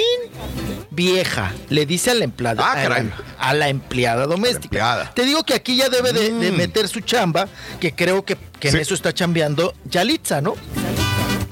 [0.99, 3.05] vieja, le dice a la empleada, Ah, a, la,
[3.39, 5.11] a la empleada doméstica.
[5.15, 6.57] Te digo que aquí ya debe de, de Mm.
[6.57, 7.47] meter su chamba,
[7.79, 10.55] que creo que, que en eso está chambeando Yalitza, ¿no?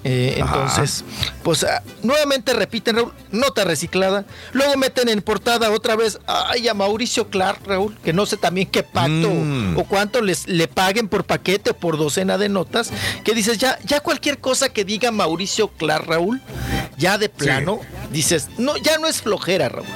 [0.10, 1.04] Eh, entonces,
[1.44, 4.24] pues ah, nuevamente repiten, Raúl, nota reciclada.
[4.54, 8.70] Luego meten en portada otra vez ay, a Mauricio Clark, Raúl, que no sé también
[8.70, 9.78] qué pacto Mm.
[9.78, 12.90] o cuánto les le paguen por paquete o por docena de notas.
[13.26, 16.42] Que dices, ya, ya cualquier cosa que diga Mauricio Clark, Raúl,
[16.98, 19.88] ya de plano, dices, no, ya no es flojera, Raúl.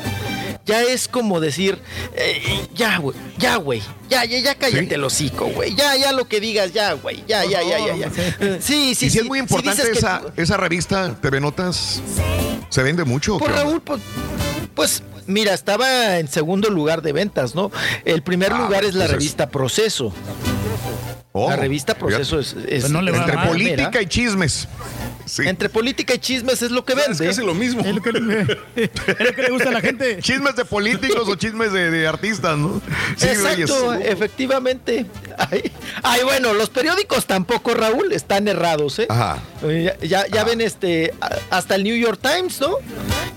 [0.65, 1.80] Ya es como decir,
[2.15, 6.27] eh, ya, güey, ya, güey, ya, ya, ya cállate el hocico, güey, ya, ya lo
[6.27, 8.11] que digas, ya, güey, ya, ya, ya, ya, ya.
[8.40, 9.19] Eh, Sí, sí, y si sí.
[9.19, 12.01] es muy Si importante dices que esa, esa revista, TV Notas,
[12.69, 13.35] ¿se vende mucho?
[13.35, 13.51] o Pues?
[13.51, 14.01] Raúl, pues,
[14.75, 17.72] pues, mira, estaba en segundo lugar de ventas, ¿no?
[18.06, 20.14] El primer Ah, lugar es la pues es- revista Proceso.
[21.33, 24.67] Oh, la revista Proceso es, es- Pues no le va es Entre política y chismes.
[25.40, 27.11] Entre política y chismes es lo que vende.
[27.11, 27.82] Es casi lo mismo.
[27.82, 28.41] Es lo que le,
[28.75, 30.19] es lo que le gusta a la gente.
[30.22, 32.82] Chismes de políticos o chismes de, de artistas, ¿no?
[33.17, 34.09] Sí, Exacto, Reyes.
[34.09, 35.06] efectivamente.
[35.38, 35.72] Ay,
[36.03, 39.08] ay, bueno, los periódicos tampoco, Raúl, están errados, ¿eh?
[39.09, 39.40] Ajá.
[39.64, 41.14] Eh, Ya, ya, ven este
[41.50, 42.75] hasta el New York Times, ¿no?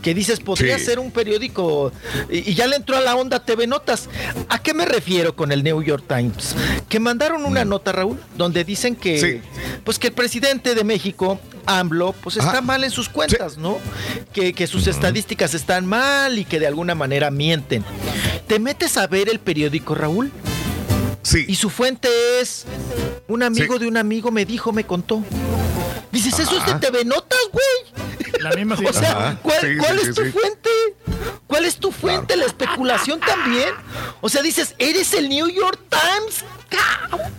[0.02, 0.84] Que dices, podría Sí.
[0.86, 1.92] ser un periódico
[2.30, 4.08] y, y ya le entró a la onda TV Notas.
[4.48, 6.54] ¿A qué me refiero con el New York Times?
[6.88, 9.20] Que mandaron una nota, Raúl, donde dicen que Mm.
[9.20, 9.40] Sí.
[9.84, 11.40] pues que el presidente de México,
[11.78, 12.60] AMLO, pues está Ajá.
[12.60, 13.78] mal en sus cuentas, ¿no?
[14.32, 17.84] Que, que sus estadísticas están mal y que de alguna manera mienten.
[18.46, 20.30] ¿Te metes a ver el periódico, Raúl?
[21.22, 21.44] Sí.
[21.48, 22.08] Y su fuente
[22.40, 22.66] es
[23.28, 25.22] un amigo de un amigo me dijo, me contó.
[26.12, 26.74] Dices, eso es de.
[26.74, 28.40] TV Notas, güey.
[28.40, 29.38] La misma O sea, Ajá.
[29.42, 30.30] ¿cuál, Sí, cuál sí, es sí, tu sí.
[30.32, 30.70] fuente?
[31.46, 32.36] ¿Cuál es tu fuente?
[32.36, 33.68] La especulación también.
[34.20, 36.44] O sea, dices, eres el New York Times.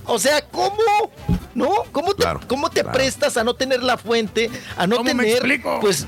[0.06, 1.12] O sea, ¿cómo?
[1.56, 1.70] ¿No?
[1.92, 2.98] ¿Cómo te, Claro, cómo te claro.
[2.98, 4.50] prestas a no tener la fuente?
[4.78, 5.38] A no ¿Cómo me tener.
[5.38, 5.80] explico?
[5.82, 6.06] Pues.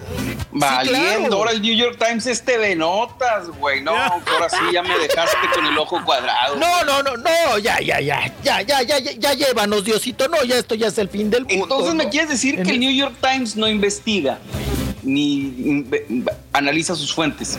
[0.52, 3.82] Valiendo, ahora el New York Times es TV Notas, güey.
[3.82, 6.56] No, ahora sí ya me dejaste con el ojo cuadrado.
[6.56, 10.44] No, no, no, no, ya, ya, ya, ya, ya, ya, ya, ya llévanos, Diosito, no,
[10.44, 11.64] ya esto ya es el fin del mundo.
[11.64, 12.10] Entonces, ¿me ¿no?
[12.10, 14.40] quieres decir que el New York Times no investiga
[15.04, 15.86] ni
[16.54, 17.58] analiza sus fuentes?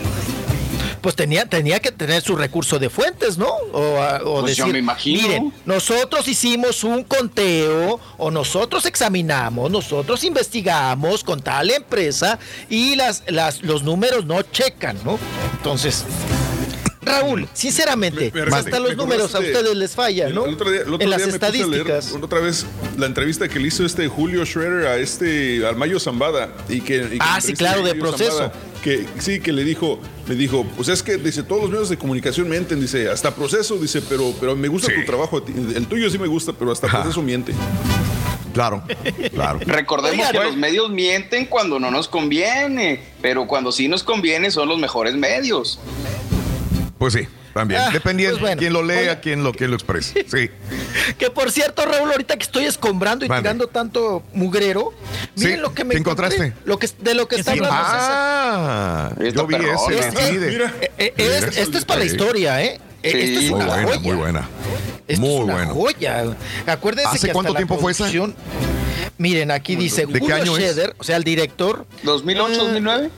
[1.01, 3.47] pues tenía, tenía que tener su recurso de fuentes, ¿no?
[3.71, 5.21] O, Pues yo decir, me imagino.
[5.21, 12.37] miren, nosotros hicimos un conteo, o nosotros examinamos, nosotros investigamos con tal empresa
[12.69, 15.17] y las, las, los números no checan, ¿no?
[15.53, 16.03] Entonces,
[17.01, 20.45] Raúl, sinceramente, Me- me- hasta me los números a ustedes les fallan, ¿no?
[20.45, 22.23] El otro día, el otro en las día me puse a leer estadísticas.
[22.23, 22.65] otra vez
[22.97, 26.97] la entrevista que le hizo este Julio Schroeder a este al Mayo Zambada y que,
[26.97, 28.31] y que Ah, sí, claro, de proceso.
[28.37, 28.53] Zambada,
[28.83, 31.97] que sí que le dijo le dijo pues es que dice todos los medios de
[31.97, 36.17] comunicación mienten dice hasta proceso dice pero pero me gusta tu trabajo el tuyo sí
[36.17, 37.53] me gusta pero hasta proceso miente
[38.53, 38.81] Claro,
[39.33, 39.59] claro.
[39.65, 40.49] Recordemos Oigan, que güey.
[40.49, 45.13] los medios mienten cuando no nos conviene, pero cuando sí nos conviene son los mejores
[45.13, 45.79] medios.
[46.99, 47.79] Pues sí, también.
[47.81, 48.59] Ah, Dependiendo pues bueno.
[48.59, 49.19] quién lo lea, Oiga.
[49.21, 50.25] quién lo, quién lo exprese.
[50.31, 50.49] Sí.
[51.17, 53.41] Que por cierto, Raúl, ahorita que estoy escombrando y Mande.
[53.43, 54.93] tirando tanto mugrero,
[55.35, 56.53] miren Sí, lo que me ¿qué encontré, encontraste?
[56.65, 57.89] Lo que, de lo que está hablando César.
[58.11, 60.39] Ah, Está yo vi ese.
[60.49, 60.73] Mira.
[60.97, 62.79] Eh, es- es para la historia, ¿eh?
[63.01, 63.99] Eh, Sí, Esto es Muy una buena, joya.
[64.01, 64.49] muy buena.
[65.07, 65.73] Esto Muy es una bueno.
[65.73, 66.23] joya.
[66.67, 68.09] Acuérdense ¿Hace que cuánto tiempo fue esa?
[69.17, 70.63] Miren, aquí dice ¿De qué Julio año es?
[70.65, 71.85] Scheder, o sea, el director.
[72.03, 73.09] ¿2008, 2009?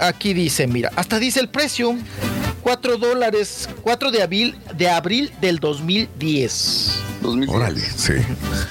[0.00, 1.96] Aquí dice, mira, hasta dice el precio.
[2.62, 7.02] 4 dólares, 4 de abril, de abril del 2010.
[7.48, 8.12] Órale, sí.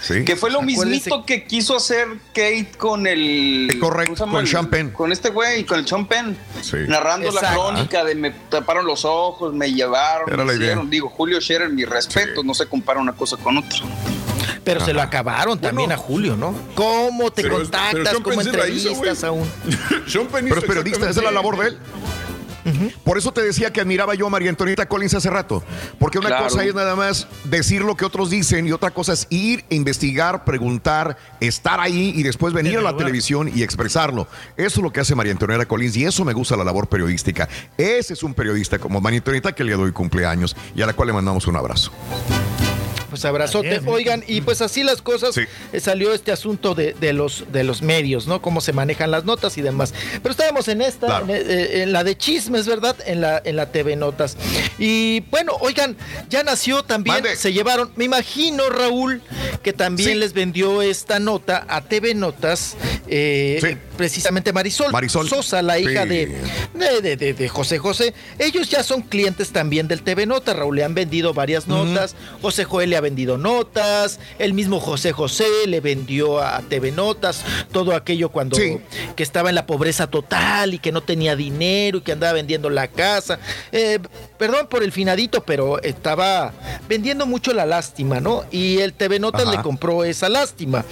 [0.01, 0.23] sí.
[0.23, 3.77] Que fue lo Acuérdese- mismito que quiso hacer Kate con el.
[3.79, 4.61] correcto, ¿cómo se llama?
[4.61, 4.89] con El- Penn.
[4.91, 6.37] Con este güey, con el Penn.
[6.61, 6.77] Sí.
[6.87, 10.27] Narrando la crónica de me taparon los ojos, me llevaron.
[10.29, 10.65] Era me la idea.
[10.67, 10.89] hicieron.
[10.89, 13.79] Digo, Julio Scherer, mi respeto, no se compara una cosa con otra.
[14.63, 16.53] Pero se lo acabaron también a Julio, ¿no?
[16.75, 18.01] ¿Cómo te Pero- contactas?
[18.03, 19.49] pero ¿Cómo hizo, entrevistas a un...?
[20.07, 21.77] Sean Pero es periodista, esa es la labor de él.
[23.03, 25.63] Por eso te decía que admiraba yo a María Antonieta Collins hace rato.
[25.99, 26.43] Porque una Claro.
[26.45, 30.43] cosa es nada más decir lo que otros dicen y otra cosa es ir, investigar,
[30.45, 34.27] preguntar, estar ahí y después venir a la televisión y expresarlo.
[34.57, 37.47] Eso es lo que hace María Antonieta Collins y eso me gusta la labor periodística.
[37.77, 41.07] Ese es un periodista como María Antonieta que le doy cumpleaños y a la cual
[41.07, 41.91] le mandamos un abrazo.
[43.09, 43.79] Pues abrazote.
[43.85, 47.81] Oigan, y pues así las cosas, eh, salió este asunto de, de los, de los
[47.81, 48.41] medios, ¿no?
[48.41, 49.93] Cómo se manejan las notas y demás.
[50.21, 51.25] Pero estábamos en esta, Claro.
[51.25, 52.95] en, eh, en la de chismes, ¿verdad?
[53.05, 54.35] En la, en la TV Notas.
[54.77, 55.95] Y bueno, oigan,
[56.29, 59.21] ya nació también, se llevaron, me imagino, Raúl,
[59.63, 62.75] que también les vendió esta nota a TV Notas,
[63.07, 65.27] eh, precisamente Marisol, Marisol.
[65.29, 66.09] Sosa, la hija Sí.
[66.09, 66.25] de,
[66.73, 68.13] de, de- de- de José José.
[68.37, 70.75] Ellos ya son clientes también del TV Nota, Raúl.
[70.75, 72.15] Le han vendido varias notas.
[72.41, 74.19] José Joel le ha vendido notas.
[74.39, 79.55] El mismo José José le vendió a TV Notas todo aquello cuando que estaba en
[79.55, 83.39] la pobreza total y que no tenía dinero y que andaba vendiendo la casa.
[83.71, 83.99] Eh,
[84.37, 86.53] perdón por el finadito, pero estaba
[86.87, 88.43] vendiendo mucho la lástima, ¿no?
[88.51, 89.51] Y el TV Notas Ajá.
[89.57, 90.85] le compró esa lástima.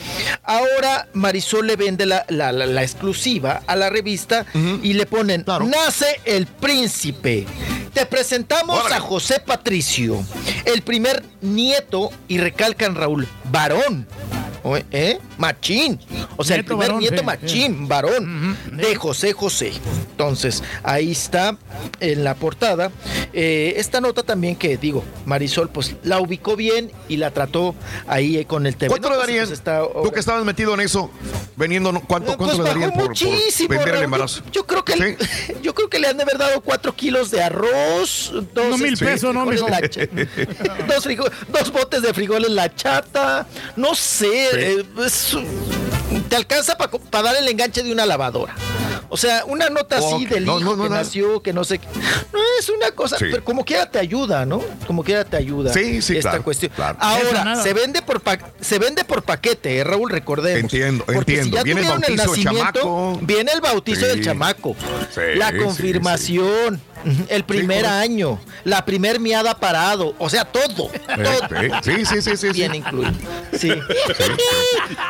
[0.44, 4.46] Ahora Marisol le vende la, la- la- la exclusiva a la revista
[4.84, 7.46] y le ponen Nace el príncipe.
[7.94, 10.24] Te presentamos a José Patricio,
[10.66, 14.06] el primer nieto, y recalcan Raúl, varón.
[14.92, 15.20] ¿Eh?
[15.38, 16.00] Machín.
[16.38, 19.72] O sea, el primer varón, nieto sí, machín, varón, de José José.
[20.12, 21.58] Entonces, ahí está
[22.00, 22.92] en la portada.
[23.34, 27.76] Eh, esta nota también que digo, Marisol, pues la ubicó bien y la trató
[28.08, 28.90] ahí eh, con el TV.
[28.90, 29.46] ¿Cuánto le darían?
[29.46, 31.12] pues, está- Tú que estabas metido en eso,
[31.56, 32.02] vendiendo, ¿no?
[32.02, 34.42] ¿cuánto, cuánto pues le darían bajó por, por muchísimo, el embarazo?
[34.46, 35.18] Yo, yo creo que le-
[35.62, 38.94] yo creo que le han de haber dado cuatro kilos de arroz, dos, Unos mil
[38.94, 39.46] este, pesos, ¿no,
[40.88, 41.08] dos,
[41.50, 44.50] dos botes de frijoles la chata, no sé,
[44.80, 44.84] eh,
[45.28, 48.56] es te alcanza para dar el enganche de una lavadora.
[49.10, 50.96] O sea, una nota así Ok, del no, hijo no, no, que no.
[50.96, 51.88] nació, que no sé qué.
[52.34, 53.26] No es una cosa, Sí.
[53.30, 54.62] pero como quiera te ayuda, ¿no?
[54.88, 55.72] Como quiera te ayuda.
[55.72, 56.72] Sí, sí, esta claro, cuestión.
[56.76, 56.98] claro.
[57.00, 60.60] Ahora, se vende por pa- se vende por paquete, ¿eh, Raúl, recordemos.
[60.74, 61.58] Entiendo, Porque si entiendo.
[61.58, 63.20] ya Viene el bautizo del nacimiento, chamaco.
[63.22, 64.08] Viene el bautizo Sí.
[64.08, 64.76] del chamaco.
[65.14, 66.82] Sí, la sí, confirmación.
[67.30, 70.92] El primer año, la primer miada parado, o sea, todo, todo
[71.84, 72.50] Sí, sí, sí, sí, sí.
[72.52, 73.12] bien incluido.
[73.58, 73.72] Sí.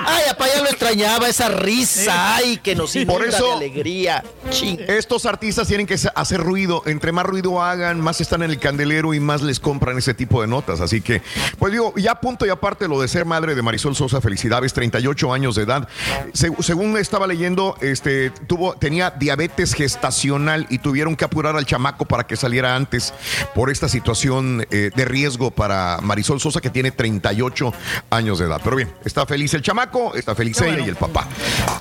[0.05, 4.23] Ay, apá, ya lo extrañaba esa risa, ay, que nos inunda eso- de alegría.
[4.49, 4.79] Ching.
[4.87, 6.83] Estos artistas tienen que hacer ruido.
[6.85, 10.41] Entre más ruido hagan, más están en el candelero y más les compran ese tipo
[10.41, 10.81] de notas.
[10.81, 11.21] Así que,
[11.57, 15.33] pues digo, ya punto y aparte lo de ser madre de Marisol Sosa, felicidades, 38
[15.33, 15.87] años de edad.
[16.33, 22.05] Se- según estaba leyendo, este, tuvo, tenía diabetes gestacional y tuvieron que apurar al chamaco
[22.05, 23.13] para que saliera antes
[23.53, 27.73] por esta situación eh, de riesgo para Marisol Sosa, que tiene 38
[28.09, 28.59] años de edad.
[28.63, 31.27] Pero bien, está feliz el chamaco, está feliz ella y el papá.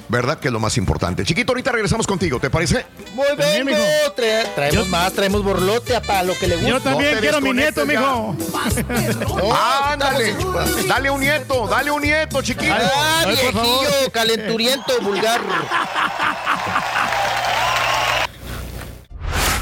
[0.09, 0.39] ¿Verdad?
[0.39, 1.25] Que es lo más importante.
[1.25, 2.85] Chiquito, ahorita regresamos contigo, ¿te parece?
[3.15, 3.79] Muy bien, mijo.
[4.17, 6.71] Tra- traemos más, traemos borlote, apá, lo que le gusta.
[6.71, 8.01] Yo también te quiero mi nieto, ya.
[8.01, 8.37] mijo.
[9.39, 10.37] No, Ándale,
[10.87, 12.75] dale un nieto, dale un nieto, chiquito.
[12.75, 15.41] Ah, viejillo, calenturiento, vulgar.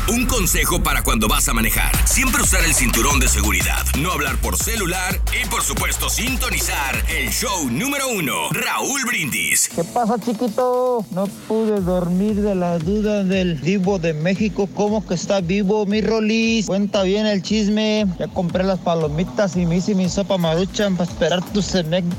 [0.08, 1.92] Un consejo para cuando vas a manejar.
[2.08, 7.30] Siempre usar el cinturón de seguridad, no hablar por celular y por supuesto sintonizar el
[7.30, 9.70] show número uno, Raúl Brindis.
[9.72, 11.06] ¿Qué pasa, chiquito?
[11.12, 14.68] No pude dormir de la duda del vivo de México.
[14.74, 16.66] ¿Cómo que está vivo, mi Rolis?
[16.66, 18.04] Cuenta bien el chisme.
[18.18, 21.62] Ya compré las palomitas y me hice mi sopa maruchan para esperar tu,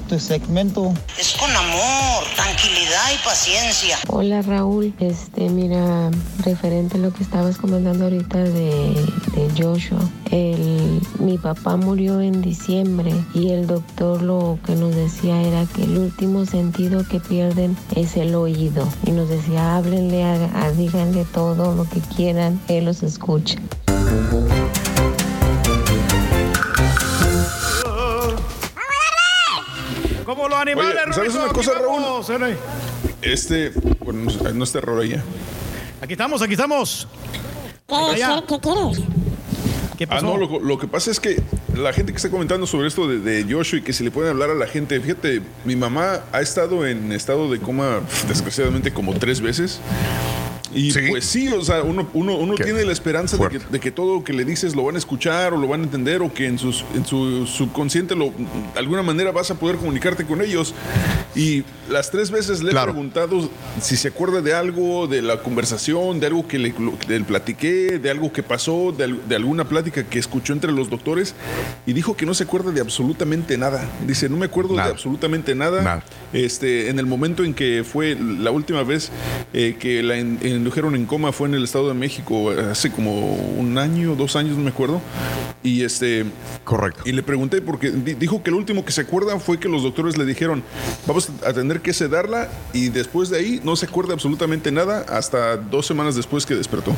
[0.08, 0.94] tu segmento.
[1.20, 4.00] Es con amor, tranquilidad y paciencia.
[4.08, 6.10] Hola Raúl, este mira,
[6.46, 8.94] referente a lo que estabas comentando ahorita de,
[9.34, 9.98] de Joshua,
[10.30, 15.84] el, mi papá murió en diciembre y el doctor lo que nos decía era que
[15.84, 21.26] el último sentido que pierden es el oído y nos decía háblenle, a, a- díganle
[21.34, 23.58] todo lo que quieran, él los escucha.
[30.26, 31.74] Como los animales, Oye, ¿sabes una cosa,
[32.48, 32.58] eh.
[33.22, 35.16] Este, bueno, no, no está error ahí.
[36.02, 37.08] Aquí estamos, aquí estamos.
[38.00, 38.44] ¿Qué, Allá.
[38.48, 39.00] qué- qué quieres?
[39.98, 41.42] ¿Qué Ah, no, lo, lo que pasa es que
[41.76, 44.32] la gente que está comentando sobre esto de, de Joshua y que se le pueden
[44.32, 49.14] hablar a la gente, fíjate, mi mamá ha estado en estado de coma, desgraciadamente, como
[49.14, 49.80] tres veces.
[50.74, 53.92] Y pues sí, o sea, uno, uno, uno tiene la esperanza de que, de que
[53.92, 56.34] todo lo que le dices lo van a escuchar o lo van a entender o
[56.34, 60.42] que en, sus, en su subconsciente lo, de alguna manera vas a poder comunicarte con
[60.42, 60.74] ellos.
[61.36, 63.50] Y las tres veces le he preguntado
[63.82, 66.74] si se acuerda de algo, de la conversación, de algo que le,
[67.08, 71.36] le platiqué, de algo que pasó, de, de alguna plática que escuchó entre los doctores
[71.86, 73.88] y dijo que no se acuerda de absolutamente nada.
[74.06, 76.04] Dice, no me acuerdo de absolutamente nada.
[76.32, 79.12] Este, en el momento en que fue la última vez
[79.54, 80.18] eh, que la
[80.64, 84.56] indujeron en coma fue en el Estado de México, hace como un año, dos años,
[84.58, 85.02] no me acuerdo.
[85.62, 86.26] Y este.
[86.64, 87.02] Correcto.
[87.06, 89.84] Y le pregunté porque di- dijo que lo último que se acuerda fue que los
[89.84, 90.64] doctores le dijeron,
[91.06, 95.58] vamos a tener que sedarla y después de ahí no se acuerda absolutamente nada hasta
[95.58, 96.94] dos semanas después que despertó.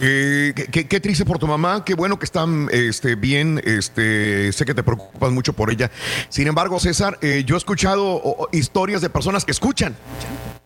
[0.00, 4.64] Eh, qué, qué- triste por tu mamá, qué bueno que están este, bien, este, sé
[4.64, 5.90] que te preocupas mucho por ella.
[6.28, 9.96] Sin embargo, César, eh, yo he escuchado historias de personas que escuchan.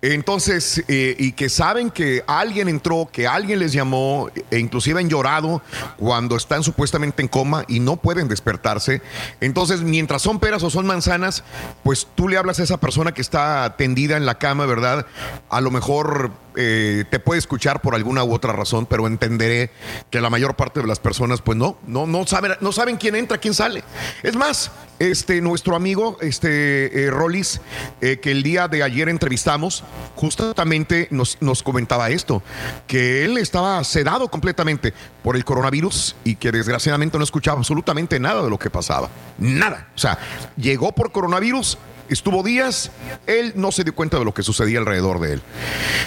[0.03, 5.09] Entonces, eh, y que saben que alguien entró, que alguien les llamó, e inclusive han
[5.09, 5.63] llorado
[5.97, 9.01] cuando están supuestamente en coma y no pueden despertarse.
[9.41, 11.45] Entonces, mientras son peras o son manzanas,
[11.85, 15.07] pues tú le hablas a esa persona que está tendida en la cama, ¿verdad?
[15.49, 19.71] A lo mejor eh, te puede escuchar por alguna u otra razón, pero entenderé
[20.11, 23.17] que la mayor parte de las personas, pues no, no, no saben, no saben quién
[23.17, 23.85] entra, quién sale.
[24.23, 27.61] Es más, este, nuestro amigo, este, eh, Rollis,
[28.01, 32.43] eh, que el día de ayer entrevistamos, justamente nos, nos comentaba esto,
[32.87, 38.43] que él estaba sedado completamente por el coronavirus y que desgraciadamente no escuchaba absolutamente nada
[38.43, 39.09] de lo que pasaba.
[39.39, 39.89] Nada.
[39.95, 40.19] O sea,
[40.57, 41.79] llegó por coronavirus,
[42.13, 42.91] estuvo días,
[43.27, 45.43] él no se dio cuenta de lo que sucedía alrededor de él.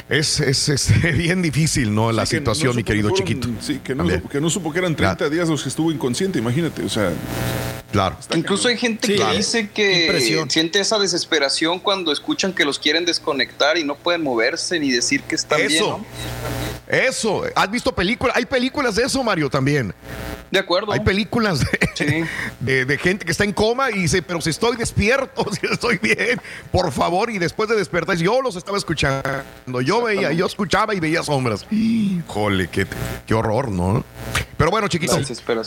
[0.10, 2.12] Es, es, es bien difícil, ¿no?
[2.12, 3.50] La Sí, situación, no mi querido fueron- chiquito.
[3.62, 6.84] Sí, que no, que no supo que eran 30 días los que estuvo inconsciente, imagínate,
[6.84, 7.12] o sea.
[7.96, 8.18] Claro.
[8.36, 9.38] Incluso hay gente Sí, que claro.
[9.38, 10.50] dice que Impresión.
[10.52, 15.22] siente esa desesperación cuando escuchan que los quieren desconectar y no pueden moverse ni decir
[15.24, 15.72] que están bien.
[15.72, 15.98] Eso.
[16.00, 16.06] ¿no?
[16.88, 18.36] Eso, ¿has visto películas?
[18.36, 19.94] Hay películas de eso, Mario, también.
[20.52, 20.92] De acuerdo.
[20.92, 21.60] Hay películas
[21.98, 22.26] de,
[22.60, 25.98] de- de gente que está en coma y dice, pero si estoy despierto, si estoy
[25.98, 26.40] bien,
[26.72, 27.32] por favor.
[27.32, 29.82] Y después de despertar, yo los estaba escuchando.
[29.84, 31.66] Yo veía, yo escuchaba y veía sombras.
[31.72, 32.86] Híjole, qué,
[33.26, 34.04] qué horror, ¿no?
[34.58, 35.18] Pero bueno, chiquito.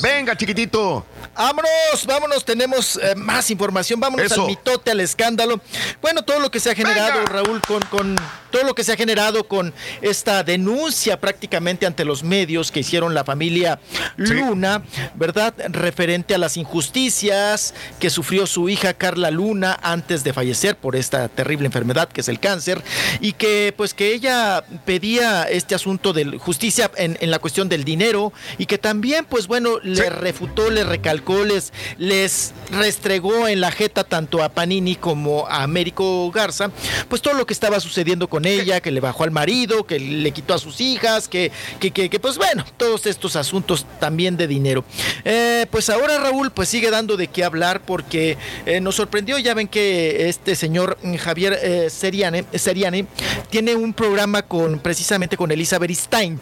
[0.01, 1.05] Venga, chiquitito.
[1.37, 4.43] Vámonos, vámonos, tenemos eh, más información, vámonos Eso.
[4.43, 5.61] al mitote, al escándalo.
[6.01, 8.17] Bueno, todo lo que se ha generado, Raúl, con, con
[8.51, 13.15] todo lo que se ha generado con esta denuncia prácticamente ante los medios que hicieron
[13.15, 13.79] la familia
[14.17, 14.83] Luna,
[15.15, 15.55] ¿verdad?
[15.69, 21.29] Referente a las injusticias que sufrió su hija Carla Luna antes de fallecer por esta
[21.29, 22.83] terrible enfermedad que es el cáncer
[23.21, 27.85] y que pues que ella pedía este asunto de justicia en, en la cuestión del
[27.85, 31.73] dinero y que también pues bueno le refutó, le recalcó, les,
[32.09, 36.70] les restregó en la jeta tanto a Panini como a Américo Garza,
[37.09, 40.31] pues todo lo que estaba sucediendo con ella, que le bajó al marido, que le
[40.33, 44.85] quitó a sus hijas, que, que, que, pues bueno, todos estos asuntos también de dinero.
[45.25, 49.55] Eh, pues ahora Raúl pues sigue dando de qué hablar porque eh, nos sorprendió, ya
[49.55, 53.07] ven que este señor mm, Javier eh, Seriane,
[53.51, 56.41] tiene un programa con precisamente con Elizabeth Stein.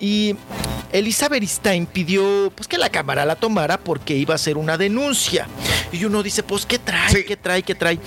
[0.00, 0.36] Y
[0.92, 5.46] Elizabeth Stein pidió pues que la cámara la tomara porque iba a hacer una denuncia.
[5.92, 7.24] Y uno dice, pues, ¿qué trae?
[7.24, 7.62] ¿Qué trae?
[7.62, 7.98] ¿Qué trae?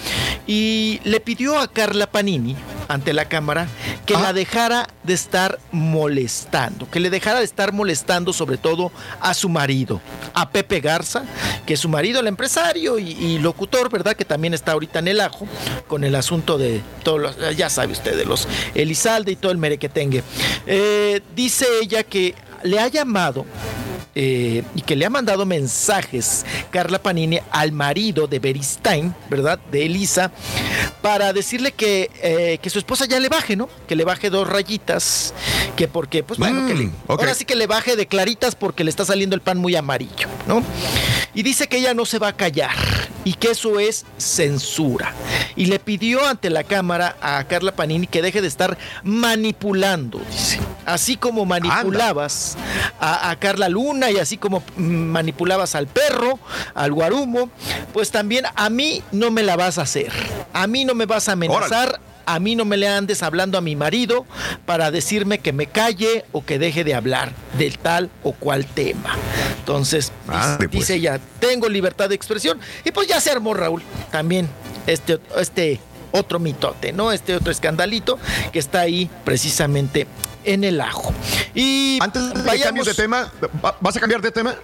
[0.46, 2.56] Y le pidió a Carla Panini,
[2.90, 3.68] ante la cámara,
[4.06, 9.34] que la dejara de estar molestando, que le dejara de estar molestando sobre todo a
[9.34, 10.02] su marido,
[10.34, 11.24] a Pepe Garza,
[11.66, 14.16] que es su marido, el empresario y, y locutor, ¿verdad?
[14.16, 15.48] Que también está ahorita en el ajo
[15.88, 19.60] con el asunto de todos los, ya sabe usted, de los Elizalde y todo el
[19.60, 20.24] merequetengue.
[20.66, 23.46] Eh, dice ella que le ha llamado
[24.22, 29.60] eh, y que le ha mandado mensajes Carla Panini al marido de Beristain, ¿verdad?
[29.72, 30.30] De Elisa,
[31.02, 33.70] para decirle que, eh, que su esposa ya le baje, ¿no?
[33.88, 35.34] Que le baje dos rayitas,
[35.78, 38.90] que porque, pues bueno, que le, ahora sí que le baje de claritas porque le
[38.90, 40.62] está saliendo el pan muy amarillo, ¿no?
[41.34, 42.72] Y dice que ella no se va a callar
[43.24, 45.14] y que eso es censura.
[45.56, 50.60] Y le pidió ante la cámara a Carla Panini que deje de estar manipulando, dice.
[50.86, 52.58] Así como manipulabas
[53.00, 56.40] a, a Carla Luna y así como manipulabas al perro,
[56.74, 57.50] al guarumo,
[57.94, 60.12] pues también a mí no me la vas a hacer.
[60.54, 62.00] A mí no me vas a amenazar.
[62.26, 64.28] A mí no me le andes hablando a mi marido
[64.68, 69.18] para decirme que me calle o que deje de hablar del tal o cual tema.
[69.58, 70.82] Entonces, Ande, pues.
[70.82, 72.60] dice ella, tengo libertad de expresión.
[72.86, 73.82] Y pues ya se armó Raúl
[74.12, 74.48] también
[74.86, 75.80] este, este
[76.12, 77.12] otro mitote, ¿no?
[77.12, 78.20] Este otro escandalito
[78.52, 80.06] que está ahí precisamente
[80.44, 81.14] en el ajo.
[81.56, 83.32] Y Antes de que cambies de tema,
[83.64, 84.56] ¿va- ¿vas a cambiar de tema?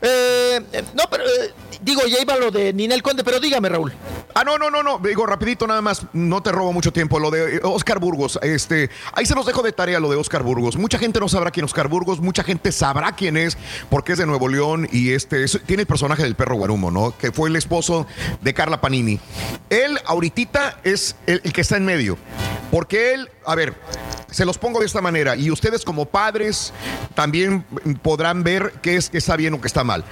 [0.00, 1.52] Eh, eh, no, pero eh,
[1.82, 3.92] digo, ya iba lo de Ninel Conde, pero dígame, Raúl.
[4.34, 4.98] Ah, no, no, no, no.
[4.98, 6.02] Digo, rapidito nada más.
[6.14, 7.18] No te robo mucho tiempo.
[7.18, 8.38] Lo de eh, Oscar Burgos.
[8.42, 10.76] Este, ahí se los dejo de tarea lo de Oscar Burgos.
[10.76, 12.20] Mucha gente no sabrá quién es Oscar Burgos.
[12.20, 13.58] Mucha gente sabrá quién es
[13.90, 17.16] porque es de Nuevo León y este es- tiene el personaje del perro Guarumo, ¿no?
[17.18, 18.06] Que fue el esposo
[18.40, 19.20] de Carla Panini.
[19.68, 22.16] Él ahorita es el, el que está en medio.
[22.70, 23.74] Porque él, a ver,
[24.30, 26.72] se los pongo de esta manera y ustedes como padres
[27.14, 27.64] también
[28.02, 30.04] podrán ver qué es que está bien o qué está mal.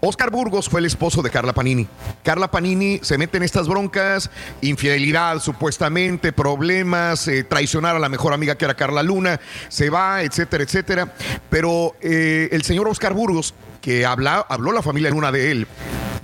[0.00, 1.86] Oscar Burgos fue el esposo de Carla Panini.
[2.22, 8.32] Carla Panini se mete en estas broncas, infidelidad supuestamente, problemas, eh, traicionar a la mejor
[8.32, 11.14] amiga que era Carla Luna, se va, etcétera, etcétera.
[11.50, 15.66] Pero eh, el señor Oscar Burgos, que habla, habló la familia Luna de él,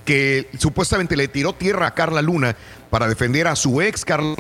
[0.05, 2.57] que supuestamente le tiró tierra a Carla Luna
[2.95, 4.37] para defender a su ex Carla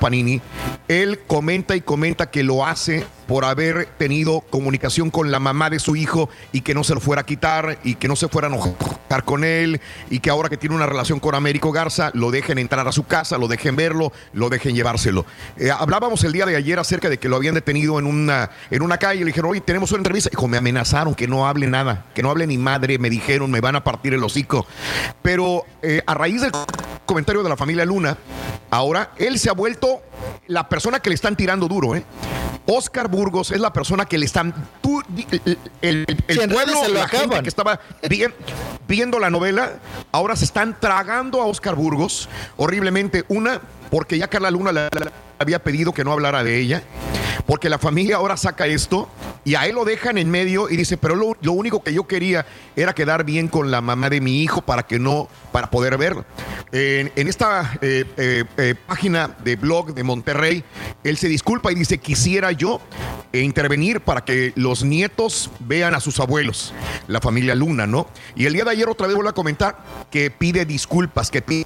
[0.00, 0.40] Panini,
[0.88, 5.78] él comenta y comenta que lo hace por haber tenido comunicación con la mamá de
[5.78, 8.48] su hijo y que no se lo fuera a quitar y que no se fuera
[8.48, 12.30] a enojar con él y que ahora que tiene una relación con Américo Garza lo
[12.30, 15.24] dejen entrar a su casa, lo dejen verlo, lo dejen llevárselo.
[15.56, 18.82] Eh, hablábamos el día de ayer acerca de que lo habían detenido en una, en
[18.82, 20.30] una calle, le dijeron, oye, tenemos una entrevista.
[20.30, 23.60] Dijo, me amenazaron que no hable nada, que no hable ni madre, me dijeron, me
[23.60, 24.66] van a partir el hocico.
[25.22, 26.52] Pero eh, a raíz del
[27.06, 28.16] comentario de la familia Luna,
[28.70, 30.00] ahora él se ha vuelto
[30.46, 32.04] la persona que le están tirando duro, ¿eh?
[32.64, 34.54] Oscar Burgos es la persona que le están.
[34.80, 35.02] Tú,
[35.42, 38.32] el, el- el pueblo, la gente que estaba bien-
[38.88, 39.72] viendo la novela,
[40.12, 43.24] ahora se están tragando a Oscar Burgos horriblemente.
[43.28, 46.82] Una, porque ya Carla Luna le le había pedido que no hablara de ella.
[47.46, 49.08] Porque la familia ahora saca esto
[49.44, 52.46] y a él lo dejan en medio y dice, pero lo, único que yo quería
[52.76, 56.24] era quedar bien con la mamá de mi hijo para que no, para poder verlo.
[56.72, 60.64] En, en esta eh, eh, eh, página de blog de Monterrey,
[61.04, 62.80] él se disculpa y dice, quisiera yo
[63.32, 66.74] eh, intervenir para que los nietos vean a sus abuelos,
[67.08, 68.06] la familia Luna, ¿no?
[68.36, 69.78] Y el día de ayer otra vez vuelve a comentar
[70.10, 71.64] que pide disculpas, que pide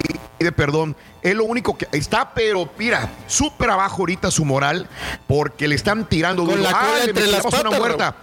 [0.53, 0.97] perdón.
[1.23, 4.89] Es lo único que está, pero mira, súper abajo ahorita su moral,
[5.27, 6.63] porque le están tirando Con duro.
[6.63, 8.17] la Ah, le una muerta.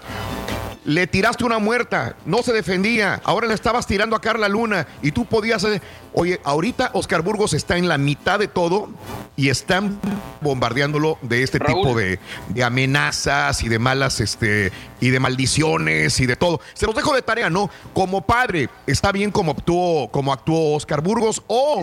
[0.85, 5.13] Le tiraste una muerta, no se defendía, ahora le estabas tirando a Carla Luna y
[5.13, 5.65] tú podías...
[6.11, 8.89] Oye, ahorita Oscar Burgos está en la mitad de todo
[9.35, 9.99] y están
[10.41, 11.81] bombardeándolo de este Raúl.
[11.81, 16.61] tipo de, de amenazas y de malas, este, y de maldiciones y de todo.
[16.73, 17.69] Se los dejo de tarea, ¿no?
[17.93, 21.81] Como padre, ¿está bien como actuó, como actuó Oscar Burgos o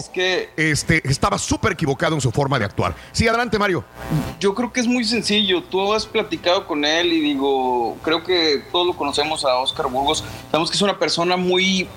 [0.57, 2.95] este, estaba súper equivocado en su forma de actuar?
[3.13, 3.85] Sí, adelante, Mario.
[4.39, 5.63] Yo creo que es muy sencillo.
[5.63, 10.25] Tú has platicado con él y digo, creo que todos lo conocemos a Oscar Burgos.
[10.51, 11.89] Sabemos que es una persona muy,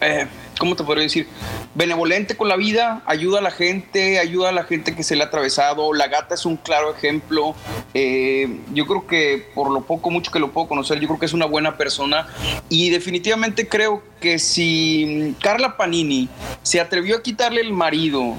[0.00, 0.26] eh,
[0.60, 1.26] ¿cómo te podría decir?
[1.74, 5.24] Benevolente con la vida, ayuda a la gente, ayuda a la gente que se le
[5.24, 5.94] ha atravesado.
[5.94, 7.54] La gata es un claro ejemplo.
[7.94, 11.26] Eh, yo creo que por lo poco, mucho que lo puedo conocer, yo creo que
[11.26, 12.28] es una buena persona.
[12.68, 16.28] Y definitivamente creo que si Carla Panini
[16.62, 18.34] se atrevió a quitarle el marido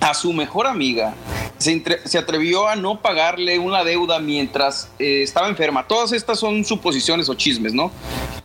[0.00, 1.14] a su mejor amiga,
[1.58, 5.86] se, atrevió a no pagarle una deuda mientras eh, estaba enferma.
[5.86, 7.92] Todas estas son suposiciones o chismes, ¿no?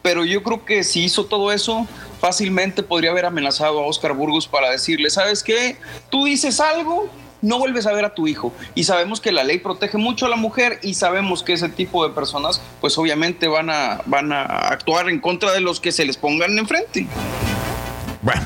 [0.01, 1.87] Pero yo creo que si hizo todo eso,
[2.19, 5.77] fácilmente podría haber amenazado a Oscar Burgos para decirle, ¿sabes qué?
[6.09, 7.09] Tú dices algo,
[7.41, 8.53] no vuelves a ver a tu hijo.
[8.75, 12.07] Y sabemos que la ley protege mucho a la mujer y sabemos que ese tipo
[12.07, 16.05] de personas, pues obviamente van a, van a actuar en contra de los que se
[16.05, 17.07] les pongan enfrente.
[18.21, 18.41] Bueno,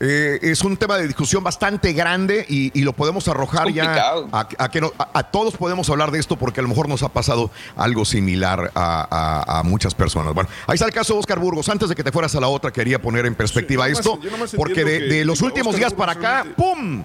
[0.00, 4.28] eh, es un tema de discusión bastante grande y, y lo podemos arrojar ya complicado.
[4.32, 6.88] a, a que no- a- a todos podemos hablar de esto porque a lo mejor
[6.88, 9.06] nos ha pasado algo similar a,
[9.48, 10.34] a- a muchas personas.
[10.34, 11.68] Bueno, ahí está el caso de Oscar Burgos.
[11.68, 14.20] Antes de que te fueras a la otra, quería poner en perspectiva Sí, yo esto,
[14.56, 17.04] porque de, los últimos Oscar días Burgos para acá, ¡pum!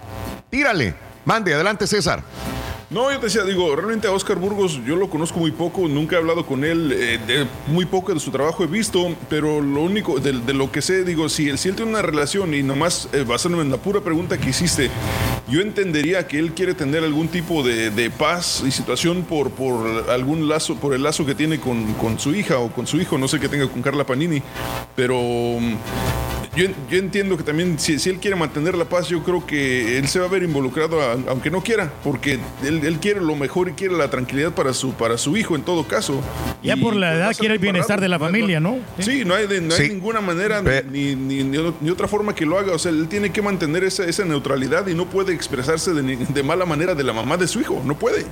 [0.50, 0.96] Tírale.
[1.30, 2.24] Mande, adelante César.
[2.90, 6.16] No, yo te decía, digo, realmente a Oscar Burgos yo lo conozco muy poco, nunca
[6.16, 10.20] he hablado con él, eh, muy poco de su trabajo he visto, pero lo único,
[10.20, 13.26] de, lo que sé, digo, si él, si él tiene una relación y nomás eh,
[13.28, 14.90] basándome en la pura pregunta que hiciste,
[15.48, 20.10] yo entendería que él quiere tener algún tipo de, de paz y situación por, por
[20.10, 23.20] algún lazo, por el lazo que tiene con, con su hija o con su hijo,
[23.20, 24.42] no sé qué tenga con Carla Panini,
[24.96, 25.60] pero...
[26.56, 29.98] yo, yo entiendo que también si, si él quiere mantener la paz, yo creo que
[29.98, 33.36] él se va a ver involucrado a- aunque no quiera, porque él, él quiere lo
[33.36, 36.22] mejor y quiere la tranquilidad para su, para su hijo en todo caso.
[36.64, 38.80] Ya Y, por la pues, edad quiere el bienestar de la familia, ¿no?
[39.00, 39.90] Sí, no hay, de- no hay Sí.
[39.94, 42.74] ninguna manera ni, ni, ni- ni otra forma que lo haga.
[42.74, 46.16] O sea, él tiene que mantener esa, esa neutralidad y no puede expresarse de, ni-
[46.16, 47.82] de mala manera de la mamá de su hijo.
[47.86, 48.26] No puede.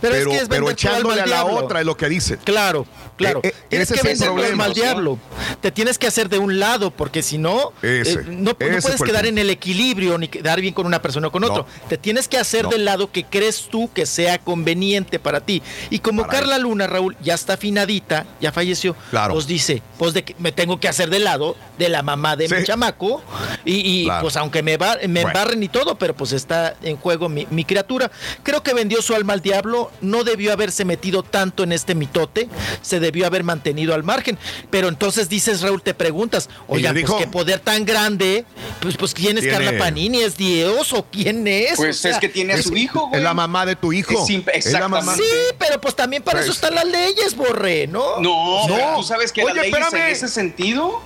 [0.00, 1.64] Pero, Pero es que es pero vender tu alma echándole a la diablo.
[1.64, 2.38] otra es lo que dice.
[2.38, 3.40] Claro, claro.
[3.42, 5.18] Eh, eh, tienes ese que es el problema, alma al diablo.
[5.60, 9.26] Te tienes que hacer de un lado, porque si no, Ese, eh, no, puedes quedar
[9.26, 11.66] en el equilibrio ni quedar bien con una persona o con otro.
[11.88, 12.70] Te tienes que hacer No.
[12.70, 15.62] del lado que crees tú que sea conveniente para ti.
[15.90, 19.34] Y como Para Carla Luna, Raúl, ya está afinadita, ya falleció, Claro.
[19.34, 22.48] pues dice, pues de que me tengo que hacer del lado de la mamá de
[22.48, 23.22] mi chamaco.
[23.64, 24.22] Y, y, Claro.
[24.22, 25.28] pues aunque me, va- me Bueno.
[25.28, 28.10] embarren y todo, pero pues está en juego mi, mi criatura.
[28.42, 32.48] Creo que vendió su alma al diablo, no debió haberse metido tanto en este mitote,
[32.82, 34.38] se debió haber mantenido al margen.
[34.70, 38.44] Pero entonces dices, Raúl, te preguntas, oye, Ella pues dijo- qué poder tan grande,
[38.80, 40.20] pues, pues ¿quién es Tiene- Carla Panini?
[40.22, 41.76] ¿Es Dios o quién es?
[41.76, 43.18] Pues O sea, es que tiene a Es, su hijo, güey.
[43.18, 44.12] es la mamá de tu hijo.
[44.12, 44.98] Es simple- Es la mamá.
[45.12, 45.24] exactamente.
[45.50, 48.20] Sí, pero pues también para eso Pues- están las leyes, Borre, ¿no?
[48.20, 48.74] No, No.
[48.74, 51.00] pero tú sabes que Oye, las leyes en ese sentido.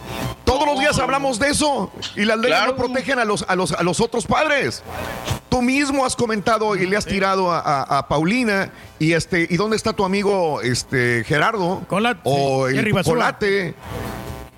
[0.45, 2.73] Todos los días hablamos de eso y las leyes Claro.
[2.73, 4.83] no protegen a los, a, los, a los otros padres.
[5.49, 9.57] Tú mismo has comentado y le has tirado a, a- a Paulina y este y
[9.57, 13.75] dónde está tu amigo este Gerardo Colat- o el chocolate.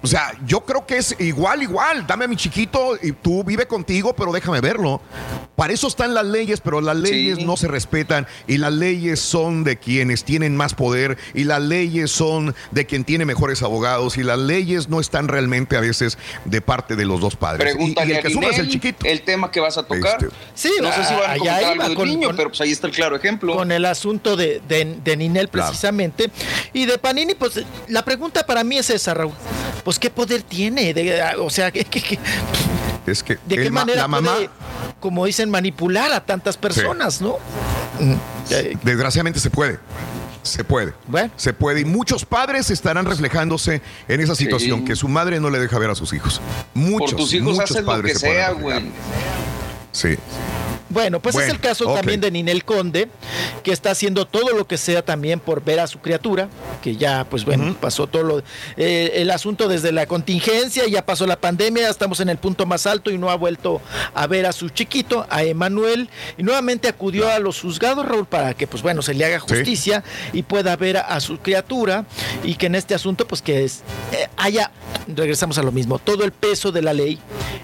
[0.07, 2.07] O sea, yo creo que es igual, igual.
[2.07, 5.01] Dame a mi chiquito y tú vive contigo, pero déjame verlo.
[5.57, 7.45] Para eso están las leyes, pero las leyes Sí.
[7.45, 12.11] no se respetan y las leyes son de quienes tienen más poder y las leyes
[12.11, 16.61] son de quien tiene mejores abogados y las leyes no están realmente a veces de
[16.61, 17.63] parte de los dos padres.
[17.73, 19.07] Y- Pregúntale y, el a que sufre es el chiquito.
[19.07, 20.23] el tema que vas a tocar.
[20.23, 20.35] Este.
[20.55, 22.73] Sí, no sé si van a comentar algo del con- niño, con- pero pues ahí
[22.73, 23.57] está el claro ejemplo.
[23.57, 25.69] con el asunto de, de, de Ninel Claro.
[25.71, 26.31] precisamente.
[26.75, 29.33] Y de Panini, pues la pregunta para mí es esa, Raúl.
[29.85, 32.19] Pues qué poder tiene, De- o sea, ¿qué- qué- qué-
[33.07, 34.51] Es que ¿de qué manera la mamá, puede,
[35.01, 37.39] como dicen, manipular a tantas personas, no?
[38.01, 38.15] Mm,
[38.51, 39.79] eh, desgraciadamente se puede.
[40.43, 40.93] Se puede.
[41.09, 41.31] Bueno.
[41.37, 41.81] Se puede.
[41.81, 45.91] Y muchos padres estarán reflejándose en esa situación, que su madre no le deja ver
[45.91, 46.41] a sus hijos.
[46.75, 48.91] Muchos, Por tus hijos muchos haces lo padres que se sea, güey.
[49.93, 50.17] Sí.
[50.89, 53.09] Bueno, pues Bueno, es el caso también de Ninel Conde,
[53.65, 56.49] que está haciendo todo lo que sea también por ver a su criatura,
[56.83, 58.39] que ya, pues bueno, pasó todo lo,
[58.77, 62.87] eh, el asunto desde la contingencia, ya pasó la pandemia, estamos en el punto más
[62.87, 63.81] alto y no ha vuelto
[64.15, 66.09] a ver a su chiquito, a Emanuel,
[66.39, 70.05] y nuevamente acudió a los juzgados, Raúl, para que, pues bueno, se le haga justicia
[70.33, 72.05] y pueda ver a, a su criatura
[72.45, 73.83] y que en este asunto, pues que es,
[74.13, 74.71] eh, haya,
[75.09, 77.19] regresamos a lo mismo, todo el peso de la ley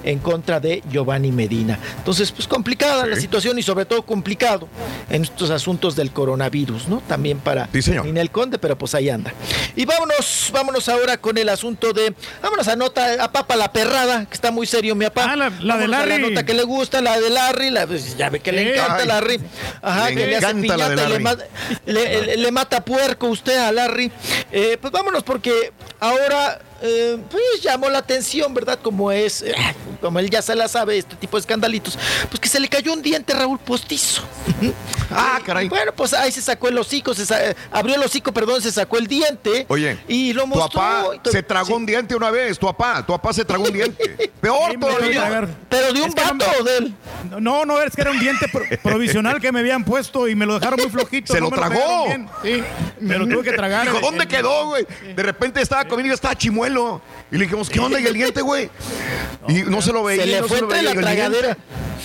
[0.05, 1.78] en contra de Giovanni Medina.
[1.99, 4.68] Entonces, pues complicada la situación y sobre todo complicado
[5.10, 7.02] en estos asuntos del coronavirus, ¿no?
[7.08, 8.05] También para Sí, señor.
[8.07, 9.32] Ninel Conde, pero pues ahí anda.
[9.76, 14.24] Y vámonos, vámonos ahora con el asunto de, vámonos a nota, a Papa la perrada,
[14.26, 15.28] que está muy serio mi papá.
[15.32, 16.10] Ah, la- la de a Larry.
[16.10, 19.02] La nota que le gusta, la de Larry, la, pues, ya ve que le encanta
[19.02, 19.41] Ay, Larry.
[19.82, 21.24] Ajá, le que le hace encanta la de piñata y le, Larry.
[21.24, 24.10] ma- le- le- le mata puerco usted a Larry.
[24.50, 28.78] Eh, pues vámonos porque ahora eh, pues llamó la atención, ¿verdad?
[28.82, 29.54] Como es, eh,
[30.00, 32.92] como él ya se la sabe, este tipo de escandalitos, pues que se le cayó
[32.92, 34.22] un diente Raúl postizo.
[35.14, 35.68] Ah, caray.
[35.68, 38.96] Bueno, pues ahí se sacó el hocico, se sa- abrió el hocico, perdón, se sacó
[38.96, 39.66] el diente.
[39.68, 40.80] Oye, y lo tu mostró.
[40.80, 41.72] papá y to- se tragó sí.
[41.74, 44.32] un diente una vez, tu papá, tu papá se tragó un diente.
[44.40, 45.46] Peor todavía.
[45.68, 46.94] Pero de un no vato me- de él.
[47.40, 50.46] No, no, es que era un diente pro- provisional que me habían puesto y me
[50.46, 51.34] lo dejaron muy flojito.
[51.34, 52.06] Se no lo tragó.
[52.06, 52.28] bien.
[52.42, 52.64] Sí,
[53.00, 53.84] me lo tuve que tragar.
[53.84, 54.86] Dijo, ¿dónde el- quedó, güey?
[55.14, 56.72] De repente estaba comiendo y estaba chimuelo.
[57.31, 58.01] Y le dijimos, ¿qué onda?
[58.01, 58.70] ¿Y el diente, güey?
[59.49, 60.23] Y no se lo veía.
[60.23, 61.57] Se le no fue lo entre veía, la tragadera.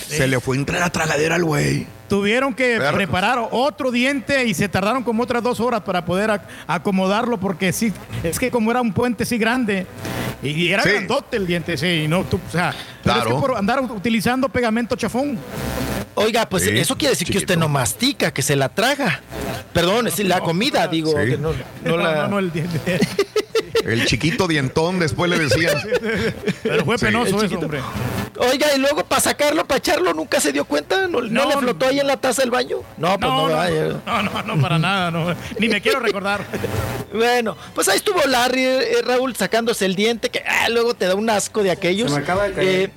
[0.08, 1.86] Se le fue entre la tragadera al güey.
[2.08, 6.30] Tuvieron que Ver- preparar otro diente y se tardaron como otras dos horas para poder
[6.30, 9.86] ac- acomodarlo porque sí, es que como era un puente así grande
[10.42, 10.88] y era Sí.
[10.90, 12.74] grandote el diente, sí, no, tú, o sea,
[13.04, 13.36] pero es Claro.
[13.36, 15.38] que por andar utilizando pegamento chafón.
[16.14, 19.20] Oiga, pues Sí, eso quiere decir que usted no mastica, que se la traga.
[19.74, 21.30] Perdón, es la comida, digo, Sí.
[21.32, 21.52] que no,
[21.84, 22.22] no la...
[22.22, 22.98] no, no, el diente.
[23.84, 25.76] El chiquito dientón, después le decían.
[26.62, 27.60] Pero fue penoso eso, chiquito.
[27.62, 27.80] hombre.
[28.38, 31.08] Oiga, y luego para sacarlo, para echarlo, ¿nunca se dio cuenta?
[31.08, 32.78] ¿No, no No, le flotó ahí en la taza del baño?
[32.96, 34.00] No, pues no, No, no, vaya.
[34.06, 35.34] no, no, no, para nada, no.
[35.58, 36.44] Ni me quiero recordar.
[37.10, 41.14] Bueno, pues ahí estuvo Larry, eh, Raúl, sacándose el diente, que ah, luego te da
[41.14, 42.10] un asco de aquellos.
[42.10, 42.68] Se me acaba de caer.
[42.68, 42.90] Eh,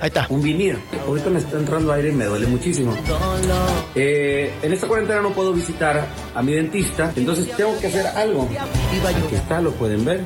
[0.00, 0.26] ahí está.
[0.28, 0.78] Un vinir.
[1.06, 2.94] Ahorita me está entrando aire y me duele muchísimo.
[3.94, 8.48] Eh, en esta cuarentena no puedo visitar a mi dentista, entonces tengo que hacer algo.
[8.48, 10.20] Aquí está, lo pueden ver.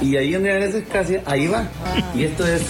[0.00, 1.66] Y ahí en esa casa, ahí va.
[2.14, 2.62] Y esto es,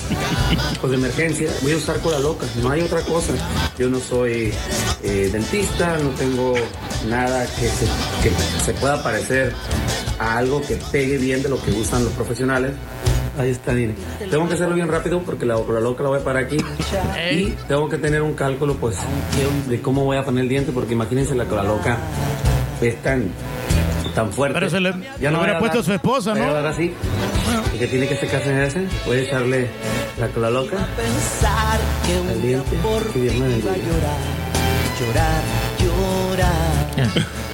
[0.81, 1.51] pues de emergencia.
[1.63, 3.33] Voy a usar cola loca, no hay otra cosa.
[3.79, 4.53] Yo no soy
[5.03, 6.55] eh, dentista, no tengo
[7.09, 9.53] nada que se, pueda parecer
[10.19, 12.73] a algo que pegue bien de lo que gustan los profesionales.
[13.39, 13.95] Ahí está, mire.
[14.31, 16.57] Tengo que hacerlo bien rápido porque la cola loca la voy a parar aquí.
[17.33, 18.97] Y tengo que tener un cálculo, pues,
[19.69, 21.97] de cómo voy a poner el diente, porque imagínense la cola loca
[22.81, 23.31] es tan,
[24.15, 24.55] tan fuerte.
[24.59, 26.53] Pero se le, Ya le no hubiera voy a puesto dar- su esposa, a ¿no?
[26.53, 26.93] dar así.
[27.75, 28.87] Y que tiene que secarse en ese.
[29.07, 29.69] Voy a echarle
[30.19, 30.77] la cola loca.
[32.33, 32.77] El diente.
[33.13, 33.73] Que Dios me bendiga.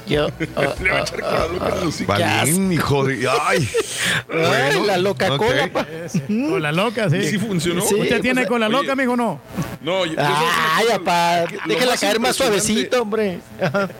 [0.07, 0.27] Yo.
[0.39, 2.11] Le va a echar cola loca en el hocico.
[2.13, 3.27] Valín, hijo de.
[3.41, 3.69] Ay.
[4.33, 5.85] Ay, la loca cola, pa.
[6.27, 7.23] Con la loca, sí.
[7.27, 7.81] Sí funcionó.
[7.81, 8.77] Sí, ¿Usted tiene pues, con la oye.
[8.77, 9.39] loca, mijo, no?
[9.81, 13.39] No, yo- yo- Ay, apá, Lo déjela caer más suavecito, hombre.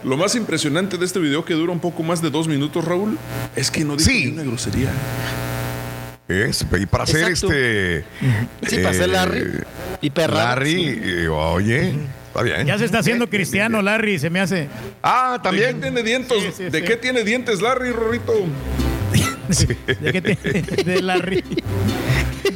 [0.03, 3.17] Lo más impresionante de este video que dura un poco más de dos minutos, Raúl,
[3.56, 4.25] es que no dice Sí.
[4.25, 4.90] ni una grosería.
[6.27, 8.03] Es, y para hacer este.
[8.67, 9.43] Sí, para ser Larry.
[10.01, 10.34] Y perra.
[10.45, 11.93] Larry, eh, oye,
[12.36, 12.68] está bien.
[12.68, 14.68] Ya se está haciendo cristiano, Larry, se me hace.
[15.02, 15.82] Ah, ¿De qué también.
[15.82, 16.38] tiene dientes?
[16.44, 16.86] Sí, sí, ¿De sí.
[16.86, 18.34] qué tiene dientes Larry, Rorrito?
[20.02, 21.44] ¿De qué te- de Larry.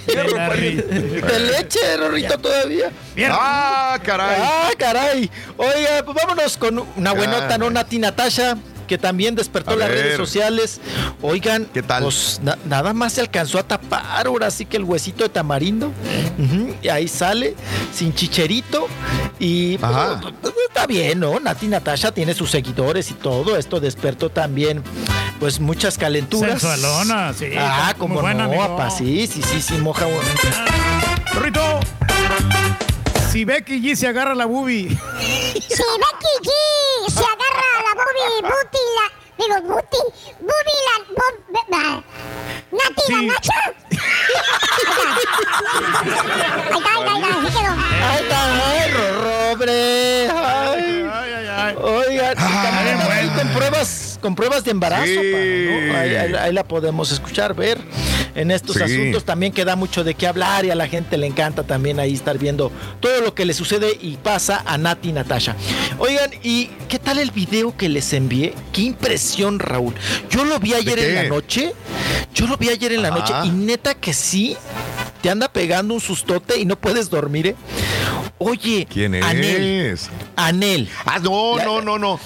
[0.08, 0.75] De Larry.
[0.75, 2.91] De leche, Rorrito, todavía.
[3.16, 3.38] Mierda.
[3.40, 4.38] Ah, caray.
[4.40, 5.30] Ah, caray.
[5.58, 7.69] Oiga, pues vámonos con una buenota, ¿no?
[7.69, 8.58] Nati Natasha,
[8.90, 10.00] que también despertó A las ver.
[10.00, 10.82] redes sociales.
[11.22, 12.01] Oigan, ¿Qué tal?
[12.03, 15.92] Pues na- nada más se alcanzó a tapar ahora sí que el huesito de tamarindo.
[16.82, 17.56] Y ahí sale,
[17.93, 18.88] sin chicherito.
[19.38, 20.19] Y pues, Ajá.
[20.42, 21.40] pues, está bien, ¿no?
[21.40, 23.58] Nati Natasha tiene sus seguidores y todo.
[23.58, 24.82] Esto despertó también,
[25.40, 26.59] pues, muchas calenturas.
[26.59, 30.08] Sensualona, sí, Ah, como buena, no, apa, sí, sí, sí, sí, moja.
[31.40, 31.80] Rito.
[33.32, 34.90] Si Becky G se agarra la boobie.
[34.90, 34.98] Si
[35.68, 37.24] Becky G se
[38.25, 38.61] agarra
[39.06, 40.03] a Digo, Booty.
[40.40, 40.95] Booby, la.
[41.16, 41.35] Bob,
[42.72, 43.14] Nati, Sí.
[43.14, 43.59] la Nacha.
[44.69, 45.01] Ahí está,
[46.84, 47.74] ahí está, ahí está, así quedó.
[48.06, 50.30] Ahí está, ay, Robre.
[50.30, 50.85] Ay.
[51.11, 51.74] Ay, ay, ay.
[51.82, 55.32] Oigan, también ahí con pruebas, con pruebas de embarazo, Sí.
[55.32, 55.38] pa,
[55.93, 55.98] ¿no?
[56.00, 57.80] ahí, ahí- ahí la podemos escuchar, ver
[58.35, 58.84] en estos Sí.
[58.84, 62.00] asuntos también que da mucho de qué hablar y a la gente le encanta también
[62.00, 65.56] ahí estar viendo todo lo que le sucede y pasa a Nati y Natasha.
[65.98, 68.53] Oigan, ¿y qué tal el video que les envié?
[68.72, 68.82] Qué
[69.59, 69.93] Raúl.
[70.30, 71.74] Yo lo vi ayer en la noche,
[72.33, 74.56] yo lo vi ayer en la noche y neta que sí,
[75.22, 77.56] te anda pegando un sustote y no puedes dormir, ¿eh?
[78.38, 79.25] Oye, ¿Quién es?
[79.25, 79.99] Anel,
[80.35, 80.90] Anel.
[81.06, 82.19] Ah, no, La- no, no, no.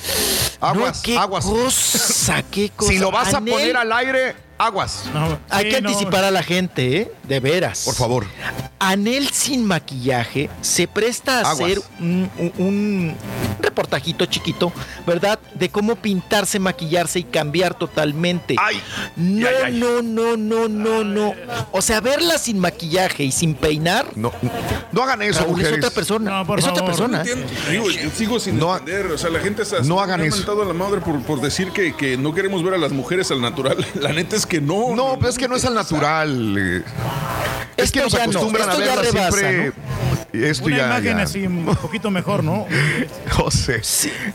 [0.61, 1.43] Aguas, no, qué aguas.
[1.45, 2.91] cosa, qué cosa.
[2.93, 5.05] Si lo vas a poner al aire, aguas.
[5.13, 5.89] No, Hay sí, que no.
[5.89, 7.11] anticipar a la gente, ¿eh?
[7.27, 7.83] De veras.
[7.85, 8.25] Por favor.
[8.79, 11.61] Anel sin maquillaje se presta a Aguas.
[11.61, 13.15] hacer un,
[13.61, 14.71] reportajito chiquito,
[15.07, 15.39] ¿verdad?
[15.53, 18.55] De cómo pintarse, maquillarse y cambiar totalmente.
[18.59, 18.81] Ay.
[19.15, 19.79] No, Ay, ay.
[19.79, 21.33] no, no, no, no, no.
[21.71, 24.31] O sea, verla sin maquillaje y sin peinar, No,
[24.91, 25.77] no hagan eso, Raúl, es mujeres.
[25.85, 26.31] otra persona.
[26.39, 27.19] No, por es otra persona.
[27.19, 27.47] Entiendo.
[27.69, 29.07] Digo, sigo sin No ha- entender.
[29.13, 30.61] O sea, la gente se no hagan me ha eso.
[30.61, 33.41] a la madre por, por decir que, que no queremos ver a las mujeres al
[33.41, 33.77] natural.
[33.95, 34.95] La neta es que no.
[34.95, 36.55] No, pero es que no es al natural.
[36.57, 36.83] eh.
[37.77, 39.73] Es que nos ya no, acostumbran a esto ya verla rebasa, siempre.
[40.11, 41.23] Y Esto Una ya, imagen ya.
[41.23, 42.65] así un poquito mejor, ¿no?
[43.31, 43.81] José.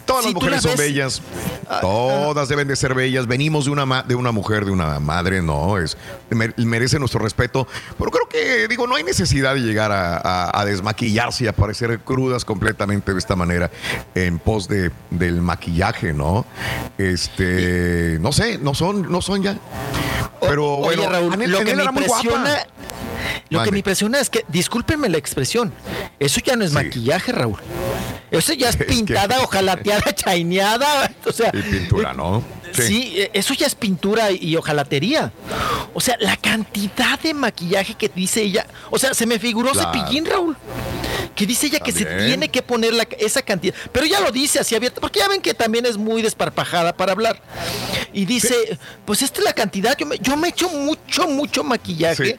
[0.05, 1.23] Todas si las mujeres la son ves- bellas.
[1.69, 3.27] Ah, Todas deben de ser bellas.
[3.27, 5.77] Venimos de una, ma- de una mujer, de una madre, no.
[5.77, 5.97] Es,
[6.31, 7.67] mer- merece nuestro respeto.
[7.99, 11.53] Pero creo que, digo, no hay necesidad de llegar a, a- a desmaquillarse y a
[11.53, 13.69] parecer crudas completamente de esta manera
[14.15, 16.47] en pos de, del maquillaje, ¿no?
[16.97, 19.59] Este, no sé, no son, no son ya.
[20.41, 22.45] Pero Oye, bueno, Raúl, Anel- lo que me era muy guapa.
[23.51, 25.73] Lo que me impresiona es que, discúlpenme la expresión,
[26.19, 26.75] eso ya no es Sí.
[26.77, 27.59] maquillaje, Raúl.
[28.31, 32.43] Eso ya es Es que- pintada, ojalateada, chaineada, o sea, Y pintura, ¿no?
[32.73, 33.27] Sí.
[33.33, 35.33] eso ya es pintura y ojalatería.
[35.95, 38.67] O sea, la cantidad de maquillaje que dice ella.
[38.91, 39.91] O sea, se me figuró Claro.
[39.93, 40.57] cepillín, Raúl.
[41.39, 43.73] Que dice ella que se tiene que poner la- esa cantidad.
[43.93, 47.13] Pero ya lo dice así abierta, porque ya ven que también es muy desparpajada para
[47.13, 47.41] hablar.
[48.13, 49.97] Y dice, pues esta es la cantidad.
[49.97, 52.35] Yo me, yo me echo mucho, mucho maquillaje Sí.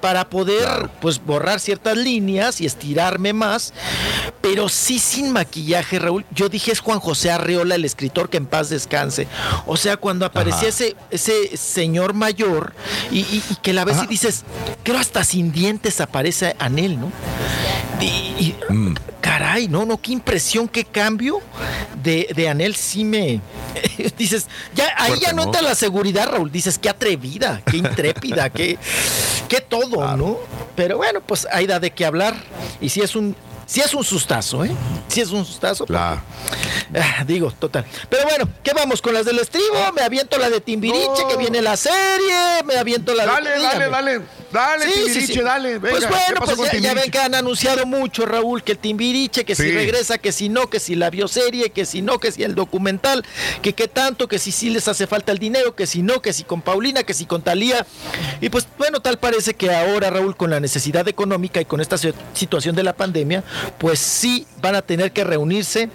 [0.00, 0.90] para poder Claro.
[1.00, 3.72] pues borrar ciertas líneas y estirarme más.
[4.40, 6.24] Pero sí sin maquillaje, Raúl.
[6.30, 9.26] Yo dije es Juan José Arreola, el escritor que en paz descanse.
[9.66, 12.72] O sea, cuando aparecía ese, ese señor mayor
[13.10, 14.44] y, y- y que la ves y dices,
[14.84, 17.10] creo hasta sin dientes aparece Anel, ¿no?
[18.00, 18.94] Y, y- Mm.
[19.20, 21.40] caray, no, no, qué impresión, qué cambio
[22.02, 23.40] de, de Anel sí me...
[24.18, 25.42] dices, ya ahí Fuerte, ya no ¿no?
[25.44, 26.50] entra la seguridad, Raúl.
[26.52, 28.78] Dices, qué atrevida, qué intrépida, qué,
[29.48, 30.38] qué todo, ¿no?
[30.76, 32.34] Pero bueno, pues ahí da de qué hablar.
[32.80, 33.34] Y si es un...
[33.66, 34.70] Si es un sustazo, ¿eh?
[35.08, 35.86] Si es un sustazo.
[35.86, 36.20] Claro.
[36.94, 37.86] Ah, digo, total.
[38.10, 39.90] Pero bueno, ¿qué vamos con las del estribo?
[39.96, 41.28] Me aviento la de Timbiriche, No.
[41.28, 42.62] que viene la serie.
[42.66, 43.56] Me aviento la Dale, de.
[43.62, 43.88] dale, dígame.
[43.90, 44.20] dale.
[44.54, 45.40] Dale, Sí, sí, Timbiriche, sí.
[45.40, 45.78] dale.
[45.78, 48.78] Venga, pues ¿qué bueno, pues ya, ya ven que han anunciado mucho, Raúl, que el
[48.78, 49.72] Timbiriche, que si Sí.
[49.72, 53.24] regresa, que si no, que si la bioserie, que si no, que si el documental,
[53.62, 56.32] que qué tanto, que si sí les hace falta el dinero, que si no, que
[56.32, 57.84] si con Paulina, que si con Talía.
[58.40, 61.98] Y pues bueno, tal parece que ahora, Raúl, con la necesidad económica y con esta
[61.98, 63.42] si- situación de la pandemia,
[63.78, 65.88] pues sí van a tener que reunirse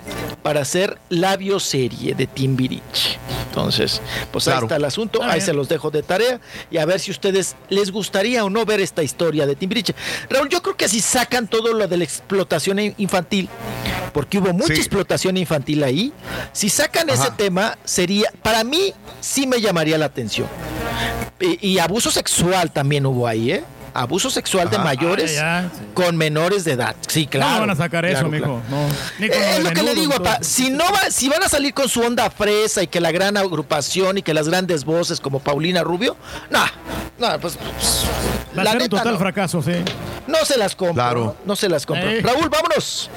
[0.44, 3.18] para hacer la bioserie de Timbiriche.
[3.50, 4.66] Entonces, pues ahí Claro.
[4.68, 5.46] está el asunto, ahí bien.
[5.46, 6.40] se los dejo de tarea
[6.72, 9.94] y a ver si ustedes les gustaría o no ver esta historia de Timbiriche.
[10.30, 13.50] Raúl, yo creo que si sacan todo lo de la explotación in- infantil,
[14.14, 14.80] porque hubo mucha Sí.
[14.80, 16.14] explotación infantil ahí.
[16.52, 17.36] Si sacan ese Ajá.
[17.38, 20.48] tema, sería, para mí, sí me llamaría la atención.
[21.40, 23.64] Y, y abuso sexual también hubo ahí, ¿eh?
[23.92, 24.86] Abuso sexual de Ajá.
[24.86, 25.72] mayores Ah, ya.
[25.96, 26.96] con menores de edad.
[27.08, 27.54] Sí, claro.
[27.56, 28.46] no van a sacar eso, claro, mijo.
[28.46, 28.62] claro.
[28.70, 28.88] No.
[29.20, 30.40] Ni con Eh, es de lo que le digo, papá.
[30.42, 33.36] Si no va, si van a salir con su onda fresa y que la gran
[33.36, 36.16] agrupación y que las grandes voces como Paulina Rubio,
[36.52, 36.64] no,
[37.18, 38.06] no, pues, pues,
[38.58, 39.20] Va a la ser un total no.
[39.20, 39.74] fracaso, sí.
[40.28, 40.94] No se las compro.
[40.96, 41.24] Claro.
[41.26, 42.10] No, No se las compro.
[42.10, 42.22] Eh.
[42.22, 43.10] Raúl, vámonos.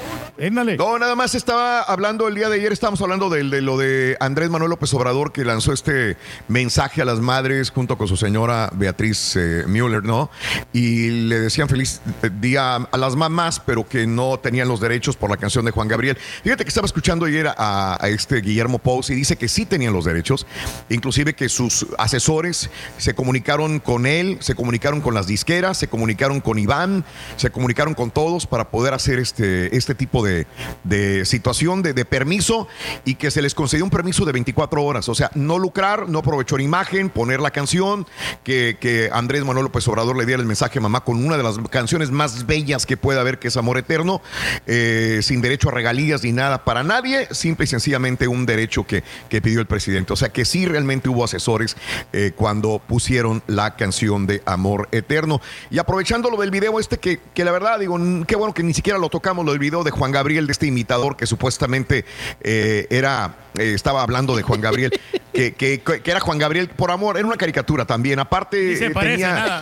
[0.77, 4.17] No, nada más estaba hablando el día de ayer, estábamos hablando del- de, lo de
[4.19, 8.71] Andrés Manuel López Obrador que lanzó este mensaje a las madres junto con su señora
[8.73, 10.31] Beatriz eh, Müller, ¿no?
[10.73, 15.15] Y le decían feliz eh, día a las mamás, pero que no tenían los derechos
[15.17, 16.17] por la canción de Juan Gabriel.
[16.43, 19.93] Fíjate que estaba escuchando ayer a, a este Guillermo Pous y dice que sí tenían
[19.93, 20.47] los derechos,
[20.89, 26.41] inclusive que sus asesores se comunicaron con él, se comunicaron con las disqueras, se comunicaron
[26.41, 27.05] con Iván,
[27.37, 32.67] se comunicaron con todos para poder hacer este, este tipo de, de situación, de, permiso,
[33.05, 35.09] y que se les concedió un permiso de 24 horas.
[35.09, 38.05] O sea, no lucrar, no aprovechar imagen, poner la canción,
[38.43, 41.43] que, que Andrés Manuel López Obrador le diera el mensaje a mamá con una de
[41.43, 44.21] las canciones más bellas que pueda haber, que es Amor Eterno,
[44.67, 49.03] eh, sin derecho a regalías ni nada para nadie, simple y sencillamente un derecho que,
[49.29, 50.13] que pidió el presidente.
[50.13, 51.75] O sea que sí realmente hubo asesores
[52.11, 55.41] eh, cuando pusieron la canción de Amor Eterno.
[55.69, 58.73] Y aprovechando lo del video este, que, que la verdad digo, qué bueno que ni
[58.73, 62.05] siquiera lo tocamos, lo del video de Juan Gabriel, de este imitador que supuestamente
[62.41, 64.91] eh, era, eh, estaba hablando de Juan Gabriel,
[65.33, 68.19] que, que- que era Juan Gabriel por amor, era una caricatura también.
[68.19, 69.59] Aparte, Ni se parece tenía- nada.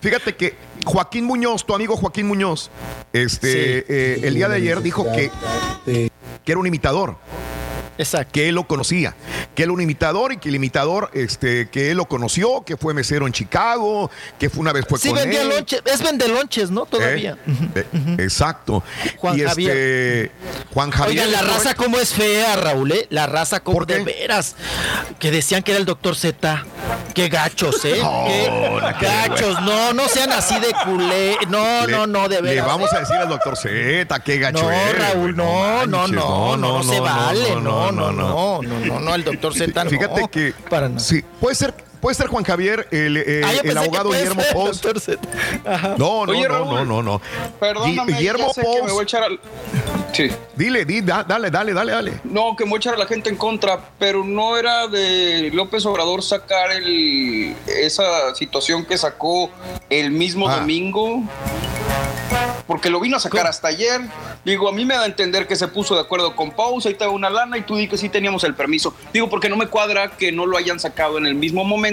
[0.00, 2.70] Fíjate que Joaquín Muñoz, tu amigo Joaquín Muñoz,
[3.12, 5.30] este, eh, el día de ayer dijo que,
[5.86, 6.10] que
[6.52, 7.16] era un imitador.
[8.02, 8.32] Exacto.
[8.32, 9.14] Que él lo conocía,
[9.54, 12.76] que él era un imitador y que el imitador, este, que él lo conoció, que
[12.76, 15.48] fue mesero en Chicago, que fue una vez fue Sí, con vendía él.
[15.48, 15.82] lonches.
[15.84, 16.86] Es vendelonches, ¿no?
[16.86, 17.36] Todavía.
[17.74, 18.82] Eh, eh, Exacto.
[19.18, 19.70] Juan y Javier.
[19.76, 20.32] este
[20.74, 21.26] Juan Javier.
[21.26, 23.06] Oigan, la raza cómo es fea, Raúl, ¿eh?
[23.10, 24.56] La raza como de veras.
[25.18, 26.64] Que decían que era el doctor Z.
[27.14, 28.00] Qué gachos, ¿eh?
[29.00, 29.60] Qué gachos.
[29.62, 31.36] No, no sean así de culé.
[31.48, 32.56] No, Le- no, no, de veras.
[32.56, 32.96] Le vamos ¿eh?
[32.96, 37.00] a decir al doctor Z, qué gacho No, Raúl, no, no, no, no, no, se
[37.00, 37.50] vale.
[37.56, 38.62] No, no, no, no.
[38.62, 39.90] no, no, no, el doctor Z no.
[39.90, 40.54] Fíjate que
[40.98, 44.84] sí, puede ser, puede ser Juan Javier, el, eh, Ah, el que abogado Guillermo Post.
[45.96, 47.22] No, no, Oye, no, Raúl, no, no, no.
[47.58, 48.92] Perdóname, Guillermo ya sé que me Post.
[48.92, 49.40] voy a echar al...
[50.12, 50.30] Sí.
[50.56, 52.12] Dile, di, da- dale, dale, dale, dale.
[52.24, 55.50] No, que me voy a echar a la gente en contra, pero no era de
[55.54, 59.48] López Obrador sacar el, esa situación que sacó
[59.88, 60.56] el mismo Ah.
[60.56, 61.22] domingo,
[62.66, 64.00] porque lo vino a sacar hasta ayer.
[64.44, 66.94] Digo, a mí me da a entender que se puso de acuerdo con pausa y
[66.94, 68.92] te da una lana y tú di que sí teníamos el permiso.
[69.12, 71.91] Digo, porque no me cuadra que no lo hayan sacado en el mismo momento,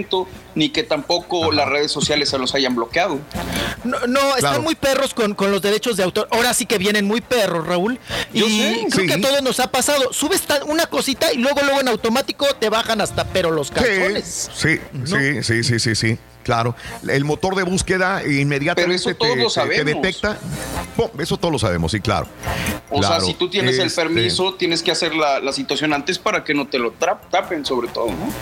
[0.56, 3.20] ni que tampoco las redes sociales se los hayan bloqueado.
[3.84, 4.62] No, no, están Claro.
[4.62, 6.28] muy perros con, con los derechos de autor.
[6.32, 8.00] Ahora sí que vienen muy perros, Raúl.
[8.34, 9.08] Y Yo sé, creo sí.
[9.08, 10.12] que a todos nos ha pasado.
[10.12, 14.50] Subes una cosita y luego, luego en automático te bajan hasta pero los calzones.
[14.54, 16.18] Sí, sí, sí, sí, sí, sí,
[16.50, 16.76] claro.
[17.08, 19.86] El motor de búsqueda inmediatamente Pero eso te, todos lo te- te sabemos.
[20.02, 20.38] detecta.
[20.96, 22.28] Pum, eso todos lo sabemos, sí, claro.
[22.90, 23.16] O Claro.
[23.20, 26.44] sea, si tú tienes el Este, permiso, tienes que hacer la, la situación antes para
[26.44, 28.34] que no te lo tapen, sobre todo, ¿no?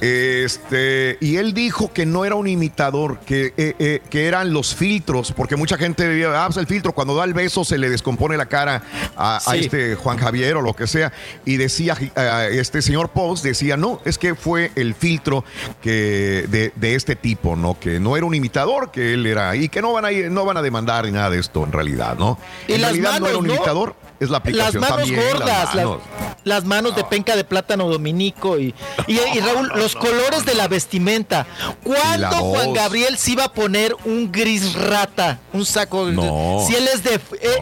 [0.00, 4.76] Este, y él dijo que no era un imitador, que, eh, eh, que eran los
[4.76, 7.90] filtros, porque mucha gente diría, ah, pues el filtro, cuando da el beso se le
[7.90, 8.80] descompone la cara
[9.16, 11.12] a, este Juan Javier o lo que sea.
[11.44, 15.44] Y decía, eh, este señor Post decía, no, es que fue el filtro
[15.82, 17.78] que de, de este tipo, ¿no?
[17.80, 20.44] Que no era un imitador, que él era, y que no van a ir, no
[20.44, 22.38] van a demandar ni nada de esto en realidad, ¿no?
[22.66, 23.54] En realidad no era un ¿no?
[23.54, 25.20] imitador, es la Las aplicación manos también.
[25.30, 25.98] gordas, las las, manos.
[26.44, 28.74] las manos de penca de plátano dominico y,
[29.06, 31.46] y, y Raúl, los colores de la vestimenta.
[31.82, 32.72] ¿Cuándo Juan.
[32.72, 35.38] Gabriel se iba a poner un gris rata?
[35.52, 36.06] Un saco.
[36.06, 36.64] No.
[36.66, 37.14] Si él es de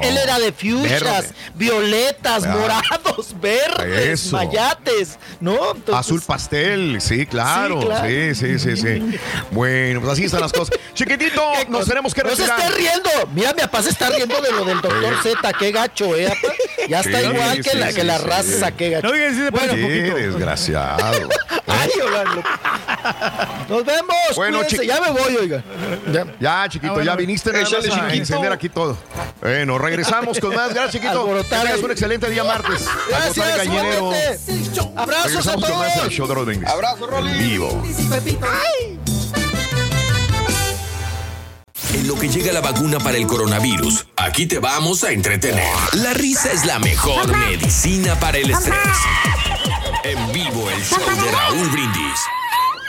[0.02, 2.48] él, era de fuchsias, violetas, Ah.
[2.58, 4.36] morados, verdes, Eso.
[4.36, 5.72] mayates, ¿no?
[5.74, 7.80] Entonces- Azul pastel, sí, claro.
[7.80, 8.08] Sí, claro.
[8.08, 9.18] Sí, sí, sí, sí.
[9.50, 10.76] Bueno, pues así están las cosas.
[10.94, 12.60] Chiquitito, nos tenemos que No se retirar.
[12.60, 13.10] esté riendo.
[13.34, 15.52] Mira, mi papá se está riendo de lo del doctor Z.
[15.58, 16.32] Qué gacho, ¿eh?
[16.88, 18.24] Ya está Sí, igual que sí, la, sí, que la sí.
[18.26, 18.70] raza.
[19.32, 20.14] Sí se parece Qué un poquito.
[20.16, 21.28] desgraciado.
[21.66, 21.90] Ay,
[23.68, 24.16] Nos vemos.
[24.36, 24.86] Bueno, cuídense.
[24.86, 25.62] ya me voy, oiga.
[26.12, 26.26] Ya.
[26.38, 27.10] Ya, chiquito, Ah, bueno.
[27.10, 28.14] ya viniste nada Échale, más a chiquito.
[28.22, 28.96] encender aquí todo.
[29.40, 30.72] Bueno, regresamos con más.
[30.72, 31.26] Gracias, chiquito.
[31.52, 31.82] Ahí.
[31.82, 32.86] un excelente día martes.
[33.08, 33.38] Gracias.
[34.96, 36.12] Abrazos a Regresamos con más todos.
[36.12, 36.68] show de Rodríguez.
[36.70, 37.30] Abrazo, Rolly.
[37.32, 37.82] En vivo.
[41.96, 45.64] En lo que llega la vacuna para el coronavirus, aquí te vamos a entretener.
[45.94, 48.76] La risa es la mejor medicina para el estrés.
[50.04, 52.20] En vivo el show de Raúl Brindis.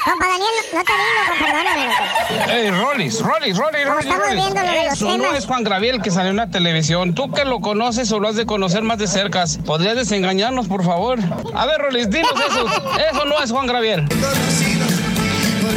[0.03, 2.61] Compa Daniel, no te digo, perdóname.
[2.61, 4.35] Ey, Rollis, Rollis, Rollis, No, Rollis, estamos Rollis.
[4.43, 7.13] viendo lo de los Eso no es Juan Gabriel que salió en la televisión.
[7.15, 10.83] Tú que lo conoces o lo has de conocer más de cerca, ¿podrías desengañarnos, por
[10.85, 11.19] favor?
[11.55, 12.67] A ver, Rollis, dinos eso.
[13.11, 14.05] Eso no es Juan Gabriel.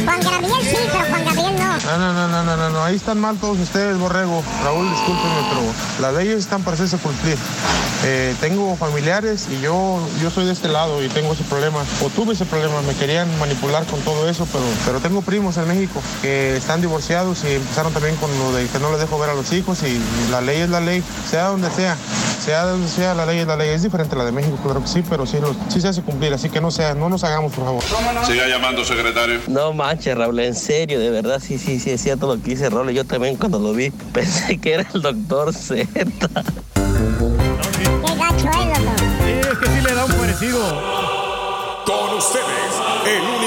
[0.05, 1.71] Juan Gabriel sí, pero Juan Gabriel no.
[1.71, 4.43] No, no, no, no, no, no, no, ahí están mal todos ustedes, Borrego.
[4.63, 5.61] Raúl, discúlpenme, pero
[6.01, 7.37] las leyes están para hacerse cumplir.
[8.03, 12.09] Eh, tengo familiares y yo, yo soy de este lado y tengo ese problema, o
[12.09, 16.01] tuve ese problema, me querían manipular con todo eso, pero, pero tengo primos en México
[16.21, 19.33] que están divorciados y empezaron también con lo de que no les dejo ver a
[19.35, 21.95] los hijos y la ley es la ley, sea donde sea,
[22.43, 23.69] sea donde sea, la ley es la ley.
[23.69, 26.01] Es diferente a la de México, claro que sí, pero sí, lo- sí se hace
[26.01, 27.83] cumplir, así que no sea, no nos hagamos, por favor.
[28.25, 29.39] Siga llamando, secretario.
[29.47, 32.69] No manches, Raúl, en serio, de verdad, sí, sí, sí, es cierto lo que dice
[32.69, 32.91] Raúl.
[32.91, 35.87] Yo también cuando lo vi pensé que era el doctor Z.
[35.91, 36.05] Qué
[38.15, 38.99] gacho es, loco.
[39.25, 40.59] Sí, es que sí le da un parecido.
[41.85, 42.73] Con ustedes,
[43.07, 43.40] el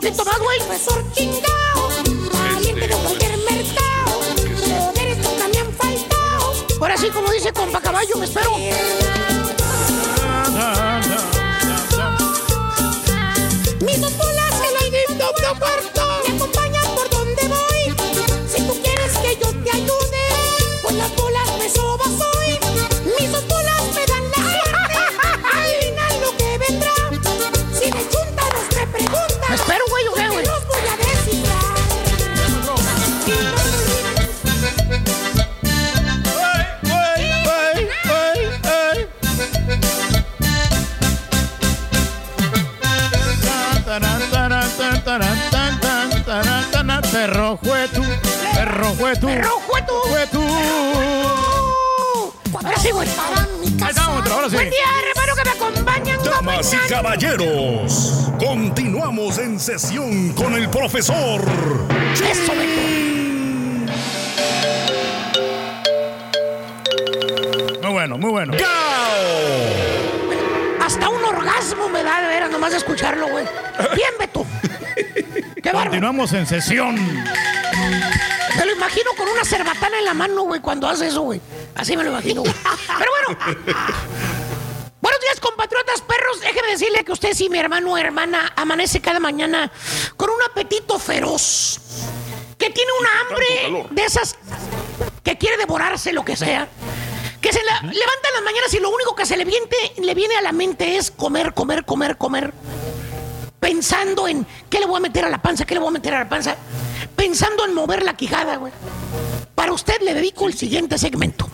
[0.00, 0.58] poquito más, güey.
[0.60, 1.88] Profesor chingao,
[2.32, 4.20] valiente de cualquier mercado.
[4.78, 6.54] Poderes nunca me han faltado.
[6.80, 8.56] Ahora sí, como dice compa caballo, me espero.
[13.80, 13.98] Mis
[54.30, 54.54] Ahora sí.
[54.54, 54.78] Buen día,
[55.10, 56.22] hermano, que me acompañan.
[56.22, 61.42] Damas y caballeros, continuamos en sesión con el profesor.
[62.14, 62.52] Eso,
[67.82, 68.52] Muy bueno, muy bueno.
[70.80, 73.44] Hasta un orgasmo me da de veras nomás de escucharlo, güey.
[73.96, 74.46] Bien, Beto.
[75.62, 75.70] Qué.
[75.72, 76.94] Continuamos en sesión.
[76.94, 81.40] Me lo imagino con una cerbatana en la mano, güey, cuando hace eso, güey.
[81.74, 82.42] Así me lo imagino.
[82.42, 83.38] Pero bueno.
[85.00, 86.40] Buenos días, compatriotas perros.
[86.40, 89.70] Déjeme decirle que usted, si mi hermano o hermana amanece cada mañana
[90.16, 91.78] con un apetito feroz,
[92.58, 94.36] que tiene una hambre de esas
[95.22, 96.68] que quiere devorarse lo que sea,
[97.40, 99.66] que se la- levanta en las mañanas y lo único que se le viene,
[99.96, 102.52] le viene a la mente es comer, comer, comer, comer.
[103.58, 106.14] Pensando en qué le voy a meter a la panza, qué le voy a meter
[106.14, 106.56] a la panza.
[107.16, 108.72] Pensando en mover la quijada, güey.
[109.60, 111.46] Para usted le dedico el siguiente segmento.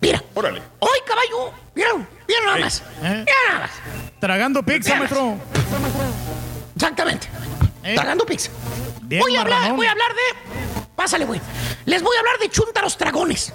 [0.00, 0.24] Mira.
[0.32, 0.62] Órale.
[0.78, 2.08] Hoy, caballo, ¿vieron?
[2.26, 2.82] ¿Vieron nada más?
[3.02, 3.22] ¿Eh?
[3.26, 3.70] Mira nada más.
[4.18, 5.36] Tragando pizza, maestro.
[6.74, 7.28] Exactamente.
[7.82, 8.50] Tragando pizza.
[9.02, 10.86] Bien voy a hablar, voy a hablar de.
[10.96, 11.38] Pásale, güey.
[11.84, 13.52] Les voy a hablar de chúntaros dragones.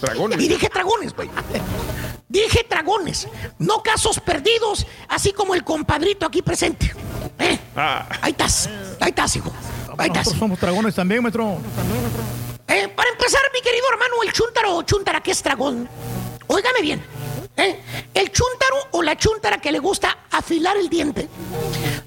[0.00, 0.40] Dragones.
[0.40, 1.30] Y dije dragones, güey.
[2.28, 3.28] Dije dragones,
[3.60, 6.92] no casos perdidos, así como el compadrito aquí presente.
[7.38, 7.60] ¿Eh?
[7.76, 9.52] Ahí estás, ahí estás, hijo.
[9.96, 10.26] Ahí estás.
[10.26, 11.58] Nosotros somos dragones también, maestro.
[12.68, 15.88] Eh, para empezar, mi querido hermano, el chúntaro o chúntara que es dragón.
[16.46, 17.04] Óigame bien.
[17.56, 17.80] ¿eh?
[18.14, 21.28] El chúntaro o la chúntara que le gusta afilar el diente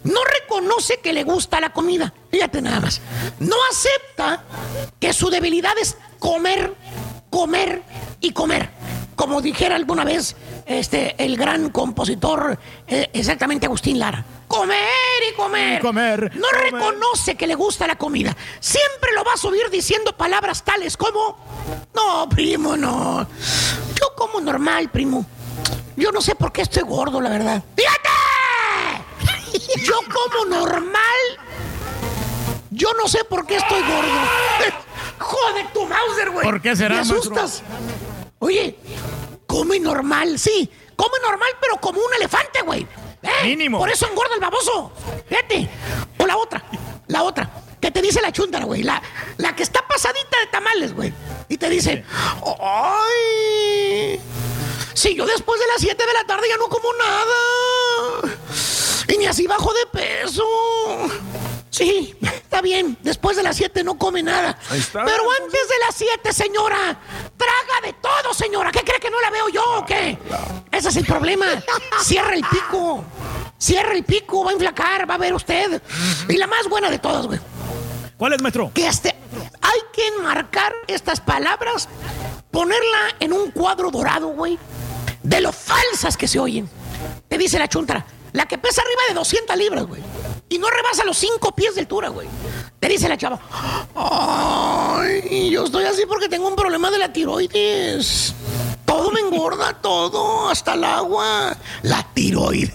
[0.06, 2.14] no reconoce que le gusta la comida.
[2.32, 3.01] Fíjate nada más.
[3.40, 4.43] No acepta
[5.00, 6.74] que su debilidad es comer,
[7.30, 7.84] comer
[8.22, 8.69] y comer.
[9.16, 10.35] Como dijera alguna vez
[10.66, 14.26] este, el gran compositor, eh, exactamente Agustín Lara.
[14.48, 14.77] Comer
[15.32, 15.80] y comer.
[15.80, 18.35] Y comer, No reconoce que le gusta la comida.
[18.60, 21.38] Siempre lo va a subir diciendo palabras tales como,
[21.94, 23.26] no, primo, no.
[24.00, 25.26] Yo como normal, primo.
[25.95, 27.64] Yo no sé por qué estoy gordo, la verdad.
[27.76, 28.10] ¡Fíjate!
[29.85, 31.00] Yo como normal.
[32.69, 34.10] Yo no sé por qué estoy gordo.
[35.19, 36.44] Joder, tu Mauser, güey.
[36.44, 37.34] ¿Por qué será, Me maestro?
[38.45, 38.75] Oye,
[39.48, 40.69] come normal, sí.
[40.95, 42.85] Come normal, pero como un elefante, güey.
[43.24, 43.43] ¿Eh?
[43.43, 43.80] Mínimo.
[43.80, 44.91] Por eso engorda el baboso.
[45.27, 45.67] Fíjate.
[46.19, 46.64] O la otra.
[47.07, 47.49] La otra.
[47.82, 48.83] que te dice la chuntara, güey.
[48.83, 49.01] La,
[49.38, 51.11] la que está pasadita de tamales, güey.
[51.49, 52.06] Y te dice,
[52.61, 54.22] ¡ay!
[54.93, 58.38] Si yo después de las 7 de la tarde ya no como nada.
[59.07, 60.45] Y ni así bajo de peso.
[61.75, 62.97] Sí, está bien.
[63.01, 64.57] Después de las 7 no come nada.
[64.69, 65.03] Ahí está.
[65.03, 66.97] Pero antes de las 7, señora,
[67.35, 68.71] traga de todo, señora.
[68.71, 70.17] ¿Qué cree que no la veo yo o qué?
[70.71, 71.45] Ese es el problema.
[72.01, 73.03] Cierra el pico.
[73.57, 75.81] Cierra el pico, va a enflacar, va a ver usted.
[76.29, 77.39] Y la más buena de todas, güey.
[78.15, 78.71] ¿Cuál es, maestro?
[78.73, 79.09] Que este,
[79.61, 81.89] hay que enmarcar estas palabras,
[82.51, 84.57] ponerla en un cuadro dorado, güey,
[85.23, 86.69] de lo falsas que se oyen.
[87.27, 90.01] Te dice la chuntara, la que pesa arriba de 200 libras, güey.
[90.49, 92.27] Y no rebasa los 5 pies de altura, güey.
[92.80, 93.40] Te dice la chava,
[93.95, 98.33] ay, yo estoy así porque tengo un problema de la tiroides.
[98.85, 101.57] Todo me engorda, todo, hasta el agua.
[101.82, 102.74] La tiroides.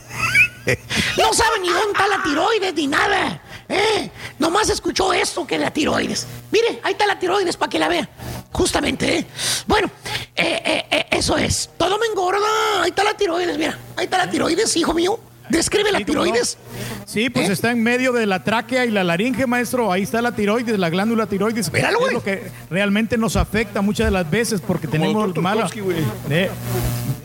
[1.16, 3.40] No sabe ni dónde está la tiroides ni nada.
[3.68, 4.10] ¿eh?
[4.38, 6.26] Nomás escuchó esto que la tiroides.
[6.50, 8.08] Mire, ahí está la tiroides para que la vea.
[8.52, 9.26] Justamente, ¿eh?
[9.66, 9.90] Bueno,
[10.34, 11.70] eh, eh, eso es.
[11.78, 12.82] Todo me engorda.
[12.82, 13.78] Ahí está la tiroides, mira.
[13.96, 15.18] Ahí está la tiroides, hijo mío.
[15.50, 16.56] Describe la tiroides.
[17.04, 19.90] Sí, pues está en medio de la tráquea y la laringe, maestro.
[19.92, 21.72] Ahí está la tiroides, la glándula tiroides.
[21.72, 25.62] Míralo, es lo que realmente nos afecta muchas de las veces porque tenemos doctor mala.
[25.62, 26.04] Tarkovsky, güey.
[26.30, 26.50] Eh,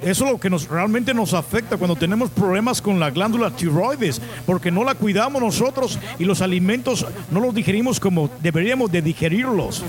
[0.06, 4.22] eso es lo que nos realmente nos afecta cuando tenemos problemas con la glándula tiroides,
[4.46, 9.84] porque no la cuidamos nosotros y los alimentos no los digerimos como deberíamos de digerirlos.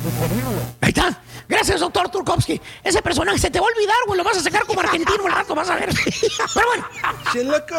[0.81, 1.21] Ahí está.
[1.49, 2.61] Gracias, doctor Turkovsky.
[2.83, 4.19] Ese personaje se te va a olvidar, güey.
[4.19, 5.91] Lo vas a sacar como argentino al rato, vas a ver.
[6.55, 6.85] Pero bueno.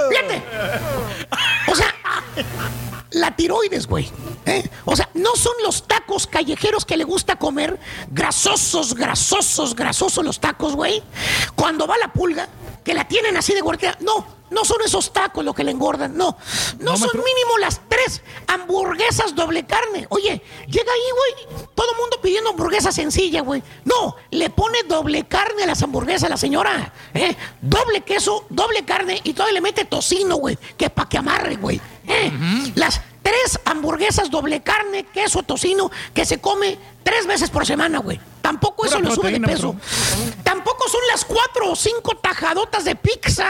[0.09, 0.43] Fíjate.
[1.67, 1.93] O sea,
[3.11, 4.09] la tiroides, güey.
[4.45, 4.69] ¿eh?
[4.85, 10.40] O sea, no son los tacos callejeros que le gusta comer, grasosos, grasosos, grasosos los
[10.40, 11.03] tacos, güey.
[11.56, 12.48] Cuando va la pulga,
[12.84, 13.98] que la tienen así de guardia.
[14.01, 16.38] No, no son esos tacos lo que le engordan, no.
[16.80, 20.06] No, son mínimo las tres hamburguesas doble carne.
[20.09, 23.61] Oye, llega ahí, güey, todo el mundo pidiendo hamburguesa sencilla, güey.
[23.85, 26.93] No, le pone doble carne a las hamburguesas la señora.
[27.14, 27.35] ¿eh?
[27.61, 31.82] Doble queso, doble carne y todavía le mete tocino, güey, que pa' que amarre, güey.
[32.08, 32.32] ¿eh?
[32.76, 38.19] Las tres hamburguesas doble carne, queso, tocino, que se come tres veces por semana, güey.
[38.48, 39.76] Tampoco eso lo sube de peso.
[40.42, 43.45] Tampoco son las cuatro o cinco tajadotas de pizza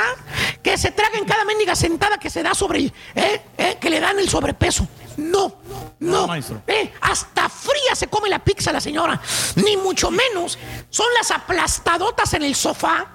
[0.63, 2.79] que se traga en cada mendiga sentada que se da sobre
[3.13, 3.41] ¿eh?
[3.59, 3.77] ¿eh?
[3.79, 4.87] que le dan el sobrepeso.
[5.17, 5.53] No,
[5.99, 6.27] no.
[6.65, 6.91] ¿eh?
[7.01, 9.21] Hasta fría se come la pizza la señora.
[9.57, 10.57] Ni mucho menos
[10.89, 13.05] son las aplastadotas en el sofá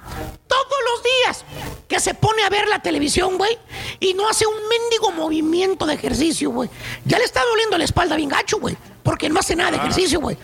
[0.47, 1.45] todos los días
[1.89, 3.59] que se pone a ver la televisión, güey,
[3.99, 6.71] y no hace un mendigo movimiento de ejercicio, güey.
[7.05, 10.21] Ya le está doliendo la espalda bien gacho, güey, porque no hace nada de ejercicio,
[10.21, 10.39] güey.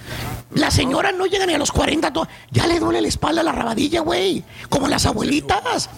[0.54, 3.52] La señora no llega ni a los 40, to- ya le duele la espalda, la
[3.52, 5.90] rabadilla, güey, como las abuelitas.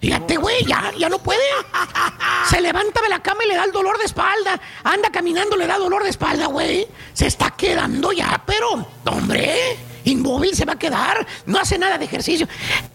[0.00, 1.40] Fíjate, güey, ya, ya no puede.
[2.50, 4.60] Se levanta de la cama y le da el dolor de espalda.
[4.82, 6.86] Anda caminando, le da dolor de espalda, güey.
[7.14, 11.26] Se está quedando ya, pero, hombre, inmóvil se va a quedar.
[11.46, 12.48] No hace nada de ejercicio.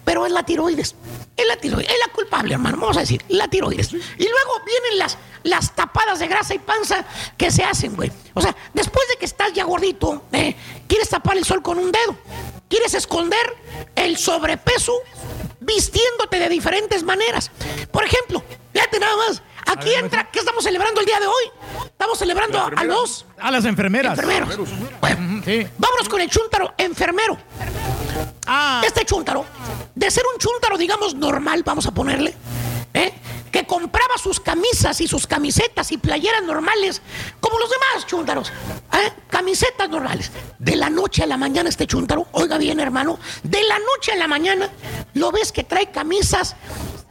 [0.05, 0.95] Pero es la tiroides.
[1.35, 1.89] Es la tiroides.
[1.89, 2.77] Es la culpable, hermano.
[2.77, 3.91] Vamos a decir, la tiroides.
[3.93, 7.05] Y luego vienen las, las tapadas de grasa y panza
[7.37, 8.11] que se hacen, güey.
[8.33, 10.55] O sea, después de que estás ya gordito, eh,
[10.87, 12.15] quieres tapar el sol con un dedo.
[12.67, 13.55] Quieres esconder
[13.95, 14.93] el sobrepeso
[15.59, 17.51] vistiéndote de diferentes maneras.
[17.91, 19.41] Por ejemplo, fíjate nada más.
[19.65, 21.51] Aquí entra, ¿qué estamos celebrando el día de hoy?
[21.85, 24.17] Estamos celebrando a, los A las enfermeras.
[24.17, 24.69] enfermeros.
[24.99, 25.41] Bueno,
[25.77, 27.37] vámonos con el chúntaro enfermero.
[28.85, 29.45] Este chúntaro,
[29.95, 32.35] de ser un chúntaro, digamos, normal, vamos a ponerle,
[32.93, 33.13] ¿eh?
[33.51, 37.01] que compraba sus camisas y sus camisetas y playeras normales,
[37.39, 38.51] como los demás chúntaros,
[38.93, 39.11] ¿eh?
[39.29, 40.31] camisetas normales.
[40.57, 44.15] De la noche a la mañana este chúntaro, oiga bien hermano, de la noche a
[44.15, 44.69] la mañana
[45.13, 46.55] lo ves que trae camisas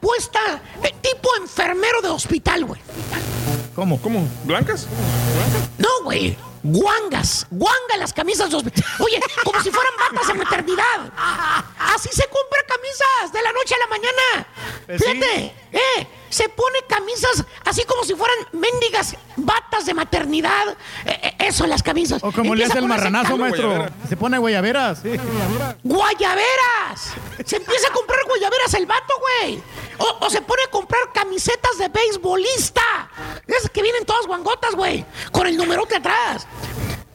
[0.00, 2.80] puestas eh, tipo enfermero de hospital, güey.
[3.74, 4.00] ¿Cómo?
[4.00, 4.28] ¿Cómo?
[4.44, 4.86] ¿Blancas?
[5.78, 6.36] No, güey.
[6.62, 8.84] Guangas, guangas las camisas de hospital.
[8.98, 11.12] Oye, como si fueran batas de maternidad.
[11.78, 14.48] Así se compra camisas de la noche a la mañana.
[14.86, 15.02] Pues.
[15.02, 20.68] Fíjate, eh, se pone camisas así como si fueran mendigas batas de maternidad.
[21.05, 22.23] Eh, eh, eso, las camisas.
[22.23, 23.86] O como le hace el marranazo, maestro.
[24.08, 25.00] Se pone guayaberas.
[25.02, 25.12] sí.
[25.82, 27.12] ¡Guayaberas!
[27.44, 29.62] Se empieza a comprar guayaberas el vato, güey.
[29.98, 33.10] O, o se pone a comprar camisetas de beisbolista.
[33.47, 35.05] Esas que vienen todas guangotas, güey.
[35.32, 36.47] Con el numerote atrás.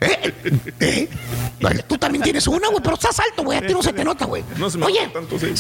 [0.03, 0.33] Eh,
[0.79, 1.09] eh.
[1.87, 3.57] Tú también tienes una, güey, pero estás alto, güey.
[3.57, 4.43] A ti no se te nota, güey.
[4.57, 5.53] No se me Oye, nota tanto, sí.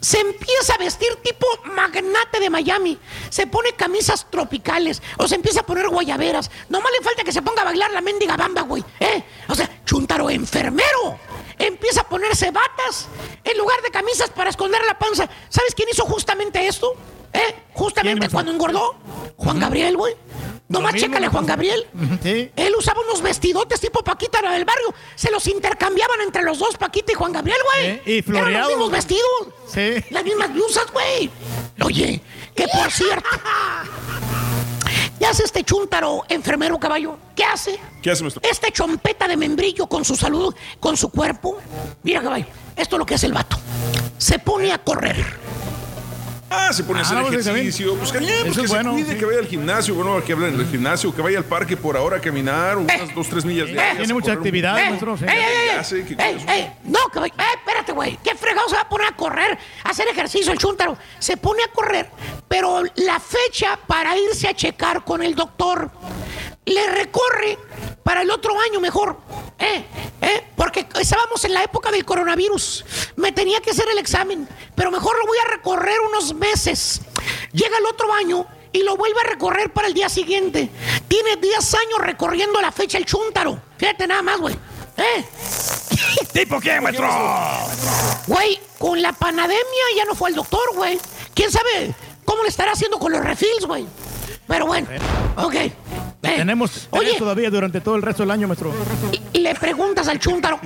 [0.00, 2.98] se empieza a vestir tipo magnate de Miami.
[3.30, 5.02] Se pone camisas tropicales.
[5.18, 6.50] O se empieza a poner guayaberas.
[6.68, 8.84] Nomás le falta que se ponga a bailar la mendiga bamba, güey.
[9.00, 9.24] ¿Eh?
[9.48, 11.18] O sea, chuntaro enfermero.
[11.58, 13.08] Empieza a ponerse batas
[13.44, 15.28] en lugar de camisas para esconder la panza.
[15.48, 16.94] ¿Sabes quién hizo justamente esto?
[17.32, 17.54] ¿Eh?
[17.74, 18.96] Justamente cuando engordó.
[19.36, 20.14] Juan Gabriel, güey.
[20.70, 21.44] Nomás chécale, Juan.
[21.46, 21.84] Gabriel.
[22.22, 24.94] Él usaba unos vestidotes tipo Paquita la del barrio.
[25.16, 27.86] Se los intercambiaban entre los dos, Paquita y Juan Gabriel, güey.
[27.86, 28.68] Eh, y Eran los floreados.
[28.68, 29.48] mismos vestidos.
[29.66, 30.04] Sí.
[30.10, 31.30] Las mismas blusas, güey.
[31.82, 32.22] Oye,
[32.54, 33.28] que por cierto.
[35.18, 37.18] ¿Qué hace este chúntaro enfermero caballo?
[37.36, 37.78] ¿Qué hace?
[38.00, 38.40] ¿Qué hace, maestro?
[38.48, 41.58] Este chompeta de membrillo con su salud, con su cuerpo.
[42.02, 43.58] Mira, caballo, esto es lo que hace el vato.
[44.18, 45.49] Se pone a correr.
[46.52, 47.94] Ah, se pone a hacer Ah, pues, ejercicio.
[47.96, 49.18] Pues, pues, que es se bueno, cuide, sí.
[49.18, 49.94] que vaya al gimnasio.
[49.94, 53.28] Bueno, que hablen del gimnasio, que vaya al parque por ahora a caminar unas dos,
[53.28, 53.98] tres millas diarias.
[53.98, 55.16] Tiene mucha un- actividad, Eh, maestro.
[55.16, 55.24] sí.
[55.28, 58.18] ey, que- no, caballo, eh, espérate, güey.
[58.24, 60.96] ¿Qué fregado se va a poner a correr, a hacer ejercicio el chúntaro?
[61.20, 62.10] Se pone a correr,
[62.48, 65.90] pero la fecha para irse a checar con el doctor
[66.66, 67.58] le recorre
[68.02, 69.18] para el otro año mejor.
[69.58, 69.84] Eh,
[70.22, 72.84] eh, porque estábamos en la época del coronavirus.
[73.16, 77.00] Me tenía que hacer el examen, pero mejor lo voy a recorrer unos meses.
[77.52, 80.70] Llega el otro año y lo vuelve a recorrer para el día siguiente.
[81.08, 83.60] Tiene 10 años recorriendo la fecha el chúntaro.
[83.78, 84.56] Fíjate nada más, güey.
[84.96, 85.24] ¿Eh?
[86.32, 87.08] ¿Tipo qué, maestro?
[88.26, 89.54] Güey, con la pandemia
[89.96, 90.98] ya no fue al doctor, güey.
[91.34, 93.86] ¿Quién sabe cómo le estará haciendo con los refills, güey?
[94.46, 94.88] Pero bueno,
[95.36, 95.54] ok.
[96.22, 98.72] Eh, Tenemos Oye, todavía durante todo el resto del año, maestro.
[99.32, 100.60] le preguntas al chúntaro.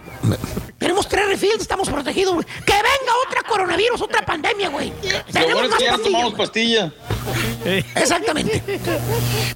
[0.78, 2.46] Tenemos tres refills, estamos protegidos, güey.
[2.66, 4.92] Que venga otra coronavirus, otra pandemia, güey.
[5.32, 6.46] Tenemos bueno es más que ya no pastillas, tomamos güey.
[6.46, 6.92] pastilla.
[7.94, 8.62] Exactamente.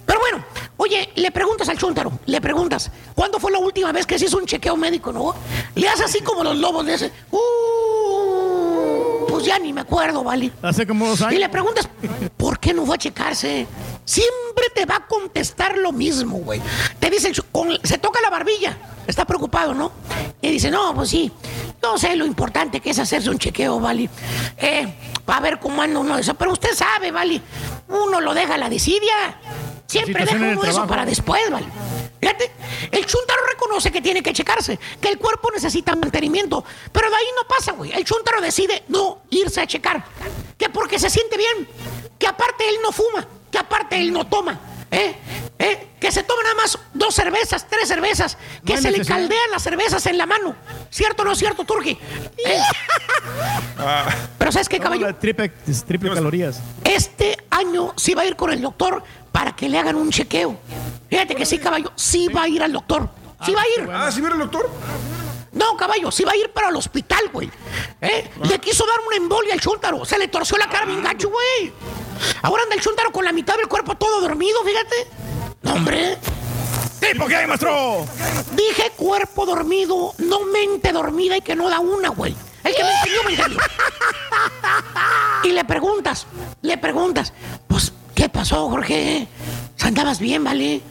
[0.07, 0.45] Pero bueno,
[0.77, 4.39] oye, le preguntas al chúntaro, le preguntas, ¿cuándo fue la última vez que se hizo
[4.39, 5.35] un chequeo médico, no?
[5.75, 10.51] Le hace así como los lobos, le hace, "Uh", pues ya ni me acuerdo, ¿vale?
[10.63, 11.41] Hace como dos Y años.
[11.41, 11.89] le preguntas,
[12.37, 13.67] ¿por qué no fue a checarse?
[14.09, 16.63] Siempre te va a contestar lo mismo, güey.
[16.99, 18.75] Te dice, con- se toca la barbilla,
[19.07, 19.93] está preocupado, ¿no?
[20.41, 21.31] Y dice, no, pues sí,
[21.83, 24.09] no sé lo importante que es hacerse un chequeo, ¿vale?
[24.57, 24.95] Eh,
[25.27, 27.43] para ver cómo anda uno eso, pero usted sabe, ¿vale?
[27.89, 29.39] Uno lo deja a la desidia.
[29.87, 30.87] Siempre deja uno eso trabajo.
[30.87, 31.67] para después, ¿vale?
[32.19, 32.51] Fíjate,
[32.91, 37.27] el chuntaro reconoce que tiene que checarse, que el cuerpo necesita mantenimiento, pero de ahí
[37.37, 37.93] no pasa, güey.
[37.93, 40.03] El chuntaro decide no irse a checar,
[40.57, 41.69] que porque se siente bien,
[42.19, 44.59] que aparte él no fuma, que aparte él no toma,
[44.91, 45.17] ¿eh?
[45.59, 45.89] ¿eh?
[46.01, 50.05] Que se toma nada más dos cervezas, tres cervezas, que se le caldean las cervezas
[50.07, 50.55] en la mano.
[50.91, 51.91] ¿Cierto o no es cierto, Turki?
[52.47, 52.61] ¿Eh?
[53.79, 54.07] Ah,
[54.39, 55.15] Pero ¿sabes qué, caballo?
[55.17, 55.49] Triple,
[55.87, 56.61] triple calorías.
[56.85, 59.03] Este año sí va a ir con el doctor
[59.33, 60.57] para que le hagan un chequeo.
[61.09, 63.09] Fíjate que sí, caballo, sí va a ir al doctor.
[63.45, 63.89] Sí va a ir.
[63.93, 64.69] ah, ¿sí viene el doctor?
[65.53, 67.51] No, caballo, sí va a ir para el hospital, güey.
[68.01, 68.31] ¿Eh?
[68.45, 70.05] Le quiso dar una embolia al chúntaro.
[70.05, 71.73] Se le torció la cara bien gacho, güey.
[72.43, 75.07] Ahora anda el chúntaro con la mitad del cuerpo todo dormido, fíjate.
[75.63, 76.19] No, hombre.
[77.01, 78.07] ¿Tipo qué, maestro?
[78.53, 82.35] Dije cuerpo dormido, no mente dormida y que no da una, güey.
[82.65, 83.59] El que me enseñó me entendió.
[85.45, 86.27] Y le preguntas,
[86.63, 87.33] le preguntas,
[87.67, 89.29] pues, ¿qué pasó, Jorge?
[89.89, 90.83] ¿Andabas bien, vale?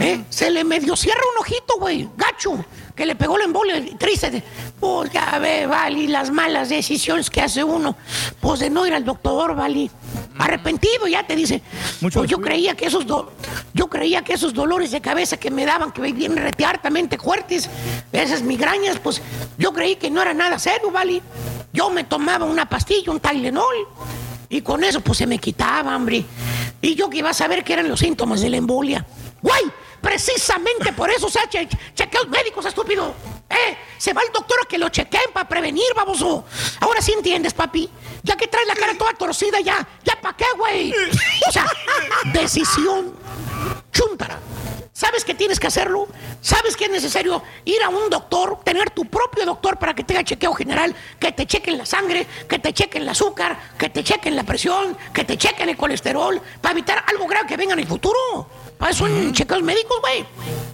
[0.00, 0.24] ¿Eh?
[0.28, 2.64] Se le medio cierra un ojito, güey, gacho,
[2.94, 4.42] que le pegó la embolia, y triste.
[4.78, 7.96] Pues ya ve, vale, las malas decisiones que hace uno,
[8.40, 9.90] pues de no ir al doctor, vale.
[10.38, 11.62] Arrepentido, ya te dice.
[12.00, 13.32] Mucho pues yo creía que esos do-
[13.72, 17.68] yo creía que esos dolores de cabeza que me daban, que bien reteartamente fuertes,
[18.12, 19.22] esas migrañas, pues
[19.58, 21.22] yo creí que no era nada serio, ¿vale?
[21.72, 23.74] Yo me tomaba una pastilla, un Tylenol,
[24.48, 26.24] y con eso pues se me quitaba, hombre.
[26.82, 29.04] Y yo que iba a saber que eran los síntomas de la embolia.
[29.42, 29.62] ¡Güey!
[30.06, 33.12] Precisamente por eso se hace chequeos médicos, estúpido.
[33.50, 33.76] ¿Eh?
[33.98, 36.44] Se va el doctor a que lo chequeen para prevenir, baboso.
[36.78, 37.90] Ahora sí entiendes, papi.
[38.22, 39.84] Ya que traes la cara toda torcida, ya.
[40.04, 40.94] ¿Ya para qué, güey?
[41.48, 41.66] O sea,
[42.32, 43.16] decisión
[43.90, 44.38] chúntara.
[44.92, 46.06] ¿Sabes que tienes que hacerlo?
[46.40, 50.14] ¿Sabes que es necesario ir a un doctor, tener tu propio doctor para que te
[50.14, 54.04] haga chequeo general, que te chequen la sangre, que te chequen el azúcar, que te
[54.04, 57.80] chequen la presión, que te chequen el colesterol, para evitar algo grave que venga en
[57.80, 58.48] el futuro?
[58.78, 60.24] Para eso son chequeos médicos, güey.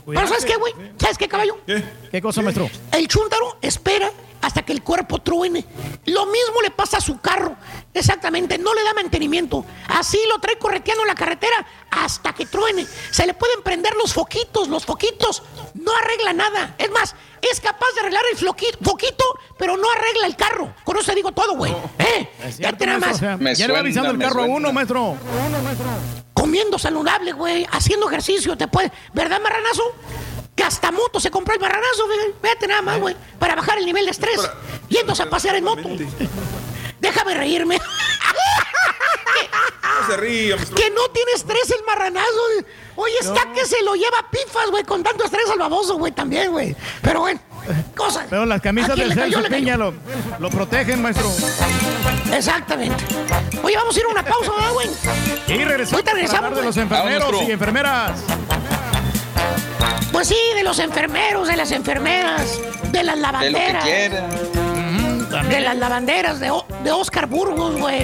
[0.06, 0.72] Pero ¿sabes qué, güey?
[0.98, 1.58] ¿Sabes qué, caballo?
[2.10, 2.68] ¿Qué cosa, maestro?
[2.92, 5.64] El chúntaro espera hasta que el cuerpo truene.
[6.06, 7.54] Lo mismo le pasa a su carro.
[7.94, 9.64] Exactamente, no le da mantenimiento.
[9.88, 12.84] Así lo trae correteando en la carretera hasta que truene.
[13.12, 15.44] Se le pueden prender los foquitos, los foquitos.
[15.74, 16.74] No arregla nada.
[16.78, 19.24] Es más, es capaz de arreglar el foquito,
[19.56, 20.74] pero no arregla el carro.
[20.82, 21.72] Con eso te digo todo, güey.
[22.00, 22.28] ¿Eh?
[22.58, 23.16] Ya te nada más.
[23.16, 24.56] O sea, Me ya le va avisando el carro a suena.
[24.56, 25.16] uno, maestro.
[26.52, 29.84] Comiendo saludable, güey, haciendo ejercicio, te puede, ¿verdad, marranazo?
[30.54, 32.18] Que hasta moto se compró el marranazo, güey.
[32.42, 34.38] Fíjate nada más, güey, para bajar el nivel de estrés,
[34.90, 35.88] yéndose a pasear en moto.
[37.00, 37.80] Déjame reírme.
[39.82, 40.74] No se maestro.
[40.76, 42.26] que no tiene estrés el marranazo.
[42.54, 42.66] güey.
[42.96, 46.50] Oye, está que se lo lleva pifas, güey, con tanto estrés al baboso, güey, también,
[46.50, 46.74] güey.
[47.02, 47.40] Pero bueno,
[47.96, 48.26] cosas.
[48.28, 49.18] Pero las camisas ¿A quién del?
[49.18, 49.42] Celso.
[49.44, 49.94] Piña lo,
[50.38, 51.30] lo protegen, maestro.
[52.32, 53.04] Exactamente.
[53.62, 54.88] Oye, vamos a ir a una pausa, ¿verdad, güey?
[55.48, 58.12] Y regresamos Ahorita regresamos, hablar de los enfermeros y enfermeras.
[60.12, 62.60] Pues sí, de los enfermeros, de las enfermeras,
[62.90, 64.71] de las De lo que
[65.48, 68.02] De las lavanderas de, O- de Oscar Burgos, güey.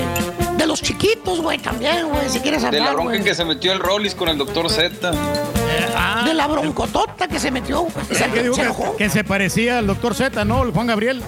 [0.56, 3.44] De los chiquitos, güey, también, güey, si quieres De la hablar, bronca en que se
[3.44, 5.10] metió el Rollis con el doctor Z.
[6.24, 10.14] De la broncotota que se metió, Se, que dijo se que, se parecía al doctor
[10.14, 10.62] Z, ¿no?
[10.64, 11.22] El Juan Gabriel.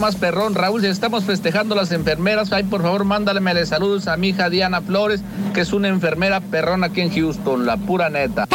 [0.00, 4.28] Más perrón, Raúl, si estamos festejando las enfermeras, ay, por favor, mándale saludos a mi
[4.28, 5.22] hija Diana Flores,
[5.54, 8.46] que es una enfermera perrón aquí en Houston, la pura neta.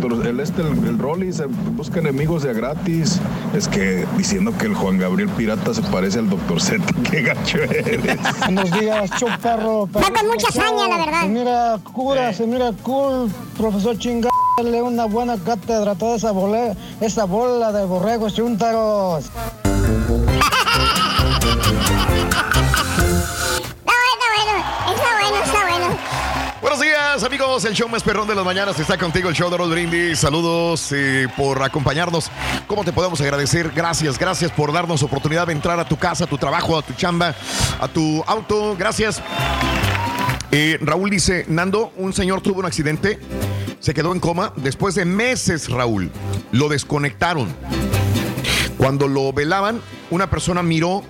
[0.00, 3.20] Doctor, el este, el, el Rolly se busca enemigos de a gratis.
[3.54, 7.58] Es que diciendo que el Juan Gabriel Pirata se parece al Doctor Z, qué gacho
[7.58, 8.18] eres.
[8.40, 9.88] Buenos días, choparro.
[9.94, 11.22] Va con mucha hazaña, la verdad.
[11.22, 14.29] Se mira cura, se mira cool, profesor chingada.
[14.62, 19.24] Dale una buena cátedra a toda esa, bole- esa bola de borregos chúntaros.
[24.86, 25.98] Está bueno, está bueno.
[26.60, 27.64] Buenos días, amigos.
[27.64, 30.18] El show más perrón de las mañanas está contigo, el show de Roll Brindis.
[30.18, 32.30] Saludos eh, por acompañarnos.
[32.66, 33.70] ¿Cómo te podemos agradecer?
[33.74, 36.92] Gracias, gracias por darnos oportunidad de entrar a tu casa, a tu trabajo, a tu
[36.94, 37.34] chamba,
[37.80, 38.76] a tu auto.
[38.78, 39.22] Gracias.
[40.52, 43.18] Eh, Raúl dice, Nando, un señor tuvo un accidente,
[43.80, 44.52] se quedó en coma.
[44.56, 46.10] Después de meses, Raúl,
[46.52, 47.48] lo desconectaron.
[48.76, 51.02] Cuando lo velaban, una persona miró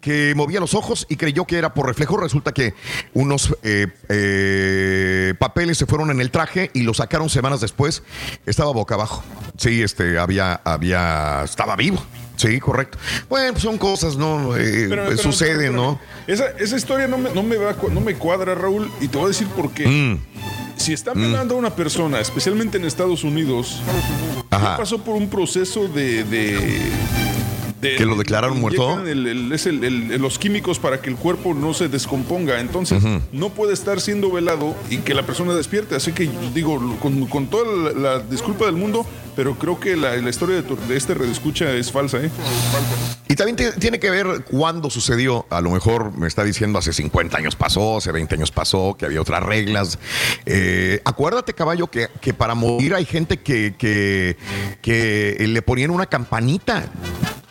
[0.00, 2.16] que movía los ojos y creyó que era por reflejo.
[2.16, 2.74] Resulta que
[3.14, 8.02] unos eh, eh, papeles se fueron en el traje y lo sacaron semanas después.
[8.44, 9.24] Estaba boca abajo.
[9.56, 12.02] Sí, este, había, había, estaba vivo.
[12.36, 12.98] Sí, correcto.
[13.28, 14.56] Bueno, pues son cosas, ¿no?
[14.56, 15.98] Eh, Espérame, espérame, suceden, ¿no?
[16.26, 19.26] Esa, esa historia no me, no, me va, no me cuadra, Raúl, y te voy
[19.26, 19.86] a decir por qué.
[19.86, 20.18] Mm.
[20.76, 23.80] Si están velando a una persona, especialmente en Estados Unidos,
[24.52, 26.22] ya pasó por un proceso de.
[26.24, 26.80] de-
[27.90, 28.84] de- ¿Que lo declararon muerto?
[28.84, 32.60] inyectan el- el- es el- los químicos para que el cuerpo no se descomponga.
[32.60, 33.20] Entonces, Ujú.
[33.32, 35.94] no puede estar siendo velado y que la persona despierte.
[35.94, 40.16] Así que, digo, con, con toda la, la disculpa del mundo, pero creo que la,
[40.16, 42.30] la historia de, tu- de este redescucha es falsa, ¿eh?
[43.28, 45.46] Y también te- tiene que ver cuándo sucedió.
[45.50, 49.04] A lo mejor me está diciendo hace 50 años pasó, hace 20 años pasó, que
[49.04, 49.98] había otras reglas.
[50.46, 54.36] Eh, acuérdate, caballo, que, que para morir hay gente que, que,
[54.80, 56.84] que le ponían una campanita.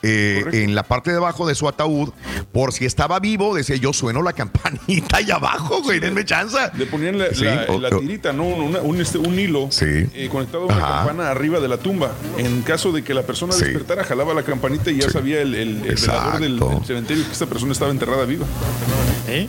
[0.08, 2.09] Eh, en la parte de abajo de su ataúd,
[2.51, 6.58] por si estaba vivo, decía yo sueno la campanita ahí abajo, güey, denme chance.
[6.77, 8.45] Le ponían la, Sí, la- o- la o- tirita, ¿no?
[8.45, 10.95] Una- un, este, un hilo eh, conectado a una Ajá.
[11.08, 12.11] campana arriba de la tumba.
[12.38, 13.64] En caso de que la persona Sí.
[13.66, 17.32] despertara, jalaba la campanita y ya sabía el, el, el velador del, del cementerio que
[17.32, 18.45] esta persona estaba enterrada viva.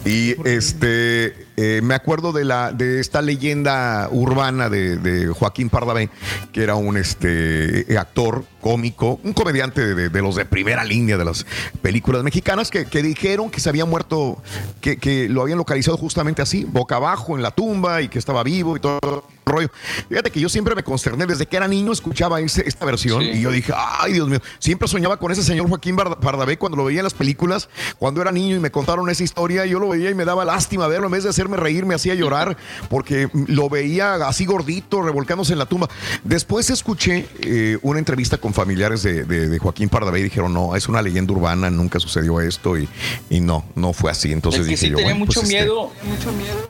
[0.04, 6.10] Y este eh, me acuerdo de la de esta leyenda urbana de, Joaquín Pardavé,
[6.52, 11.16] que era un este actor cómico, un comediante de, de- de los de primera línea
[11.16, 11.46] de las
[11.82, 14.42] películas mexicanas, que, que dijeron que se había muerto,
[14.80, 18.42] que, que lo habían localizado justamente así, boca abajo en la tumba y que estaba
[18.42, 19.70] vivo y todo rollo.
[20.08, 23.40] Fíjate que yo siempre me consterné desde que era niño, escuchaba ese- esta versión y
[23.40, 26.98] yo dije, ay Dios mío, siempre soñaba con ese señor Joaquín Pardavé cuando lo veía
[26.98, 27.68] en las películas,
[27.98, 30.88] cuando era niño y me contaron esa historia, yo lo veía y me daba lástima
[30.88, 32.56] verlo, en vez de hacerme reír, me hacía llorar
[32.90, 35.88] porque lo veía así gordito, revolcándose en la tumba.
[36.24, 40.74] Después escuché eh, una entrevista con familiares de, de- de Joaquín Pardavé y dijeron, no,
[40.74, 42.88] es una leyenda urbana, nunca sucedió esto y,
[43.30, 44.32] y no, no fue así.
[44.32, 45.92] Entonces es que dije sí yo, tenía bueno, mucho pues, este, miedo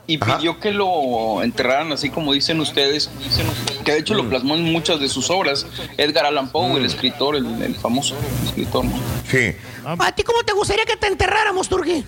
[0.05, 3.09] y pidió que lo enterraran así como dicen ustedes,
[3.85, 4.17] que de hecho Mm.
[4.17, 5.65] lo plasmó en muchas de sus obras.
[5.97, 8.15] Edgar Allan Poe, el escritor, el, el famoso
[8.45, 8.85] escritor.
[8.85, 8.93] ¿no?
[9.29, 9.53] Sí.
[9.85, 12.03] ¿A ti cómo te gustaría que te enterráramos, Turki?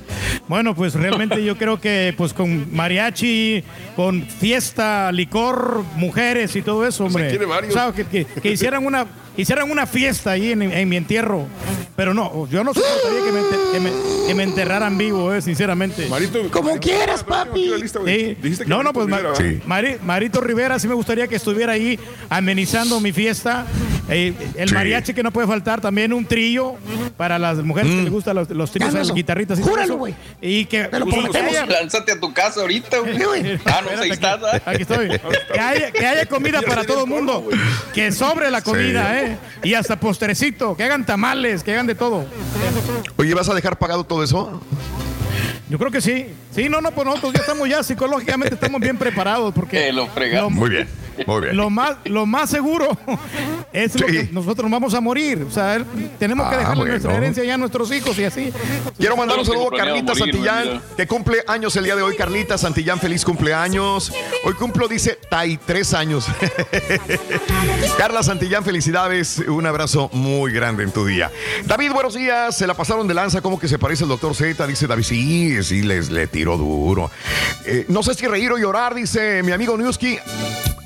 [0.48, 3.64] Bueno, pues realmente yo creo que pues con mariachi,
[3.96, 7.30] con fiesta, licor, mujeres y todo eso, hombre.
[7.30, 7.74] quiere varios.
[7.76, 9.06] O sea, que, que- que hicieran una
[9.42, 11.48] hicieran una fiesta ahí en, en mi entierro.
[11.95, 15.42] Pero no, yo no soportaría que me, enter- que me- que me enterraran vivo, eh,
[15.42, 16.08] sinceramente.
[16.08, 17.72] Marito, Como quieras, papi.
[18.06, 18.38] Sí.
[18.42, 19.43] Dijiste que No, no, Marito pues Ma- Rivera, sí.
[19.43, 19.66] ¿verdad?
[19.66, 23.66] Mari- Marito Rivera sí me gustaría que estuviera ahí amenizando mi fiesta
[24.11, 24.74] Eh, el Sí.
[24.74, 26.74] mariachi que no puede faltar, también un trillo
[27.16, 27.95] para las mujeres Mm.
[27.98, 30.16] que les gustan los, los trillos, las guitarritas y Júralo, güey.
[30.42, 33.59] Y que, Te lo haya- Lánzate a tu casa ahorita, güey.
[33.66, 34.40] Ah, no, ahí estás.
[34.43, 34.61] ¿ah?
[34.66, 35.09] Aquí estoy.
[35.53, 37.48] Que haya, que haya comida para todo el mundo.
[37.93, 39.26] Que sobre la comida, Sí.
[39.27, 39.28] ¿eh?
[39.64, 40.75] Y hasta postrecito.
[40.75, 42.25] Que hagan tamales, que hagan de todo.
[43.17, 44.61] Oye, ¿vas a dejar pagado todo eso?
[45.69, 46.27] Yo creo que sí.
[46.60, 50.52] Sí, no, no, pues nosotros ya estamos ya psicológicamente estamos bien preparados porque lo fregamos.
[50.52, 50.90] Muy bien,
[51.26, 51.56] muy bien.
[51.56, 52.90] lo más, lo más seguro
[53.74, 55.46] es lo que nosotros vamos a morir.
[55.48, 55.82] O sea,
[56.18, 56.92] tenemos que Ah, dejarle bueno.
[56.96, 58.52] nuestra herencia ya a nuestros hijos y así.
[58.98, 62.18] Quiero mandar un saludo a Carlita Santillán, que cumple años el día de hoy.
[62.18, 64.12] Carlita Santillán, feliz cumpleaños.
[64.44, 66.28] Hoy cumplo, dice, 33 años.
[67.98, 69.40] Carla Santillán, felicidades.
[69.48, 71.32] Un abrazo muy grande en tu día.
[71.66, 72.58] David, buenos días.
[72.58, 73.42] Se la pasaron de lanza.
[73.42, 74.66] ¿Cómo que se parece el doctor Z?
[74.68, 75.04] Dice David.
[75.04, 77.11] Sí, sí, les, le tiró duro.
[77.66, 80.18] Eh, no sé si reír o llorar, dice mi amigo Newski.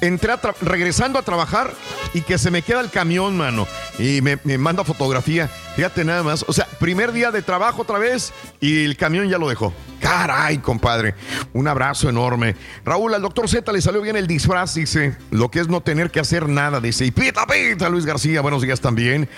[0.01, 1.74] Entré regresando a trabajar
[2.14, 3.67] y que se me queda el camión, mano.
[3.98, 5.48] Y me, me manda fotografía.
[5.75, 6.43] Fíjate nada más.
[6.48, 9.74] O sea, primer día de trabajo otra vez y el camión ya lo dejó.
[10.03, 11.15] Caray, compadre.
[11.53, 12.56] Un abrazo enorme.
[12.83, 15.15] Raúl, al doctor Z le salió bien el disfraz, dice.
[15.32, 17.06] Lo que es no tener que hacer nada, dice.
[17.06, 19.30] Y pita, pita, Luis García, buenos días también.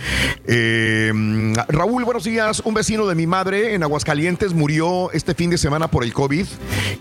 [0.47, 2.61] Eh, Raúl, buenos días.
[2.65, 6.47] Un vecino de mi madre en Aguascalientes murió este fin de semana por el COVID.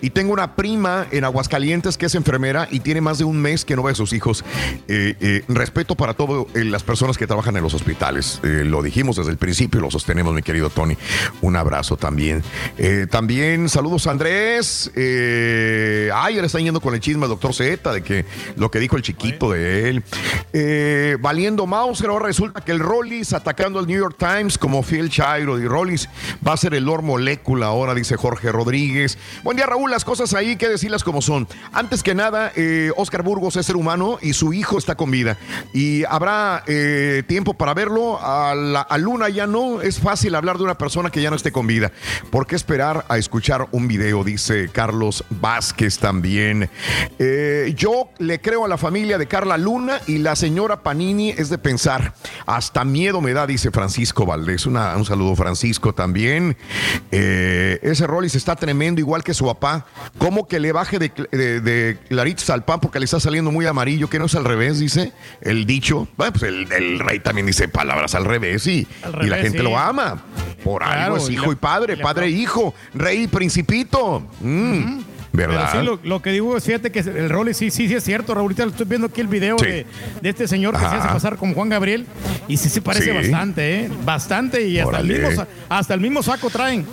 [0.02, 3.64] Y tengo una prima en Aguascalientes que es enfermera y tiene más de un mes
[3.64, 4.44] que no ve a sus hijos.
[4.88, 8.40] Eh, eh, respeto para todas las personas que trabajan en los hospitales.
[8.42, 10.96] Eh, lo dijimos desde el principio lo sostenemos, mi querido Tony.
[11.40, 12.42] Un abrazo también.
[12.78, 13.06] Eh,
[13.68, 14.90] saludos Andrés.
[14.94, 18.24] Eh, ay, le están yendo con el chisme al doctor Z de que
[18.56, 20.02] lo que dijo el chiquito de él.
[20.52, 25.08] Eh, valiendo Mauser, ahora resulta que el Rollis atacando al New York Times como Phil
[25.08, 26.08] Chairo y Rollis
[26.46, 29.18] va a ser el Lord Molécula ahora, dice Jorge Rodríguez.
[29.42, 29.90] Buen día, Raúl.
[29.90, 31.46] Las cosas ahí, que decirlas como son.
[31.72, 35.36] Antes que nada, eh, Oscar Burgos es ser humano y su hijo está con vida.
[35.72, 38.18] Y habrá eh, tiempo para verlo.
[38.20, 41.52] A, la, Luna ya no es fácil hablar de una persona que ya no esté
[41.52, 41.92] con vida.
[42.30, 44.24] ¿Por qué esperar a escuchar un video?
[44.24, 46.70] Dice Carlos Vázquez también.
[47.18, 51.50] Eh, yo le creo a la familia de Carla Luna y la señora Panini es
[51.50, 52.14] de pensar.
[52.46, 54.64] Hasta miedo me da, dice Francisco Valdés.
[54.66, 56.56] Una- un saludo, Francisco, también.
[57.10, 59.84] Eh, ese Rollis está tremendo, igual que su papá.
[60.18, 63.66] ¿Cómo que le baje de, de, de claritos al pan porque le está saliendo muy
[63.66, 64.08] amarillo?
[64.08, 66.08] Que no es al revés, dice el dicho.
[66.16, 69.58] Bueno, pues el, el rey también dice palabras al revés y, Al y la gente
[69.58, 69.64] sí.
[69.64, 70.22] lo ama.
[70.64, 74.22] Por Claro, algo es y hijo y padre, padre e hijo, rey principito.
[74.40, 75.00] Mm,
[75.32, 75.68] ¿Verdad?
[75.72, 78.04] Pero sí, lo, lo que digo es, fíjate que el rol sí, sí, sí es
[78.04, 78.44] cierto, Raúl.
[78.52, 79.66] Ahorita estoy viendo aquí el video Sí.
[79.66, 79.86] de,
[80.22, 82.06] de este señor que se hace pasar como Juan Gabriel
[82.46, 83.16] y sí se parece Sí.
[83.30, 83.90] bastante, ¿eh?
[84.04, 86.86] Bastante y hasta el, mismo, hasta el mismo saco traen.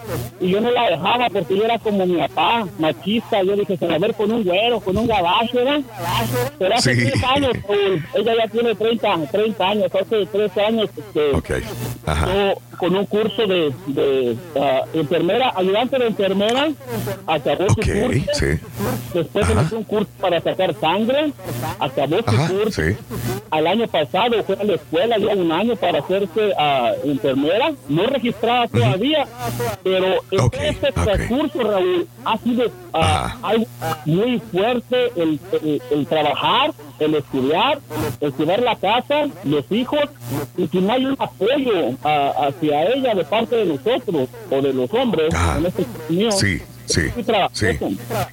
[0.42, 3.42] y yo no la dejaba porque yo era como mi papá, machista.
[3.42, 5.82] Yo dije, se va a ver con un güero, con un gabacho, ¿verdad?
[6.60, 7.10] Pero hace Sí.
[7.10, 10.90] tres años, Raúl, ella ya tiene 30, 30 años, hace tres años.
[10.98, 11.52] Este, Ok.
[12.06, 12.28] Ajá.
[12.34, 16.70] yo con un curso de, de ah, enfermera, ayudante de enfermera,
[17.28, 18.32] acabó su curso.
[18.34, 18.60] Sí.
[19.14, 21.32] Después metió un curso para sacar sangre,
[21.80, 22.82] acabó su Ajá, curso.
[22.82, 22.96] sí.
[23.52, 28.06] Al año pasado fue a la escuela ya un año para hacerse ah, enfermera, no
[28.08, 29.26] registrada todavía,
[29.84, 33.66] pero en este transcurso, Raúl, ha sido algo
[34.06, 37.80] muy fuerte el, el- el trabajar, el estudiar,
[38.22, 40.02] el cuidar la casa, los hijos,
[40.58, 44.74] y si no hay un apoyo ah, hacia ella de parte de nosotros o de
[44.74, 47.66] los hombres, en este mío, Sí, sí, trabajoso.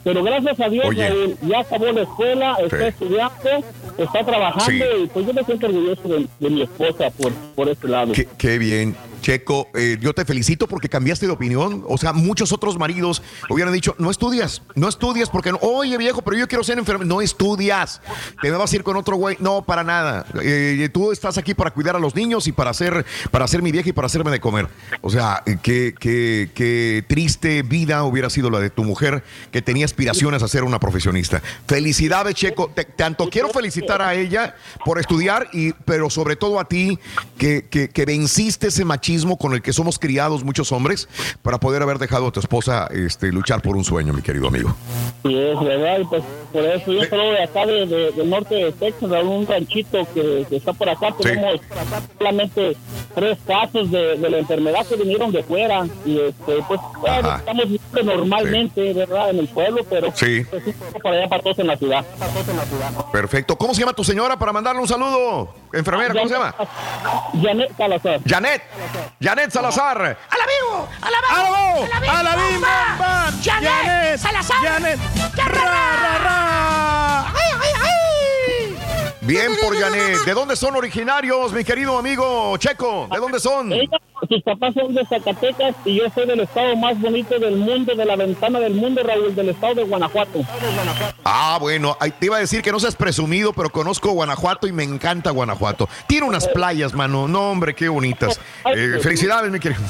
[0.05, 1.37] Pero gracias a Dios, Oye.
[1.43, 2.85] Ya acabó la escuela, está Sí.
[2.85, 3.67] estudiando,
[3.99, 5.03] está trabajando Sí.
[5.05, 8.13] y pues yo me siento orgulloso de, de mi esposa por, por este lado.
[8.13, 8.95] Qué, qué bien.
[9.23, 11.85] Checo, eh, yo te felicito porque cambiaste de opinión.
[11.89, 16.21] O sea, muchos otros maridos hubieran dicho, no estudias, no estudias porque, no, oye viejo,
[16.23, 17.09] pero yo quiero ser enfermero.
[17.09, 18.03] No estudias.
[18.43, 19.37] Te me vas a ir con otro güey.
[19.39, 20.27] No, para nada.
[20.43, 23.71] Eh, tú estás aquí para cuidar a los niños y para hacer, para hacer mi
[23.71, 24.69] vieja y para hacerme de comer.
[25.01, 29.63] O sea, eh, qué, qué, qué triste vida hubiera sido la de tu mujer que
[29.63, 31.41] tenía aspiraciones a ser una profesionista.
[31.69, 32.73] Felicidades, Checo.
[32.97, 36.99] Tanto quiero felicitar a ella por estudiar, y, pero sobre todo a ti
[37.39, 41.09] que, que, que venciste ese machismo con el que somos criados muchos hombres
[41.43, 44.75] para poder haber dejado a tu esposa este, luchar por un sueño, mi querido amigo.
[45.23, 48.55] Sí, es verdad, y pues por eso yo soy de acá de, de- del norte
[48.55, 51.61] de Texas, de un ranchito que, que está por acá, tenemos
[52.19, 52.77] solamente
[53.15, 57.37] tres casos de, de la enfermedad que vinieron de fuera y este pues Ajá.
[57.39, 59.31] estamos viviendo normalmente, ¿verdad?
[59.31, 60.45] En el pueblo, pero Sí.
[60.51, 60.63] pues,
[61.03, 62.05] para allá para todos en la ciudad.
[63.13, 63.57] Perfecto.
[63.57, 65.55] ¿Cómo se llama tu señora para mandarle un saludo?
[65.73, 66.55] Enfermera, ¿cómo se llama?
[67.43, 68.21] Janet Salazar.
[68.27, 68.63] Janet.
[69.21, 70.01] Janet Salazar.
[70.01, 70.89] ¡A la vivo!
[71.01, 71.89] ¡A la vivo!
[72.11, 73.43] ¡A la bim, bam, bam!
[73.43, 73.71] ¡Janet!
[73.71, 74.57] Janet, ¡Salazar!
[74.63, 75.01] Janet.
[75.37, 77.27] ¡Ra, ra, ra!
[77.29, 78.79] ¡Ay, ay, ay!
[79.23, 80.25] Bien por Janet.
[80.25, 83.09] ¿De dónde son originarios, mi querido amigo Checo?
[83.11, 83.71] ¿De dónde son?
[84.29, 88.05] Sus papás son de Zacatecas y yo soy del estado más bonito del mundo, de
[88.05, 90.41] la ventana del mundo, Raúl, del estado de Guanajuato.
[91.25, 94.85] Ah, bueno, te iba a decir que no seas presumido, pero conozco Guanajuato y me
[94.85, 95.89] encanta Guanajuato.
[96.07, 97.27] Tiene unas playas, mano.
[97.27, 98.41] No, hombre, qué bonitas.
[98.75, 99.81] Eh, felicidades, mi querido.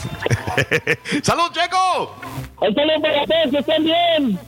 [1.23, 2.17] ¡Salud, Checo!
[2.61, 4.39] Un saludo para todos, que estén bien.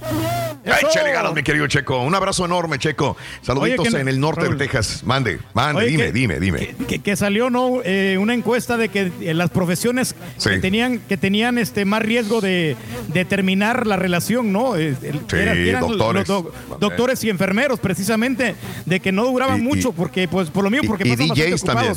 [0.65, 2.01] Échale ganas, mi querido Checo.
[2.01, 3.17] Un abrazo enorme, Checo.
[3.43, 4.57] Saluditos Oye, que no- en el norte Raúl.
[4.59, 5.05] de Texas.
[5.05, 6.75] Mande, mande, Oye, dime, que- dime, dime.
[6.89, 9.74] que, que salió no Eh, una encuesta de que eh, las profesiones
[10.39, 10.51] Sí.
[10.51, 12.77] que tenían que tenían este más riesgo de,
[13.13, 16.29] de terminar la relación no Eh, el- Sí, doctores.
[16.29, 18.55] los doc- doctores y enfermeros precisamente
[18.87, 21.63] de que no duraban Y- y- mucho porque pues por lo mismo porque y DJs
[21.65, 21.93] también.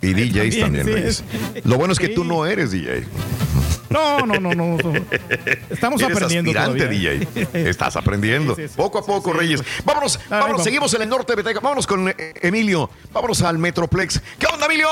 [0.00, 1.22] Y DJs también, sí,
[1.64, 3.04] Lo bueno es que tú no eres DJ.
[3.92, 4.76] No no no no,
[5.70, 7.10] estamos Eres aprendiendo aspirante, todavía.
[7.12, 7.48] DJ.
[7.70, 8.56] Estás aprendiendo.
[8.76, 9.62] Poco a poco, Reyes.
[9.84, 10.64] Vámonos, vámonos, vamos.
[10.64, 11.42] seguimos en el norte de.
[11.42, 12.90] Vámonos con eh, Emilio.
[13.12, 14.20] Vámonos al Metroplex.
[14.38, 14.88] ¿Qué onda, Emilio?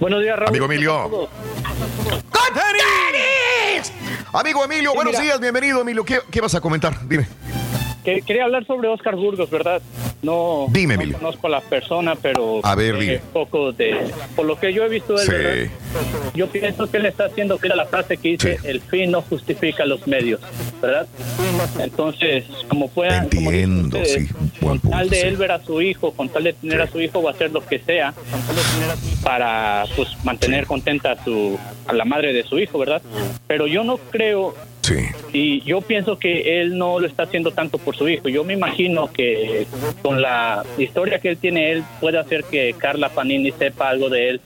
[0.00, 0.48] Buenos días, Raúl.
[0.48, 1.28] Amigo Emilio.
[4.32, 5.24] Amigo Emilio, buenos mira.
[5.24, 6.04] días, bienvenido, Emilio.
[6.04, 7.06] ¿Qué, qué vas a comentar?
[7.06, 7.26] Dime.
[8.04, 9.80] Que- quería hablar sobre Oscar Burgos, ¿verdad?
[10.22, 13.20] No, Dime, no conozco a la persona, pero A ver, eh, dime.
[13.32, 13.96] poco de
[14.36, 15.30] por lo que yo he visto él, Sí.
[15.32, 15.70] ¿verdad?
[16.34, 19.20] yo pienso que él está haciendo que era la frase que dice el fin no
[19.22, 20.40] justifica los medios,
[20.80, 21.06] ¿verdad?
[21.80, 24.34] Entonces, como pueda, como dicen Entiendo, ustedes, sí.
[24.60, 27.26] con tal de él ver a su hijo, con tal de tener a su hijo,
[27.28, 28.14] a hacer lo que sea
[29.22, 33.02] para pues mantener contenta a su a la madre de su hijo, ¿verdad?
[33.46, 34.54] Pero yo no creo
[35.32, 38.28] y yo pienso que él no lo está haciendo tanto por su hijo.
[38.28, 39.66] Yo me imagino que
[40.02, 44.30] con la historia que él tiene, él puede hacer que Carla Panini sepa algo de
[44.30, 44.40] él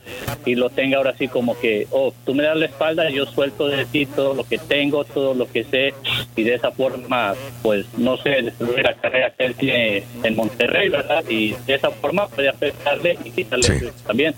[0.45, 3.69] y lo tenga ahora así como que, oh, tú me das la espalda, yo suelto
[3.69, 5.95] de ti todo lo que tengo, todo lo que sé
[6.37, 10.89] y de esa forma, pues, no sé, destruir la carrera que él tiene en Monterrey,
[10.89, 11.25] ¿verdad?
[11.29, 14.35] Y de esa forma puede afectarle y quitarle también.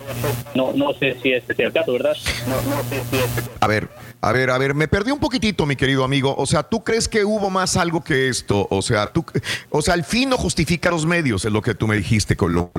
[0.55, 2.17] No, no sé si ese es el caso, ¿verdad?
[2.47, 3.89] No, no sé si es A ver,
[4.21, 6.35] a ver, a ver, me perdí un poquitito, mi querido amigo.
[6.37, 8.67] O sea, ¿tú crees que hubo más algo que esto?
[8.71, 9.25] O sea, tú,
[9.71, 12.53] o sea, el fin no justifica los medios, es lo que tú me dijiste, con
[12.53, 12.73] lo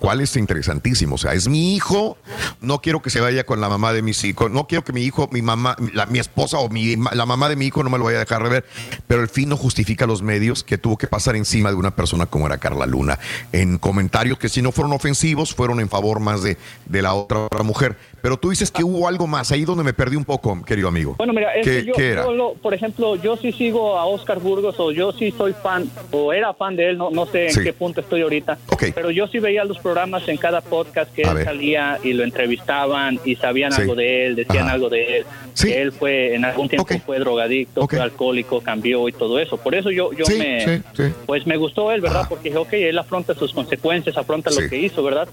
[0.00, 1.14] cual es interesantísimo.
[1.14, 2.18] O sea, es mi hijo,
[2.60, 5.02] no quiero que se vaya con la mamá de mis hijos, no quiero que mi
[5.02, 7.98] hijo, mi mamá, la, mi esposa o mi, la mamá de mi hijo no me
[7.98, 8.64] lo vaya a dejar de ver,
[9.06, 12.26] pero el fin no justifica los medios que tuvo que pasar encima de una persona
[12.26, 13.18] como era Carla Luna.
[13.52, 17.62] En comentarios que si no fueron ofensivos, fueron en favor más de, de la otra
[17.62, 17.96] mujer.
[18.22, 21.14] Pero tú dices que hubo algo más, ahí donde me perdí un poco, querido amigo.
[21.18, 22.24] Bueno, mira, es ¿Qué, que yo, qué era?
[22.24, 25.88] yo lo- por ejemplo, yo sí sigo a Oscar Burgos o yo sí soy fan
[26.10, 27.62] o era fan de él, no, no sé en Sí.
[27.62, 28.58] qué punto estoy ahorita,
[28.94, 31.44] pero yo sí veía los programas en cada podcast que A él ver.
[31.44, 33.82] salía y lo entrevistaban y sabían Sí.
[33.82, 34.72] algo de él, decían Ajá.
[34.74, 35.24] algo de él,
[35.60, 39.56] que él fue en algún tiempo fue drogadicto, fue alcohólico, cambió y todo eso.
[39.56, 41.02] Por eso yo, yo Sí, me, sí, sí.
[41.26, 42.26] pues me gustó él, ¿verdad?
[42.28, 44.62] Porque dije, ok, él afronta sus consecuencias, afronta Sí.
[44.62, 45.28] lo que hizo, ¿verdad?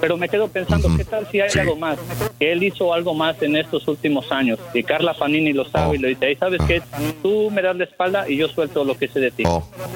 [0.00, 1.98] Pero me quedo pensando, ¿qué tal si hay algo más?
[2.38, 4.58] Que él hizo algo más en estos últimos años.
[4.74, 6.82] Y Carla Fanini lo sabe y le dice, "Ey, ¿sabes qué?
[7.22, 9.44] Tú me das la espalda y yo suelto lo que sé de ti.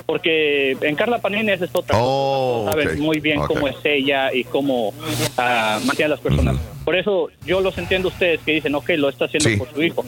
[0.06, 2.72] Porque en Carla Panini esa es otra Oh, cosa.
[2.72, 3.46] Sabes ok, muy bien ok.
[3.48, 4.92] cómo es ella y cómo
[5.38, 6.56] ah, mantiene a las personas.
[6.84, 9.56] Por eso yo los entiendo a ustedes que dicen, ok, lo está haciendo Sí.
[9.56, 10.04] por su hijo.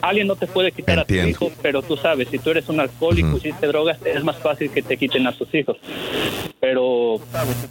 [0.00, 1.38] Alguien no te puede quitar a Entiendo.
[1.38, 4.22] tu hijo, pero tú sabes, si tú eres un alcohólico y si te drogas, es
[4.24, 5.76] más fácil que te quiten a tus hijos.
[6.60, 7.16] Pero,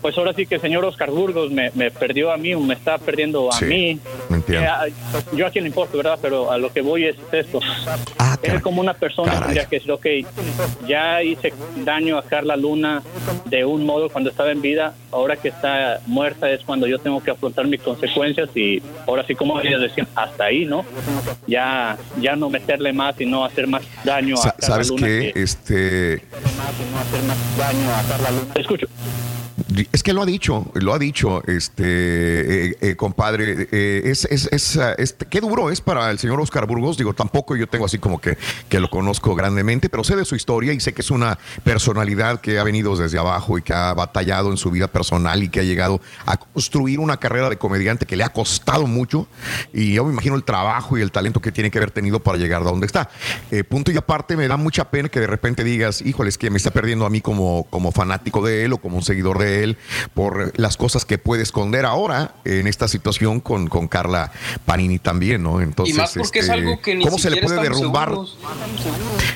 [0.02, 2.98] pues ahora sí que el señor Oscar Burgos me, me perdió a mí, me está
[2.98, 4.00] perdiendo a Sí, mí.
[4.30, 4.66] entiendo.
[4.66, 4.88] Eh, a-
[5.34, 6.20] yo a quién le importa, ¿verdad?
[6.22, 7.60] Pero a lo que voy es esto.
[8.20, 10.06] Ah, Él como una persona tendría que decir, ok,
[10.88, 13.02] ya hice daño a Carla Luna
[13.46, 17.22] de un modo cuando estaba en vida, ahora que está muerta es cuando yo tengo
[17.24, 20.86] que afrontar mis consecuencias y ahora sí como ellos decían, hasta ahí, ¿no?
[21.48, 25.08] Ya, ya no meterle más y no hacer más daño a Sa- Carla ¿Sabes Luna.
[25.08, 25.32] qué?
[25.34, 26.16] que- Este,
[27.58, 28.54] daño a Carla Luna.
[28.54, 28.88] Te escucho.
[29.92, 33.68] Es que lo ha dicho, lo ha dicho, este eh, eh, compadre.
[33.72, 36.98] eh, es, es, es, qué duro es para el señor Oscar Burgos.
[36.98, 38.38] Digo, tampoco yo tengo así como que,
[38.70, 42.42] que lo conozco grandemente, pero sé de su historia y sé que es una personalidad
[42.42, 45.60] que ha venido desde abajo y que ha batallado en su vida personal y que
[45.60, 49.28] ha llegado a construir una carrera de comediante que le ha costado mucho.
[49.74, 52.38] Y yo me imagino el trabajo y el talento que tiene que haber tenido para
[52.38, 53.10] llegar a donde está.
[53.70, 56.58] Punto y aparte, me da mucha pena que de repente digas, híjole, es que me
[56.58, 59.78] está perdiendo a mí como, como fanático de él o como un seguidor de él
[60.14, 64.32] por las cosas que puede esconder ahora en esta situación con, con Carla
[64.66, 65.61] Panini también, ¿no?
[65.61, 68.10] Entonces, y más porque es este, algo que ni ¿cómo se le puede derrumbar?
[68.10, 68.38] seguros.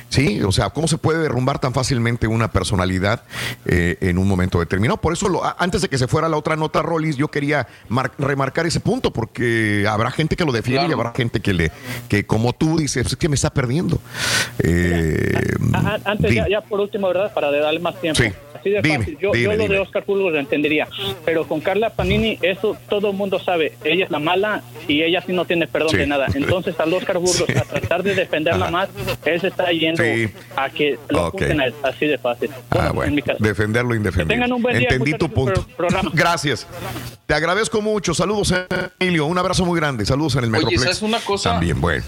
[0.09, 3.23] Sí, o sea, ¿cómo se puede derrumbar tan fácilmente una personalidad
[3.65, 4.97] eh, en un momento determinado?
[4.97, 8.11] Por eso, lo- antes de que se fuera la otra nota, Rollis, yo quería mar-
[8.17, 11.71] remarcar ese punto, porque habrá gente que lo defiende y habrá gente que le,
[12.07, 13.99] que como tú dices, es que me está perdiendo.
[14.59, 15.33] Eh,
[16.05, 17.33] Antes, ya, ya por último, ¿verdad?
[17.33, 18.21] Para darle más tiempo.
[18.21, 18.29] Sí.
[18.57, 19.17] Así de Dime, fácil.
[19.19, 19.75] Yo, dime, yo lo dime.
[19.75, 20.87] de Oscar Burgos lo entendería.
[21.23, 23.73] Pero con Carla Panini, eso todo el mundo sabe.
[23.83, 25.97] Ella es la mala y ella sí no tiene perdón Sí.
[25.97, 26.27] de nada.
[26.33, 28.89] Entonces, al Oscar Burgos, a tratar de defenderla más,
[29.23, 30.29] él se está yendo Sí.
[30.57, 31.35] a que lo Ok.
[31.35, 32.49] apunten a él, así de fácil.
[32.71, 34.35] Ah, bueno, defenderlo indefendible.
[34.35, 35.65] Que tengan un buen día, Entendí tu punto.
[35.77, 36.09] programa.
[36.13, 36.67] Gracias.
[37.25, 38.13] Te agradezco mucho.
[38.13, 38.53] Saludos,
[38.99, 39.25] Emilio.
[39.25, 40.05] Un abrazo muy grande.
[40.05, 40.81] Saludos en el Oye, Metroplex.
[40.83, 41.51] ¿sabes una cosa?
[41.51, 42.03] También, bueno.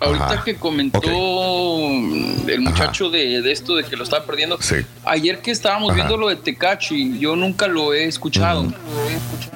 [0.00, 0.44] Ahorita Ajá.
[0.44, 4.58] que comentó el muchacho de, de esto de que lo estaba perdiendo,
[5.04, 5.96] ayer que estábamos Ajá.
[5.96, 8.66] viendo lo de Tecachi, yo nunca lo he escuchado.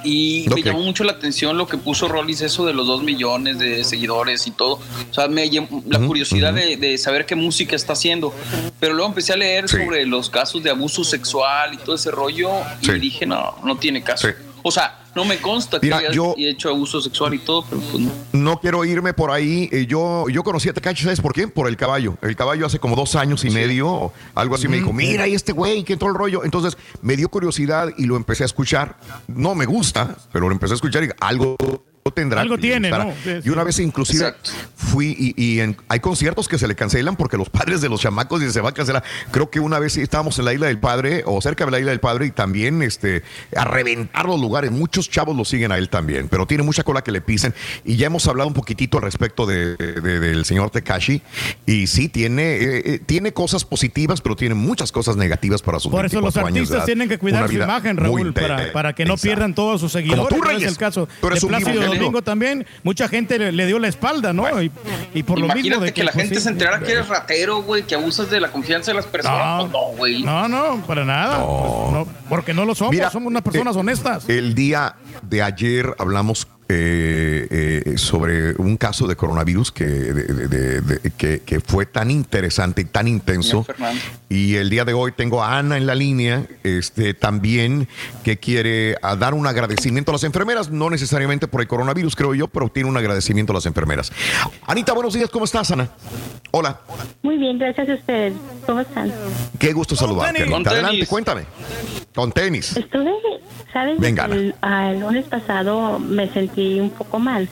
[0.04, 3.58] Y me llamó mucho la atención lo que puso Rollis, eso de los dos millones
[3.58, 4.74] de seguidores y todo.
[5.10, 8.34] O sea, me llamó la curiosidad de, de saber qué música está haciendo.
[8.78, 12.50] Pero luego empecé a leer sobre los casos de abuso sexual y todo ese rollo
[12.82, 14.28] y dije, no, no tiene caso.
[14.62, 17.80] O sea, no me consta que Mira, haya yo- hecho abuso sexual y todo, pero
[17.90, 18.10] pues no.
[18.32, 19.68] No quiero irme por ahí.
[19.72, 21.46] Eh, Yo, yo conocí a Tecachi, ¿sabes por qué?
[21.48, 22.16] Por el caballo.
[22.22, 25.52] El caballo hace como dos años y medio, algo así, me dijo, mira, y este
[25.52, 26.44] güey, que todo el rollo.
[26.44, 28.96] Entonces me dio curiosidad y lo empecé a escuchar.
[29.28, 31.56] No me gusta, pero lo empecé a escuchar y algo
[32.12, 32.42] tendrá.
[32.42, 32.90] Algo tiene.
[32.90, 33.12] ¿no?
[33.24, 34.34] Sí, Y una vez inclusive
[34.76, 38.00] fui y, y en- hay conciertos que se le cancelan porque los padres de los
[38.00, 39.02] chamacos dicen se va a cancelar.
[39.30, 41.90] Creo que una vez estábamos en la isla del padre o cerca de la isla
[41.92, 43.22] del padre y también este,
[43.56, 44.70] a reventar los lugares.
[44.70, 47.54] Muchos chavos lo siguen a él también, pero tiene mucha cola que le pisen.
[47.86, 51.22] Y ya hemos hablado un poquitito al respecto de, de- del señor Tekashi.
[51.64, 55.90] Y sí, tiene, eh, eh, tiene cosas positivas, pero tiene muchas cosas negativas para sus
[55.90, 56.84] Por eso los 24 años de artistas edad.
[56.86, 60.28] tienen que cuidar su imagen, Raúl, para, que no pierdan todos sus seguidores.
[60.28, 60.68] tú, como es Reyes.
[60.70, 63.88] el caso Tú eres de un Plácido domingo también, mucha gente le, le dio la
[63.88, 64.62] espalda, ¿no?
[64.62, 64.70] Y,
[65.14, 66.42] y por lo mismo de que, la pues, gente sí.
[66.42, 69.62] se enterara que eres ratero, güey, que abusas de la confianza de las personas.
[69.62, 70.22] Pues No, güey.
[70.22, 71.36] No, no, para nada.
[71.44, 74.28] Pues, no, porque no lo somos, Mira, somos unas personas eh, honestas.
[74.28, 80.48] El día de ayer hablamos eh, eh, sobre un caso de coronavirus que, de- de-
[80.48, 83.66] de- de- que, que fue tan interesante y tan intenso.
[84.28, 87.88] Y el día de hoy tengo a Ana en la línea, este, también
[88.24, 92.34] que quiere a dar un agradecimiento a las enfermeras, no necesariamente por el coronavirus, creo
[92.34, 94.10] yo, pero tiene un agradecimiento a las enfermeras.
[94.66, 95.88] Anita, buenos días, ¿cómo estás, Ana?
[96.50, 96.80] Hola,
[97.22, 98.32] Muy bien, gracias a ustedes.
[98.66, 99.12] ¿Cómo están?
[99.58, 100.38] qué gusto saludarte.
[100.38, 100.54] tenis.
[100.54, 100.70] Anita.
[100.70, 101.08] Con Adelante, tenis.
[101.08, 101.42] cuéntame.
[102.14, 102.76] Con tenis.
[102.76, 103.10] Estuve,
[103.72, 103.98] ¿sabes?
[103.98, 107.48] Venga, el, ah, el lunes pasado me sentí un poco mal.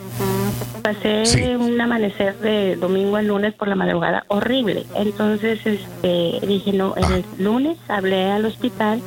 [0.81, 1.41] Pasé Sí.
[1.55, 4.85] un amanecer de domingo al lunes por la madrugada horrible.
[4.95, 7.07] Entonces este, dije, no, Ah.
[7.15, 9.01] el lunes hablé al hospital,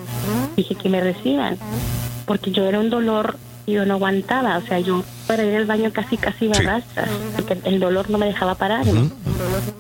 [0.57, 1.58] dije que me reciban,
[2.26, 4.57] porque yo era un dolor y yo no aguantaba.
[4.58, 8.08] O sea, yo para ir al baño casi, casi iba a rastras, porque el dolor
[8.10, 8.84] no me dejaba parar.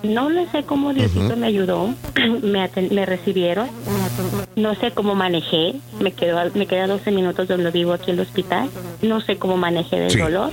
[0.02, 1.94] No le sé cómo Diosito me ayudó,
[2.42, 3.68] me, me recibieron,
[4.56, 8.16] no sé cómo manejé, me quedo me quedé a 12 minutos donde vivo aquí en
[8.18, 8.68] el hospital,
[9.02, 10.18] no sé cómo manejé del Sí.
[10.18, 10.52] dolor.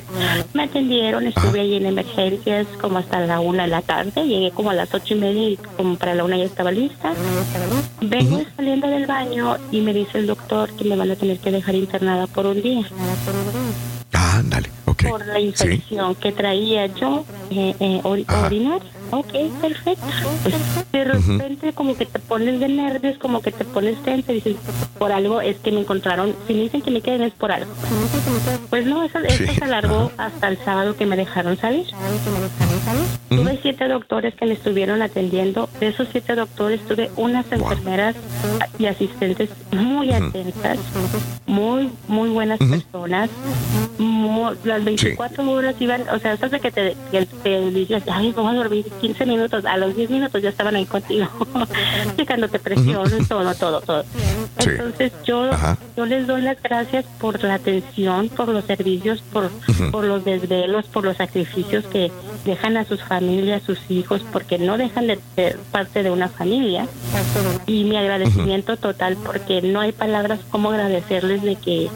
[0.54, 4.70] Me atendieron, estuve ahí en emergencias como hasta la una de la tarde, llegué como
[4.72, 7.14] a las ocho y media y como para la una ya estaba lista.
[8.02, 11.52] Vengo saliendo del baño y me dice el doctor que me van a tener que
[11.52, 12.82] dejar internada por un día
[14.12, 15.08] Ándale, ok.
[15.10, 18.02] por la infección que traía yo eh, eh.
[19.14, 20.08] Ok, perfecto.
[20.42, 20.56] Pues,
[20.92, 24.56] de repente como que te pones de nervios, como que te pones tensa y dices,
[24.98, 27.72] por algo es que me encontraron, si me dicen que me queden es por algo.
[28.72, 31.86] Pues no, eso, eso se alargó hasta el sábado que me dejaron salir.
[33.30, 35.70] Tuve siete doctores que me estuvieron atendiendo.
[35.80, 38.16] De esos siete doctores tuve unas enfermeras
[38.80, 40.80] y asistentes muy atentas,
[41.46, 43.30] muy, muy buenas personas.
[44.64, 48.54] Las 24 horas iban, o sea, eso de que te, que te dices, ay, vamos
[48.54, 51.28] a dormir 15 minutos, a los 10 minutos ya estaban ahí contigo,
[52.18, 54.06] checándote presión, todo, todo, todo.
[54.60, 55.50] Entonces yo,
[55.98, 59.92] yo les doy las gracias por la atención, por los servicios, por, Ujú.
[59.92, 62.12] por los desvelos, por los sacrificios que
[62.46, 66.88] dejan a sus familias, sus hijos, porque no dejan de ser parte de una familia.
[67.66, 71.90] Y mi agradecimiento total, porque no hay palabras como agradecerles de que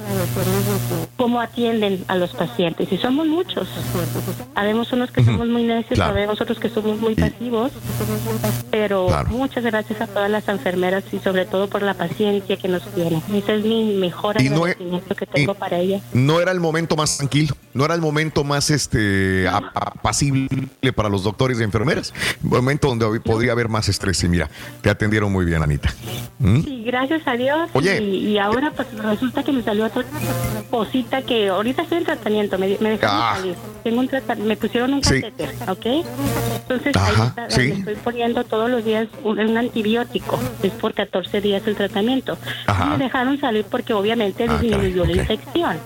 [1.15, 2.91] cómo atienden a los pacientes.
[2.91, 3.67] Y somos muchos.
[4.55, 6.11] Habemos unos que somos muy necios, Claro.
[6.11, 7.72] habemos otros que somos muy pasivos,
[8.72, 12.84] pero muchas gracias a todas las enfermeras y sobre todo por la paciencia que nos
[12.93, 13.22] tienen.
[13.34, 16.00] Ese es mi mejor Y no e- agradecimiento que tengo para ella.
[16.14, 20.50] No era el momento más tranquilo, no era el momento más este apacible
[20.95, 22.14] para los doctores y enfermeras.
[22.43, 24.24] Un momento donde hoy podría haber más estrés.
[24.24, 24.50] Y mira,
[24.82, 25.93] te atendieron muy bien, Anita.
[26.40, 26.61] ¿Mm?
[26.64, 27.69] Sí, gracias a Dios.
[27.74, 28.01] Oye.
[28.01, 30.03] Y, y ahora pues resulta que me salió otra
[30.69, 33.35] cosita que ahorita estoy en tratamiento, me, me dejaron Ah.
[33.38, 33.56] salir.
[33.84, 35.22] Tengo un trata- me pusieron un Sí.
[35.22, 35.85] catéter, ¿ok?
[35.85, 37.61] Entonces Ajá, ahí está, sí.
[37.67, 40.39] me estoy poniendo todos los días un, un antibiótico.
[40.64, 42.38] Es por 14 días el tratamiento.
[42.65, 42.97] Ajá.
[42.97, 45.77] Me dejaron salir porque obviamente Ah, disminuyó la infección.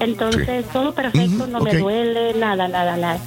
[0.00, 3.18] Entonces todo perfecto, no me duele, nada, nada, nada.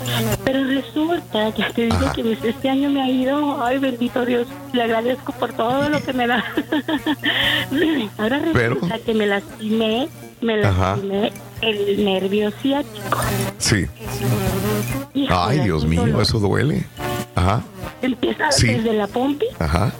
[0.43, 2.14] Pero resulta que te digo Ajá.
[2.14, 6.14] que este año me ha ido, ay bendito Dios, le agradezco por todo lo que
[6.14, 6.43] me da.
[8.17, 10.07] Ahora Pero- resulta que me lastimé,
[10.41, 11.31] me lastimé
[11.61, 13.19] el nervio ciático.
[13.57, 13.85] Sí.
[15.14, 16.22] Híjole, Ay, Dios mío, dolor.
[16.22, 16.85] eso duele.
[17.35, 17.64] Ajá,
[18.01, 18.67] Empieza Sí.
[18.67, 19.91] desde la pompi, ajá.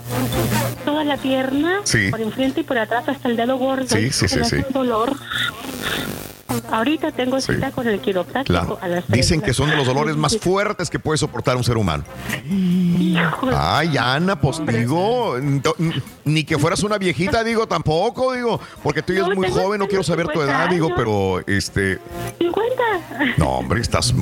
[0.86, 2.10] toda la pierna, Sí.
[2.12, 3.88] por enfrente y por atrás hasta el dedo gordo.
[3.88, 5.16] Sí, sí, sí, un dolor.
[6.72, 7.54] Ahorita tengo Sí.
[7.54, 8.80] cita con el quiropráctico Claro.
[8.82, 11.76] a las Dicen que son de los dolores más fuertes que puede soportar un ser
[11.78, 12.04] humano.
[12.48, 13.56] Híjole.
[13.58, 15.36] Ay, Ana, pues digo,
[16.24, 19.88] ni que fueras una viejita, digo, tampoco, digo, porque tú eres No, muy joven, no
[19.88, 22.00] quiero saber tu 50 edad, digo, pero este,
[22.40, 23.36] 50.
[23.38, 24.14] no, hombre, estás.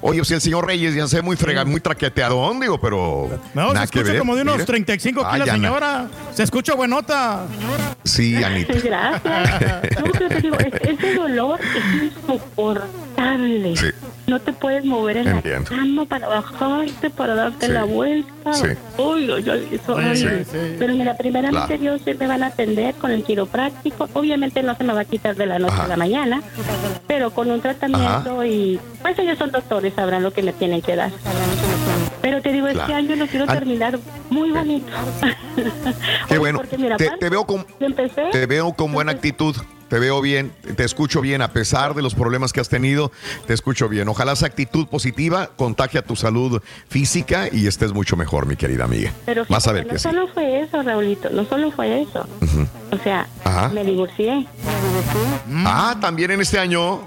[0.00, 3.72] Oye, si el señor Reyes ya se ve muy frega, muy traqueteadón, digo, pero No,
[3.72, 4.18] se escucha ver.
[4.18, 4.66] como de unos mira.
[4.66, 5.52] 35 aquí Ay, Ana.
[5.52, 6.06] señora.
[6.32, 7.46] Se escucha buenota.
[8.04, 8.74] Sí, Anita.
[8.82, 9.22] Gracias.
[10.04, 13.76] No, pero te digo, es- ese dolor es insoportable.
[13.76, 13.86] Sí.
[14.26, 15.70] No te puedes mover en Entiendo.
[15.70, 17.72] la cama para bajarte, para darte Sí.
[17.72, 18.52] la vuelta.
[18.54, 18.68] Sí.
[18.96, 20.44] Uy, uy, uy, es horrible.
[20.44, 20.76] Sí, sí.
[20.78, 21.82] Pero mira, primeramente Claro.
[21.82, 24.08] Dios sí me van a atender con el quiropráctico.
[24.14, 25.84] Obviamente no se me va a quitar de la noche Ajá.
[25.84, 26.42] a la mañana,
[27.06, 30.96] pero con un tratamiento y pues ellos son doctores, sabrán lo que me tienen que
[30.96, 31.10] dar.
[32.22, 32.94] Pero te digo, este Claro.
[32.96, 33.98] año lo quiero terminar
[34.30, 34.86] muy bonito.
[36.28, 36.58] Qué bueno.
[36.60, 39.54] Porque mira, Te, veo con, empecé te veo con buena actitud.
[39.94, 43.12] Te veo bien, te escucho bien a pesar de los problemas que has tenido,
[43.46, 44.08] te escucho bien.
[44.08, 48.86] Ojalá esa actitud positiva contagie a tu salud física y estés mucho mejor, mi querida
[48.86, 49.12] amiga.
[49.24, 50.02] Pero Vas a ver no que sí.
[50.02, 52.26] solo fue eso, Raulito, no solo fue eso.
[52.90, 53.68] O sea, Ajá.
[53.68, 54.48] me divorcié.
[55.64, 57.00] Ah, también en este año.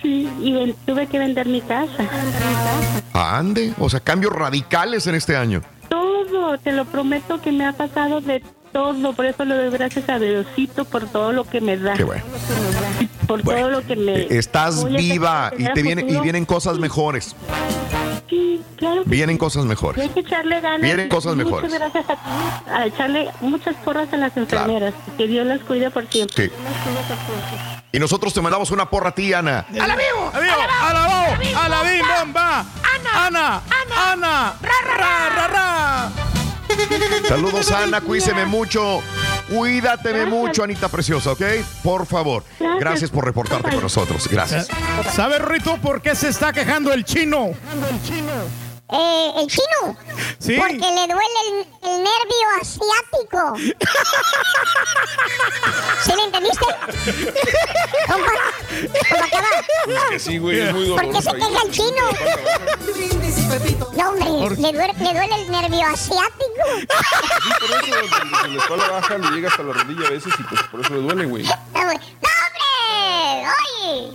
[0.00, 2.08] Sí, y tuve que vender mi casa.
[3.14, 5.60] Ande, o sea, cambios radicales en este año.
[5.88, 8.44] Todo, te lo prometo que me ha pasado de
[8.76, 11.94] todo, por eso le doy gracias a Diosito por todo lo que me da.
[11.94, 12.22] Qué bueno.
[13.26, 14.26] Por todo lo que me...
[14.36, 17.34] Estás viva y te vienen, y vienen cosas mejores.
[18.28, 19.02] Sí, claro.
[19.06, 20.02] Vienen cosas mejores.
[20.02, 20.82] hay que echarle ganas.
[20.82, 21.72] Vienen cosas Muchas mejores.
[21.72, 24.92] gracias a, a echarle muchas porras a las enfermeras.
[25.16, 26.48] Que Dios las cuide por siempre.
[26.48, 26.52] Sí.
[27.92, 29.64] Y nosotros te mandamos una porra a ti, Ana.
[29.80, 30.30] ¡A la vivo!
[30.34, 30.40] ¡A
[30.92, 31.58] la vivo!
[31.58, 32.60] ¡A la bim bomba!
[32.60, 33.26] ¡Ana!
[33.26, 33.62] ¡Ana!
[33.70, 34.12] ¡Ana!
[34.12, 34.54] ¡Ana!
[34.60, 35.46] ¡Ra, ra, ra!
[35.48, 36.35] ra!
[37.28, 38.00] Saludos, Ana.
[38.00, 39.02] Cuídeme mucho.
[39.48, 41.42] Cuídateme mucho, Anita Preciosa, ¿ok?
[41.82, 42.44] Por favor.
[42.80, 44.28] Gracias por reportarte con nosotros.
[44.28, 44.68] Gracias.
[45.14, 47.52] ¿Sabes, Rito, por qué se está quejando el chino?
[48.88, 49.96] Eh, el chino.
[50.38, 50.56] Sí.
[50.58, 53.56] Porque le duele el, el nervio asiático.
[56.04, 56.64] ¿Sí le entendiste?
[58.06, 58.32] Compa,
[59.10, 60.08] compa, acá va.
[60.10, 61.48] Que sí, güey, es muy ¿Por qué se doloroso.
[61.48, 62.04] queja el chino?
[63.96, 66.64] No, hombre, le duele, le duele el nervio asiático.
[66.78, 66.86] Sí,
[67.58, 70.62] por eso, desde la espalda baja le llega hasta la rodilla a veces y pues
[70.64, 71.42] por eso le duele, güey.
[71.44, 71.98] ¡No, hombre!
[73.82, 74.14] ¡Oye!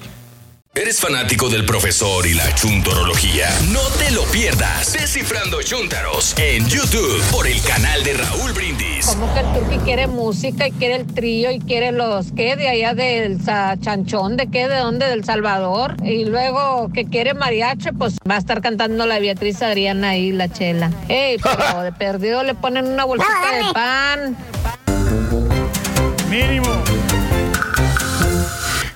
[0.74, 3.50] ¿Eres fanático del profesor y la chuntorología?
[3.74, 4.93] No te lo pierdas.
[4.93, 9.06] Descifrando Chúntaros en YouTube por el canal de Raúl Brindis.
[9.08, 12.69] Como que el turqui quiere música y quiere el trío y quiere los que de
[12.69, 15.98] allá del sa- chanchón, de qué, de dónde, del Salvador.
[16.06, 20.48] Y luego que quiere mariachi, pues va a estar cantando la Beatriz Adriana ahí, la
[20.48, 20.90] chela.
[21.09, 24.38] Ey, pero de perdido le ponen una bolsita de pan.
[26.30, 26.82] Mínimo.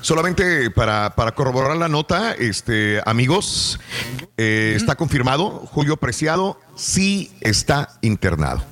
[0.05, 3.79] Solamente para, para corroborar la nota, este, amigos,
[4.37, 8.63] eh, está confirmado, Julio Preciado sí está internado.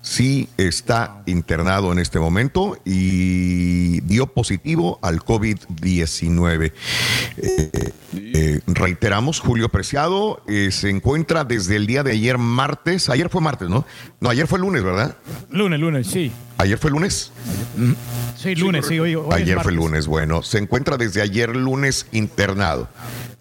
[0.00, 6.72] Sí está internado en este momento y dio positivo al COVID-19.
[7.36, 13.08] Eh, eh, reiteramos, Julio Preciado eh, se encuentra desde el día de ayer martes.
[13.08, 13.84] Ayer fue martes, ¿no?
[14.20, 15.16] No, ayer fue lunes, ¿verdad?
[15.50, 16.30] Lunes, lunes, sí.
[16.60, 17.32] Ayer fue lunes.
[18.36, 19.00] Sí, lunes, sí.
[19.00, 20.42] Hoy, Ayer fue lunes, bueno.
[20.42, 22.86] Se encuentra desde ayer lunes internado.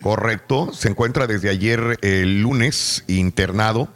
[0.02, 0.72] Correcto.
[0.72, 3.90] Se encuentra desde ayer el lunes internado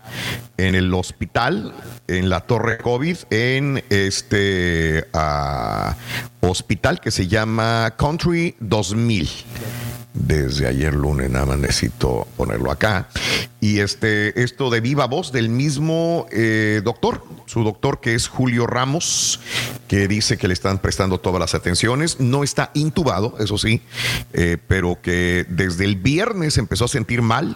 [0.58, 1.74] en el hospital,
[2.08, 5.96] en la torre COVID, en este ah,
[6.42, 9.30] hospital que se llama Country 2000
[10.14, 13.10] desde ayer lunes, nada más necesito ponerlo acá.
[13.60, 18.68] Y este, esto de viva voz del mismo eh, doctor, su doctor que es Julio
[18.68, 19.40] Ramos,
[19.88, 22.20] que dice que le están prestando todas las atenciones.
[22.20, 23.82] No está intubado, eso sí,
[24.34, 27.56] eh, pero que desde el viernes empezó a sentir mal.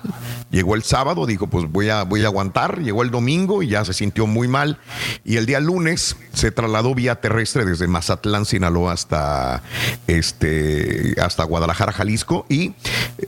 [0.50, 2.82] Llegó el sábado, dijo, pues voy a, voy a aguantar.
[2.82, 4.80] Llegó el domingo y ya se sintió muy mal.
[5.26, 9.61] Y el día lunes se trasladó vía terrestre desde Mazatlán, Sinaloa, hasta,
[10.08, 12.45] este, hasta Guadalajara, Jalisco.
[12.50, 12.74] Y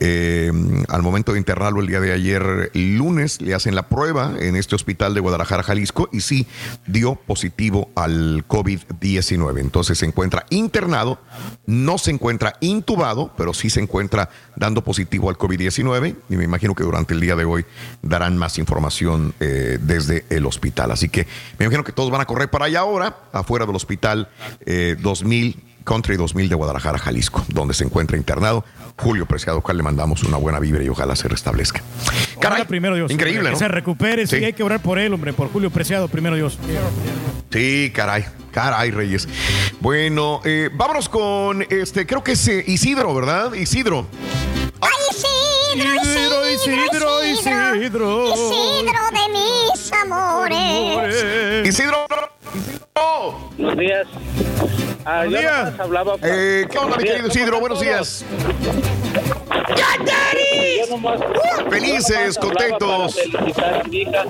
[0.00, 0.50] eh,
[0.88, 4.74] al momento de internarlo el día de ayer, lunes, le hacen la prueba en este
[4.74, 6.46] hospital de Guadalajara, Jalisco, y sí
[6.86, 9.60] dio positivo al COVID-19.
[9.60, 11.20] Entonces se encuentra internado,
[11.66, 16.16] no se encuentra intubado, pero sí se encuentra dando positivo al COVID-19.
[16.28, 17.64] Y me imagino que durante el día de hoy
[18.02, 20.90] darán más información eh, desde el hospital.
[20.90, 21.26] Así que
[21.58, 24.28] me imagino que todos van a correr para allá ahora, afuera del hospital
[24.66, 25.69] eh, 2000.
[25.84, 28.64] Country 2000 de Guadalajara, Jalisco, donde se encuentra internado
[28.96, 31.82] Julio Preciado, cual le mandamos una buena vibra y ojalá se restablezca.
[32.40, 33.10] Caray, primero Dios.
[33.10, 33.58] increíble, Que ¿no?
[33.58, 34.38] se recupere, sí.
[34.38, 34.44] Sí.
[34.44, 36.58] hay que orar por él, hombre, por Julio Preciado, primero Dios.
[37.50, 39.28] Sí, caray, caray, Reyes.
[39.80, 43.52] Bueno, eh, vámonos con este, creo que es eh, Isidro, ¿verdad?
[43.54, 44.06] Isidro.
[44.80, 48.28] ¡Ay, Isidro, Isidro, Isidro, Isidro!
[48.34, 51.66] Isidro de mis amores.
[51.66, 52.06] Isidro.
[53.58, 54.06] Buenos días.
[55.04, 55.80] Ah, Buenos días.
[55.80, 57.60] hablaba por- Eh, ¿Qué onda, mi querido Isidro?
[57.60, 58.24] Buenos días.
[60.88, 61.20] Nomás-
[61.70, 63.16] Felices, nomás hablaba contentos.
[63.16, 64.24] para felicitar a mi hija,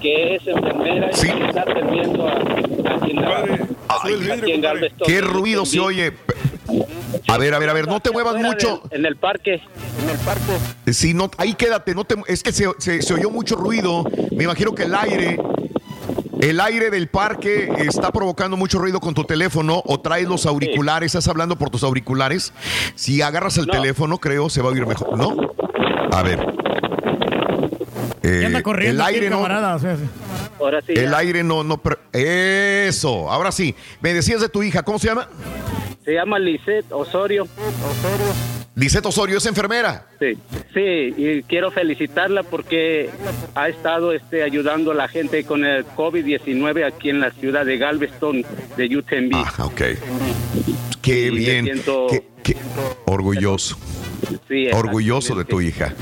[0.00, 3.16] que es enfermera y que está atendiendo a, aquí en,
[4.28, 5.06] la- en Galveston.
[5.06, 6.12] Qué ruido se oye.
[7.28, 8.82] A ver, a ver, a ver, no te muevas mucho.
[8.90, 9.54] En el parque.
[10.02, 10.92] En el parque.
[10.92, 14.04] Sí, no, ahí quédate, no te, es que se, se- se oyó mucho ruido.
[14.32, 15.38] Me imagino que el aire,
[16.40, 21.14] el aire del parque está provocando mucho ruido con tu teléfono o traes los auriculares,
[21.14, 22.52] estás hablando por tus auriculares.
[22.94, 25.36] Si agarras el teléfono, creo se va a oír mejor, ¿no?
[26.12, 26.46] A ver.
[28.22, 29.78] Eh, ¿Qué anda corriendo el aquí, aire no, camarada?
[30.58, 30.92] Ahora sí.
[30.94, 31.18] el ya.
[31.18, 31.80] aire no, no,
[32.12, 33.30] eso.
[33.30, 35.28] Ahora sí, me decías de tu hija, ¿cómo se llama?
[36.04, 37.46] Se llama Lisette Osorio.
[38.74, 40.06] Lisette Osorio, es enfermera.
[40.20, 40.38] Sí,
[40.72, 43.10] sí, y quiero felicitarla porque
[43.56, 47.76] ha estado este, ayudando a la gente con el COVID-19 aquí en la ciudad de
[47.76, 48.44] Galveston,
[48.76, 49.32] de UTMB.
[49.34, 49.82] Ah, ok.
[51.02, 51.64] Qué Y me bien.
[51.64, 52.56] siento- Qué, qué
[53.06, 53.76] orgulloso.
[54.72, 55.94] Orgulloso de tu hija.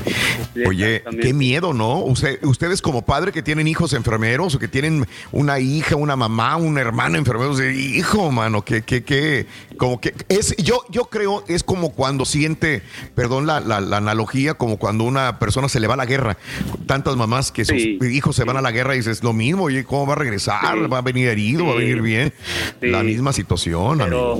[0.65, 2.03] Oye, qué miedo, ¿no?
[2.43, 6.77] ustedes como padre que tienen hijos enfermeros o que tienen una hija, una mamá, un
[6.77, 9.45] hermano enfermero, hijo, mano, que, que, que,
[9.77, 12.81] como que es, yo, yo creo, es como cuando siente,
[13.15, 16.37] perdón la, la, analogía, como cuando una persona se le va a la guerra.
[16.85, 19.83] Tantas mamás que sus hijos se van a la guerra y dices, lo mismo, oye,
[19.83, 20.91] ¿cómo va a regresar?
[20.91, 21.65] ¿Va a venir herido?
[21.65, 22.33] ¿Va a venir bien?
[22.81, 24.39] La misma situación, pero,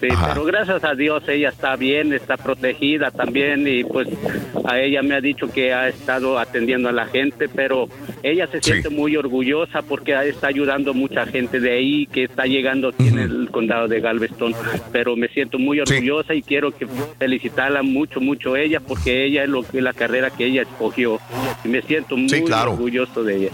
[0.00, 2.79] Sí, pero gracias a Dios ella está bien, está protegida
[3.14, 4.08] también y pues
[4.64, 7.88] a ella me ha dicho que ha estado atendiendo a la gente, pero
[8.22, 12.88] ella se siente muy orgullosa porque está ayudando mucha gente de ahí que está llegando
[12.88, 14.54] aquí en el condado de Galveston,
[14.92, 16.86] pero me siento muy orgullosa y quiero que
[17.18, 21.20] felicitarla mucho, mucho ella porque ella es lo que la carrera que ella escogió
[21.64, 23.50] y me siento muy orgulloso de ella.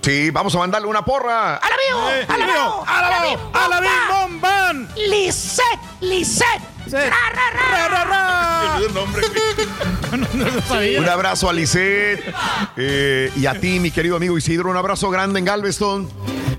[0.00, 1.56] Sí, vamos a mandarle una porra.
[1.56, 2.26] ¡A la vivo!
[2.28, 2.84] ¡A la vivo!
[2.86, 3.50] ¡A la vivo!
[3.54, 3.80] ¡A la
[4.10, 4.88] bomban!
[5.08, 5.78] ¡Lisette!
[6.00, 6.79] ¡Lisette!
[10.98, 12.22] un abrazo a Lisette
[12.76, 14.70] eh, y a ti, mi querido amigo Isidro.
[14.70, 16.08] Un abrazo grande en Galveston.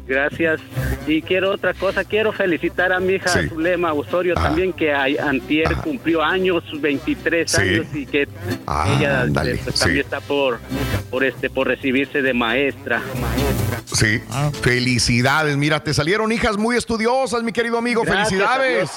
[0.07, 0.61] Gracias.
[1.07, 6.21] Y quiero otra cosa, quiero felicitar a mi hija Zulema Osorio también, que antier cumplió
[6.21, 8.27] años, 23 años, y que
[8.67, 10.59] ah, ella pues, también está por,
[11.09, 13.01] por, este, por recibirse de maestra.
[13.85, 14.51] Sí, ah.
[14.61, 15.57] felicidades.
[15.57, 18.03] Mira, te salieron hijas muy estudiosas, mi querido amigo.
[18.03, 18.91] felicidades.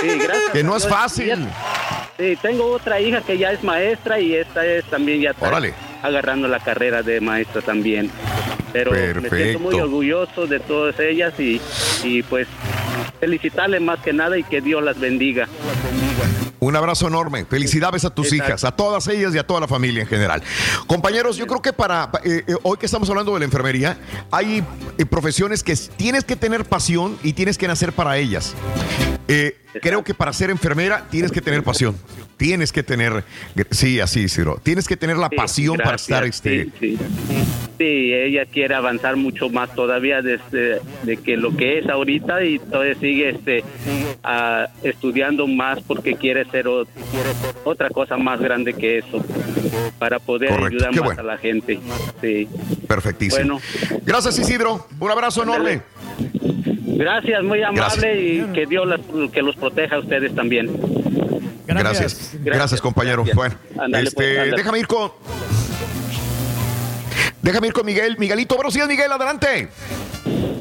[0.00, 0.52] Sí, gracias.
[0.66, 1.48] No es fácil.
[2.18, 5.50] Sí, tengo otra hija que ya es maestra y esta es también ya está
[6.02, 8.10] agarrando la carrera de maestra también
[8.84, 11.60] pero me siento muy orgulloso de todas ellas y,
[12.04, 12.46] y pues
[13.20, 15.48] felicitarles más que nada y que Dios las bendiga.
[16.58, 17.44] Un abrazo enorme.
[17.44, 20.42] Felicidades a tus hijas, a todas ellas y a toda la familia en general.
[20.86, 23.98] Compañeros, yo creo que para eh, eh, hoy que estamos hablando de la enfermería,
[24.30, 24.64] hay
[24.98, 28.54] eh, profesiones que tienes que tener pasión y tienes que nacer para ellas.
[29.80, 31.96] Creo que para ser enfermera tienes que tener pasión.
[32.36, 33.24] Tienes que tener,
[33.70, 34.60] sí, así, Ciro.
[34.62, 36.68] Tienes que tener la pasión para estar este.
[37.78, 42.58] Sí, ella quiere avanzar mucho más todavía desde de que lo que es ahorita y
[42.58, 43.64] todavía sigue este
[44.82, 46.66] estudiando más porque quiere ser
[47.64, 49.24] otra cosa más grande que eso
[49.98, 51.78] para poder ayudar más a la gente.
[52.20, 52.48] Sí.
[52.86, 53.60] Perfectísimo.
[53.60, 53.60] Bueno,
[54.04, 54.86] gracias Isidro.
[54.98, 55.82] Un abrazo enorme.
[56.96, 58.88] Gracias, muy amable y que Dios
[59.32, 60.70] que los proteja a ustedes también.
[61.66, 62.32] Gracias.
[62.42, 63.24] Gracias, compañero.
[63.34, 63.54] Bueno,
[63.92, 65.12] este, déjame ir con
[67.42, 68.16] Déjame ir con Miguel.
[68.18, 69.68] Miguelito, buenos días, Miguel, adelante.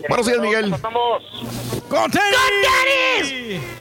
[0.07, 0.73] Buenos días, Miguel.
[0.81, 1.17] ¿Cómo
[1.89, 2.11] ¡Con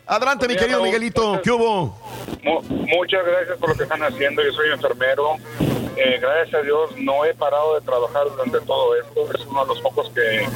[0.07, 1.41] Adelante, mi querido Miguelito.
[1.43, 2.04] ¿Qué hubo?
[2.43, 4.43] Muchas gracias por lo que están haciendo.
[4.43, 5.37] Yo soy enfermero.
[5.97, 9.29] Eh, gracias a Dios no he parado de trabajar durante todo esto.
[9.33, 10.47] Es uno de los pocos que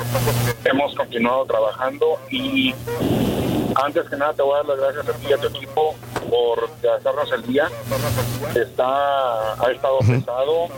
[0.65, 2.75] hemos continuado trabajando y
[3.77, 5.95] antes que nada te voy a dar las gracias a ti y a tu equipo
[6.29, 7.69] por hacernos el día.
[8.55, 10.69] Está, ha estado pesado,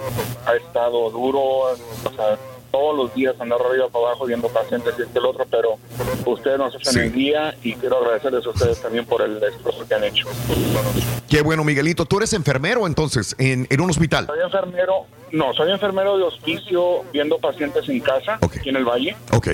[0.46, 1.76] ha estado duro, o
[2.16, 2.38] sea,
[2.70, 5.78] todos los días andar arriba para abajo viendo pacientes y este el otro, pero
[6.26, 9.94] ustedes nos hacen el día y quiero agradecerles a ustedes también por el esfuerzo que
[9.94, 10.26] han hecho.
[11.28, 12.04] Qué bueno, Miguelito.
[12.06, 14.26] ¿Tú eres enfermero entonces en, en un hospital?
[14.26, 19.16] Soy enfermero, no, soy enfermero de hospicio viendo pacientes en casa, aquí en el Valle.
[19.32, 19.48] Ok.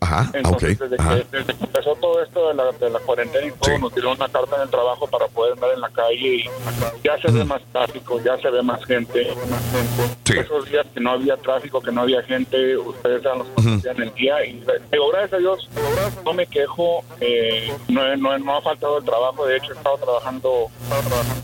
[0.00, 0.30] Ajá.
[0.32, 3.78] Entonces, desde, Que, desde, Que, empezó todo esto de la, de la cuarentena y todo,
[3.78, 6.44] nos dieron una carta en el trabajo para poder andar en la calle y
[7.04, 9.28] ya se ve más tráfico, ya se ve más gente.
[10.26, 14.02] Esos días que no había tráfico, que no había gente, ustedes eran los que hacían
[14.02, 14.44] el día.
[14.44, 15.68] Y digo, gracias a Dios,
[16.24, 19.46] no me quejo, eh, no, no, no, ha faltado el trabajo.
[19.46, 20.66] De hecho, he estado trabajando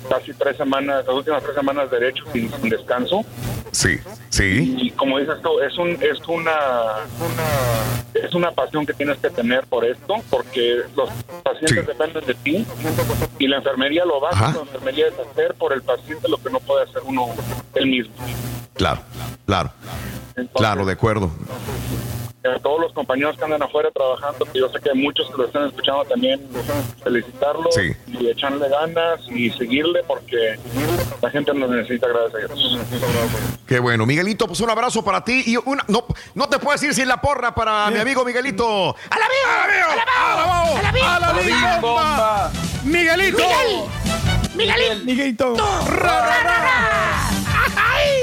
[0.08, 3.24] casi tres semanas, las últimas tres semanas derecho sin, sin descanso.
[3.72, 3.98] Sí,
[4.30, 4.74] sí.
[4.78, 6.54] Y como dices tú, es un es una,
[8.14, 11.10] es una pasión que tienes que tener por esto, porque los
[11.42, 12.66] pacientes dependen de ti
[13.38, 16.60] y la enfermería lo básico, la enfermería es hacer por el paciente lo que no
[16.60, 17.28] puede hacer uno
[17.74, 18.14] él mismo.
[18.74, 19.00] Claro,
[19.46, 19.72] claro.
[20.54, 21.30] claro, de acuerdo
[22.46, 25.36] a todos los compañeros que andan afuera trabajando, que yo sé que hay muchos que
[25.36, 26.40] lo están escuchando también,
[27.02, 30.58] felicitarlos y echarle ganas y seguirle porque
[31.22, 32.78] la gente nos necesita, gracias a Dios.
[33.66, 34.06] Qué bueno.
[34.06, 37.20] Miguelito, pues un abrazo para ti y una, no, no te puedes ir sin la
[37.20, 38.90] porra para mi amigo Miguelito.
[38.90, 39.64] ¡A la viva!
[39.64, 39.66] ¡A
[40.82, 41.16] la viva!
[41.16, 41.80] ¡A la viva!
[41.80, 42.50] bomba!
[42.84, 43.38] ¡Miguelito!
[43.38, 45.04] ¡Miguel!
[45.04, 45.04] ¡Miguelito!
[45.04, 45.56] ¡Miguelito!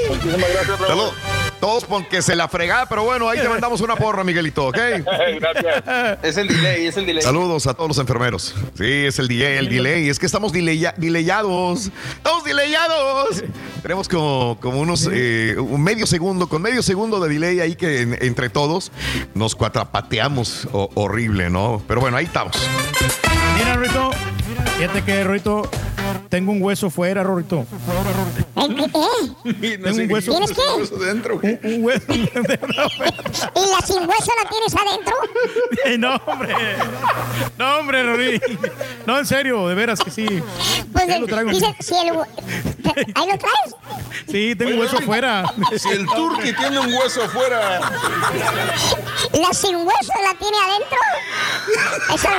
[0.08, 1.33] Muchísimas gracias, Salud.
[1.64, 4.76] Todos porque se la fregada, pero bueno, ahí te mandamos una porra, Miguelito, ¿ok?
[5.40, 6.18] Gracias.
[6.22, 7.22] Es el delay, es el delay.
[7.22, 8.54] Saludos a todos los enfermeros.
[8.76, 10.10] Sí, es el delay, el delay.
[10.10, 11.90] Es que estamos dileyados.
[12.16, 13.44] Estamos dileyados.
[13.80, 18.02] Tenemos como, como unos eh, un medio segundo, con medio segundo de delay ahí que
[18.20, 18.92] entre todos
[19.32, 21.82] nos cuatrapateamos horrible, ¿no?
[21.88, 22.58] Pero bueno, ahí estamos.
[23.56, 24.10] Mira, Ruito,
[24.76, 25.62] fíjate que Ruito
[26.28, 27.66] tengo un hueso fuera, Rorito.
[28.56, 29.78] ¿Eh?
[29.82, 30.30] Tengo un hueso.
[30.32, 30.96] ¿Tienes qué?
[31.04, 31.40] dentro?
[31.42, 32.04] Un, un hueso.
[32.12, 35.14] ¿Y la sin hueso la tienes adentro?
[35.84, 36.54] Eh, no, hombre.
[37.58, 38.40] No, hombre, Rory.
[39.06, 40.26] No, en serio, de veras que sí.
[40.92, 41.50] Pues lo traigo.
[41.50, 42.16] dice, si el,
[43.14, 43.74] ¿Ahí lo traes?
[44.30, 45.44] Sí, tengo un hueso fuera.
[45.76, 47.80] Si el turqui tiene un hueso afuera.
[49.32, 50.98] ¿La sin hueso la tiene adentro?
[52.14, 52.38] Eso me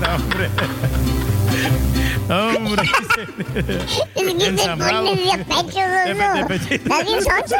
[0.00, 0.50] No, hombre.
[2.28, 2.82] Hombre.
[4.14, 4.46] parece.
[4.46, 5.04] Ensamblado.
[5.04, 5.78] De pecho,
[6.34, 6.74] De- pechito.
[6.74, 7.56] ¿Estás bien sonso?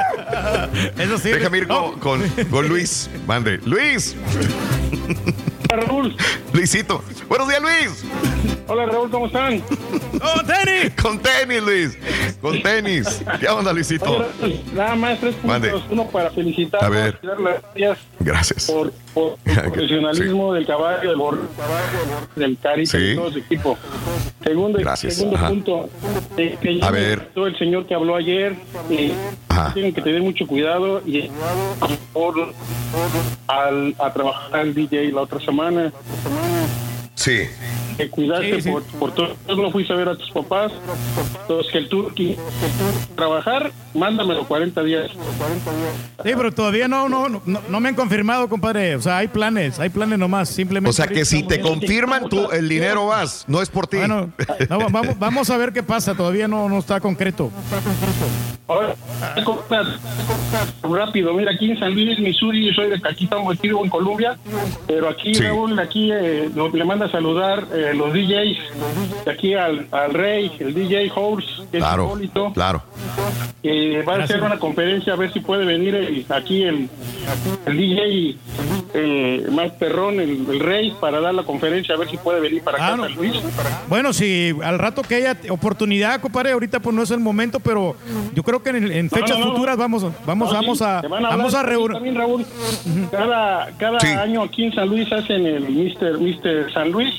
[1.03, 1.31] Eso sí.
[1.31, 3.09] Déjame ir con, con- con Luis.
[3.27, 3.59] Mande.
[3.65, 4.15] Luis.
[5.69, 6.17] Raúl.
[6.53, 7.03] Luisito.
[7.29, 8.05] Buenos días, Luis.
[8.69, 9.61] Hola Raúl, ¿cómo están?
[9.61, 10.93] ¡Con tenis!
[11.01, 11.99] Con tenis, Luis.
[12.41, 13.23] Con tenis.
[13.39, 14.11] ¿Qué onda, Luisito?
[14.17, 15.71] Oye, Raúl, Nada más tres Mande.
[15.71, 15.91] puntos.
[15.91, 17.19] Uno para felicitar A ver.
[17.23, 18.65] gracias Gracias.
[18.67, 21.39] por, por el profesionalismo del caballo, del bor,
[22.37, 22.99] del Sí.
[22.99, 23.79] y todo su equipo.
[24.45, 25.15] Segundo, Gracias.
[25.15, 25.49] segundo Ajá.
[25.49, 25.89] punto,
[26.37, 27.31] eh, que A ver.
[27.35, 28.55] todo el señor que habló ayer,
[28.91, 29.13] eh,
[29.73, 31.31] tienen que tener mucho cuidado y
[32.13, 32.35] por,
[33.49, 35.91] al, a trabajar al DJ la otra semana.
[37.15, 37.41] Sí.
[37.97, 38.71] Que cuidaste Sí, sí.
[38.71, 39.29] por, por todo.
[39.57, 40.73] No fuiste a ver a tus papás.
[41.43, 42.37] Entonces, que el turqui
[43.15, 45.11] trabajar, mándamelo 40 días.
[45.11, 48.97] Sí, pero todavía no, no, no, no me han confirmado, compadre.
[48.97, 50.49] O sea, hay planes, hay planes nomás.
[50.49, 50.91] Simplemente.
[50.91, 53.45] O sea que si te confirman, tú el dinero vas.
[53.49, 53.97] No es por ti.
[53.97, 54.31] Bueno,
[54.69, 56.15] no, vamos, vamos a ver qué pasa.
[56.15, 57.51] Todavía no, no está concreto.
[58.69, 58.97] Ahora,
[60.83, 63.91] rápido, mira, aquí en San Luis, Missouri, yo soy de aquí estamos aquí vivo en
[63.91, 64.37] Colombia,
[64.89, 65.43] pero aquí Sí.
[65.43, 70.51] Raúl, aquí eh, le manda a saludar eh, los DJs, de aquí al, al rey,
[70.59, 72.83] el DJ Horse, que Claro, es Hipólito, claro.
[73.63, 76.89] que va a hacer una conferencia a ver si puede venir el- aquí el,
[77.67, 78.37] el DJ
[78.95, 82.63] eh, más perrón, el, el rey, para dar la conferencia a ver si puede venir
[82.63, 83.05] para acá a no.
[83.05, 83.35] San Luis.
[83.89, 87.97] Bueno, si al rato que haya oportunidad, compadre, ahorita pues no es el momento, pero
[88.35, 89.53] yo creo que en, en fechas no, no.
[89.53, 91.93] futuras vamos, vamos, No, sí, vamos a, van vamos a reunir.
[91.93, 92.47] también, Raúl.
[93.11, 94.07] Cada, cada Sí.
[94.09, 97.13] año aquí en San Luis hacen el Mister, Mister San Luis.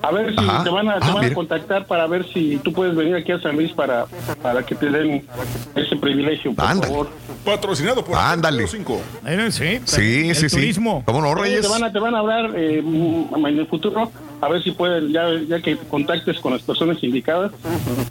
[0.00, 0.62] A ver si Ajá.
[0.64, 3.32] te van, a, te Ah, van a contactar para ver si tú puedes venir aquí
[3.32, 4.06] a San Luis para,
[4.40, 5.26] para que te den
[5.74, 6.86] ese privilegio, por Ándale.
[6.92, 7.10] favor.
[7.44, 8.66] Patrocinado por Ándale.
[8.66, 9.00] 5.
[9.26, 10.56] Eh, Sí, Sí, el sí, sí.
[10.56, 11.02] turismo.
[11.04, 11.62] ¿Cómo no, Reyes?
[11.62, 14.10] Te van a, te van a hablar eh, en el futuro,
[14.40, 17.52] a ver si pueden, ya, ya que contactes con las personas indicadas,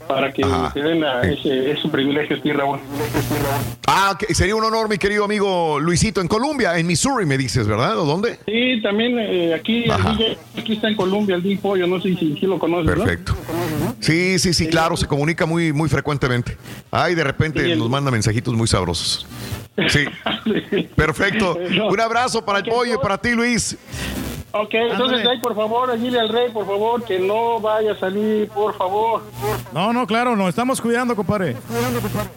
[0.08, 0.72] para que Ajá.
[0.74, 2.80] te den la- ese, ese privilegio a ti, Raúl.
[3.88, 7.68] Ah, que sería un honor, mi querido amigo Luisito, en Colombia, en Missouri, me dices,
[7.68, 7.98] ¿verdad?
[7.98, 8.40] ¿O dónde?
[8.46, 12.36] Sí, también eh, aquí, DJ, aquí está en Colombia, el DJ Pollo, no sé si,
[12.38, 13.04] si lo conoces, ¿no?
[13.04, 13.34] Perfecto.
[14.00, 16.58] Sí, sí, sí, claro, se comunica muy, muy frecuentemente.
[16.92, 19.26] Ay, de repente Sí, nos manda mensajitos muy sabrosos.
[19.90, 20.06] Sí,
[20.96, 21.58] perfecto.
[21.90, 23.78] Un abrazo para el pollo y para ti, Luis.
[24.54, 28.48] Ok, entonces ahí por favor, dile al rey, por favor, que no vaya a salir,
[28.50, 29.22] por favor.
[29.74, 31.56] No, no, claro, nos estamos cuidando, compadre.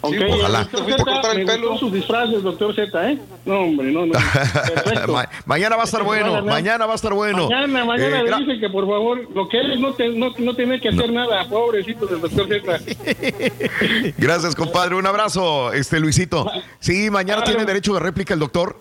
[0.02, 0.62] Ok, ojalá.
[0.62, 1.70] el doctor ¿Te fuiste a Z, cortar el me pelo?
[1.70, 3.18] gustó su disfraz del doctor Z, ¿eh?
[3.46, 4.12] No, hombre, no, no.
[4.74, 5.12] Perfecto.
[5.12, 7.48] Ma- mañana va a estar bueno, mañana va a estar bueno.
[7.48, 10.08] Mañana, mañana Eh, le gra- dice que por favor, lo que él es no, te,
[10.10, 12.78] no, no tiene que hacer nada, pobrecito del doctor Z.
[14.18, 14.96] Gracias, compadre.
[14.96, 16.50] Un abrazo, este Luisito.
[16.80, 17.52] Sí, mañana Claro.
[17.52, 18.76] tiene derecho de réplica el doctor.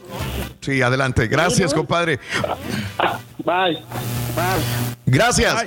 [0.62, 1.28] Sí, adelante.
[1.28, 2.20] Gracias, compadre.
[3.44, 3.84] Bye.
[5.06, 5.66] Gracias.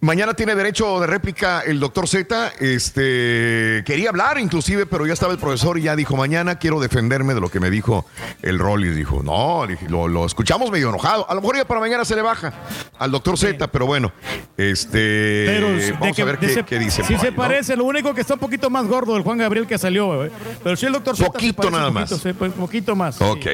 [0.00, 2.52] Mañana tiene derecho de réplica el doctor Z.
[2.60, 7.32] Este quería hablar inclusive, pero ya estaba el profesor y ya dijo, mañana quiero defenderme
[7.32, 8.04] de lo que me dijo
[8.42, 8.94] el Rollis.
[8.96, 11.28] Dijo, no, lo, lo escuchamos medio enojado.
[11.28, 12.52] A lo mejor ya para mañana se le baja
[12.98, 14.12] al doctor Z, pero bueno,
[14.58, 15.68] este Pero
[15.98, 17.02] vamos que- a ver qué, se- qué dice.
[17.02, 17.36] Por se ahí, ¿no?
[17.36, 20.30] parece, lo único que está un poquito más gordo del Juan Gabriel que salió, eh.
[20.62, 22.10] pero sí el doctor Z Poquito nada más.
[22.10, 23.16] poquito, sí, poquito más.
[23.16, 23.24] sí.
[23.24, 23.46] Ok,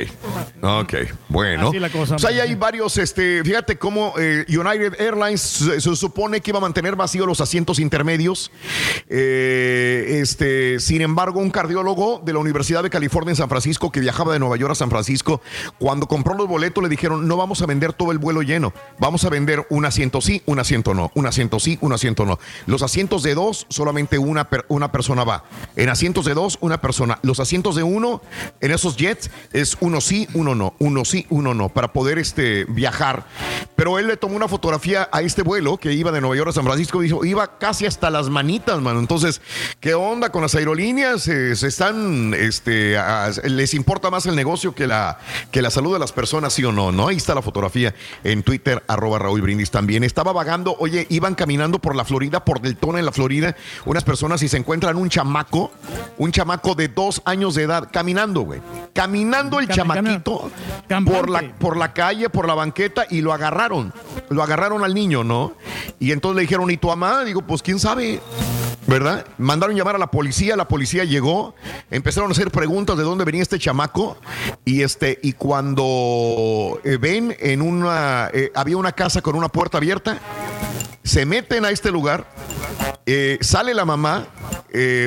[0.62, 0.94] ok,
[1.28, 1.68] bueno.
[1.68, 2.16] Así la cosa.
[2.16, 6.62] Pues ahí hay varios, este, fíjate cómo eh, United Airlines se, supone que iba a
[6.62, 8.50] mantener vacíos los asientos intermedios.
[9.08, 14.00] Eh, este, sin embargo, un cardiólogo de la Universidad de California en San Francisco que
[14.00, 15.40] viajaba de Nueva York a San Francisco,
[15.78, 19.24] cuando compró los boletos le dijeron, no vamos a vender todo el vuelo lleno, vamos
[19.24, 22.38] a vender un asiento sí, un asiento no, un asiento sí, un asiento no.
[22.66, 25.44] Los asientos de dos, solamente una, una persona va.
[25.76, 27.18] En asientos de dos, una persona.
[27.22, 28.22] Los asientos de uno,
[28.60, 32.64] en esos jets, es uno sí, uno no, uno sí, uno no, para poder este,
[32.80, 33.24] viajar.
[33.76, 36.52] Pero él le tomó una fotografía a este vuelo que iba de Nueva York a
[36.52, 39.00] San Francisco y dijo, iba casi hasta las manitas, mano.
[39.00, 39.42] Entonces,
[39.80, 41.28] ¿qué onda con las aerolíneas?
[41.28, 45.18] Eh, se están, este, a- les importa más el negocio que la,
[45.50, 47.08] que la salud de las personas, sí o no, ¿no?
[47.08, 47.94] Ahí está la fotografía
[48.24, 50.04] en Twitter, arroba Raúl Brindis también.
[50.04, 54.42] Estaba vagando, oye, iban caminando por la Florida, por Deltona en la Florida, unas personas
[54.42, 55.70] y se encuentran un chamaco,
[56.16, 58.60] un chamaco de dos años de edad, caminando, güey.
[58.94, 60.50] Caminando el chamaquito
[61.04, 62.54] por la, por la calle, por la
[63.10, 63.92] y lo agarraron agarraron.
[64.28, 65.54] Lo agarraron al niño, ¿no?
[65.98, 67.24] Y entonces le dijeron, ¿y tu mamá?
[67.24, 68.20] Digo, pues quién sabe.
[68.90, 69.24] ¿Verdad?
[69.38, 71.54] Mandaron llamar a la policía, la policía llegó,
[71.92, 74.18] empezaron a hacer preguntas de dónde venía este chamaco
[74.64, 79.78] y este y cuando eh, ven en una eh, había una casa con una puerta
[79.78, 80.18] abierta,
[81.04, 82.26] se meten a este lugar,
[83.06, 84.26] eh, sale la mamá,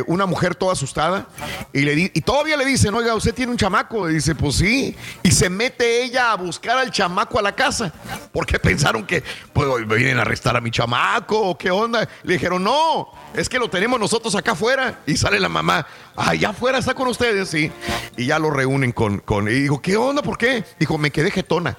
[0.08, 1.28] una mujer toda asustada,
[1.76, 4.08] y, le y todavía le dicen, oiga, usted tiene un chamaco.
[4.08, 4.96] Y dice, pues sí.
[5.24, 7.92] Y se mete ella a buscar al chamaco a la casa,
[8.32, 12.08] porque pensaron que, pues, vienen a arrestar a mi chamaco, qué onda.
[12.22, 15.00] Le dijeron, no, es que lo tenemos nosotros acá afuera.
[15.08, 17.72] Y sale la mamá, allá afuera está con ustedes, sí.
[18.16, 19.48] Y ya lo reúnen con, con.
[19.48, 20.22] Y digo, ¿qué onda?
[20.22, 20.64] ¿Por qué?
[20.80, 21.76] Dijo, me quedé jetona.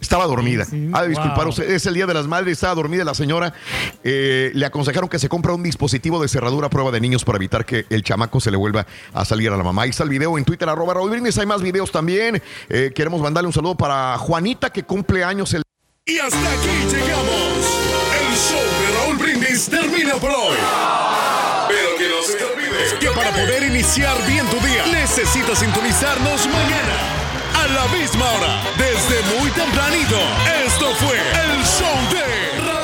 [0.00, 0.66] Estaba dormida.
[0.94, 3.52] ah, disculpar, es el día de las madres, estaba dormida la señora.
[4.02, 7.36] Eh, le aconsejaron que se compre un dispositivo de cerradura a prueba de niños para
[7.36, 9.82] evitar que el chamaco se le vuelva a salir a la mamá.
[9.82, 11.36] Ahí está el video en Twitter, arroba Raúl Brindis.
[11.36, 12.42] Hay más videos también.
[12.70, 15.62] Eh, queremos mandarle un saludo para Juanita, que cumple años el.
[16.06, 17.45] Y hasta aquí llegamos.
[19.64, 20.56] Termina por hoy.
[21.66, 26.46] Pero que no se te olvide que para poder iniciar bien tu día, necesitas sintonizarnos
[26.46, 26.94] mañana.
[27.64, 30.18] A la misma hora, desde muy tempranito.
[30.66, 32.75] Esto fue el show de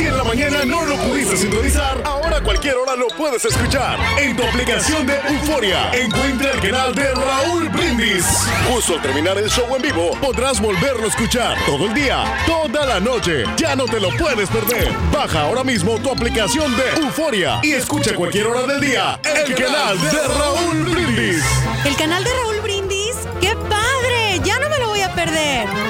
[0.00, 3.98] Si en la mañana no lo pudiste sintonizar, ahora a cualquier hora lo puedes escuchar.
[4.18, 8.24] En tu aplicación de Euforia, encuentra el canal de Raúl Brindis.
[8.72, 12.86] Justo al terminar el show en vivo, podrás volverlo a escuchar todo el día, toda
[12.86, 13.44] la noche.
[13.58, 14.90] Ya no te lo puedes perder.
[15.12, 19.54] Baja ahora mismo tu aplicación de Euforia y escucha a cualquier hora del día el
[19.54, 21.44] canal de Raúl Brindis.
[21.84, 25.89] El canal de Raúl Brindis, qué padre, ya no me lo voy a perder.